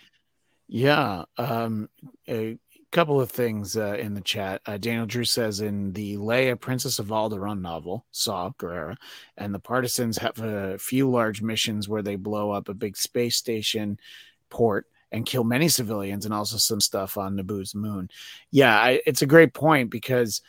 Yeah. 0.67 1.25
Um, 1.37 1.89
a 2.27 2.57
couple 2.91 3.19
of 3.19 3.29
things 3.29 3.77
uh, 3.77 3.97
in 3.99 4.13
the 4.13 4.21
chat. 4.21 4.61
Uh, 4.65 4.77
Daniel 4.77 5.05
Drew 5.05 5.25
says 5.25 5.61
in 5.61 5.93
the 5.93 6.17
Leia 6.17 6.59
Princess 6.59 6.99
of 6.99 7.07
Alderaan 7.07 7.61
novel, 7.61 8.05
Saw 8.11 8.51
Gerrera, 8.57 8.95
and 9.37 9.53
the 9.53 9.59
partisans 9.59 10.17
have 10.17 10.39
a 10.39 10.77
few 10.77 11.09
large 11.09 11.41
missions 11.41 11.89
where 11.89 12.01
they 12.01 12.15
blow 12.15 12.51
up 12.51 12.69
a 12.69 12.73
big 12.73 12.97
space 12.97 13.35
station 13.35 13.99
port 14.49 14.87
and 15.11 15.25
kill 15.25 15.43
many 15.43 15.67
civilians 15.67 16.25
and 16.25 16.33
also 16.33 16.57
some 16.57 16.81
stuff 16.81 17.17
on 17.17 17.35
Naboo's 17.35 17.75
moon. 17.75 18.09
Yeah, 18.51 18.77
I, 18.77 19.01
it's 19.05 19.21
a 19.21 19.27
great 19.27 19.53
point 19.53 19.89
because, 19.89 20.41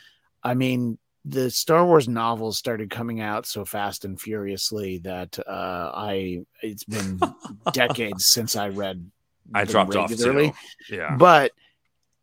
I 0.43 0.53
mean, 0.53 0.97
the 1.29 1.51
Star 1.51 1.85
Wars 1.85 2.07
novels 2.07 2.57
started 2.57 2.89
coming 2.89 3.19
out 3.19 3.45
so 3.45 3.65
fast 3.65 4.05
and 4.05 4.19
furiously 4.19 4.99
that 4.99 5.37
uh, 5.39 5.91
I 5.93 6.45
it's 6.61 6.83
been 6.83 7.19
decades 7.73 8.27
since 8.31 8.55
I 8.55 8.69
read 8.69 9.09
I 9.53 9.65
dropped 9.65 9.95
off 9.95 10.09
regularly 10.09 10.53
too. 10.87 10.95
Yeah. 10.95 11.15
but 11.17 11.51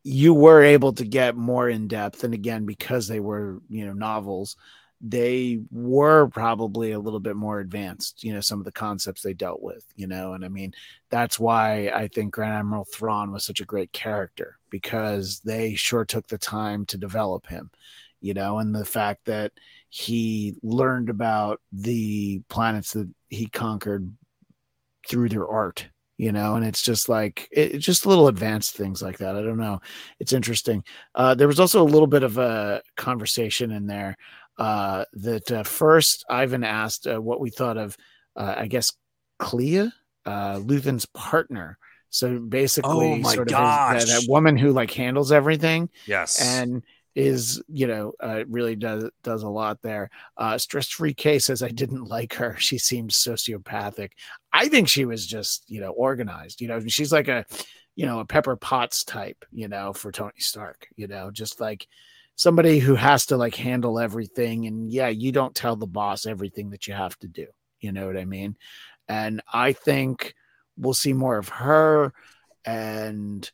you 0.03 0.35
were 0.35 0.63
able 0.63 0.93
to 0.95 1.05
get 1.05 1.37
more 1.37 1.69
in 1.69 1.89
depth 1.89 2.25
and 2.25 2.35
again 2.35 2.67
because 2.67 3.09
they 3.09 3.21
were 3.21 3.61
you 3.69 3.87
know 3.87 3.93
novels 3.93 4.57
they 5.01 5.61
were 5.71 6.29
probably 6.29 6.93
a 6.93 6.99
little 6.99 7.21
bit 7.21 7.37
more 7.37 7.61
advanced 7.61 8.23
you 8.23 8.33
know 8.33 8.41
some 8.41 8.59
of 8.59 8.65
the 8.65 8.73
concepts 8.73 9.23
they 9.23 9.35
dealt 9.35 9.63
with 9.63 9.85
you 9.97 10.07
know 10.07 10.35
and 10.35 10.45
i 10.45 10.49
mean 10.49 10.73
that's 11.11 11.39
why 11.39 11.91
i 11.95 12.07
think 12.09 12.33
grand 12.33 12.55
admiral 12.55 12.85
thrawn 12.85 13.33
was 13.33 13.45
such 13.45 13.61
a 13.61 13.67
great 13.67 13.93
character 13.93 14.59
because 14.71 15.41
they 15.41 15.75
sure 15.75 16.05
took 16.05 16.27
the 16.29 16.39
time 16.39 16.87
to 16.87 16.97
develop 16.97 17.47
him 17.47 17.71
you 18.25 18.35
know 18.35 18.59
and 18.59 18.75
the 18.75 18.85
fact 18.99 19.21
that 19.27 19.53
he 19.91 20.55
learned 20.63 21.09
about 21.11 21.61
the 21.73 22.41
planets 22.49 22.93
that 22.95 23.09
he 23.29 23.47
conquered 23.47 24.11
through 25.09 25.29
their 25.29 25.47
art 25.47 25.87
you 26.17 26.33
know 26.33 26.55
and 26.57 26.65
it's 26.65 26.83
just 26.83 27.09
like 27.09 27.49
it, 27.53 27.75
it's 27.75 27.85
just 27.85 28.07
little 28.07 28.29
advanced 28.29 28.77
things 28.77 29.03
like 29.03 29.19
that. 29.19 29.35
I 29.37 29.43
don't 29.43 29.59
know. 29.59 29.81
It's 30.21 30.33
interesting. 30.33 30.85
Uh, 31.15 31.35
there 31.35 31.49
was 31.49 31.59
also 31.61 31.83
a 31.83 31.93
little 31.95 32.07
bit 32.07 32.23
of 32.23 32.39
a 32.39 32.83
conversation 32.97 33.73
in 33.73 33.87
there 33.87 34.17
uh, 34.59 35.05
that 35.15 35.51
uh, 35.51 35.63
first 35.65 36.25
ivan 36.31 36.63
asked 36.65 37.07
uh, 37.07 37.21
what 37.21 37.41
we 37.41 37.51
thought 37.51 37.77
of 37.77 37.97
uh, 38.37 38.55
i 38.57 38.67
guess 38.69 38.93
kleya 39.41 39.91
uh, 40.27 40.57
luthen's 40.59 41.07
partner. 41.07 41.77
So 42.11 42.39
basically 42.39 43.13
Oh 43.13 43.17
my 43.17 43.35
sort 43.35 43.49
of 43.49 43.53
gosh. 43.59 43.95
his- 43.97 44.07
that, 44.07 44.21
that 44.23 44.31
woman 44.31 44.57
who 44.57 44.71
like 44.71 44.93
handles 44.93 45.33
everything. 45.33 45.91
Yes. 46.07 46.41
and 46.41 46.83
is 47.15 47.63
you 47.69 47.87
know 47.87 48.13
uh, 48.21 48.45
really 48.49 48.77
does 48.77 49.11
does 49.23 49.43
a 49.43 49.49
lot 49.49 49.81
there. 49.83 50.11
Uh 50.37 50.59
stress 50.59 50.89
free 50.89 51.15
k 51.15 51.39
says 51.39 51.63
i 51.63 51.69
didn't 51.69 52.05
like 52.09 52.35
her. 52.35 52.57
She 52.59 52.79
seemed 52.79 53.11
sociopathic. 53.11 54.11
I 54.53 54.69
think 54.69 54.89
she 54.89 55.05
was 55.05 55.27
just 55.27 55.65
you 55.69 55.81
know 55.81 55.91
organized 55.91 56.61
you 56.61 56.69
know 56.69 56.81
she's 56.87 57.13
like 57.13 57.29
a 57.29 57.45
you 57.97 58.07
know 58.07 58.21
a 58.21 58.25
pepper 58.25 58.57
potts 58.57 59.05
type 59.05 59.45
you 59.53 59.69
know 59.69 59.93
for 59.93 60.11
tony 60.11 60.33
stark 60.39 60.89
you 60.97 61.07
know 61.07 61.31
just 61.31 61.61
like 61.61 61.87
somebody 62.37 62.81
who 62.81 62.97
has 62.97 63.27
to 63.27 63.37
like 63.37 63.55
handle 63.55 63.99
everything. 64.01 64.67
And 64.67 64.93
yeah 64.93 65.09
you 65.09 65.33
don't 65.33 65.55
tell 65.55 65.77
the 65.77 65.87
boss 65.87 66.27
everything 66.27 66.71
that 66.71 66.87
you 66.89 66.95
have 66.95 67.19
to 67.21 67.29
do 67.29 67.47
you 67.81 67.93
know 67.93 68.07
what 68.07 68.17
i 68.17 68.25
mean? 68.25 68.57
And 69.09 69.43
i 69.53 69.73
think 69.73 70.35
we'll 70.77 70.95
see 70.95 71.13
more 71.13 71.39
of 71.39 71.49
her. 71.49 72.13
And 72.65 73.51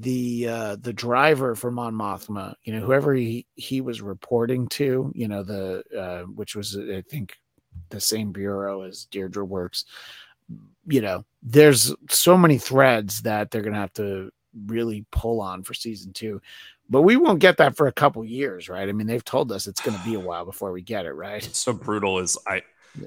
the 0.00 0.48
uh 0.48 0.76
the 0.76 0.92
driver 0.92 1.54
for 1.54 1.70
Mon 1.70 1.94
Mothma, 1.94 2.54
you 2.64 2.72
know, 2.72 2.84
whoever 2.84 3.14
he 3.14 3.46
he 3.54 3.80
was 3.80 4.02
reporting 4.02 4.66
to, 4.68 5.12
you 5.14 5.28
know, 5.28 5.42
the 5.42 5.84
uh 5.96 6.22
which 6.22 6.56
was 6.56 6.76
I 6.76 7.02
think 7.02 7.36
the 7.90 8.00
same 8.00 8.32
bureau 8.32 8.82
as 8.82 9.06
Dedra 9.10 9.46
works, 9.46 9.84
you 10.86 11.00
know, 11.00 11.24
there's 11.42 11.94
so 12.10 12.36
many 12.36 12.58
threads 12.58 13.22
that 13.22 13.50
they're 13.50 13.62
gonna 13.62 13.76
have 13.76 13.92
to 13.94 14.32
really 14.66 15.06
pull 15.12 15.40
on 15.40 15.62
for 15.62 15.74
season 15.74 16.12
two. 16.12 16.40
But 16.90 17.02
we 17.02 17.16
won't 17.16 17.38
get 17.38 17.56
that 17.58 17.76
for 17.76 17.86
a 17.86 17.92
couple 17.92 18.24
years, 18.24 18.68
right? 18.68 18.88
I 18.88 18.92
mean, 18.92 19.06
they've 19.06 19.24
told 19.24 19.52
us 19.52 19.66
it's 19.68 19.80
gonna 19.80 20.02
be 20.04 20.14
a 20.14 20.20
while 20.20 20.44
before 20.44 20.72
we 20.72 20.82
get 20.82 21.06
it, 21.06 21.12
right? 21.12 21.42
so 21.54 21.72
brutal 21.72 22.18
is 22.18 22.36
I 22.48 22.62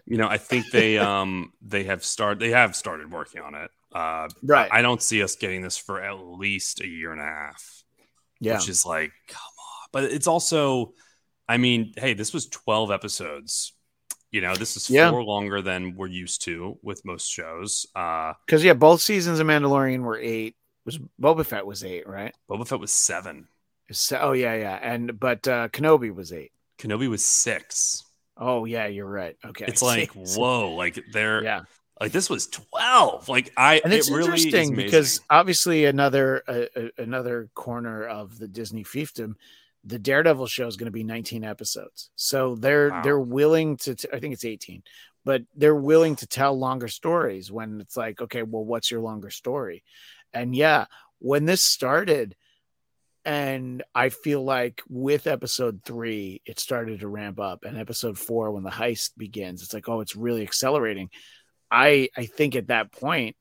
you 0.06 0.18
know, 0.18 0.28
I 0.28 0.38
think 0.38 0.72
they 0.72 0.98
um 0.98 1.52
they 1.62 1.84
have 1.84 2.06
started 2.06 2.40
they 2.40 2.52
have 2.52 2.78
started 2.78 3.12
working 3.12 3.42
on 3.42 3.56
it. 3.56 3.72
Uh 3.94 4.28
Right. 4.44 4.70
I 4.72 4.82
don't 4.82 5.02
see 5.02 5.24
us 5.24 5.36
getting 5.36 5.62
this 5.62 5.78
for 5.78 6.02
at 6.02 6.20
least 6.20 6.82
a 6.82 6.88
year 6.88 7.12
and 7.12 7.22
a 7.22 7.26
half. 7.26 7.84
Yeah. 8.40 8.56
Which 8.56 8.70
is 8.70 8.86
like, 8.86 9.12
come 9.28 9.40
on. 9.42 9.88
But 9.92 10.04
it's 10.06 10.28
also, 10.28 10.94
I 11.48 11.58
mean, 11.58 11.94
hey, 11.98 12.14
this 12.14 12.34
was 12.34 12.48
12 12.48 12.92
episodes. 12.92 13.74
You 14.32 14.42
know, 14.42 14.56
this 14.56 14.76
is 14.76 14.90
Yeah. 14.90 15.10
four 15.10 15.24
longer 15.24 15.62
than 15.62 15.96
we're 15.96 16.08
used 16.08 16.44
to 16.44 16.78
with 16.84 17.06
most 17.06 17.28
shows. 17.32 17.86
Uh 17.96 18.34
Because 18.46 18.64
yeah, 18.64 18.74
both 18.74 19.02
seasons 19.02 19.40
of 19.40 19.48
Mandalorian 19.48 20.02
were 20.02 20.18
eight. 20.20 20.56
Was 20.86 21.00
Boba 21.22 21.46
Fett 21.46 21.66
was 21.66 21.84
eight, 21.84 22.08
right? 22.08 22.34
Boba 22.50 22.68
Fett 22.68 22.80
was 22.80 22.92
seven. 22.92 23.48
So, 23.92 24.18
oh 24.20 24.32
yeah, 24.34 24.54
yeah, 24.56 24.78
and 24.82 25.18
but 25.18 25.48
uh 25.48 25.70
Kenobi 25.70 26.14
was 26.14 26.34
eight. 26.34 26.52
Kenobi 26.78 27.10
was 27.10 27.24
six. 27.26 28.04
Oh 28.36 28.66
yeah, 28.66 28.88
you're 28.88 29.10
right. 29.10 29.36
Okay, 29.46 29.66
It's 29.68 29.82
like, 29.94 30.12
whoa, 30.12 30.76
like 30.76 31.00
they're 31.14 31.44
yeah, 31.44 31.62
like 32.00 32.12
this 32.12 32.30
was 32.30 32.48
12. 32.48 33.28
Like 33.30 33.52
I 33.58 33.82
and 33.84 33.92
it's 33.94 34.10
it 34.10 34.14
really 34.14 34.28
interesting 34.28 34.76
because 34.76 35.20
obviously 35.30 35.86
another 35.86 36.44
uh, 36.48 36.90
another 36.98 37.50
corner 37.56 38.06
of 38.06 38.38
the 38.38 38.48
Disney 38.48 38.84
fiefdom, 38.84 39.36
the 39.84 40.00
Daredevil 40.00 40.48
show 40.48 40.68
is 40.68 40.78
going 40.78 40.86
to 40.88 40.92
be 40.92 41.04
19 41.04 41.44
episodes. 41.44 42.10
So 42.16 42.56
they're 42.56 42.90
Wow. 42.90 43.02
they're 43.04 43.20
willing 43.20 43.78
to. 43.78 43.96
T- 43.96 44.10
I 44.14 44.20
think 44.20 44.34
it's 44.34 44.46
18, 44.46 44.84
but 45.26 45.44
they're 45.56 45.76
willing 45.76 46.16
to 46.18 46.28
tell 46.28 46.58
longer 46.58 46.88
stories 46.88 47.52
when 47.52 47.82
it's 47.82 47.98
like, 47.98 48.22
okay, 48.22 48.44
well, 48.44 48.66
what's 48.66 48.92
your 48.92 49.02
longer 49.02 49.30
story? 49.30 49.84
And 50.34 50.56
yeah, 50.56 50.86
when 51.20 51.46
this 51.46 51.64
started. 51.64 52.36
And 53.26 53.84
I 53.94 54.08
feel 54.08 54.42
like 54.42 54.82
with 54.88 55.28
episode 55.28 55.82
three, 55.84 56.42
it 56.46 56.60
started 56.60 57.02
to 57.02 57.10
ramp 57.10 57.42
up. 57.42 57.66
And 57.66 57.78
episode 57.78 58.18
four, 58.18 58.52
when 58.52 58.64
the 58.64 58.70
heist 58.70 59.18
begins, 59.18 59.62
it's 59.62 59.74
like, 59.74 59.90
oh, 59.90 60.00
it's 60.00 60.16
really 60.16 60.44
accelerating. 60.44 61.10
I 61.72 62.10
I 62.16 62.26
think 62.26 62.56
at 62.56 62.68
that 62.68 62.92
point 62.92 63.36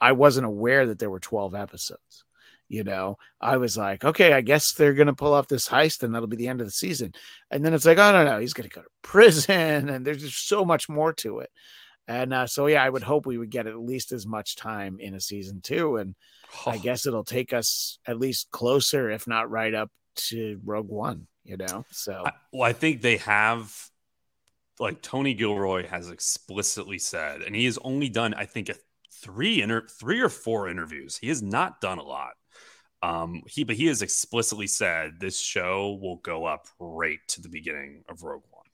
I 0.00 0.12
wasn't 0.12 0.46
aware 0.46 0.86
that 0.86 0.98
there 0.98 1.10
were 1.10 1.20
12 1.20 1.54
episodes. 1.54 2.24
You 2.68 2.84
know, 2.84 3.18
I 3.40 3.56
was 3.56 3.76
like, 3.76 4.04
okay, 4.04 4.32
I 4.32 4.42
guess 4.42 4.72
they're 4.72 4.94
gonna 4.94 5.14
pull 5.14 5.34
off 5.34 5.48
this 5.48 5.68
heist 5.68 6.02
and 6.02 6.14
that'll 6.14 6.28
be 6.28 6.36
the 6.36 6.48
end 6.48 6.60
of 6.60 6.66
the 6.66 6.72
season. 6.72 7.12
And 7.50 7.64
then 7.64 7.74
it's 7.74 7.84
like, 7.84 7.98
oh 7.98 8.12
no, 8.12 8.24
no, 8.24 8.38
he's 8.38 8.54
gonna 8.54 8.68
go 8.68 8.82
to 8.82 8.88
prison, 9.02 9.88
and 9.88 10.06
there's 10.06 10.22
just 10.22 10.46
so 10.46 10.64
much 10.64 10.88
more 10.88 11.12
to 11.14 11.40
it. 11.40 11.50
And 12.10 12.34
uh, 12.34 12.46
so 12.46 12.66
yeah, 12.66 12.82
I 12.82 12.90
would 12.90 13.02
hope 13.02 13.24
we 13.24 13.38
would 13.38 13.50
get 13.50 13.66
at 13.66 13.78
least 13.78 14.12
as 14.12 14.26
much 14.26 14.56
time 14.56 14.98
in 14.98 15.14
a 15.14 15.20
season 15.20 15.60
two. 15.62 15.96
And 15.96 16.14
I 16.66 16.78
guess 16.82 17.06
it'll 17.06 17.24
take 17.24 17.52
us 17.52 17.98
at 18.06 18.18
least 18.18 18.50
closer, 18.50 19.10
if 19.10 19.26
not 19.26 19.50
right 19.50 19.74
up 19.74 19.90
to 20.16 20.60
Rogue 20.64 20.88
One, 20.88 21.26
you 21.44 21.56
know. 21.56 21.84
So 21.90 22.24
I, 22.26 22.32
well, 22.52 22.68
I 22.68 22.72
think 22.72 23.00
they 23.00 23.18
have, 23.18 23.72
like 24.80 25.02
Tony 25.02 25.34
Gilroy 25.34 25.86
has 25.86 26.10
explicitly 26.10 26.98
said, 26.98 27.42
and 27.42 27.54
he 27.54 27.66
has 27.66 27.78
only 27.84 28.08
done, 28.08 28.34
I 28.34 28.46
think, 28.46 28.68
a 28.68 28.74
three 29.12 29.62
inter- 29.62 29.86
three 29.86 30.20
or 30.20 30.28
four 30.30 30.68
interviews. 30.68 31.16
He 31.16 31.28
has 31.28 31.42
not 31.42 31.80
done 31.80 31.98
a 31.98 32.02
lot. 32.02 32.32
Um, 33.02 33.42
he 33.46 33.64
but 33.64 33.76
he 33.76 33.86
has 33.86 34.02
explicitly 34.02 34.66
said 34.66 35.20
this 35.20 35.40
show 35.40 35.98
will 36.02 36.16
go 36.16 36.44
up 36.44 36.66
right 36.78 37.18
to 37.28 37.40
the 37.40 37.48
beginning 37.48 38.04
of 38.08 38.22
Rogue 38.22 38.42
One. 38.50 38.64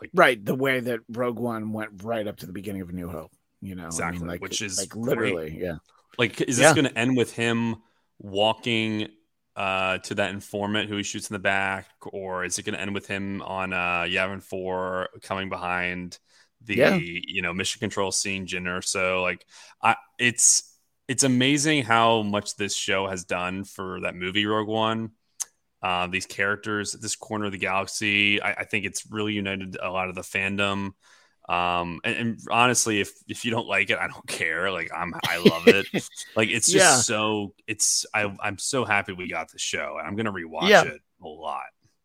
Like 0.00 0.10
Right, 0.14 0.44
the 0.44 0.54
way 0.54 0.80
that 0.80 1.00
Rogue 1.08 1.38
One 1.38 1.72
went 1.72 2.02
right 2.02 2.26
up 2.26 2.36
to 2.38 2.46
the 2.46 2.52
beginning 2.52 2.82
of 2.82 2.90
A 2.90 2.92
New 2.92 3.08
Hope. 3.08 3.32
You 3.60 3.74
know, 3.74 3.86
Exactly, 3.86 4.18
I 4.18 4.20
mean, 4.20 4.28
like, 4.28 4.40
which 4.40 4.62
is 4.62 4.78
like 4.78 4.94
literally, 4.96 5.56
yeah. 5.60 5.76
Like, 6.18 6.40
is 6.42 6.58
this 6.58 6.64
Yeah. 6.64 6.74
going 6.74 6.86
to 6.86 6.98
end 6.98 7.16
with 7.16 7.32
him 7.32 7.76
walking 8.18 9.08
uh, 9.56 9.98
to 9.98 10.14
that 10.14 10.30
informant 10.30 10.88
who 10.88 10.96
he 10.96 11.02
shoots 11.02 11.30
in 11.30 11.34
the 11.34 11.38
back, 11.40 11.86
or 12.06 12.44
is 12.44 12.58
it 12.58 12.64
going 12.64 12.74
to 12.74 12.80
end 12.80 12.94
with 12.94 13.06
him 13.06 13.42
on 13.42 13.72
uh, 13.72 14.02
Yavin 14.02 14.42
Four 14.42 15.08
coming 15.22 15.48
behind 15.48 16.18
the 16.64 16.76
Yeah. 16.76 16.96
you 16.96 17.42
know 17.42 17.52
mission 17.52 17.80
control 17.80 18.12
scene, 18.12 18.46
Jyn 18.46 18.64
Erso? 18.64 19.20
Like, 19.22 19.44
I 19.82 19.96
it's 20.18 20.78
it's 21.08 21.24
amazing 21.24 21.82
how 21.84 22.22
much 22.22 22.56
this 22.56 22.74
show 22.74 23.08
has 23.08 23.24
done 23.24 23.64
for 23.64 24.00
that 24.00 24.14
movie 24.14 24.46
Rogue 24.46 24.68
One. 24.68 25.10
Uh, 25.82 26.06
these 26.06 26.26
characters 26.26 26.92
this 26.92 27.16
corner 27.16 27.46
of 27.46 27.52
the 27.52 27.58
galaxy, 27.58 28.40
I, 28.40 28.52
I 28.52 28.64
think 28.64 28.84
it's 28.86 29.10
really 29.10 29.32
united 29.32 29.76
a 29.82 29.90
lot 29.90 30.08
of 30.08 30.14
the 30.14 30.20
fandom. 30.22 30.92
Um, 31.48 32.00
and, 32.04 32.16
and 32.16 32.40
honestly, 32.50 33.00
if 33.00 33.12
if 33.28 33.44
you 33.44 33.50
don't 33.50 33.66
like 33.66 33.90
it, 33.90 33.98
I 33.98 34.06
don't 34.08 34.26
care. 34.28 34.70
Like 34.70 34.90
I'm, 34.96 35.12
I 35.28 35.38
love 35.38 35.66
it. 35.68 35.86
like 36.36 36.48
it's 36.50 36.70
just 36.70 36.76
Yeah. 36.76 36.96
so. 36.96 37.54
It's 37.66 38.06
I 38.14 38.34
I'm 38.40 38.58
so 38.58 38.84
happy 38.84 39.12
we 39.12 39.28
got 39.28 39.50
the 39.50 39.58
show, 39.58 39.96
and 39.98 40.06
I'm 40.06 40.16
gonna 40.16 40.32
rewatch 40.32 40.68
Yeah. 40.68 40.82
it 40.84 41.00
a 41.22 41.26
lot. 41.28 41.64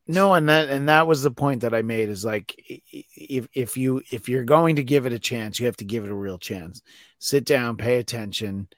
No, 0.09 0.33
and 0.35 0.47
that 0.47 0.69
and 0.69 0.87
that 0.89 1.05
was 1.05 1.21
the 1.21 1.31
point 1.31 1.61
that 1.61 1.73
I 1.73 1.81
made 1.81 2.09
is 2.09 2.23
like 2.23 2.55
if 2.89 3.47
if 3.53 3.75
you 3.77 4.01
if 4.11 4.29
you're 4.29 4.45
going 4.45 4.77
to 4.77 4.83
give 4.83 5.05
it 5.05 5.11
a 5.13 5.19
chance, 5.19 5.59
you 5.59 5.65
have 5.65 5.77
to 5.77 5.85
give 5.85 6.05
it 6.05 6.11
a 6.11 6.15
real 6.15 6.37
chance. 6.37 6.81
Sit 7.19 7.43
down, 7.45 7.75
pay 7.77 7.97
attention, 7.97 8.69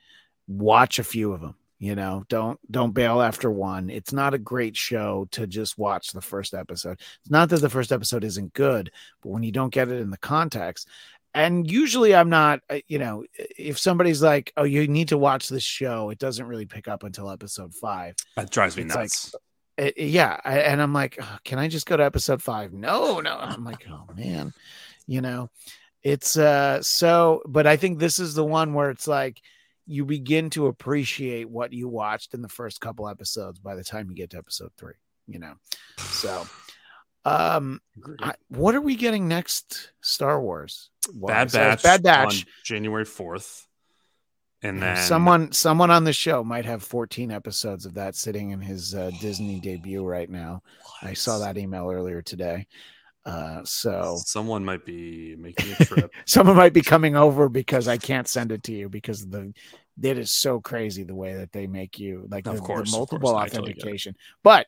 watch 0.47 0.97
a 0.97 1.03
few 1.03 1.31
of 1.33 1.41
them. 1.41 1.55
You 1.81 1.95
know, 1.95 2.25
don't 2.27 2.59
don't 2.69 2.93
bail 2.93 3.21
after 3.21 3.49
one. 3.49 3.89
It's 3.89 4.11
not 4.11 4.33
a 4.33 4.37
great 4.37 4.75
show 4.75 5.27
to 5.31 5.47
just 5.47 5.77
watch 5.77 6.11
the 6.11 6.21
first 6.21 6.53
episode. 6.53 6.99
It's 7.21 7.31
not 7.31 7.47
that 7.49 7.61
the 7.61 7.69
first 7.69 7.93
episode 7.93 8.25
isn't 8.25 8.53
good, 8.53 8.91
but 9.21 9.29
when 9.29 9.43
you 9.43 9.53
don't 9.53 9.73
get 9.73 9.87
it 9.87 10.01
in 10.01 10.09
the 10.09 10.17
context, 10.17 10.89
and 11.33 11.71
usually 11.71 12.13
I'm 12.13 12.29
not, 12.29 12.59
uh, 12.69 12.79
you 12.89 12.99
know, 12.99 13.23
if 13.57 13.79
somebody's 13.79 14.21
like, 14.21 14.51
"Oh, 14.57 14.63
you 14.65 14.89
need 14.89 15.07
to 15.09 15.17
watch 15.17 15.47
this 15.47 15.63
show," 15.63 16.09
it 16.09 16.19
doesn't 16.19 16.47
really 16.47 16.65
pick 16.65 16.89
up 16.89 17.03
until 17.03 17.29
episode 17.31 17.73
five 17.73 18.15
That 18.35 18.49
drives 18.51 18.75
me 18.75 18.83
It's 18.83 18.95
like- 18.95 19.03
nuts. 19.03 19.35
uh, 19.81 19.91
yeah 19.95 20.37
and 20.43 20.81
i'm 20.81 20.91
like 20.91 21.17
"Ugh, 21.21 21.39
can 21.45 21.57
i 21.59 21.69
just 21.69 21.85
go 21.85 21.95
to 21.95 22.03
episode 22.03 22.41
five 22.43 22.73
no 22.73 23.21
no 23.21 23.37
i'm 23.39 23.63
like 23.63 23.87
oh 23.89 24.03
man 24.13 24.51
you 25.07 25.21
know 25.21 25.49
it's 26.03 26.35
uh 26.35 26.81
so 26.81 27.41
but 27.47 27.65
i 27.65 27.77
think 27.77 27.97
this 27.99 28.19
is 28.19 28.33
the 28.33 28.43
one 28.43 28.73
where 28.73 28.89
it's 28.89 29.07
like 29.07 29.39
you 29.89 30.05
begin 30.05 30.49
to 30.51 30.67
appreciate 30.67 31.49
what 31.49 31.73
you 31.73 31.87
watched 31.87 32.33
in 32.33 32.41
the 32.41 32.49
first 32.49 32.79
couple 32.79 33.09
episodes 33.09 33.59
by 33.59 33.75
the 33.75 33.83
time 33.83 34.09
you 34.09 34.15
get 34.15 34.29
to 34.29 34.37
episode 34.37 34.71
three 34.77 34.93
you 35.29 35.39
know? 35.39 35.53
So 35.97 36.45
um 37.25 37.79
I, 38.21 38.33
what 38.49 38.75
are 38.75 38.81
we 38.81 38.95
getting 38.95 39.27
next 39.27 39.91
star 40.01 40.41
wars? 40.41 40.89
Bad 41.13 41.51
Batch. 41.51 41.83
bad 41.83 42.03
batch. 42.03 42.45
on 42.45 42.51
January 42.63 43.05
fourth, 43.05 43.67
and 44.61 44.81
then 44.81 44.97
someone 44.97 45.51
someone 45.51 45.91
on 45.91 46.03
the 46.03 46.13
show 46.13 46.43
might 46.43 46.65
have 46.65 46.83
14 46.83 47.31
episodes 47.31 47.85
of 47.85 47.93
that 47.95 48.15
sitting 48.15 48.51
in 48.51 48.61
his 48.61 48.95
uh, 48.95 49.11
disney 49.21 49.59
debut 49.59 50.03
right 50.03 50.29
now. 50.29 50.63
I 51.01 51.13
saw 51.13 51.39
that 51.39 51.57
email 51.57 51.89
earlier 51.91 52.21
today. 52.21 52.67
Uh, 53.25 53.63
so 53.63 54.17
someone 54.25 54.63
might 54.63 54.85
be 54.85 55.35
making 55.37 55.71
a 55.73 55.75
trip. 55.85 56.11
someone 56.25 56.55
might 56.55 56.73
be 56.73 56.81
coming 56.81 57.15
over 57.15 57.49
because 57.49 57.87
I 57.87 57.97
can't 57.97 58.27
send 58.27 58.51
it 58.51 58.63
to 58.63 58.73
you 58.73 58.89
because 58.89 59.27
the 59.27 59.53
it 60.01 60.17
is 60.17 60.31
so 60.31 60.61
crazy 60.61 61.03
the 61.03 61.15
way 61.15 61.33
that 61.33 61.51
they 61.51 61.67
make 61.67 61.99
you 61.99 62.25
like 62.29 62.47
Of 62.47 62.55
the, 62.55 62.61
the 62.61 62.65
course, 62.67 62.89
of 62.89 62.93
multiple 62.93 63.31
course. 63.31 63.43
I 63.43 63.47
totally 63.49 63.73
authentication. 63.73 64.15
but 64.43 64.65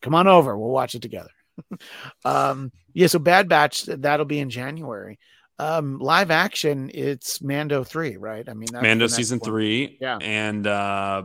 come 0.00 0.14
on 0.14 0.26
over, 0.26 0.56
we'll 0.56 0.70
watch 0.70 0.94
it 0.94 1.02
together. 1.02 1.30
um, 2.24 2.72
yeah, 2.94 3.06
so 3.06 3.18
Bad 3.18 3.48
Batch 3.48 3.84
that'll 3.84 4.26
be 4.26 4.40
in 4.40 4.48
January. 4.50 5.18
Um, 5.58 5.98
live 5.98 6.30
action, 6.30 6.90
it's 6.94 7.42
Mando 7.42 7.84
three, 7.84 8.16
right? 8.16 8.48
I 8.48 8.54
mean, 8.54 8.68
that's 8.72 8.82
Mando 8.82 9.06
season 9.08 9.38
one. 9.40 9.50
three. 9.50 9.98
Yeah. 10.00 10.16
And 10.22 10.66
uh 10.66 11.24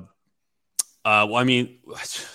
uh 1.06 1.26
well, 1.30 1.36
I 1.38 1.44
mean, 1.46 1.80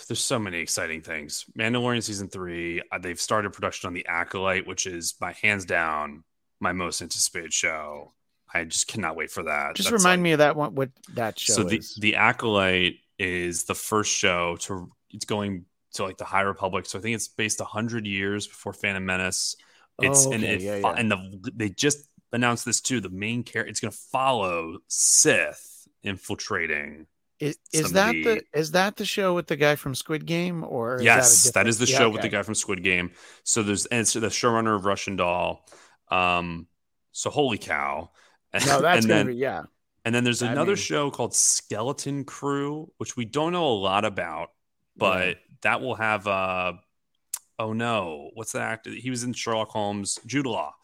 there's 0.08 0.20
so 0.24 0.38
many 0.38 0.58
exciting 0.60 1.02
things. 1.02 1.44
Mandalorian 1.58 2.02
season 2.02 2.28
three, 2.28 2.80
uh, 2.90 2.98
they've 2.98 3.20
started 3.20 3.52
production 3.52 3.88
on 3.88 3.94
the 3.94 4.06
Acolyte, 4.06 4.66
which 4.66 4.86
is 4.86 5.14
my 5.20 5.32
hands 5.32 5.64
down 5.64 6.24
my 6.60 6.72
most 6.72 7.02
anticipated 7.02 7.52
show. 7.52 8.12
I 8.52 8.64
just 8.64 8.86
cannot 8.88 9.16
wait 9.16 9.30
for 9.30 9.44
that. 9.44 9.76
Just 9.76 9.90
That's 9.90 10.02
remind 10.02 10.20
like- 10.20 10.24
me 10.24 10.32
of 10.32 10.38
that 10.38 10.56
one. 10.56 10.74
What 10.74 10.90
that 11.14 11.38
show 11.38 11.52
so 11.54 11.62
the 11.64 11.78
is? 11.78 11.94
the 12.00 12.16
Acolyte 12.16 12.96
is 13.18 13.64
the 13.64 13.74
first 13.74 14.12
show 14.12 14.56
to 14.60 14.90
it's 15.10 15.24
going 15.24 15.64
to 15.94 16.04
like 16.04 16.18
the 16.18 16.24
High 16.24 16.42
Republic. 16.42 16.86
So 16.86 16.98
I 16.98 17.02
think 17.02 17.14
it's 17.16 17.28
based 17.28 17.60
hundred 17.60 18.06
years 18.06 18.46
before 18.46 18.72
Phantom 18.72 19.04
Menace. 19.04 19.56
It's 20.00 20.26
Oh, 20.26 20.32
and 20.32 20.42
it 20.44 20.60
yeah, 20.62 20.76
yeah. 20.76 20.94
and 20.96 21.10
the 21.10 21.50
they 21.54 21.68
just 21.68 22.08
announced 22.32 22.64
this 22.64 22.80
too. 22.80 23.00
The 23.00 23.08
main 23.10 23.42
character 23.42 23.70
it's 23.70 23.80
going 23.80 23.92
to 23.92 23.98
follow 24.12 24.78
Sith 24.88 25.86
infiltrating. 26.02 27.06
Is, 27.40 27.58
is 27.72 27.92
that 27.92 28.12
the- 28.12 28.22
the 28.22 28.42
is 28.58 28.72
that 28.72 28.96
the 28.96 29.04
show 29.06 29.34
with 29.34 29.46
the 29.46 29.56
guy 29.56 29.74
from 29.76 29.94
Squid 29.94 30.26
Game 30.26 30.62
or 30.62 30.96
is 30.96 31.02
yes, 31.02 31.44
that, 31.44 31.50
a 31.50 31.52
that 31.54 31.66
is 31.66 31.78
the 31.78 31.86
different- 31.86 31.98
show 32.02 32.06
Yeah, 32.08 32.12
with 32.12 32.22
the 32.22 32.28
guy 32.28 32.42
from 32.42 32.54
Squid 32.54 32.82
Game. 32.84 33.12
So 33.44 33.62
there's 33.62 33.86
and 33.86 34.00
it's 34.00 34.12
the 34.12 34.20
showrunner 34.20 34.76
of 34.76 34.84
Russian 34.84 35.16
Doll. 35.16 35.66
Um, 36.10 36.66
so 37.12 37.30
holy 37.30 37.58
cow! 37.58 38.10
No, 38.66 38.80
that's 38.82 39.06
then 39.06 39.26
be 39.28 39.34
yeah. 39.36 39.62
and 40.04 40.14
then 40.14 40.24
there's 40.24 40.42
I 40.42 40.52
another 40.52 40.72
mean- 40.72 40.76
show 40.76 41.10
called 41.10 41.34
Skeleton 41.34 42.24
Crew, 42.24 42.90
which 42.98 43.16
we 43.16 43.24
don't 43.24 43.52
know 43.52 43.66
a 43.68 43.78
lot 43.78 44.04
about, 44.04 44.50
but 44.96 45.26
Yeah. 45.28 45.34
that 45.62 45.80
will 45.80 45.94
have 45.94 46.26
uh 46.26 46.74
oh 47.58 47.72
no, 47.72 48.30
what's 48.34 48.52
that 48.52 48.62
actor? 48.62 48.90
He 48.90 49.08
was 49.10 49.22
in 49.24 49.32
Sherlock 49.32 49.68
Holmes, 49.70 50.18
Jude 50.26 50.46
Law. 50.46 50.74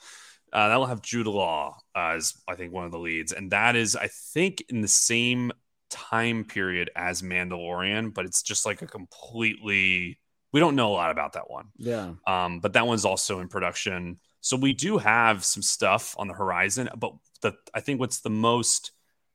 Uh, 0.53 0.69
that 0.69 0.77
will 0.77 0.87
have 0.87 1.03
Jude 1.03 1.27
Law 1.27 1.77
as 1.95 2.33
I 2.49 2.55
think 2.55 2.73
one 2.73 2.85
of 2.87 2.93
the 2.93 2.99
leads, 2.99 3.33
and 3.33 3.51
that 3.51 3.77
is 3.77 3.95
I 3.97 4.09
think 4.09 4.65
in 4.71 4.81
the 4.81 4.89
same 4.89 5.53
time 5.91 6.45
period 6.45 6.91
as 6.97 7.23
Mandalorian, 7.23 8.13
but 8.15 8.25
it's 8.25 8.43
just 8.43 8.67
like 8.67 8.83
a 8.83 8.87
completely 8.87 10.19
we 10.53 10.61
don't 10.61 10.77
know 10.77 10.89
a 10.89 10.95
lot 10.95 11.11
about 11.11 11.35
that 11.35 11.51
one. 11.51 11.67
Yeah. 11.77 12.15
Um, 12.27 12.61
but 12.61 12.73
that 12.75 12.87
one's 12.87 13.05
also 13.05 13.41
in 13.41 13.49
production. 13.49 14.19
So 14.41 14.57
we 14.57 14.73
do 14.73 14.97
have 14.97 15.45
some 15.45 15.63
stuff 15.63 16.15
on 16.19 16.29
the 16.29 16.35
horizon. 16.35 16.89
But 16.97 17.13
the 17.43 17.55
I 17.75 17.81
think 17.81 18.01
what's 18.01 18.21
the 18.21 18.31
most 18.31 18.93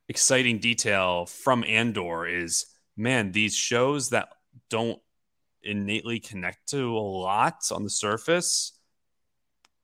exciting 0.07 0.59
detail 0.59 1.25
from 1.25 1.63
Andor 1.63 2.25
is 2.25 2.65
man, 2.97 3.31
these 3.31 3.55
shows 3.55 4.09
that 4.09 4.29
don't 4.69 4.99
innately 5.63 6.19
connect 6.19 6.69
to 6.69 6.97
a 6.97 6.99
lot 6.99 7.61
on 7.71 7.83
the 7.83 7.89
surface 7.89 8.73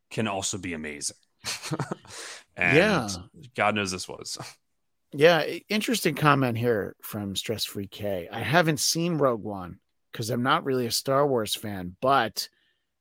can 0.10 0.28
also 0.28 0.58
be 0.58 0.74
amazing. 0.74 1.18
and 2.56 2.78
Yeah. 2.78 3.10
God 3.56 3.76
knows 3.76 3.92
this 3.92 4.08
was. 4.08 4.38
Yeah. 5.18 5.44
Interesting 5.68 6.14
comment 6.14 6.60
here 6.60 6.96
from 7.02 7.36
Stress 7.36 7.66
Free 7.66 7.88
K. 7.88 8.30
I 8.32 8.42
haven't 8.42 8.80
seen 8.80 9.18
Rogue 9.18 9.42
One 9.42 9.80
because 10.12 10.30
I'm 10.30 10.44
not 10.44 10.64
really 10.64 10.86
a 10.86 10.92
Star 10.92 11.26
Wars 11.26 11.56
fan, 11.56 11.96
but 12.02 12.48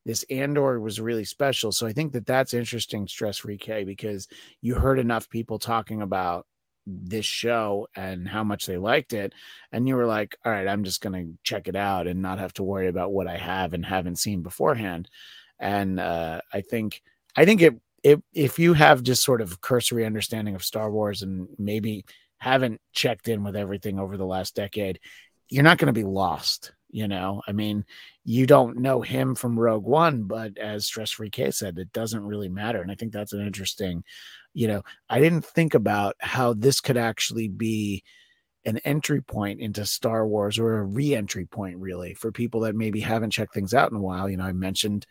this 0.06 0.22
Andor 0.30 0.80
was 0.80 0.98
really 0.98 1.24
special. 1.24 1.72
So 1.72 1.86
I 1.86 1.92
think 1.92 2.14
that 2.14 2.24
that's 2.24 2.54
interesting, 2.54 3.06
Stress 3.06 3.36
Free 3.36 3.58
K, 3.58 3.84
because 3.84 4.28
you 4.62 4.76
heard 4.76 4.98
enough 4.98 5.28
people 5.28 5.58
talking 5.58 6.00
about 6.00 6.46
this 6.86 7.26
show 7.26 7.86
and 7.94 8.26
how 8.26 8.42
much 8.42 8.64
they 8.64 8.78
liked 8.78 9.12
it. 9.12 9.34
And 9.70 9.86
you 9.86 9.96
were 9.96 10.06
like, 10.06 10.38
all 10.42 10.52
right, 10.52 10.66
I'm 10.66 10.84
just 10.84 11.02
going 11.02 11.12
to 11.12 11.38
check 11.42 11.68
it 11.68 11.76
out 11.76 12.06
and 12.06 12.22
not 12.22 12.38
have 12.38 12.54
to 12.54 12.62
worry 12.62 12.88
about 12.88 13.12
what 13.12 13.26
I 13.26 13.36
have 13.36 13.74
and 13.74 13.84
haven't 13.84 14.16
seen 14.16 14.40
beforehand. 14.40 15.10
And 15.58 16.00
uh, 16.00 16.40
I 16.50 16.62
think, 16.62 17.02
I 17.36 17.44
think 17.44 17.60
it, 17.60 17.74
if 18.02 18.20
if 18.32 18.58
you 18.58 18.74
have 18.74 19.02
just 19.02 19.24
sort 19.24 19.40
of 19.40 19.60
cursory 19.60 20.04
understanding 20.04 20.54
of 20.54 20.64
Star 20.64 20.90
Wars 20.90 21.22
and 21.22 21.48
maybe 21.58 22.04
haven't 22.38 22.80
checked 22.92 23.28
in 23.28 23.42
with 23.42 23.56
everything 23.56 23.98
over 23.98 24.16
the 24.16 24.26
last 24.26 24.54
decade, 24.54 25.00
you're 25.48 25.64
not 25.64 25.78
going 25.78 25.86
to 25.86 25.92
be 25.92 26.04
lost. 26.04 26.72
You 26.88 27.08
know, 27.08 27.42
I 27.46 27.52
mean, 27.52 27.84
you 28.24 28.46
don't 28.46 28.78
know 28.78 29.02
him 29.02 29.34
from 29.34 29.58
Rogue 29.58 29.84
One, 29.84 30.22
but 30.22 30.56
as 30.56 30.86
Stress 30.86 31.10
Free 31.10 31.30
K 31.30 31.50
said, 31.50 31.78
it 31.78 31.92
doesn't 31.92 32.24
really 32.24 32.48
matter. 32.48 32.80
And 32.80 32.90
I 32.90 32.94
think 32.94 33.12
that's 33.12 33.32
an 33.32 33.44
interesting, 33.44 34.04
you 34.54 34.68
know, 34.68 34.82
I 35.10 35.20
didn't 35.20 35.44
think 35.44 35.74
about 35.74 36.16
how 36.20 36.54
this 36.54 36.80
could 36.80 36.96
actually 36.96 37.48
be 37.48 38.02
an 38.64 38.78
entry 38.78 39.20
point 39.20 39.60
into 39.60 39.84
Star 39.84 40.26
Wars 40.26 40.58
or 40.58 40.78
a 40.78 40.84
re-entry 40.84 41.46
point 41.46 41.76
really 41.78 42.14
for 42.14 42.32
people 42.32 42.60
that 42.60 42.74
maybe 42.74 43.00
haven't 43.00 43.30
checked 43.30 43.54
things 43.54 43.74
out 43.74 43.90
in 43.90 43.96
a 43.96 44.02
while. 44.02 44.28
You 44.28 44.36
know, 44.36 44.44
I 44.44 44.52
mentioned 44.52 45.06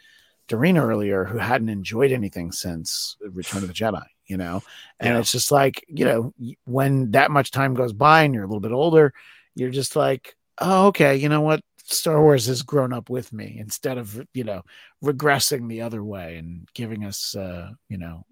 Dorina 0.48 0.82
earlier 0.82 1.26
who 1.26 1.38
hadn't 1.38 1.70
enjoyed 1.70 2.12
anything 2.12 2.52
since 2.52 3.18
Return 3.22 3.64
of 3.64 3.68
the 3.68 3.74
Jedi, 3.74 4.04
you 4.28 4.38
know, 4.38 4.62
and 5.00 5.14
Yeah. 5.14 5.20
it's 5.20 5.32
just 5.32 5.52
like, 5.52 5.84
you 5.88 6.06
know, 6.06 6.34
when 6.66 7.12
that 7.12 7.32
much 7.32 7.52
time 7.52 7.74
goes 7.74 7.94
by 7.94 8.24
and 8.24 8.34
you're 8.34 8.44
a 8.44 8.48
little 8.48 8.60
bit 8.62 8.72
older, 8.72 9.14
you're 9.56 9.72
just 9.72 9.96
like, 9.96 10.36
oh, 10.60 10.88
okay, 10.88 11.16
you 11.16 11.30
know 11.30 11.42
what? 11.42 11.62
Star 11.88 12.20
Wars 12.22 12.48
has 12.48 12.64
grown 12.64 12.92
up 12.94 13.10
with 13.12 13.32
me 13.32 13.58
instead 13.60 13.98
of, 14.00 14.20
you 14.34 14.44
know, 14.44 14.64
regressing 15.04 15.68
the 15.70 15.82
other 15.82 16.04
way 16.04 16.38
and 16.38 16.68
giving 16.74 17.06
us, 17.06 17.36
uh, 17.36 17.70
you 17.90 17.98
know, 17.98 18.26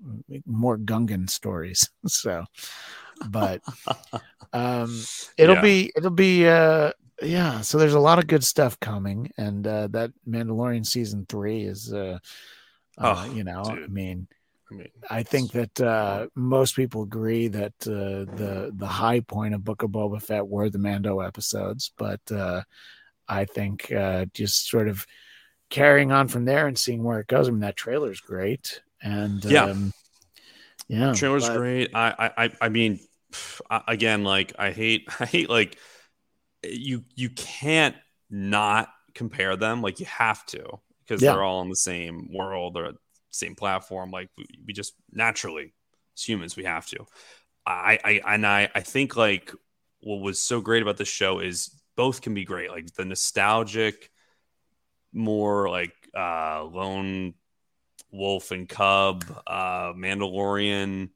more 0.45 0.77
Gungan 0.77 1.29
stories. 1.29 1.89
so, 2.07 2.45
but 3.29 3.61
um 4.53 5.03
it'll 5.37 5.55
Yeah. 5.55 5.61
be 5.61 5.91
it'll 5.95 6.09
be 6.11 6.47
uh 6.47 6.91
yeah, 7.23 7.61
so 7.61 7.77
there's 7.77 7.93
a 7.93 7.99
lot 7.99 8.19
of 8.19 8.27
good 8.27 8.43
stuff 8.43 8.79
coming, 8.79 9.31
and 9.37 9.65
uh, 9.65 9.87
that 9.91 10.11
Mandalorian 10.27 10.85
season 10.85 11.25
three 11.27 11.63
is, 11.63 11.91
uh, 11.93 12.19
uh, 12.97 13.25
Oh, 13.27 13.33
you 13.33 13.43
know, 13.43 13.63
I 13.65 13.75
dude. 13.75 13.91
mean, 13.91 14.27
I 14.71 14.75
mean, 14.75 14.87
I 15.09 15.23
think 15.23 15.51
that 15.53 15.81
uh, 15.81 16.27
most 16.35 16.75
people 16.75 17.03
agree 17.03 17.47
that 17.49 17.73
uh, 17.85 18.29
the 18.35 18.71
the 18.75 18.87
high 18.87 19.19
point 19.21 19.53
of 19.53 19.63
Book 19.63 19.83
of 19.83 19.91
Boba 19.91 20.21
Fett 20.21 20.47
were 20.47 20.69
the 20.69 20.79
Mando 20.79 21.19
episodes, 21.19 21.91
but 21.97 22.21
uh, 22.31 22.61
I 23.27 23.45
think 23.45 23.91
uh, 23.91 24.25
just 24.33 24.69
sort 24.69 24.87
of 24.87 25.05
carrying 25.69 26.11
on 26.11 26.27
from 26.27 26.45
there 26.45 26.67
and 26.67 26.77
seeing 26.77 27.03
where 27.03 27.19
it 27.19 27.27
goes. 27.27 27.47
I 27.47 27.51
mean, 27.51 27.61
that 27.61 27.75
trailer's 27.75 28.19
great, 28.21 28.81
and 29.01 29.43
Yeah. 29.45 29.65
um, 29.65 29.93
yeah, 30.87 31.13
trailer's 31.13 31.47
but- 31.47 31.57
great. 31.57 31.91
I, 31.95 32.13
I, 32.37 32.43
I, 32.45 32.51
I 32.61 32.69
mean, 32.69 32.99
again, 33.87 34.23
like 34.23 34.53
I 34.59 34.71
hate, 34.71 35.07
I 35.19 35.25
hate 35.25 35.49
like 35.49 35.77
you, 36.63 37.03
you 37.15 37.29
can't 37.29 37.95
not 38.29 38.89
compare 39.13 39.55
them. 39.55 39.81
Like 39.81 39.99
you 39.99 40.05
have 40.07 40.45
to 40.47 40.63
because 41.05 41.21
Yeah. 41.21 41.31
they're 41.31 41.43
all 41.43 41.61
in 41.61 41.69
the 41.69 41.75
same 41.75 42.29
world 42.33 42.77
or 42.77 42.93
same 43.31 43.55
platform. 43.55 44.11
Like 44.11 44.29
we, 44.37 44.45
we 44.65 44.73
just 44.73 44.93
naturally, 45.11 45.73
as 46.17 46.23
humans, 46.23 46.55
we 46.55 46.63
have 46.65 46.85
to. 46.87 47.05
I, 47.65 47.99
I, 48.03 48.21
and 48.35 48.45
I, 48.45 48.69
I 48.75 48.81
think 48.81 49.15
like 49.15 49.53
what 50.01 50.21
was 50.21 50.39
so 50.39 50.61
great 50.61 50.81
about 50.81 50.97
this 50.97 51.07
show 51.07 51.39
is 51.39 51.71
both 51.95 52.21
can 52.21 52.33
be 52.33 52.45
great. 52.45 52.69
Like 52.71 52.93
the 52.93 53.05
nostalgic, 53.05 54.09
more 55.13 55.69
like 55.69 55.93
uh 56.17 56.63
lone 56.65 57.33
wolf 58.11 58.51
and 58.51 58.67
cub 58.69 59.23
uh 59.47 59.93
mandalorian 59.93 61.09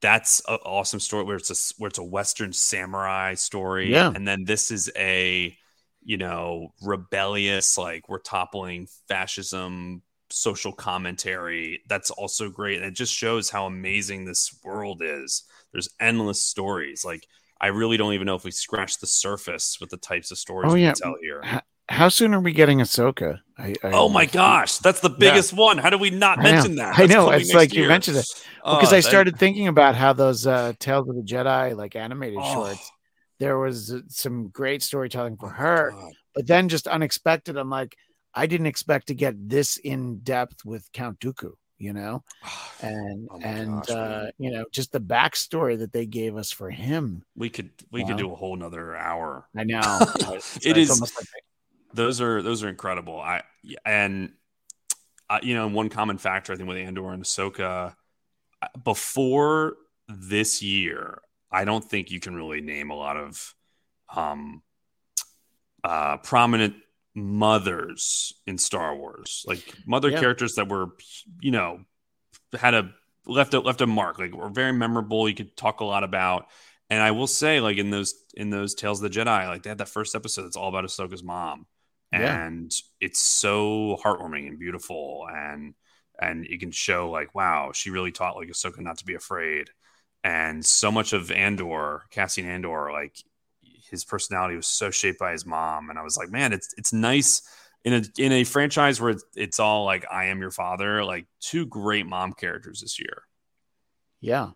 that's 0.00 0.40
an 0.48 0.58
awesome 0.64 1.00
story 1.00 1.24
where 1.24 1.36
it's 1.36 1.50
a 1.50 1.74
where 1.78 1.88
it's 1.88 1.98
a 1.98 2.04
western 2.04 2.52
samurai 2.52 3.34
story. 3.34 3.92
Yeah. 3.92 4.12
and 4.14 4.26
then 4.26 4.44
this 4.44 4.70
is 4.70 4.90
a 4.96 5.56
you 6.02 6.16
know 6.16 6.72
rebellious 6.82 7.76
like 7.76 8.08
we're 8.08 8.18
toppling 8.20 8.88
fascism 9.08 10.02
social 10.30 10.72
commentary. 10.72 11.82
That's 11.88 12.10
also 12.10 12.48
great. 12.50 12.76
And 12.78 12.86
it 12.86 12.94
just 12.94 13.12
shows 13.12 13.50
how 13.50 13.66
amazing 13.66 14.24
this 14.24 14.56
world 14.64 15.02
is. 15.04 15.42
There's 15.72 15.88
endless 16.00 16.42
stories. 16.42 17.04
Like 17.04 17.26
i 17.62 17.66
really 17.66 17.98
don't 17.98 18.14
even 18.14 18.26
know 18.26 18.36
if 18.36 18.44
we 18.44 18.50
scratched 18.50 19.00
the 19.02 19.06
surface 19.06 19.78
with 19.80 19.90
the 19.90 19.96
types 19.98 20.30
of 20.30 20.38
stories 20.38 20.72
Oh, 20.72 20.74
we 20.74 20.82
yeah. 20.82 20.92
can 20.92 20.94
tell 20.94 21.14
here 21.20 21.46
How 21.90 22.08
soon 22.08 22.32
are 22.34 22.40
we 22.40 22.52
getting 22.52 22.78
Ahsoka? 22.78 23.40
I, 23.58 23.74
I, 23.82 23.90
Oh 23.92 24.08
my 24.08 24.24
gosh, 24.24 24.78
that's 24.78 25.00
the 25.00 25.10
biggest 25.10 25.52
one. 25.52 25.76
How 25.76 25.90
do 25.90 25.98
we 25.98 26.10
not 26.10 26.38
I 26.38 26.42
know. 26.44 26.50
mention 26.52 26.76
that? 26.76 26.98
I 26.98 27.06
know, 27.06 27.30
it's 27.30 27.52
like 27.52 27.74
you 27.74 27.88
mentioned 27.88 28.16
it. 28.18 28.26
Oh, 28.64 28.76
because 28.76 28.92
I 28.92 28.96
that- 28.98 29.02
started 29.08 29.38
thinking 29.38 29.66
about 29.68 29.96
how 29.96 30.12
those 30.12 30.46
uh, 30.46 30.72
Tales 30.78 31.08
of 31.08 31.16
the 31.16 31.22
Jedi 31.22 31.76
like 31.76 31.96
animated 31.96 32.38
Oh. 32.40 32.52
shorts. 32.54 32.90
There 33.40 33.58
was 33.58 33.92
uh, 33.92 34.00
some 34.08 34.48
great 34.48 34.82
storytelling 34.82 35.36
for 35.36 35.46
oh, 35.48 35.52
her, 35.52 35.90
God. 35.90 36.12
but 36.34 36.46
then 36.46 36.68
just 36.68 36.86
unexpected. 36.86 37.56
I'm 37.56 37.70
like, 37.70 37.96
I 38.34 38.46
didn't 38.46 38.66
expect 38.66 39.08
to 39.08 39.14
get 39.14 39.34
this 39.48 39.76
in 39.78 40.18
depth 40.20 40.64
with 40.64 40.88
Count 40.92 41.18
Dooku, 41.20 41.52
you 41.78 41.92
know, 41.92 42.22
and 42.82 43.26
Oh 43.32 43.40
and 43.42 43.72
gosh, 43.86 43.90
uh, 43.90 44.26
you 44.38 44.52
know 44.52 44.64
just 44.72 44.92
the 44.92 45.00
backstory 45.00 45.76
that 45.78 45.92
they 45.92 46.06
gave 46.06 46.36
us 46.36 46.52
for 46.52 46.70
him. 46.70 47.24
we 47.34 47.48
could 47.50 47.70
we 47.90 48.04
could 48.04 48.16
do 48.16 48.30
a 48.30 48.36
whole 48.36 48.54
nother 48.56 48.94
hour. 48.94 49.48
I 49.56 49.64
know 49.64 49.80
It's- 50.20 50.56
It 50.58 50.76
it's 50.76 50.78
is- 50.78 50.90
almost 50.90 51.16
like- 51.16 51.26
Those 51.94 52.20
are 52.20 52.42
those 52.42 52.62
are 52.62 52.68
incredible. 52.68 53.20
I 53.20 53.42
and 53.84 54.32
uh, 55.28 55.40
you 55.42 55.54
know 55.54 55.68
one 55.68 55.88
common 55.88 56.18
factor 56.18 56.52
I 56.52 56.56
think 56.56 56.68
with 56.68 56.78
Andor 56.78 57.12
and 57.12 57.22
Ahsoka 57.24 57.94
uh, 58.62 58.68
before 58.84 59.74
this 60.08 60.62
year, 60.62 61.20
I 61.50 61.64
don't 61.64 61.84
think 61.84 62.10
you 62.10 62.20
can 62.20 62.34
really 62.34 62.60
name 62.60 62.90
a 62.90 62.96
lot 62.96 63.16
of 63.16 63.54
um 64.14 64.62
uh 65.84 66.16
prominent 66.18 66.74
mothers 67.14 68.32
in 68.46 68.58
Star 68.58 68.94
Wars, 68.96 69.44
like 69.46 69.74
mother 69.86 70.10
Yeah. 70.10 70.20
characters 70.20 70.54
that 70.54 70.68
were 70.68 70.88
you 71.40 71.50
know 71.50 71.80
had 72.58 72.74
a 72.74 72.90
left 73.26 73.54
a 73.54 73.60
left 73.60 73.80
a 73.80 73.86
mark, 73.86 74.18
like 74.18 74.34
were 74.34 74.48
very 74.48 74.72
memorable. 74.72 75.28
You 75.28 75.34
could 75.34 75.56
talk 75.56 75.80
a 75.80 75.84
lot 75.84 76.04
about. 76.04 76.46
And 76.88 77.00
I 77.00 77.12
will 77.12 77.28
say, 77.28 77.60
like 77.60 77.76
in 77.78 77.90
those 77.90 78.14
in 78.34 78.50
those 78.50 78.74
Tales 78.74 79.00
of 79.00 79.12
the 79.12 79.16
Jedi, 79.20 79.46
like 79.46 79.62
they 79.62 79.70
had 79.70 79.78
that 79.78 79.88
first 79.88 80.16
episode 80.16 80.42
that's 80.42 80.56
all 80.56 80.68
about 80.68 80.84
Ahsoka's 80.84 81.22
mom, 81.22 81.66
Yeah. 82.12 82.46
and 82.46 82.72
it's 83.00 83.20
so 83.20 83.98
heartwarming 84.04 84.48
and 84.48 84.58
beautiful, 84.58 85.26
and 85.32 85.74
and 86.20 86.44
you 86.44 86.58
can 86.58 86.70
show 86.70 87.10
like, 87.10 87.34
wow, 87.34 87.70
she 87.72 87.90
really 87.90 88.12
taught 88.12 88.36
like 88.36 88.48
Ahsoka 88.48 88.80
not 88.80 88.98
to 88.98 89.06
be 89.06 89.14
afraid, 89.14 89.70
and 90.24 90.64
so 90.64 90.90
much 90.90 91.12
of 91.12 91.30
Andor, 91.30 92.02
Cassian 92.10 92.46
Andor, 92.46 92.90
like 92.92 93.16
his 93.90 94.04
personality 94.04 94.56
was 94.56 94.66
so 94.66 94.90
shaped 94.90 95.18
by 95.18 95.32
his 95.32 95.46
mom, 95.46 95.90
and 95.90 95.98
I 95.98 96.02
was 96.02 96.16
like, 96.16 96.30
man, 96.30 96.52
it's 96.52 96.74
it's 96.76 96.92
nice 96.92 97.42
in 97.84 97.94
a 97.94 98.02
in 98.18 98.32
a 98.32 98.44
franchise 98.44 99.00
where 99.00 99.10
it's, 99.10 99.24
it's 99.36 99.60
all 99.60 99.84
like 99.84 100.04
I 100.10 100.26
am 100.26 100.40
your 100.40 100.50
father, 100.50 101.04
like 101.04 101.26
two 101.40 101.66
great 101.66 102.06
mom 102.06 102.32
characters 102.32 102.80
this 102.80 102.98
year. 102.98 103.22
Yeah. 104.20 104.50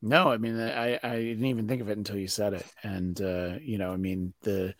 No, 0.00 0.30
I 0.30 0.36
mean, 0.36 0.60
I, 0.60 0.98
I 1.02 1.16
didn't 1.16 1.46
even 1.46 1.66
think 1.66 1.82
of 1.82 1.88
it 1.88 1.98
until 1.98 2.16
you 2.16 2.28
said 2.28 2.54
it. 2.54 2.64
And, 2.84 3.20
uh, 3.20 3.54
you 3.60 3.78
know, 3.78 3.92
I 3.92 3.96
mean, 3.96 4.32
the 4.42 4.74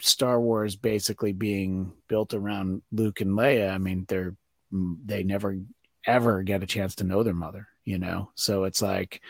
Star 0.00 0.40
Wars 0.40 0.76
basically 0.76 1.32
being 1.32 1.92
built 2.08 2.34
around 2.34 2.82
Luke 2.92 3.20
and 3.20 3.32
Leia, 3.32 3.72
I 3.72 3.78
mean, 3.78 4.04
they're, 4.08 4.36
they 4.70 5.22
never 5.22 5.58
ever 6.06 6.42
get 6.42 6.62
a 6.62 6.66
chance 6.66 6.96
to 6.96 7.04
know 7.04 7.22
their 7.22 7.34
mother, 7.34 7.68
you 7.84 7.98
know? 7.98 8.30
So 8.34 8.64
it's 8.64 8.80
like, 8.80 9.20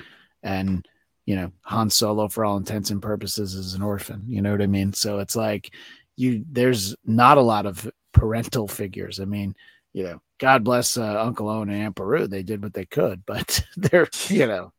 and, 0.43 0.87
you 1.27 1.37
know, 1.37 1.53
Han 1.63 1.91
Solo, 1.91 2.29
for 2.29 2.45
all 2.45 2.57
intents 2.57 2.91
and 2.91 3.03
purposes, 3.03 3.55
is 3.55 3.75
an 3.75 3.83
orphan, 3.83 4.25
you 4.29 4.43
know 4.43 4.53
what 4.53 4.63
I 4.63 4.67
mean? 4.67 4.93
So 4.93 5.19
it's 5.19 5.37
like, 5.37 5.73
you, 6.17 6.45
there's 6.51 6.95
not 7.05 7.39
a 7.39 7.43
lot 7.43 7.67
of 7.67 7.91
parental 8.13 8.69
figures. 8.69 9.21
I 9.21 9.25
mean, 9.25 9.55
you 9.93 10.05
know, 10.05 10.21
God 10.39 10.65
bless 10.65 10.97
uh, 10.97 11.23
Uncle 11.23 11.49
Owen 11.49 11.71
and 11.71 11.83
Aunt 11.83 11.95
Beru. 11.95 12.27
They 12.27 12.43
did 12.43 12.63
what 12.63 12.75
they 12.75 12.87
could, 12.87 13.25
but 13.27 13.65
they're, 13.77 14.09
you 14.29 14.47
know, 14.47 14.73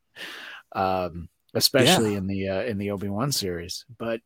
um, 0.73 1.29
especially 1.53 2.15
in 2.15 2.27
the 2.27 2.49
uh, 2.49 2.61
in 2.61 2.77
the 2.77 2.91
Obi 2.91 3.09
Wan 3.09 3.31
series. 3.31 3.85
But 3.97 4.21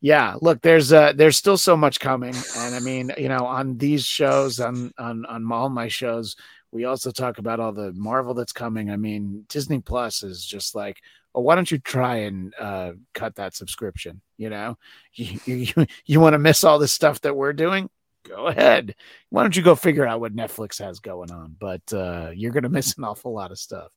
yeah, 0.00 0.36
look, 0.40 0.60
there's 0.62 0.92
uh, 0.92 1.12
there's 1.14 1.36
still 1.36 1.56
so 1.56 1.76
much 1.76 2.00
coming, 2.00 2.34
and 2.56 2.74
I 2.74 2.80
mean, 2.80 3.12
you 3.18 3.28
know, 3.28 3.44
on 3.46 3.78
these 3.78 4.04
shows, 4.04 4.60
on 4.60 4.92
on 4.98 5.26
on 5.26 5.50
all 5.50 5.68
my 5.68 5.88
shows, 5.88 6.36
we 6.72 6.84
also 6.84 7.10
talk 7.10 7.38
about 7.38 7.60
all 7.60 7.72
the 7.72 7.92
Marvel 7.92 8.34
that's 8.34 8.52
coming. 8.52 8.90
I 8.90 8.96
mean, 8.96 9.44
Disney 9.48 9.80
Plus 9.80 10.22
is 10.22 10.44
just 10.44 10.74
like. 10.74 10.98
Oh, 11.34 11.42
why 11.42 11.54
don't 11.54 11.70
you 11.70 11.78
try 11.78 12.16
and 12.16 12.54
uh, 12.58 12.92
cut 13.12 13.34
that 13.36 13.54
subscription? 13.54 14.22
You 14.38 14.48
know, 14.48 14.78
you, 15.12 15.38
you, 15.44 15.86
you 16.06 16.20
want 16.20 16.32
to 16.32 16.38
miss 16.38 16.64
all 16.64 16.78
this 16.78 16.90
stuff 16.90 17.20
that 17.20 17.36
we're 17.36 17.52
doing? 17.52 17.90
go 18.28 18.46
ahead. 18.46 18.94
Why 19.30 19.42
don't 19.42 19.56
you 19.56 19.62
go 19.62 19.74
figure 19.74 20.06
out 20.06 20.20
what 20.20 20.36
Netflix 20.36 20.78
has 20.80 21.00
going 21.00 21.30
on? 21.30 21.56
But 21.58 21.82
uh, 21.92 22.30
you're 22.34 22.52
to 22.52 22.68
miss 22.68 22.96
an 22.96 23.04
awful 23.04 23.32
lot 23.32 23.50
of 23.50 23.58
stuff, 23.58 23.90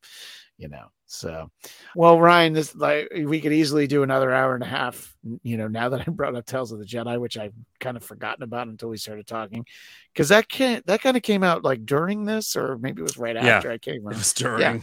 you 0.62 0.70
know. 0.70 0.86
So, 1.08 1.52
well, 1.94 2.20
Ryan, 2.22 2.54
this 2.54 2.74
like 2.74 3.10
we 3.14 3.42
could 3.42 3.52
easily 3.52 3.86
do 3.86 4.04
another 4.04 4.32
hour 4.32 4.54
and 4.56 4.64
a 4.64 4.68
half. 4.68 5.14
You 5.44 5.58
know, 5.58 5.68
now 5.68 5.90
that 5.90 6.02
I 6.02 6.04
brought 6.12 6.36
up 6.36 6.46
Tales 6.46 6.72
of 6.72 6.80
the 6.80 6.86
Jedi, 6.86 7.20
which 7.20 7.38
I've 7.38 7.54
kind 7.82 7.98
of 7.98 8.04
forgotten 8.04 8.44
about 8.44 8.68
until 8.68 8.88
we 8.90 8.98
started 8.98 9.28
talking, 9.28 9.66
because 10.14 10.30
that 10.30 10.48
can 10.48 10.82
that 10.86 11.02
kind 11.02 11.18
of 11.18 11.24
came 11.24 11.44
out 11.44 11.64
like 11.66 11.86
during 11.86 12.24
this, 12.24 12.56
or 12.56 12.78
maybe 12.78 13.02
it 13.02 13.04
was 13.04 13.18
right 13.18 13.36
Yeah. 13.36 13.58
after 13.58 13.72
I 13.72 13.78
came. 13.78 13.96
It 14.08 14.16
was 14.18 14.34
during. 14.34 14.62
Yeah. 14.62 14.80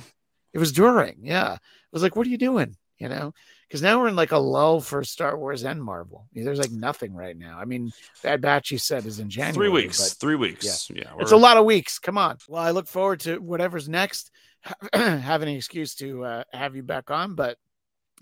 It 0.55 0.59
was 0.59 0.72
during, 0.72 1.18
yeah. 1.22 1.52
I 1.52 1.59
was 1.92 2.02
like, 2.02 2.16
what 2.16 2.26
are 2.26 2.30
you 2.30 2.38
doing? 2.38 2.74
You 2.98 3.09
know, 3.09 3.32
because 3.68 3.80
now 3.80 4.00
we're 4.00 4.09
in 4.09 4.16
like 4.16 4.32
a 4.32 4.38
lull 4.38 4.80
for 4.80 5.05
Star 5.05 5.38
Wars 5.38 5.62
and 5.62 5.80
Marvel. 5.82 6.24
I 6.24 6.28
mean, 6.34 6.44
there's 6.44 6.59
like 6.59 6.72
nothing 6.72 7.14
right 7.14 7.36
now. 7.36 7.59
I 7.60 7.64
mean, 7.64 7.92
Bad 8.24 8.40
Batch 8.40 8.70
you 8.72 8.78
said 8.78 9.06
is 9.06 9.20
in 9.20 9.30
January. 9.30 9.55
Three 9.55 9.68
weeks. 9.68 9.98
but 10.10 10.18
Three 10.18 10.34
weeks. 10.34 10.90
Yeah. 10.92 11.05
it's 11.20 11.30
a 11.32 11.36
lot 11.36 11.59
of 11.59 11.64
weeks. 11.64 11.98
Come 11.98 12.18
on. 12.18 12.38
Well, 12.48 12.60
I 12.62 12.72
look 12.72 12.88
forward 12.88 13.20
to 13.20 13.38
whatever's 13.38 13.88
next. 13.88 14.30
have 14.93 15.43
any 15.43 15.56
excuse 15.56 15.94
to 15.97 16.24
uh, 16.24 16.44
have 16.52 16.76
you 16.76 16.82
back 16.82 17.10
on, 17.10 17.35
but 17.35 17.59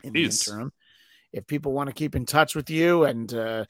in 0.03 0.13
Please. 0.13 0.45
the 0.45 0.53
interim, 0.53 0.73
if 1.33 1.47
people 1.47 1.73
want 1.73 1.89
to 1.89 1.95
keep 1.95 2.15
in 2.15 2.27
touch 2.27 2.55
with 2.55 2.71
you 2.71 3.05
and 3.05 3.33
uh, 3.35 3.65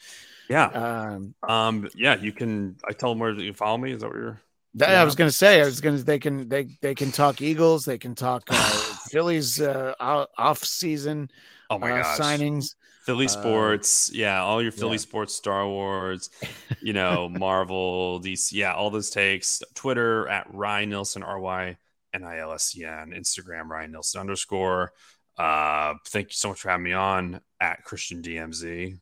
Yeah. 0.49 0.67
um, 0.67 1.35
Um. 1.49 1.89
Yeah. 1.95 2.17
You 2.17 2.33
can. 2.33 2.77
I 2.89 2.93
tell 2.93 3.11
them 3.11 3.19
where 3.19 3.33
you 3.33 3.53
follow 3.53 3.79
me. 3.79 3.93
Is 3.93 4.01
that 4.01 4.09
what 4.09 4.17
you're? 4.17 4.41
That, 4.75 4.91
Yeah. 4.91 5.01
I 5.01 5.05
was 5.05 5.15
going 5.15 5.29
to 5.29 5.37
say, 5.37 5.61
I 5.61 5.65
was 5.65 5.81
to, 5.81 5.91
they 6.05 6.19
can, 6.19 6.49
they, 6.49 6.69
they 6.83 6.95
can 6.95 7.11
talk 7.11 7.41
Eagles. 7.41 7.85
They 7.85 7.99
can 7.99 8.15
talk 8.15 8.43
uh, 8.51 8.55
Phillies 9.11 9.61
uh, 9.61 9.95
off 10.01 10.65
season 10.65 11.31
Oh 11.71 11.79
my 11.79 11.93
uh, 11.93 12.03
gosh. 12.03 12.19
signings. 12.21 12.75
Philly 13.05 13.27
Uh, 13.27 13.29
sports, 13.29 14.11
yeah, 14.13 14.43
all 14.43 14.61
your 14.61 14.73
Philly 14.73 14.97
yeah. 14.97 14.99
sports, 14.99 15.35
Star 15.35 15.67
Wars, 15.67 16.29
you 16.83 16.93
know, 16.93 17.29
Marvel, 17.29 18.21
DC, 18.21 18.53
yeah, 18.53 18.75
all 18.75 18.91
those 18.91 19.11
takes. 19.11 19.63
Twitter 19.75 20.29
at 20.29 20.53
Ryan 20.53 20.91
Nilsen, 20.91 21.23
R 21.23 21.39
Y 21.39 21.77
N 22.17 22.25
I 22.25 22.39
L 22.39 22.53
S 22.53 22.77
E 22.77 22.85
N, 22.85 23.13
Instagram 23.17 23.69
Ryan 23.69 23.93
Nilsen 23.93 24.21
underscore. 24.21 24.93
Uh, 25.39 25.95
thank 26.09 26.29
you 26.29 26.35
so 26.35 26.49
much 26.49 26.61
for 26.61 26.71
having 26.71 26.85
me 26.85 26.93
on 26.93 27.41
at 27.61 27.85
Christian 27.85 28.23
DMZ. 28.23 28.99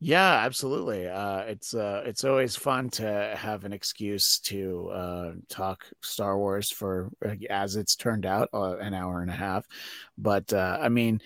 Yeah, 0.00 0.44
absolutely. 0.44 1.08
Uh, 1.08 1.40
it's 1.42 1.72
uh, 1.72 2.02
it's 2.04 2.24
always 2.24 2.56
fun 2.56 2.90
to 2.90 3.34
have 3.38 3.64
an 3.64 3.72
excuse 3.72 4.38
to 4.40 4.90
uh, 4.90 5.32
talk 5.48 5.86
Star 6.02 6.36
Wars 6.36 6.70
for 6.70 7.10
uh, 7.24 7.36
as 7.48 7.76
it's 7.76 7.96
turned 7.96 8.26
out 8.26 8.50
uh, 8.52 8.76
an 8.76 8.92
hour 8.92 9.22
and 9.22 9.30
a 9.30 9.34
half. 9.34 9.66
But 10.18 10.52
uh, 10.52 10.78
I 10.80 10.90
mean, 10.90 11.22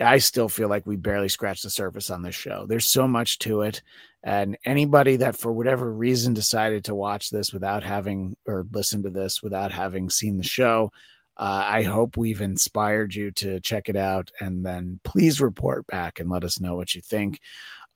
I 0.00 0.18
still 0.18 0.48
feel 0.48 0.68
like 0.68 0.86
we 0.86 0.96
barely 0.96 1.28
scratched 1.28 1.62
the 1.62 1.70
surface 1.70 2.10
on 2.10 2.22
this 2.22 2.34
show. 2.34 2.66
There's 2.66 2.88
so 2.88 3.06
much 3.06 3.38
to 3.40 3.62
it. 3.62 3.82
And 4.26 4.58
anybody 4.64 5.14
that, 5.18 5.36
for 5.36 5.52
whatever 5.52 5.88
reason, 5.90 6.34
decided 6.34 6.84
to 6.86 6.96
watch 6.96 7.30
this 7.30 7.52
without 7.52 7.84
having 7.84 8.36
or 8.44 8.66
listen 8.72 9.04
to 9.04 9.10
this 9.10 9.40
without 9.40 9.70
having 9.70 10.10
seen 10.10 10.36
the 10.36 10.42
show, 10.42 10.90
uh, 11.36 11.62
I 11.64 11.84
hope 11.84 12.16
we've 12.16 12.40
inspired 12.40 13.14
you 13.14 13.30
to 13.30 13.60
check 13.60 13.88
it 13.88 13.94
out. 13.94 14.32
And 14.40 14.66
then 14.66 14.98
please 15.04 15.40
report 15.40 15.86
back 15.86 16.18
and 16.18 16.28
let 16.28 16.42
us 16.42 16.58
know 16.58 16.74
what 16.74 16.92
you 16.92 17.02
think. 17.02 17.40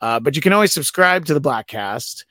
Uh, 0.01 0.21
but 0.21 0.37
you 0.37 0.41
can 0.41 0.53
always 0.53 0.73
subscribe 0.73 1.25
to 1.27 1.35
the 1.35 1.41
Bladtcast 1.41 2.25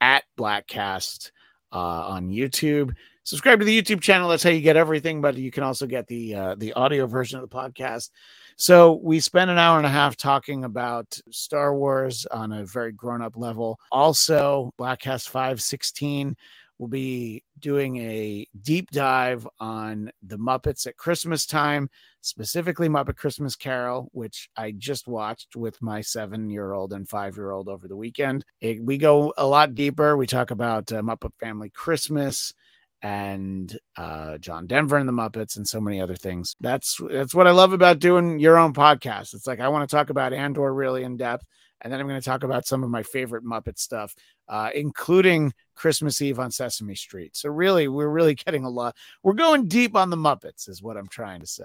at 0.00 0.24
Bladtcast 0.38 1.30
uh, 1.72 1.76
on 1.76 2.30
YouTube. 2.30 2.94
Subscribe 3.24 3.58
to 3.58 3.66
the 3.66 3.82
YouTube 3.82 4.00
channel. 4.00 4.30
That's 4.30 4.42
how 4.42 4.48
you 4.48 4.62
get 4.62 4.78
everything. 4.78 5.20
But 5.20 5.36
you 5.36 5.50
can 5.50 5.62
also 5.62 5.86
get 5.86 6.06
the 6.06 6.34
uh, 6.34 6.54
the 6.54 6.72
audio 6.72 7.06
version 7.06 7.38
of 7.38 7.48
the 7.48 7.54
podcast. 7.54 8.08
So 8.56 9.00
we 9.02 9.20
spent 9.20 9.50
an 9.50 9.58
hour 9.58 9.78
and 9.78 9.86
a 9.86 9.90
half 9.90 10.16
talking 10.16 10.64
about 10.64 11.18
Star 11.30 11.74
Wars 11.74 12.26
on 12.26 12.52
a 12.52 12.64
very 12.64 12.92
grown 12.92 13.22
up 13.22 13.36
level. 13.36 13.78
Also, 13.90 14.72
Bladtcast 14.78 15.28
516 15.28 16.36
will 16.78 16.88
be 16.88 17.44
doing 17.60 17.96
a 17.98 18.46
deep 18.60 18.90
dive 18.90 19.46
on 19.60 20.10
the 20.22 20.36
Muppets 20.36 20.86
at 20.86 20.96
Christmas 20.96 21.46
time, 21.46 21.88
specifically 22.22 22.88
Muppet 22.88 23.16
Christmas 23.16 23.54
Carol, 23.54 24.08
which 24.12 24.48
I 24.56 24.72
just 24.72 25.06
watched 25.06 25.54
with 25.54 25.80
my 25.80 26.00
seven 26.00 26.50
year 26.50 26.72
old 26.72 26.92
and 26.92 27.08
five 27.08 27.36
year 27.36 27.52
old 27.52 27.68
over 27.68 27.86
the 27.86 27.96
weekend. 27.96 28.44
It, 28.60 28.82
we 28.82 28.98
go 28.98 29.32
a 29.36 29.46
lot 29.46 29.74
deeper. 29.76 30.16
We 30.16 30.26
talk 30.26 30.50
about 30.50 30.90
uh, 30.92 31.02
Muppet 31.02 31.32
Family 31.38 31.70
Christmas 31.70 32.52
and 33.02 33.76
uh, 33.96 34.38
John 34.38 34.66
Denver 34.66 34.96
and 34.96 35.08
the 35.08 35.12
Muppets 35.12 35.56
and 35.56 35.66
so 35.66 35.80
many 35.80 36.00
other 36.00 36.14
things. 36.14 36.56
That's 36.60 37.00
that's 37.10 37.34
what 37.34 37.46
I 37.46 37.50
love 37.50 37.72
about 37.72 37.98
doing 37.98 38.38
your 38.38 38.56
own 38.56 38.72
podcast. 38.72 39.34
It's 39.34 39.46
like 39.46 39.60
I 39.60 39.68
want 39.68 39.88
to 39.88 39.94
talk 39.94 40.10
about 40.10 40.32
Andor 40.32 40.72
really 40.72 41.02
in 41.02 41.16
depth, 41.16 41.44
and 41.80 41.92
then 41.92 42.00
I'm 42.00 42.06
going 42.06 42.20
to 42.20 42.24
talk 42.24 42.44
about 42.44 42.66
some 42.66 42.84
of 42.84 42.90
my 42.90 43.02
favorite 43.02 43.44
Muppet 43.44 43.78
stuff, 43.78 44.14
uh, 44.48 44.70
including 44.74 45.52
Christmas 45.74 46.22
Eve 46.22 46.38
on 46.38 46.52
Sesame 46.52 46.94
Street. 46.94 47.36
So 47.36 47.50
really, 47.50 47.88
we're 47.88 48.08
really 48.08 48.34
getting 48.46 48.64
a 48.64 48.70
lot. 48.70 48.96
We're 49.22 49.32
going 49.34 49.66
deep 49.66 49.96
on 49.96 50.10
the 50.10 50.16
Muppets, 50.16 50.68
is 50.68 50.82
what 50.82 50.96
I'm 50.96 51.08
trying 51.08 51.40
to 51.40 51.46
say. 51.46 51.64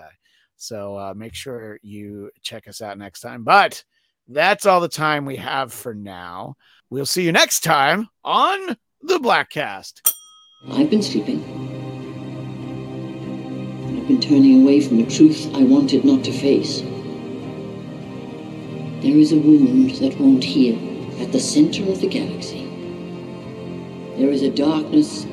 So 0.57 0.97
uh, 0.97 1.14
make 1.15 1.35
sure 1.35 1.80
you 1.84 2.31
check 2.41 2.68
us 2.68 2.81
out 2.81 2.97
next 2.97 3.22
time. 3.22 3.43
But 3.43 3.84
that's 4.27 4.65
all 4.65 4.81
the 4.81 4.89
time 4.89 5.26
we 5.26 5.35
have 5.35 5.72
for 5.72 5.93
now. 5.93 6.55
We'll 6.89 7.05
see 7.05 7.23
you 7.23 7.31
next 7.31 7.59
time 7.64 8.09
on 8.23 8.76
the 9.03 9.19
Bladtcast. 9.19 10.16
I've 10.71 10.89
been 10.89 11.03
sleeping. 11.03 11.43
I've 13.97 14.07
been 14.07 14.19
turning 14.19 14.63
away 14.63 14.81
from 14.81 14.99
a 14.99 15.05
truth 15.05 15.49
I 15.53 15.63
wanted 15.63 16.03
not 16.03 16.23
to 16.25 16.31
face. 16.31 16.81
There 19.01 19.17
is 19.17 19.31
a 19.31 19.38
wound 19.38 19.91
that 19.97 20.19
won't 20.19 20.43
heal 20.43 20.75
at 21.21 21.31
the 21.31 21.39
center 21.39 21.84
of 21.84 22.01
the 22.01 22.07
galaxy. 22.07 22.65
There 24.17 24.29
is 24.29 24.41
a 24.41 24.49
darkness 24.49 25.25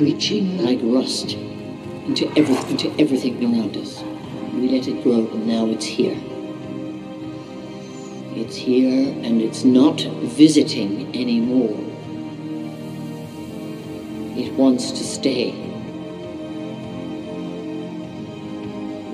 reaching 0.00 0.64
like 0.64 0.78
rust 0.82 1.32
into, 1.32 2.32
into 2.36 2.94
everything 3.00 3.44
around 3.44 3.76
us. 3.76 4.02
We 4.54 4.68
let 4.68 4.88
it 4.88 5.02
grow, 5.02 5.26
and 5.26 5.46
now 5.46 5.66
it's 5.66 5.86
here. 5.86 6.16
It's 8.36 8.56
here, 8.56 9.08
and 9.24 9.42
it's 9.42 9.64
not 9.64 10.00
visiting 10.00 11.14
anymore. 11.16 11.87
It 14.38 14.52
wants 14.52 14.92
to 14.92 15.02
stay. 15.02 15.50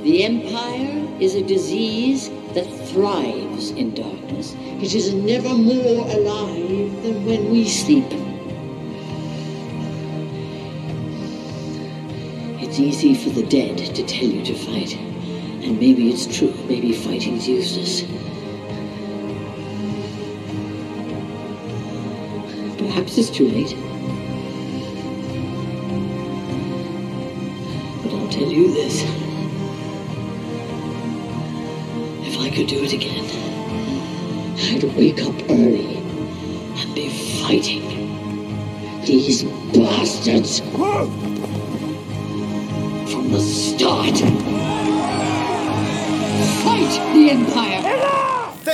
The 0.02 0.22
Empire 0.22 1.08
is 1.18 1.34
a 1.34 1.42
disease 1.42 2.28
that 2.52 2.66
thrives 2.88 3.70
in 3.70 3.94
darkness. 3.94 4.54
It 4.82 4.94
is 4.94 5.14
never 5.14 5.48
more 5.48 6.06
alive 6.10 7.02
than 7.02 7.24
when 7.24 7.50
we 7.50 7.66
sleep. 7.66 8.04
It's 12.62 12.78
easy 12.78 13.14
for 13.14 13.30
the 13.30 13.46
dead 13.46 13.78
to 13.78 14.04
tell 14.04 14.28
you 14.28 14.44
to 14.44 14.54
fight. 14.54 14.94
And 14.94 15.80
maybe 15.80 16.10
it's 16.10 16.26
true. 16.26 16.52
Maybe 16.68 16.92
fighting's 16.92 17.48
useless. 17.48 18.02
Perhaps 22.76 23.16
it's 23.16 23.30
too 23.30 23.48
late. 23.48 23.93
Tell 28.44 28.52
you 28.52 28.74
this. 28.74 29.02
If 32.28 32.38
I 32.38 32.50
could 32.50 32.66
do 32.66 32.84
it 32.84 32.92
again, 32.92 33.24
I'd 34.58 34.84
wake 34.94 35.22
up 35.22 35.34
early 35.48 35.96
and 35.96 36.94
be 36.94 37.08
fighting 37.40 39.00
these 39.06 39.44
bastards 39.44 40.60
from 40.60 41.08
the 43.30 43.40
start. 43.40 44.18
Fight 46.64 47.14
the 47.14 47.30
Empire! 47.30 47.94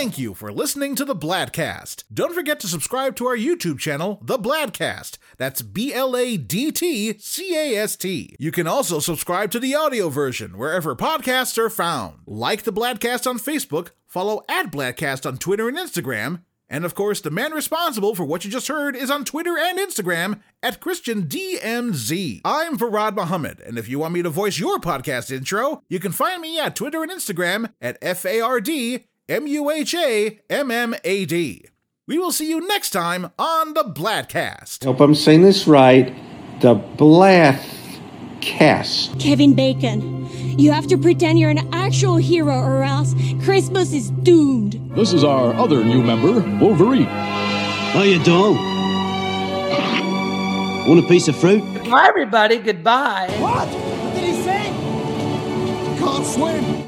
Thank 0.01 0.19
you 0.19 0.35
for 0.35 0.51
listening 0.51 0.97
to 0.97 1.05
the 1.05 1.15
Bladtcast. 1.15 2.05
Don't 2.13 2.35
forget 2.35 2.59
to 2.61 2.67
subscribe 2.67 3.15
to 3.17 3.27
our 3.27 3.37
YouTube 3.37 3.79
channel, 3.79 4.19
The 4.23 4.39
Bladtcast. 4.39 5.19
That's 5.41 5.63
B 5.63 5.95
L 5.95 6.15
A 6.19 6.37
D 6.37 6.71
T 6.71 7.17
C 7.19 7.57
A 7.57 7.79
S 7.79 7.97
T. 7.97 8.37
You 8.39 8.53
can 8.53 8.67
also 8.67 8.99
subscribe 8.99 9.51
to 9.53 9.59
the 9.59 9.75
audio 9.75 10.11
version 10.11 10.59
wherever 10.59 10.95
podcasts 10.95 11.57
are 11.57 11.71
found. 11.71 12.19
Like 12.27 12.65
the 12.65 12.73
Bladtcast 12.75 13.27
on 13.27 13.39
Facebook, 13.39 13.93
follow 14.07 14.43
at 14.51 14.71
Bladtcast 14.71 15.25
on 15.25 15.39
Twitter 15.39 15.67
and 15.67 15.79
Instagram, 15.79 16.43
and 16.69 16.85
of 16.85 16.95
course, 16.95 17.23
the 17.23 17.31
man 17.31 17.53
responsible 17.53 18.15
for 18.15 18.25
what 18.25 18.45
you 18.45 18.51
just 18.51 18.69
heard 18.69 18.95
is 18.95 19.11
on 19.11 19.25
Twitter 19.25 19.57
and 19.59 19.79
Instagram 19.79 20.41
at 20.63 20.79
ChristianDMZ. 20.79 22.43
I'm 22.45 22.77
Fard 22.77 23.17
Muhammad, 23.17 23.61
and 23.61 23.79
if 23.79 23.89
you 23.89 23.99
want 23.99 24.13
me 24.13 24.23
to 24.23 24.29
voice 24.29 24.59
your 24.59 24.79
podcast 24.79 25.35
intro, 25.35 25.83
you 25.89 25.99
can 26.01 26.13
find 26.13 26.43
me 26.43 26.61
at 26.61 26.77
Twitter 26.77 27.03
and 27.03 27.11
Instagram 27.11 27.73
at 27.81 27.97
F 28.03 28.27
A 28.27 28.43
R 28.43 28.61
D 28.61 29.07
M 29.27 29.47
U 29.47 29.71
H 29.71 29.95
A 29.95 30.39
M 30.51 30.71
M 30.71 30.95
A 31.03 31.25
D. 31.25 31.65
We 32.11 32.19
will 32.19 32.33
see 32.33 32.49
you 32.49 32.61
next 32.67 32.91
time 32.91 33.31
on 33.39 33.75
the 33.75 33.85
Bladtcast. 33.85 34.83
Hope 34.83 34.99
I'm 34.99 35.15
saying 35.15 35.43
this 35.43 35.69
right. 35.69 36.13
The 36.61 36.75
Blathcast. 36.75 37.61
Kevin 39.21 39.55
Bacon, 39.55 40.29
you 40.59 40.73
have 40.73 40.89
to 40.89 40.99
pretend 40.99 41.39
you're 41.39 41.51
an 41.51 41.73
actual 41.73 42.17
hero 42.17 42.53
or 42.53 42.83
else 42.83 43.15
Christmas 43.45 43.93
is 43.93 44.11
doomed. 44.11 44.81
This 44.97 45.13
is 45.13 45.23
our 45.23 45.55
other 45.55 45.85
new 45.85 46.03
member, 46.03 46.41
Wolverine. 46.59 47.05
How 47.05 48.03
you 48.03 48.21
doing? 48.25 48.57
Want 50.89 50.99
a 51.05 51.07
piece 51.07 51.29
of 51.29 51.37
fruit? 51.37 51.63
Bye, 51.89 52.07
everybody. 52.09 52.59
Goodbye. 52.59 53.29
What? 53.39 53.69
What 53.69 54.15
did 54.17 54.25
he 54.25 54.33
say? 54.43 54.65
Can't 56.01 56.27
swim. 56.27 56.81